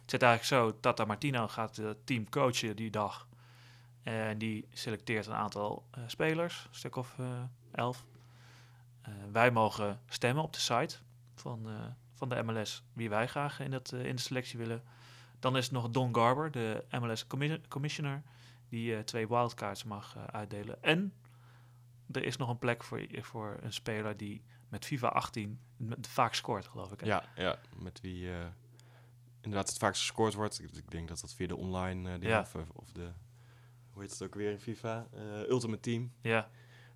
Het 0.00 0.10
zit 0.10 0.22
eigenlijk 0.22 0.72
zo, 0.72 0.80
Tata 0.80 1.04
Martino 1.04 1.48
gaat 1.48 1.76
het 1.76 2.06
team 2.06 2.28
coachen 2.28 2.76
die 2.76 2.90
dag. 2.90 3.28
En 4.02 4.38
die 4.38 4.68
selecteert 4.72 5.26
een 5.26 5.34
aantal 5.34 5.86
eh, 5.90 6.02
spelers, 6.06 6.66
een 6.68 6.74
stuk 6.76 6.96
of 6.96 7.14
eh, 7.18 7.26
elf. 7.72 8.04
Eh, 9.02 9.12
wij 9.32 9.50
mogen 9.50 10.00
stemmen 10.08 10.42
op 10.44 10.52
de 10.52 10.58
site 10.60 10.96
van, 11.40 11.68
eh, 11.68 11.86
van 12.14 12.28
de 12.28 12.42
MLS 12.42 12.84
wie 12.92 13.08
wij 13.08 13.26
graag 13.28 13.60
in, 13.60 13.70
dat, 13.70 13.92
eh, 13.92 14.04
in 14.04 14.16
de 14.16 14.22
selectie 14.22 14.58
willen. 14.58 14.82
Dan 15.38 15.56
is 15.56 15.64
het 15.64 15.72
nog 15.72 15.90
Don 15.90 16.14
Garber, 16.14 16.50
de 16.50 16.84
MLS 17.00 17.26
commi- 17.26 17.60
commissioner, 17.68 18.22
die 18.68 18.94
eh, 18.96 19.02
twee 19.02 19.28
wildcards 19.28 19.84
mag 19.84 20.16
uitdelen. 20.30 20.82
En 20.82 21.12
er 22.12 22.24
is 22.24 22.36
nog 22.36 22.48
een 22.48 22.58
plek 22.58 22.84
voor, 22.84 23.06
voor 23.10 23.58
een 23.60 23.72
speler 23.72 24.16
die 24.16 24.42
met 24.68 24.84
FIFA 24.84 25.08
18 25.08 25.60
met- 25.76 26.06
vaak 26.06 26.34
scoort, 26.34 26.66
geloof 26.68 26.92
ik. 26.92 27.00
hè? 27.00 27.06
Ja, 27.06 27.24
ja, 27.34 27.58
met 27.76 28.00
wie 28.00 28.28
inderdaad 29.40 29.68
het 29.68 29.78
vaakst 29.78 30.00
gescoord 30.00 30.34
wordt. 30.34 30.60
Ik, 30.62 30.70
ik 30.70 30.90
denk 30.90 31.08
dat 31.08 31.20
dat 31.20 31.34
via 31.34 31.46
de 31.46 31.56
online 31.56 32.18
Ja. 32.20 32.40
of, 32.40 32.54
of 32.72 32.92
de, 32.92 33.12
hoe 33.90 34.02
heet 34.02 34.10
het 34.10 34.22
ook 34.22 34.34
weer 34.34 34.50
in 34.50 34.60
FIFA, 34.60 35.06
Ultimate 35.48 35.80
Team 35.80 36.12
ja, 36.22 36.48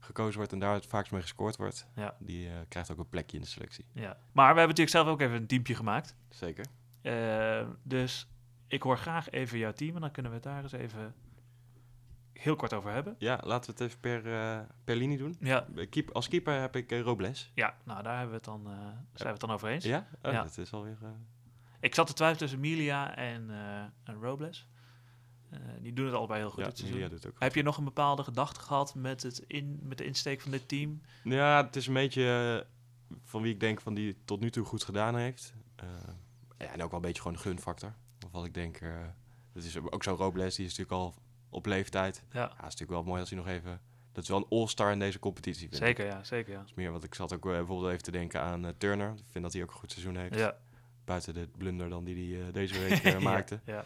gekozen 0.04 0.36
wordt 0.36 0.52
en 0.52 0.58
daar 0.58 0.74
het 0.74 0.86
vaakst 0.86 1.12
mee 1.12 1.20
gescoord 1.20 1.56
wordt. 1.56 1.86
Ja. 1.94 2.14
Die 2.18 2.48
eh, 2.48 2.54
krijgt 2.68 2.90
ook 2.90 2.98
een 2.98 3.08
plekje 3.08 3.36
in 3.36 3.42
de 3.42 3.48
selectie. 3.48 3.84
ja. 3.92 4.16
Maar 4.32 4.52
we 4.54 4.58
hebben 4.60 4.76
natuurlijk 4.76 4.90
zelf 4.90 5.06
ook 5.08 5.20
even 5.20 5.36
een 5.36 5.46
teampje 5.46 5.74
gemaakt. 5.74 6.16
Zeker. 6.28 6.64
Eh, 7.02 7.66
dus 7.82 8.28
ik 8.66 8.82
hoor 8.82 8.98
graag 8.98 9.30
even 9.30 9.58
jouw 9.58 9.72
team 9.72 9.94
en 9.94 10.00
dan 10.00 10.10
kunnen 10.10 10.32
we 10.32 10.36
het 10.38 10.46
daar 10.46 10.62
eens 10.62 10.72
even 10.72 11.14
heel 12.32 12.56
kort 12.56 12.72
over 12.72 12.90
hebben. 12.92 13.14
Ja, 13.18 13.40
laten 13.44 13.74
we 13.74 13.82
het 13.82 13.90
even 13.90 14.00
per, 14.00 14.34
eh, 14.34 14.60
per 14.84 14.96
linie 14.96 15.18
doen. 15.18 15.36
Ja, 15.40 15.66
Keep, 15.90 16.10
als 16.10 16.28
keeper 16.28 16.60
heb 16.60 16.76
ik 16.76 16.90
Robles. 16.90 17.50
ja 17.54 17.74
nou 17.84 18.02
daar 18.02 18.12
hebben 18.18 18.28
we 18.30 18.34
het 18.36 18.44
dan, 18.44 18.62
zijn 19.12 19.24
we 19.24 19.26
het 19.28 19.40
dan 19.40 19.50
over 19.50 19.68
eens. 19.68 19.84
Ja? 19.84 20.06
Oh, 20.22 20.32
Ja. 20.32 20.42
Dat 20.42 20.58
is 20.58 20.72
alweer... 20.72 20.98
Ik 21.80 21.94
zat 21.94 22.06
te 22.06 22.12
twijfelen 22.12 22.42
tussen 22.42 22.60
Milia 22.60 23.16
en, 23.16 23.50
en 24.04 24.14
Robles. 24.20 24.68
Eh, 25.54 25.60
die 25.80 25.92
doen 25.92 26.06
het 26.06 26.14
allebei 26.14 26.40
heel 26.40 26.50
goed 26.50 26.58
ja, 26.58 26.68
dit 26.68 26.78
seizoen. 26.78 27.08
Doet 27.08 27.26
ook 27.26 27.36
Heb 27.38 27.54
je 27.54 27.62
nog 27.62 27.76
een 27.76 27.84
bepaalde 27.84 28.22
gedachte 28.22 28.60
gehad 28.60 28.94
met, 28.94 29.22
het 29.22 29.44
in, 29.46 29.78
met 29.82 29.98
de 29.98 30.04
insteek 30.04 30.40
van 30.40 30.50
dit 30.50 30.68
team? 30.68 31.00
Ja, 31.24 31.64
het 31.64 31.76
is 31.76 31.86
een 31.86 31.94
beetje 31.94 32.64
eh, 33.08 33.16
van 33.24 33.42
wie 33.42 33.52
ik 33.52 33.60
denk 33.60 33.80
van 33.80 33.94
die 33.94 34.16
tot 34.24 34.40
nu 34.40 34.50
toe 34.50 34.64
goed 34.64 34.84
gedaan 34.84 35.16
heeft. 35.16 35.54
Eh, 35.76 35.86
ja, 36.58 36.66
en 36.66 36.82
ook 36.82 36.90
wel 36.90 37.00
een 37.00 37.06
beetje 37.06 37.22
gewoon 37.22 37.36
een 37.36 37.42
gunfactor. 37.42 37.94
Of 38.24 38.32
wat 38.32 38.44
ik 38.44 38.54
denk, 38.54 38.80
dat 39.52 39.62
is 39.62 39.78
ook 39.78 40.02
zo'n 40.02 40.16
Robles, 40.16 40.54
die 40.54 40.66
is 40.66 40.76
natuurlijk 40.76 41.02
al 41.02 41.14
op 41.48 41.66
leeftijd. 41.66 42.24
Ja, 42.32 42.50
is 42.50 42.60
natuurlijk 42.60 42.90
wel 42.90 43.02
mooi 43.02 43.20
als 43.20 43.30
hij 43.30 43.38
nog 43.38 43.48
even... 43.48 43.80
Dat 44.12 44.22
is 44.22 44.28
wel 44.28 44.38
een 44.38 44.58
all-star 44.58 44.92
in 44.92 44.98
deze 44.98 45.18
competitie, 45.18 45.68
vind 45.68 45.80
ik. 45.80 45.86
zeker 45.86 46.06
ja, 46.06 46.24
zeker 46.24 46.52
ja. 46.52 46.58
Dat 46.58 46.68
is 46.68 46.74
meer, 46.74 46.90
want 46.90 47.04
ik 47.04 47.14
zat 47.14 47.34
ook 47.34 47.42
bijvoorbeeld 47.42 47.90
even 47.90 48.02
te 48.02 48.10
denken 48.10 48.40
aan 48.40 48.74
Turner. 48.76 49.10
Ik 49.10 49.24
vind 49.28 49.44
dat 49.44 49.52
hij 49.52 49.62
ook 49.62 49.70
een 49.70 49.76
goed 49.76 49.92
seizoen 49.92 50.16
heeft. 50.16 50.34
Ja, 50.34 50.56
Buiten 51.04 51.34
de 51.34 51.48
blunder 51.56 51.88
dan 51.88 52.04
die 52.04 52.38
hij 52.38 52.52
deze 52.52 52.78
week 52.78 53.20
maakte. 53.20 53.60
Ja, 53.64 53.84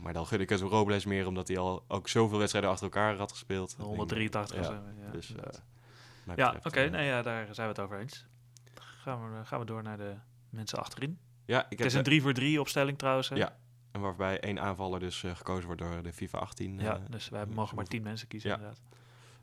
maar 0.00 0.12
dan 0.12 0.26
gun 0.26 0.40
ik 0.40 0.48
het 0.48 0.60
Robles 0.60 1.04
meer, 1.04 1.26
omdat 1.26 1.48
hij 1.48 1.58
al 1.58 1.84
ook 1.88 2.08
zoveel 2.08 2.38
wedstrijden 2.38 2.70
achter 2.70 2.86
elkaar 2.86 3.16
had 3.16 3.30
gespeeld. 3.30 3.74
ja. 3.78 3.84
183 3.84 4.58
of 4.58 4.66
Ja. 4.68 4.82
Ja, 5.04 5.10
Dus, 5.10 5.34
eh, 5.34 6.36
ja 6.36 6.56
oké, 6.62 6.80
eh, 6.80 6.90
nee, 6.90 7.06
ja, 7.06 7.22
daar 7.22 7.54
zijn 7.54 7.68
we 7.68 7.72
het 7.74 7.82
over 7.82 7.98
eens. 7.98 8.26
Gaan 8.74 9.38
we, 9.38 9.44
gaan 9.44 9.58
we 9.60 9.64
door 9.66 9.82
naar 9.82 9.96
de 9.96 10.14
mensen 10.50 10.78
achterin. 10.78 11.18
Ja, 11.44 11.58
ik 11.64 11.70
Het 11.70 11.78
heb 11.78 11.86
is 11.88 11.94
een 11.94 12.02
3 12.02 12.22
voor 12.22 12.32
3 12.32 12.60
opstelling 12.60 12.98
trouwens. 12.98 13.28
Hè? 13.28 13.36
Ja. 13.36 13.56
En 13.90 14.00
waarbij 14.00 14.40
één 14.40 14.60
aanvaller 14.60 15.00
dus 15.00 15.22
eh, 15.22 15.36
gekozen 15.36 15.66
wordt 15.66 15.80
door 15.80 16.02
de 16.02 16.12
FIFA 16.12 16.38
18. 16.38 16.78
ja 16.78 16.96
eh. 16.96 17.02
dus 17.10 17.28
hebben, 17.30 17.54
mogen 17.56 17.76
maar 17.76 17.84
10 17.84 18.02
mensen 18.02 18.28
kiezen 18.28 18.50
Ja. 18.50 18.56
inderdaad. 18.56 18.80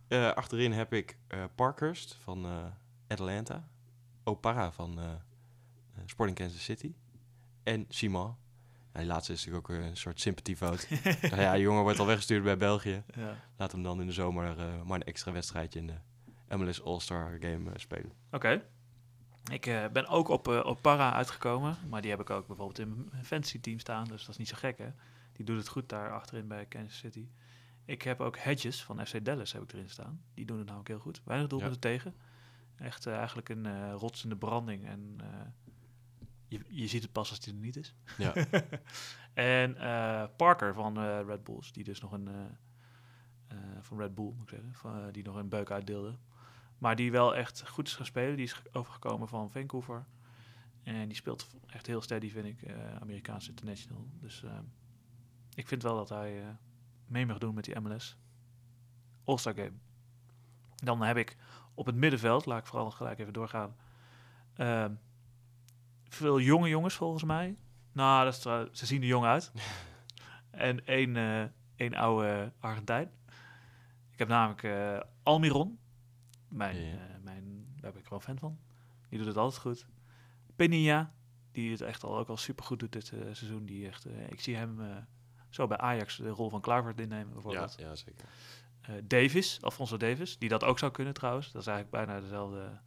Eh, 0.07 0.31
achterin 0.31 0.71
heb 0.71 0.93
ik 0.93 1.17
eh, 1.27 1.43
Parkhurst 1.55 2.17
van 2.21 2.45
eh, 2.45 2.65
Atlanta. 3.07 3.67
Opara 4.23 4.71
van 4.71 4.99
eh, 4.99 5.05
eh, 5.11 5.11
Sporting 6.05 6.37
Kansas 6.37 6.63
City. 6.63 6.93
En 7.63 7.85
Simon. 7.89 8.35
Ja, 8.93 9.03
laatste 9.03 9.33
is 9.33 9.45
natuurlijk 9.45 9.69
ook 9.69 9.77
een 9.77 9.97
soort 9.97 10.21
sympathievote. 10.21 10.87
Nou 11.29 11.41
ja, 11.41 11.53
die 11.53 11.61
jongen 11.61 11.83
wordt 11.83 11.99
al 11.99 12.05
weggestuurd 12.05 12.43
bij 12.43 12.57
België. 12.57 13.03
Ja. 13.15 13.35
Laat 13.57 13.71
hem 13.71 13.83
dan 13.83 13.99
in 14.01 14.07
de 14.07 14.13
zomer 14.13 14.59
eh, 14.59 14.81
maar 14.81 14.95
een 14.95 15.03
extra 15.03 15.31
wedstrijdje 15.31 15.79
in 15.79 15.87
de 15.87 16.57
MLS 16.57 16.83
All-Star 16.83 17.37
Game 17.39 17.71
eh, 17.71 17.75
spelen. 17.75 18.11
Oké. 18.31 18.61
Ik 19.51 19.65
eh, 19.65 19.85
ben 19.87 20.07
ook 20.07 20.27
op, 20.27 20.47
eh, 20.47 20.65
op 20.65 20.81
Para 20.81 21.13
uitgekomen, 21.13 21.77
maar 21.89 22.01
die 22.01 22.11
heb 22.11 22.19
ik 22.19 22.29
ook 22.29 22.47
bijvoorbeeld 22.47 22.79
in 22.79 23.07
mijn 23.11 23.25
fantasy 23.25 23.59
team 23.59 23.79
staan, 23.79 24.03
dus 24.03 24.21
dat 24.21 24.29
is 24.29 24.37
niet 24.37 24.47
zo 24.47 24.55
gek 24.57 24.77
hè. 24.77 24.89
Die 25.33 25.45
doet 25.45 25.57
het 25.57 25.67
goed 25.67 25.89
daar 25.89 26.11
achterin 26.11 26.47
bij 26.47 26.65
Kansas 26.65 26.97
City. 26.97 27.27
Ik 27.85 28.01
heb 28.01 28.19
ook 28.21 28.37
Hedges 28.37 28.83
van 28.83 29.05
FC 29.05 29.25
Dallas 29.25 29.51
heb 29.51 29.61
ik 29.61 29.73
erin 29.73 29.89
staan. 29.89 30.21
Die 30.33 30.45
doen 30.45 30.57
het 30.57 30.65
namelijk 30.65 30.89
heel 30.89 30.99
goed. 30.99 31.21
Weinig 31.25 31.49
doelpunten 31.49 31.79
tegen. 31.79 32.15
Echt 32.75 33.05
eh, 33.05 33.15
eigenlijk 33.15 33.49
een 33.49 33.65
eh 33.65 33.93
rotsende 33.95 34.35
branding 34.35 34.85
en 34.85 35.15
eh, 35.17 35.27
je, 36.49 36.59
je 36.67 36.87
ziet 36.87 37.01
het 37.01 37.11
pas 37.11 37.29
als 37.29 37.39
hij 37.45 37.53
er 37.53 37.59
niet 37.59 37.75
is. 37.75 37.95
Ja. 38.17 38.33
en 39.33 39.77
eh, 39.77 40.27
Parker 40.37 40.73
van 40.73 40.97
eh, 40.97 41.19
Red 41.25 41.43
Bulls, 41.43 41.71
die 41.71 41.83
dus 41.83 42.01
nog 42.01 42.11
een 42.11 42.27
eh, 43.47 43.57
van 43.81 43.97
Red 43.99 44.15
Bull 44.15 44.25
moet 44.37 44.43
ik 44.43 44.49
zeggen, 44.49 44.73
van, 44.73 45.11
die 45.11 45.23
nog 45.23 45.35
een 45.35 45.49
beuk 45.49 45.71
uitdeelde. 45.71 46.17
Maar 46.77 46.95
die 46.95 47.11
wel 47.11 47.35
echt 47.35 47.67
goed 47.69 47.87
is 47.87 47.95
gaan 47.95 48.05
spelen. 48.05 48.35
Die 48.35 48.45
is 48.45 48.53
ge- 48.53 48.69
overgekomen 48.71 49.27
van 49.27 49.51
Vancouver. 49.51 50.05
En 50.83 51.07
die 51.07 51.15
speelt 51.17 51.47
echt 51.67 51.87
heel 51.87 52.01
steady, 52.01 52.29
vind 52.29 52.45
ik, 52.45 52.61
eh 52.61 52.95
Amerikaans 52.95 53.49
international. 53.49 54.07
Dus 54.19 54.43
ik 55.53 55.67
vind 55.67 55.83
wel 55.83 55.95
dat 55.95 56.09
hij 56.09 56.57
mee 57.05 57.25
mag 57.25 57.37
doen 57.37 57.53
met 57.55 57.63
die 57.63 57.79
MLS 57.79 58.17
All-Star 59.23 59.53
Game. 59.53 59.73
Dan 60.75 61.01
heb 61.01 61.17
ik 61.17 61.37
op 61.73 61.85
het 61.85 61.95
middenveld, 61.95 62.45
laat 62.45 62.59
ik 62.59 62.65
vooral 62.65 62.91
gelijk 62.91 63.19
even 63.19 63.33
doorgaan, 63.33 63.75
ehm, 64.53 64.93
veel 66.09 66.39
jonge 66.39 66.69
jongens 66.69 66.93
volgens 66.95 67.23
mij. 67.23 67.57
Nou, 67.91 68.23
dat 68.25 68.33
is, 68.33 68.39
trouw- 68.39 68.67
ze 68.71 68.85
zien 68.85 69.01
er 69.01 69.07
jong 69.07 69.25
uit. 69.25 69.51
en 70.51 70.85
één, 70.85 71.15
eh, 71.17 71.43
één 71.75 71.93
oude 71.93 72.51
Argentijn. 72.59 73.11
Ik 74.11 74.19
heb 74.19 74.27
namelijk 74.27 74.63
eh, 74.63 74.99
Almiron. 75.23 75.79
Mijn, 76.49 76.75
Ja. 76.75 76.91
eh, 76.93 76.99
mijn, 77.23 77.65
daar 77.79 77.91
ben 77.91 78.01
ik 78.01 78.07
wel 78.09 78.19
fan 78.19 78.37
van. 78.39 78.59
Die 79.09 79.17
doet 79.17 79.27
het 79.27 79.37
altijd 79.37 79.61
goed. 79.61 79.87
Penilla, 80.55 81.13
die 81.51 81.71
het 81.71 81.81
echt 81.81 82.03
al, 82.03 82.17
ook 82.17 82.27
al 82.29 82.37
super 82.37 82.65
goed 82.65 82.79
doet 82.79 82.91
dit 82.91 83.11
eh, 83.11 83.19
seizoen. 83.21 83.65
Die 83.65 83.87
echt, 83.87 84.05
eh, 84.05 84.29
ik 84.29 84.41
zie 84.41 84.55
hem 84.55 84.81
eh, 84.81 84.95
zo 85.49 85.67
bij 85.67 85.77
Ajax 85.77 86.17
de 86.17 86.29
rol 86.29 86.49
van 86.49 86.61
Kluivert 86.61 86.99
innemen 86.99 87.33
bijvoorbeeld. 87.33 87.75
ja, 87.79 87.95
zeker. 87.95 88.25
Eh, 88.81 88.93
Davis, 89.03 89.61
Alfonso 89.61 89.97
Davis, 89.97 90.37
die 90.37 90.49
dat 90.49 90.63
ook 90.63 90.79
zou 90.79 90.91
kunnen 90.91 91.13
trouwens. 91.13 91.51
Dat 91.51 91.61
is 91.61 91.67
eigenlijk 91.67 92.05
bijna 92.05 92.21
dezelfde, 92.21 92.79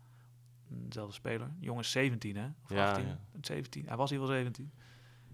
dezelfde 0.89 1.15
speler. 1.15 1.51
Jongens 1.61 1.91
17 1.91 2.37
hè? 2.37 2.47
Of 2.63 2.71
Ja, 2.71 2.89
18? 2.91 3.07
ja. 3.07 3.19
17. 3.41 3.87
Hij 3.87 3.97
was 3.97 4.11
hier 4.11 4.19
wel 4.19 4.29
17. 4.29 4.73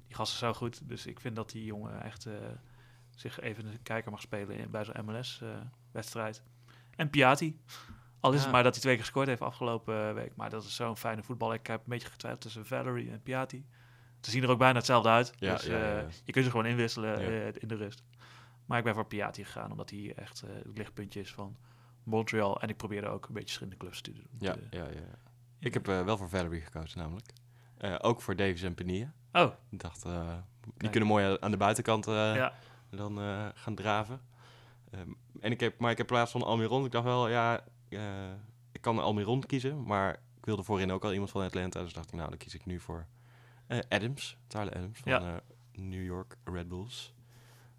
Die 0.07 0.17
gast 0.17 0.33
is 0.33 0.39
zo 0.39 0.53
goed. 0.55 0.89
Dus 0.89 1.07
ik 1.07 1.21
vind 1.21 1.37
dat 1.37 1.51
die 1.51 1.65
jongen 1.65 2.03
echt 2.03 2.27
eh, 2.27 2.35
zich 3.17 3.41
even 3.41 3.67
een 3.67 3.83
kijker 3.83 4.11
mag 4.11 4.21
spelen 4.21 4.57
in, 4.57 4.71
bij 4.71 4.85
zo'n 4.85 5.05
MLS-wedstrijd. 5.05 6.43
en 6.97 7.11
Piatti. 7.11 7.61
Al 8.21 8.33
is 8.33 8.43
het 8.43 8.53
maar 8.53 8.63
dat 8.63 8.73
hij 8.73 8.83
twee 8.83 8.95
keer 8.95 9.05
gescoord 9.05 9.27
heeft 9.29 9.41
afgelopen 9.43 10.09
eh, 10.09 10.15
week. 10.15 10.37
Maar 10.37 10.51
dat 10.51 10.65
is 10.65 10.75
zo'n 10.77 10.97
fijne 10.97 11.23
voetbal. 11.23 11.53
Ik 11.55 11.67
heb 11.67 11.79
een 11.81 11.89
beetje 11.91 12.09
getwijfeld 12.09 12.43
tussen 12.43 12.67
Valerie 12.67 13.11
en 13.11 13.23
Piatti. 13.23 13.67
Ze 14.21 14.31
zien 14.31 14.43
er 14.43 14.49
ook 14.51 14.59
bijna 14.59 14.77
hetzelfde 14.77 15.09
uit. 15.09 15.33
Ja, 15.39 15.53
dus 15.55 15.65
ja, 15.65 15.79
ja, 15.79 15.85
ja. 15.97 16.03
eh, 16.03 16.09
je 16.25 16.33
kunt 16.33 16.45
ze 16.45 16.51
gewoon 16.51 16.67
inwisselen 16.67 17.19
eh, 17.19 17.47
in 17.47 17.69
de 17.69 17.75
rust. 17.75 18.03
Maar 18.67 18.79
ik 18.79 18.85
ben 18.85 18.95
voor 18.95 19.07
Piatti 19.07 19.45
gegaan, 19.45 19.71
omdat 19.71 19.91
hij 19.91 20.13
echt 20.17 20.43
eh, 20.43 20.51
het 20.55 20.79
lichtpuntje 20.79 21.21
is 21.21 21.33
van 21.33 21.57
Montreal. 22.03 22.61
En 22.61 22.69
ik 22.69 22.77
probeerde 22.77 23.09
ook 23.09 23.27
een 23.27 23.33
beetje 23.35 23.45
verschillende 23.47 23.77
clubs 23.79 24.01
te 24.01 24.13
doen. 24.13 24.27
Ja, 24.39 24.57
ja, 24.71 24.85
ja. 24.85 25.19
Ik 25.61 25.75
heb 25.75 25.89
eh, 25.89 26.05
wel 26.05 26.17
voor 26.17 26.29
Valerie 26.29 26.61
gekozen 26.61 26.99
namelijk. 26.99 27.33
Eh, 27.77 27.95
ook 27.99 28.23
voor 28.23 28.37
Davis 28.37 28.63
en 28.63 28.75
Penia. 28.75 29.13
Oh, 29.33 29.53
Ik 29.71 29.81
dacht, 29.81 30.05
eh, 30.05 30.37
die 30.77 30.91
kunnen 30.91 31.09
mooi 31.09 31.37
aan 31.41 31.51
de 31.51 31.57
buitenkant 31.57 32.05
ja. 32.05 32.53
dan 32.91 33.19
gaan 33.55 33.75
draven. 33.75 34.21
Ehm, 34.91 35.11
en 35.41 35.51
ik 35.53 35.61
heb, 35.61 35.79
maar 35.79 35.91
ik 35.91 35.99
heb 35.99 36.07
plaats 36.07 36.31
van 36.31 36.43
Almiron, 36.43 36.85
ik 36.85 36.91
dacht 36.91 37.05
wel, 37.05 37.29
ja, 37.29 37.65
ik 38.73 38.81
kan 38.81 38.99
Almiron 38.99 39.47
kiezen, 39.47 39.83
maar 39.85 40.13
ik 40.13 40.45
wilde 40.45 40.63
voorin 40.63 40.93
ook 40.93 41.05
al 41.05 41.13
iemand 41.13 41.31
van 41.31 41.43
Atlanta, 41.43 41.83
dus 41.83 41.93
dacht 41.93 42.09
ik, 42.09 42.15
nou, 42.15 42.29
dan 42.29 42.39
kies 42.39 42.55
ik 42.55 42.67
nu 42.67 42.81
voor 42.81 43.07
Adams, 43.89 44.39
Tyler 44.47 44.75
Adams 44.75 44.99
van 44.99 45.13
Ja. 45.13 45.41
New 45.73 46.05
York 46.05 46.37
Red 46.45 46.69
Bulls. 46.69 47.15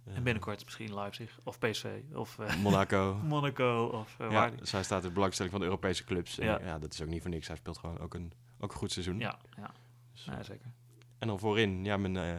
En 0.05 0.23
binnenkort 0.23 0.63
misschien 0.63 0.93
Leipzig 0.93 1.39
of 1.43 1.59
PSV 1.59 2.01
of 2.13 2.39
eh, 2.39 2.55
Monaco. 2.55 3.19
Monaco 3.23 3.85
of 3.85 4.19
eh, 4.19 4.31
ja, 4.31 4.49
dus 4.49 4.71
hij 4.71 4.83
staat 4.83 5.01
in 5.01 5.07
de 5.07 5.13
belangstelling 5.13 5.53
van 5.53 5.61
de 5.61 5.67
Europese 5.69 6.03
clubs. 6.03 6.39
En 6.39 6.45
Ja. 6.45 6.59
ja. 6.61 6.79
dat 6.79 6.93
is 6.93 7.01
ook 7.01 7.07
niet 7.07 7.21
voor 7.21 7.31
niks. 7.31 7.47
Hij 7.47 7.55
speelt 7.55 7.77
gewoon 7.77 7.99
ook 7.99 8.13
een, 8.13 8.33
ook 8.59 8.71
een 8.71 8.77
goed 8.77 8.91
seizoen. 8.91 9.19
Ja, 9.19 9.39
ja. 9.57 9.71
Dus, 10.11 10.23
ja, 10.23 10.43
zeker. 10.43 10.71
En 11.17 11.27
dan 11.27 11.39
voorin, 11.39 11.85
ja, 11.85 11.97
mijn, 11.97 12.17
eh, 12.17 12.37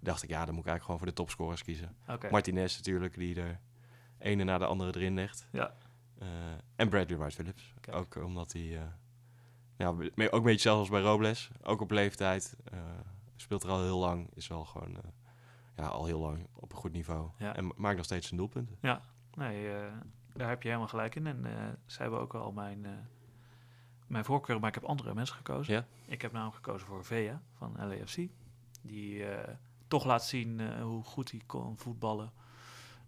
dacht 0.00 0.22
ik, 0.22 0.28
ja, 0.28 0.44
dan 0.44 0.54
moet 0.54 0.64
ik 0.64 0.70
eigenlijk 0.70 0.84
gewoon 0.84 0.98
voor 0.98 1.08
de 1.08 1.12
topscorers 1.12 1.62
kiezen. 1.62 1.96
Martinez 2.30 2.76
natuurlijk, 2.76 3.14
die 3.14 3.40
er 3.40 3.60
ene 4.18 4.44
na 4.44 4.58
de 4.58 4.66
andere 4.66 4.94
erin 4.94 5.14
legt. 5.14 5.48
Ja. 5.52 5.74
En 6.76 6.88
Bradley 6.88 7.18
Wright 7.18 7.34
Phillips. 7.34 7.74
Ook 7.90 8.16
omdat 8.16 8.52
hij, 8.52 8.80
ja, 9.76 9.88
ook 9.88 10.00
een 10.16 10.42
beetje 10.42 10.58
zelfs 10.58 10.78
als 10.78 10.88
bij 10.88 11.00
Robles. 11.00 11.50
Ook 11.62 11.80
op 11.80 11.90
leeftijd. 11.90 12.56
speelt 13.36 13.62
er 13.62 13.70
al 13.70 13.82
heel 13.82 13.98
lang. 13.98 14.30
Is 14.34 14.48
wel 14.48 14.64
gewoon, 14.64 14.96
ja, 15.76 15.86
al 15.86 16.04
heel 16.06 16.20
lang 16.20 16.46
op 16.54 16.72
een 16.72 16.78
goed 16.78 16.92
niveau. 16.92 17.30
Ja. 17.38 17.56
En 17.56 17.66
ma- 17.66 17.72
maakt 17.76 17.96
nog 17.96 18.04
steeds 18.04 18.26
zijn 18.26 18.38
doelpunten. 18.40 18.78
Nee, 19.34 19.72
eh, 19.74 19.92
daar 20.34 20.48
heb 20.48 20.62
je 20.62 20.68
helemaal 20.68 20.88
gelijk 20.88 21.14
in. 21.14 21.26
En 21.26 21.44
eh 21.46 21.52
zij 21.86 22.02
hebben 22.02 22.20
ook 22.20 22.32
wel 22.32 22.52
mijn, 22.52 22.84
eh, 22.84 22.90
mijn 24.06 24.24
voorkeur, 24.24 24.60
maar 24.60 24.68
ik 24.68 24.74
heb 24.74 24.84
andere 24.84 25.14
mensen 25.14 25.36
gekozen. 25.36 25.74
Ja. 25.74 25.86
Ik 26.06 26.22
heb 26.22 26.32
namelijk 26.32 26.56
gekozen 26.56 26.86
voor 26.86 27.04
Vea 27.04 27.42
van 27.52 27.76
LAFC. 27.78 28.28
Die 28.82 29.24
eh, 29.26 29.54
toch 29.88 30.04
laat 30.04 30.24
zien 30.24 30.80
hoe 30.80 31.04
goed 31.04 31.30
hij 31.30 31.40
kon 31.46 31.78
voetballen. 31.78 32.32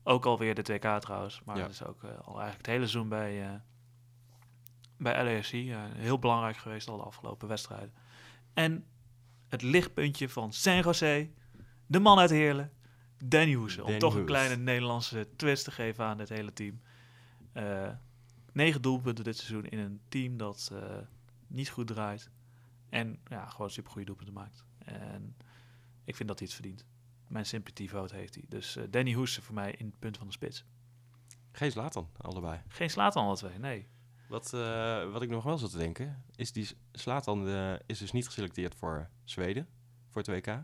Ook 0.03 0.27
alweer 0.27 0.55
de 0.55 0.63
2K 0.63 1.01
trouwens. 1.01 1.43
Maar 1.45 1.57
Ja. 1.57 1.63
dat 1.63 1.71
is 1.71 1.85
ook 1.85 2.03
al 2.05 2.11
eigenlijk 2.41 2.57
het 2.57 2.67
hele 2.67 2.79
seizoen 2.87 3.09
bij, 3.09 3.61
bij 4.97 5.25
LAFC. 5.25 5.53
eh, 5.53 5.83
heel 5.95 6.19
belangrijk 6.19 6.57
geweest 6.57 6.89
al 6.89 6.97
de 6.97 7.03
afgelopen 7.03 7.49
wedstrijden. 7.49 7.93
En 8.55 8.85
het 9.49 9.63
lichtpuntje 9.63 10.29
van 10.29 10.53
San 10.53 10.81
Jose, 10.81 11.31
de 11.87 12.01
man 12.01 12.19
uit 12.19 12.31
Heerlen, 12.31 12.73
Danny 13.25 13.55
Hoese. 13.55 13.81
Om 13.81 13.85
Danny 13.85 14.01
toch 14.01 14.13
een 14.13 14.19
Hoes. 14.19 14.29
kleine 14.29 14.57
Nederlandse 14.57 15.29
twist 15.37 15.65
te 15.65 15.71
geven 15.71 16.05
aan 16.05 16.17
dit 16.17 16.29
hele 16.29 16.53
team. 16.53 16.81
Eh, 17.53 17.93
negen 18.53 18.83
doelpunten 18.83 19.25
dit 19.25 19.37
seizoen 19.37 19.65
in 19.65 19.79
een 19.79 20.01
team 20.09 20.37
dat 20.37 20.71
eh, 20.73 20.99
niet 21.47 21.69
goed 21.69 21.87
draait. 21.87 22.31
En 22.89 23.19
ja, 23.29 23.47
gewoon 23.47 23.71
super 23.71 23.91
goede 23.91 24.07
doelpunten 24.07 24.35
maakt. 24.35 24.65
En 24.79 25.37
ik 26.05 26.17
vind 26.17 26.29
dat 26.29 26.39
hij 26.39 26.49
het 26.49 26.57
verdient. 26.57 26.85
Mijn 27.29 27.47
sympathievote 27.47 28.15
heeft 28.15 28.35
hij. 28.35 28.45
Dus 28.49 28.77
eh, 28.77 28.85
Danny 28.91 29.13
Hoese 29.13 29.43
voor 29.43 29.55
mij 29.55 29.73
in 29.73 29.87
het 29.87 29.99
punt 29.99 30.17
van 30.17 30.27
de 30.27 30.33
spits. 30.33 30.65
Geen 31.53 31.71
Zlatan, 31.71 32.09
allebei. 32.17 32.61
Geen 32.69 32.91
slaat 32.91 33.17
alle 33.17 33.37
twee, 33.37 33.59
nee. 33.59 33.87
Wat, 34.29 34.51
wat 35.13 35.23
ik 35.23 35.29
nog 35.29 35.45
wel 35.45 35.59
zat 35.59 35.71
te 35.71 35.79
denken, 35.79 36.25
is 36.35 36.53
die 36.53 36.69
Zlatan 36.93 37.49
eh, 37.49 37.75
is 37.87 37.99
dus 37.99 38.13
niet 38.13 38.27
geselecteerd 38.27 38.75
voor 38.75 39.11
Zweden, 39.25 39.69
voor 40.11 40.23
het 40.23 40.31
WK. 40.31 40.63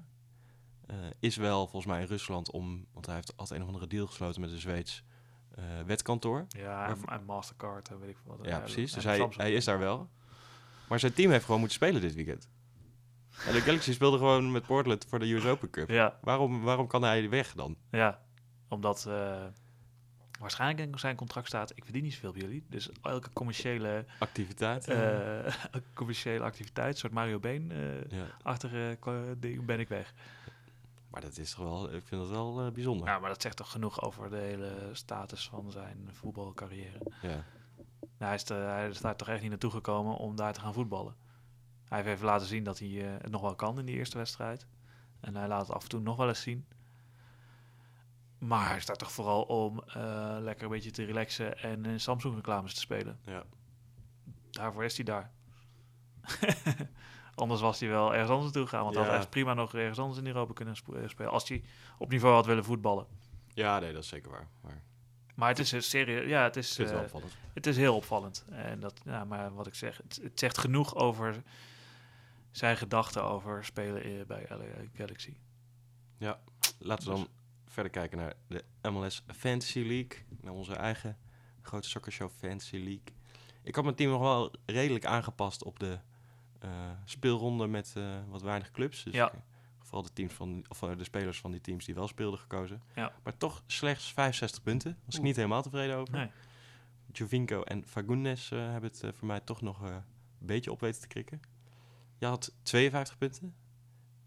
Eh, 0.87 0.97
is 1.19 1.37
wel 1.37 1.61
volgens 1.61 1.93
mij 1.93 2.01
in 2.01 2.07
Rusland 2.07 2.51
om, 2.51 2.87
want 2.93 3.07
hij 3.07 3.15
heeft 3.15 3.37
altijd 3.37 3.59
een 3.61 3.67
of 3.67 3.73
andere 3.73 3.91
deal 3.91 4.07
gesloten 4.07 4.41
met 4.41 4.51
een 4.51 4.59
Zweeds 4.59 5.05
eh, 5.55 5.65
wetkantoor. 5.87 6.47
Ja, 6.49 6.89
en, 6.89 6.99
en 7.07 7.25
Mastercard 7.25 7.89
en 7.89 8.01
weet 8.01 8.09
ik 8.09 8.17
veel 8.25 8.37
wat. 8.37 8.47
Ja, 8.47 8.59
precies. 8.59 8.93
Dus 8.93 9.05
hij, 9.37 9.53
is 9.53 9.65
daar 9.65 9.79
wel. 9.79 10.11
Maar 10.89 11.01
zijn 11.01 11.13
team 11.13 11.31
heeft 11.31 11.45
gewoon 11.45 11.61
moeten 11.61 11.77
spelen 11.77 12.01
dit 12.01 12.15
weekend. 12.15 12.49
En 13.47 13.53
de 13.53 13.61
Galaxy 13.61 13.93
speelde 13.93 14.19
gewoon 14.19 14.53
met 14.53 14.67
Portland 14.67 15.07
voor 15.09 15.19
de 15.19 15.33
US 15.33 15.45
Open 15.45 15.71
Cup. 15.71 15.89
Ja, 15.89 16.19
Waarom, 16.21 16.63
waarom 16.63 16.87
kan 16.87 17.03
hij 17.03 17.29
weg 17.29 17.53
dan? 17.55 17.77
ja. 17.91 18.21
Omdat 18.69 19.07
eh, 19.07 19.45
waarschijnlijk 20.41 20.81
in 20.81 20.99
zijn 20.99 21.17
contract 21.17 21.47
staat... 21.47 21.73
ik 21.75 21.85
verdien 21.85 22.03
niet 22.03 22.13
zoveel 22.13 22.33
bij 22.33 22.41
jullie. 22.41 22.67
Dus 22.69 22.91
elke 23.03 23.33
commerciële, 23.33 24.05
Activiteit? 24.19 24.95
commerciële 25.95 26.45
activiteit... 26.45 26.99
soort 26.99 27.13
Mario 27.13 27.33
ja. 27.33 27.39
Been-achtige 27.39 28.99
ding, 29.39 29.65
ben 29.65 29.81
ik 29.81 29.89
weg. 29.89 30.15
Maar 31.13 31.21
dat 31.21 31.39
is 31.39 31.55
toch 31.55 31.65
wel, 31.65 31.95
ik 31.95 32.07
vind 32.07 32.21
dat 32.21 32.31
wel 32.31 32.61
eh, 32.61 32.73
bijzonder. 32.73 33.07
Ja, 33.07 33.19
maar 33.19 33.29
dat 33.29 33.43
zegt 33.43 33.57
toch 33.57 33.71
genoeg 33.71 34.03
over 34.03 34.31
de 34.31 34.37
hele 34.37 34.91
status 34.93 35.49
van 35.49 35.71
zijn 35.71 36.09
voetbalcarrière. 36.11 36.99
Ja. 37.23 37.45
Nou, 37.99 38.05
hij, 38.19 38.35
is 38.35 38.49
hij 38.49 38.89
is 38.89 39.01
daar 39.01 39.17
toch 39.17 39.29
echt 39.29 39.41
niet 39.41 39.51
naartoe 39.51 39.71
gekomen 39.71 40.17
om 40.17 40.37
daar 40.37 40.53
te 40.53 40.61
gaan 40.61 40.75
voetballen. 40.75 41.17
Hij 41.85 41.99
heeft 41.99 42.11
even 42.11 42.27
laten 42.27 42.47
zien 42.47 42.65
dat 42.65 42.79
hij 42.79 42.89
eh, 42.89 43.23
het 43.23 43.31
nog 43.31 43.41
wel 43.41 43.55
kan 43.55 43.79
in 43.79 43.85
die 43.85 43.97
eerste 43.97 44.19
wedstrijd. 44.19 44.67
En 45.21 45.37
hij 45.37 45.49
laat 45.49 45.67
het 45.67 45.77
af 45.77 45.83
en 45.83 45.89
toe 45.89 46.01
nog 46.01 46.17
wel 46.17 46.29
eens 46.29 46.43
zien. 46.43 46.67
Maar 48.39 48.69
hij 48.69 48.81
staat 48.81 48.99
toch 48.99 49.13
vooral 49.13 49.43
om 49.43 49.83
eh, 49.87 50.37
lekker 50.41 50.65
een 50.65 50.71
beetje 50.71 50.91
te 50.91 51.05
relaxen 51.05 51.59
en 51.59 51.85
in 51.85 52.01
Samsung 52.01 52.35
reclames 52.35 52.75
te 52.75 52.81
spelen. 52.81 53.19
Ja. 53.25 53.45
Daarvoor 54.51 54.85
is 54.85 54.97
hij 54.97 55.05
daar. 55.05 55.31
anders 57.35 57.61
was 57.61 57.81
hij 57.81 57.89
wel 57.89 58.13
ergens 58.13 58.29
anders 58.31 58.45
naartoe 58.45 58.63
gegaan. 58.67 58.83
Want 58.85 58.95
hij 58.97 59.05
Ja. 59.05 59.11
had 59.11 59.21
echt 59.21 59.31
prima 59.31 59.55
nog 59.55 59.75
ergens 59.75 59.99
anders 59.99 60.19
in 60.19 60.27
Europa 60.27 60.53
kunnen 60.53 60.75
eh, 60.75 61.09
spelen. 61.09 61.31
Als 61.33 61.49
hij 61.49 61.63
op 61.99 62.11
niveau 62.11 62.35
had 62.35 62.47
willen 62.47 62.65
voetballen. 62.65 63.07
ja, 63.55 63.79
nee, 63.79 63.93
dat 63.93 64.03
is 64.03 64.09
zeker 64.09 64.31
waar. 64.31 64.49
Maar 64.61 64.83
Maar 65.35 65.49
het 65.49 65.59
is 65.59 65.89
serieus. 65.91 66.29
Ja, 66.29 66.43
het 66.43 66.57
is, 66.57 66.77
het 66.77 66.89
wel 66.91 66.99
eh, 66.99 67.05
opvallend. 67.05 67.37
het 67.55 67.67
is 67.67 67.77
heel 67.77 67.97
opvallend. 67.97 68.45
En 68.51 68.81
dat, 68.81 69.01
ja, 69.05 69.25
maar 69.25 69.55
wat 69.55 69.67
ik 69.67 69.75
zeg, 69.75 69.97
het, 69.97 70.21
het 70.23 70.39
zegt 70.39 70.59
genoeg 70.59 70.95
over 70.95 71.43
zijn 72.51 72.77
gedachten 72.77 73.25
over 73.25 73.65
spelen 73.65 74.07
i- 74.07 74.25
bij 74.25 74.47
LA 74.49 74.65
Galaxy. 74.95 75.35
Laten 76.79 77.09
we 77.09 77.15
dan 77.15 77.29
verder 77.67 77.93
kijken 77.93 78.19
naar 78.19 78.35
de 78.49 78.65
MLS 78.91 79.23
Fantasy 79.37 79.79
League. 79.79 80.25
Naar 80.41 80.53
onze 80.53 80.75
eigen 80.75 81.19
grote 81.63 81.89
soccershow 81.89 82.31
Fantasy 82.39 82.77
League. 82.77 83.03
Ik 83.63 83.75
had 83.75 83.85
mijn 83.85 83.97
team 83.97 84.11
nog 84.11 84.21
wel 84.21 84.53
redelijk 84.67 85.05
aangepast 85.05 85.65
op 85.65 85.79
de 85.79 85.93
eh, 85.93 85.99
speelronde 87.05 87.67
met 87.67 87.93
eh, 87.97 88.19
wat 88.29 88.43
weinig 88.43 88.71
clubs. 88.71 89.03
Dus 89.03 89.15
Ja. 89.15 89.27
ik, 89.27 89.33
eh, 89.33 89.41
vooral 89.79 90.03
de, 90.03 90.13
teams 90.13 90.33
van, 90.35 90.65
of, 90.69 90.83
eh, 90.83 90.97
de 90.97 91.05
spelers 91.05 91.41
van 91.41 91.51
die 91.51 91.61
teams 91.61 91.85
die 91.85 91.95
wel 91.95 92.09
speelden 92.09 92.39
gekozen. 92.41 92.83
Ja. 92.95 93.13
Maar 93.23 93.37
toch 93.37 93.63
slechts 93.67 94.13
65 94.13 94.63
punten. 94.63 94.99
Was 95.05 95.17
ik 95.17 95.23
niet 95.23 95.37
helemaal 95.37 95.63
tevreden 95.63 95.97
over. 95.97 96.15
Nee. 96.15 96.31
Jovinko 97.13 97.63
en 97.63 97.85
Fagundes 97.87 98.51
eh, 98.51 98.59
hebben 98.71 98.91
het 98.91 99.03
eh, 99.03 99.11
voor 99.13 99.27
mij 99.27 99.41
toch 99.41 99.61
nog 99.63 99.83
eh, 99.85 99.91
een 100.41 100.47
beetje 100.47 100.71
op 100.73 100.81
weten 100.81 101.01
te 101.01 101.07
krikken. 101.07 101.41
Je 102.19 102.27
had 102.27 102.53
52 102.63 103.19
punten. 103.19 103.55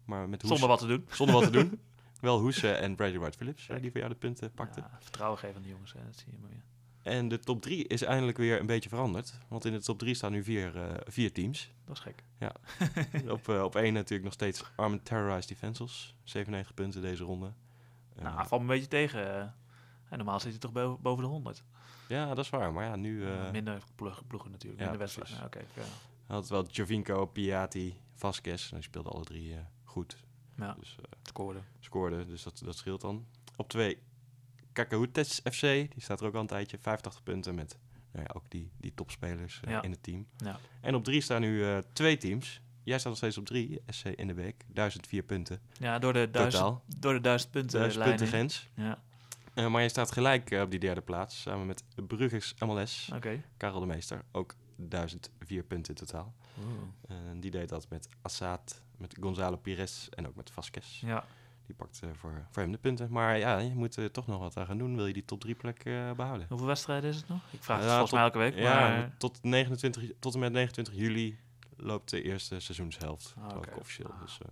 Maar 0.04 0.28
met 0.28 0.40
Hoes, 0.42 0.50
Zonder 0.50 0.68
wat 0.68 0.78
te 0.78 0.86
doen. 0.86 1.06
zonder 1.20 1.34
wat 1.34 1.44
te 1.44 1.50
doen. 1.50 1.80
Wel 2.20 2.38
Hoese 2.40 2.72
en 2.72 2.94
Bradley 2.94 3.18
Wright 3.20 3.36
Phillips 3.36 3.68
eh, 3.68 3.80
die 3.80 3.90
voor 3.90 4.00
jou 4.00 4.12
de 4.12 4.18
punten 4.18 4.52
pakten. 4.52 4.82
Ja, 4.82 4.98
vertrouwen 5.00 5.38
geven 5.38 5.56
aan 5.56 5.62
de 5.62 5.68
jongens, 5.68 5.92
hè, 5.92 6.04
dat 6.04 6.16
zie 6.16 6.32
je 6.32 6.38
maar 6.40 6.50
weer. 6.50 6.62
En 7.06 7.28
de 7.28 7.38
top 7.38 7.62
3 7.62 7.86
is 7.86 8.02
eindelijk 8.02 8.36
weer 8.36 8.60
een 8.60 8.66
beetje 8.66 8.88
veranderd. 8.88 9.38
Want 9.48 9.64
in 9.64 9.72
de 9.72 9.82
top 9.82 9.98
3 9.98 10.14
staan 10.14 10.32
nu 10.32 10.44
vier, 10.44 10.76
eh, 10.76 10.94
vier 11.06 11.32
teams. 11.32 11.72
Dat 11.84 11.96
is 11.96 12.02
gek. 12.02 12.24
Ja. 12.38 12.52
op, 13.36 13.48
eh, 13.48 13.62
op 13.62 13.74
1 13.74 13.92
natuurlijk 13.92 14.24
nog 14.24 14.32
steeds 14.32 14.64
Armed 14.76 15.04
Terrorized 15.04 15.48
Defensals. 15.48 16.14
97 16.24 16.74
punten 16.74 17.02
deze 17.02 17.24
ronde. 17.24 17.52
Eh, 18.16 18.22
nou, 18.22 18.38
uh, 18.38 18.46
valt 18.46 18.62
me 18.62 18.68
een 18.68 18.74
beetje 18.74 18.88
tegen. 18.88 19.54
En 20.08 20.16
normaal 20.18 20.40
zit 20.40 20.50
hij 20.50 20.58
toch 20.60 20.98
boven 21.00 21.24
de 21.24 21.30
100. 21.30 21.64
Ja, 22.08 22.34
dat 22.34 22.44
is 22.44 22.50
waar. 22.50 22.72
Maar 22.72 22.84
ja, 22.84 22.96
nu... 22.96 23.24
Minder 23.52 23.82
ploegen 24.26 24.50
natuurlijk. 24.50 24.82
Ja, 24.82 24.90
minder 24.90 24.98
wedstrijden. 24.98 25.44
Oké, 25.44 25.60
had 26.26 26.48
wel 26.48 26.66
Jovinko, 26.66 27.26
Piati, 27.26 28.00
Vasquez. 28.14 28.68
Ze 28.68 28.74
die 28.74 28.82
speelden 28.82 29.12
alle 29.12 29.24
drie 29.24 29.56
goed. 29.84 30.16
Ja, 30.56 30.76
dus, 30.78 30.96
scoorden. 31.22 31.64
Scoorden, 31.80 32.26
dus 32.28 32.42
dat, 32.42 32.60
dat 32.64 32.76
scheelt 32.76 33.00
dan. 33.00 33.26
Op 33.56 33.68
2 33.68 33.98
Kakautis 34.76 35.40
FC, 35.52 35.60
die 35.60 35.90
staat 35.96 36.20
er 36.20 36.26
ook 36.26 36.34
al 36.34 36.40
een 36.40 36.46
tijdje, 36.46 36.78
85 36.80 37.22
punten 37.22 37.54
met 37.54 37.78
nou 38.12 38.24
ja, 38.28 38.34
ook 38.34 38.44
die, 38.48 38.70
die 38.76 38.94
topspelers 38.94 39.60
eh, 39.64 39.78
in 39.82 39.90
het 39.90 40.02
team. 40.02 40.26
Ja. 40.36 40.58
En 40.80 40.94
op 40.94 41.04
drie 41.04 41.20
staan 41.20 41.40
nu 41.40 41.64
eh, 41.64 41.78
twee 41.92 42.16
teams. 42.16 42.60
Jij 42.82 42.98
staat 42.98 43.08
nog 43.08 43.16
steeds 43.16 43.38
op 43.38 43.46
drie, 43.46 43.82
SC 43.88 44.04
in 44.04 44.26
de 44.26 44.34
week, 44.34 44.64
1004 44.66 45.22
punten. 45.22 45.60
Ja, 45.78 45.98
door 45.98 46.12
de 46.12 46.30
duizend, 46.30 46.80
Door 46.96 47.12
de 47.12 47.20
duizend 47.20 47.50
punten, 47.50 48.02
punten 48.02 48.26
grens. 48.26 48.68
Ja. 48.74 48.98
Eh, 49.54 49.66
maar 49.66 49.82
je 49.82 49.88
staat 49.88 50.12
gelijk 50.12 50.50
op 50.50 50.70
die 50.70 50.80
derde 50.80 51.00
plaats, 51.00 51.40
samen 51.40 51.66
met 51.66 51.84
Brugge's 52.06 52.54
MLS. 52.58 53.10
Karel 53.56 53.80
de 53.80 53.86
Meester, 53.86 54.22
ook 54.32 54.54
1004 54.76 55.62
punten 55.62 55.94
in 55.94 56.06
totaal. 56.06 56.34
Oh. 56.58 57.16
die 57.36 57.50
deed 57.50 57.68
dat 57.68 57.88
met 57.88 58.08
Assad, 58.22 58.82
met 58.96 59.16
Gonzalo 59.20 59.56
Pires 59.56 60.08
en 60.08 60.26
ook 60.26 60.34
met 60.34 60.50
Vasquez. 60.50 61.00
Ja. 61.00 61.24
Die 61.66 61.74
pakt 61.74 62.00
eh, 62.02 62.08
voor, 62.12 62.46
voor 62.50 62.62
hem 62.62 62.72
de 62.72 62.78
punten. 62.78 63.08
Maar 63.10 63.38
ja, 63.38 63.58
je 63.58 63.74
moet 63.74 63.96
er 63.96 64.10
toch 64.10 64.26
nog 64.26 64.38
wat 64.38 64.56
aan 64.56 64.66
gaan 64.66 64.78
doen. 64.78 64.96
Wil 64.96 65.06
je 65.06 65.12
die 65.12 65.24
top 65.24 65.40
3 65.40 65.54
plek 65.54 65.84
eh, 65.84 66.12
behouden? 66.12 66.46
hoeveel 66.48 66.66
wedstrijden 66.66 67.10
is 67.10 67.16
het 67.16 67.28
nog? 67.28 67.40
Ik 67.50 67.62
vraag 67.62 67.78
het 67.78 67.88
volgens 67.88 68.12
mij 68.12 68.22
elke 68.22 68.38
week, 68.38 68.54
Ja, 68.54 68.78
maar... 68.78 69.14
tot, 69.18 69.42
29, 69.42 70.02
tot 70.18 70.34
en 70.34 70.40
met 70.40 70.52
29 70.52 70.94
juli 70.94 71.38
loopt 71.76 72.10
de 72.10 72.22
eerste 72.22 72.60
seizoenshelft. 72.60 73.34
Ik 73.62 73.76
officieel. 73.76 74.10
Ah. 74.10 74.20
Dus, 74.20 74.38
eh, 74.42 74.48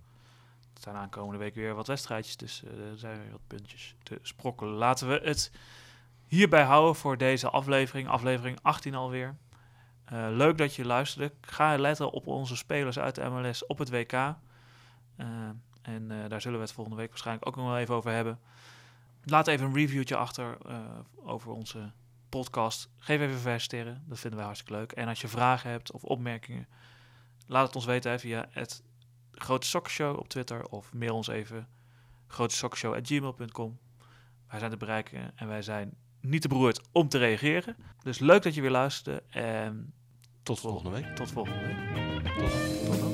Er 0.74 0.80
zijn 0.80 0.96
aankomende 0.96 1.38
week 1.38 1.54
weer 1.54 1.74
wat 1.74 1.86
wedstrijdjes, 1.86 2.36
dus 2.36 2.64
eh, 2.64 2.90
er 2.90 2.98
zijn 2.98 3.18
weer 3.18 3.30
wat 3.30 3.46
puntjes 3.46 3.94
te 4.02 4.18
sprokkelen. 4.22 4.74
Laten 4.74 5.08
we 5.08 5.20
het 5.22 5.52
hierbij 6.26 6.62
houden 6.62 6.94
voor 6.94 7.18
deze 7.18 7.50
aflevering, 7.50 8.08
aflevering 8.08 8.58
18 8.62 8.94
alweer. 8.94 9.36
Eh, 10.04 10.26
leuk 10.30 10.58
dat 10.58 10.74
je 10.74 10.84
luisterde. 10.84 11.32
Ga 11.40 11.78
letten 11.78 12.10
op 12.10 12.26
onze 12.26 12.56
spelers 12.56 12.98
uit 12.98 13.14
de 13.14 13.24
MLS 13.24 13.66
op 13.66 13.78
het 13.78 13.90
WK. 13.90 14.12
Eh, 14.12 14.36
en 15.84 16.10
eh, 16.10 16.28
daar 16.28 16.40
zullen 16.40 16.58
we 16.58 16.64
het 16.64 16.74
volgende 16.74 16.98
week 16.98 17.08
waarschijnlijk 17.08 17.46
ook 17.46 17.56
nog 17.56 17.66
wel 17.66 17.78
even 17.78 17.94
over 17.94 18.10
hebben. 18.10 18.38
Laat 19.24 19.46
even 19.46 19.66
een 19.66 19.74
reviewtje 19.74 20.16
achter 20.16 20.56
eh, 20.66 20.78
over 21.24 21.52
onze 21.52 21.92
podcast. 22.28 22.88
Geef 22.98 23.20
even 23.20 23.38
vijf 23.38 23.62
sterren, 23.62 24.04
dat 24.06 24.18
vinden 24.18 24.38
wij 24.38 24.46
hartstikke 24.46 24.80
leuk. 24.80 24.92
En 24.92 25.08
als 25.08 25.20
je 25.20 25.28
vragen 25.28 25.70
hebt 25.70 25.92
of 25.92 26.04
opmerkingen, 26.04 26.68
laat 27.46 27.66
het 27.66 27.76
ons 27.76 27.84
weten 27.84 28.10
hè, 28.10 28.18
via 28.18 28.46
het 28.50 28.82
Grote 29.32 29.66
Sokkershow 29.66 30.18
op 30.18 30.28
Twitter 30.28 30.64
of 30.64 30.92
mail 30.92 31.14
ons 31.14 31.28
even 31.28 31.68
grotesokkershow.gmail.com. 32.26 33.78
Wij 34.48 34.58
zijn 34.58 34.70
te 34.70 34.76
bereiken 34.76 35.32
en 35.34 35.48
wij 35.48 35.62
zijn 35.62 35.94
niet 36.20 36.42
te 36.42 36.48
beroerd 36.48 36.80
om 36.92 37.08
te 37.08 37.18
reageren. 37.18 37.76
Dus 38.02 38.18
leuk 38.18 38.42
dat 38.42 38.54
je 38.54 38.60
weer 38.60 38.70
luisterde 38.70 39.22
en 39.28 39.92
tot 40.42 40.60
volgende 40.60 40.90
week. 40.90 41.16
tot 41.16 41.30
volgende 41.30 41.66
week. 41.66 42.34
Tot. 42.34 42.86
Tot 42.86 43.00
dan. 43.00 43.13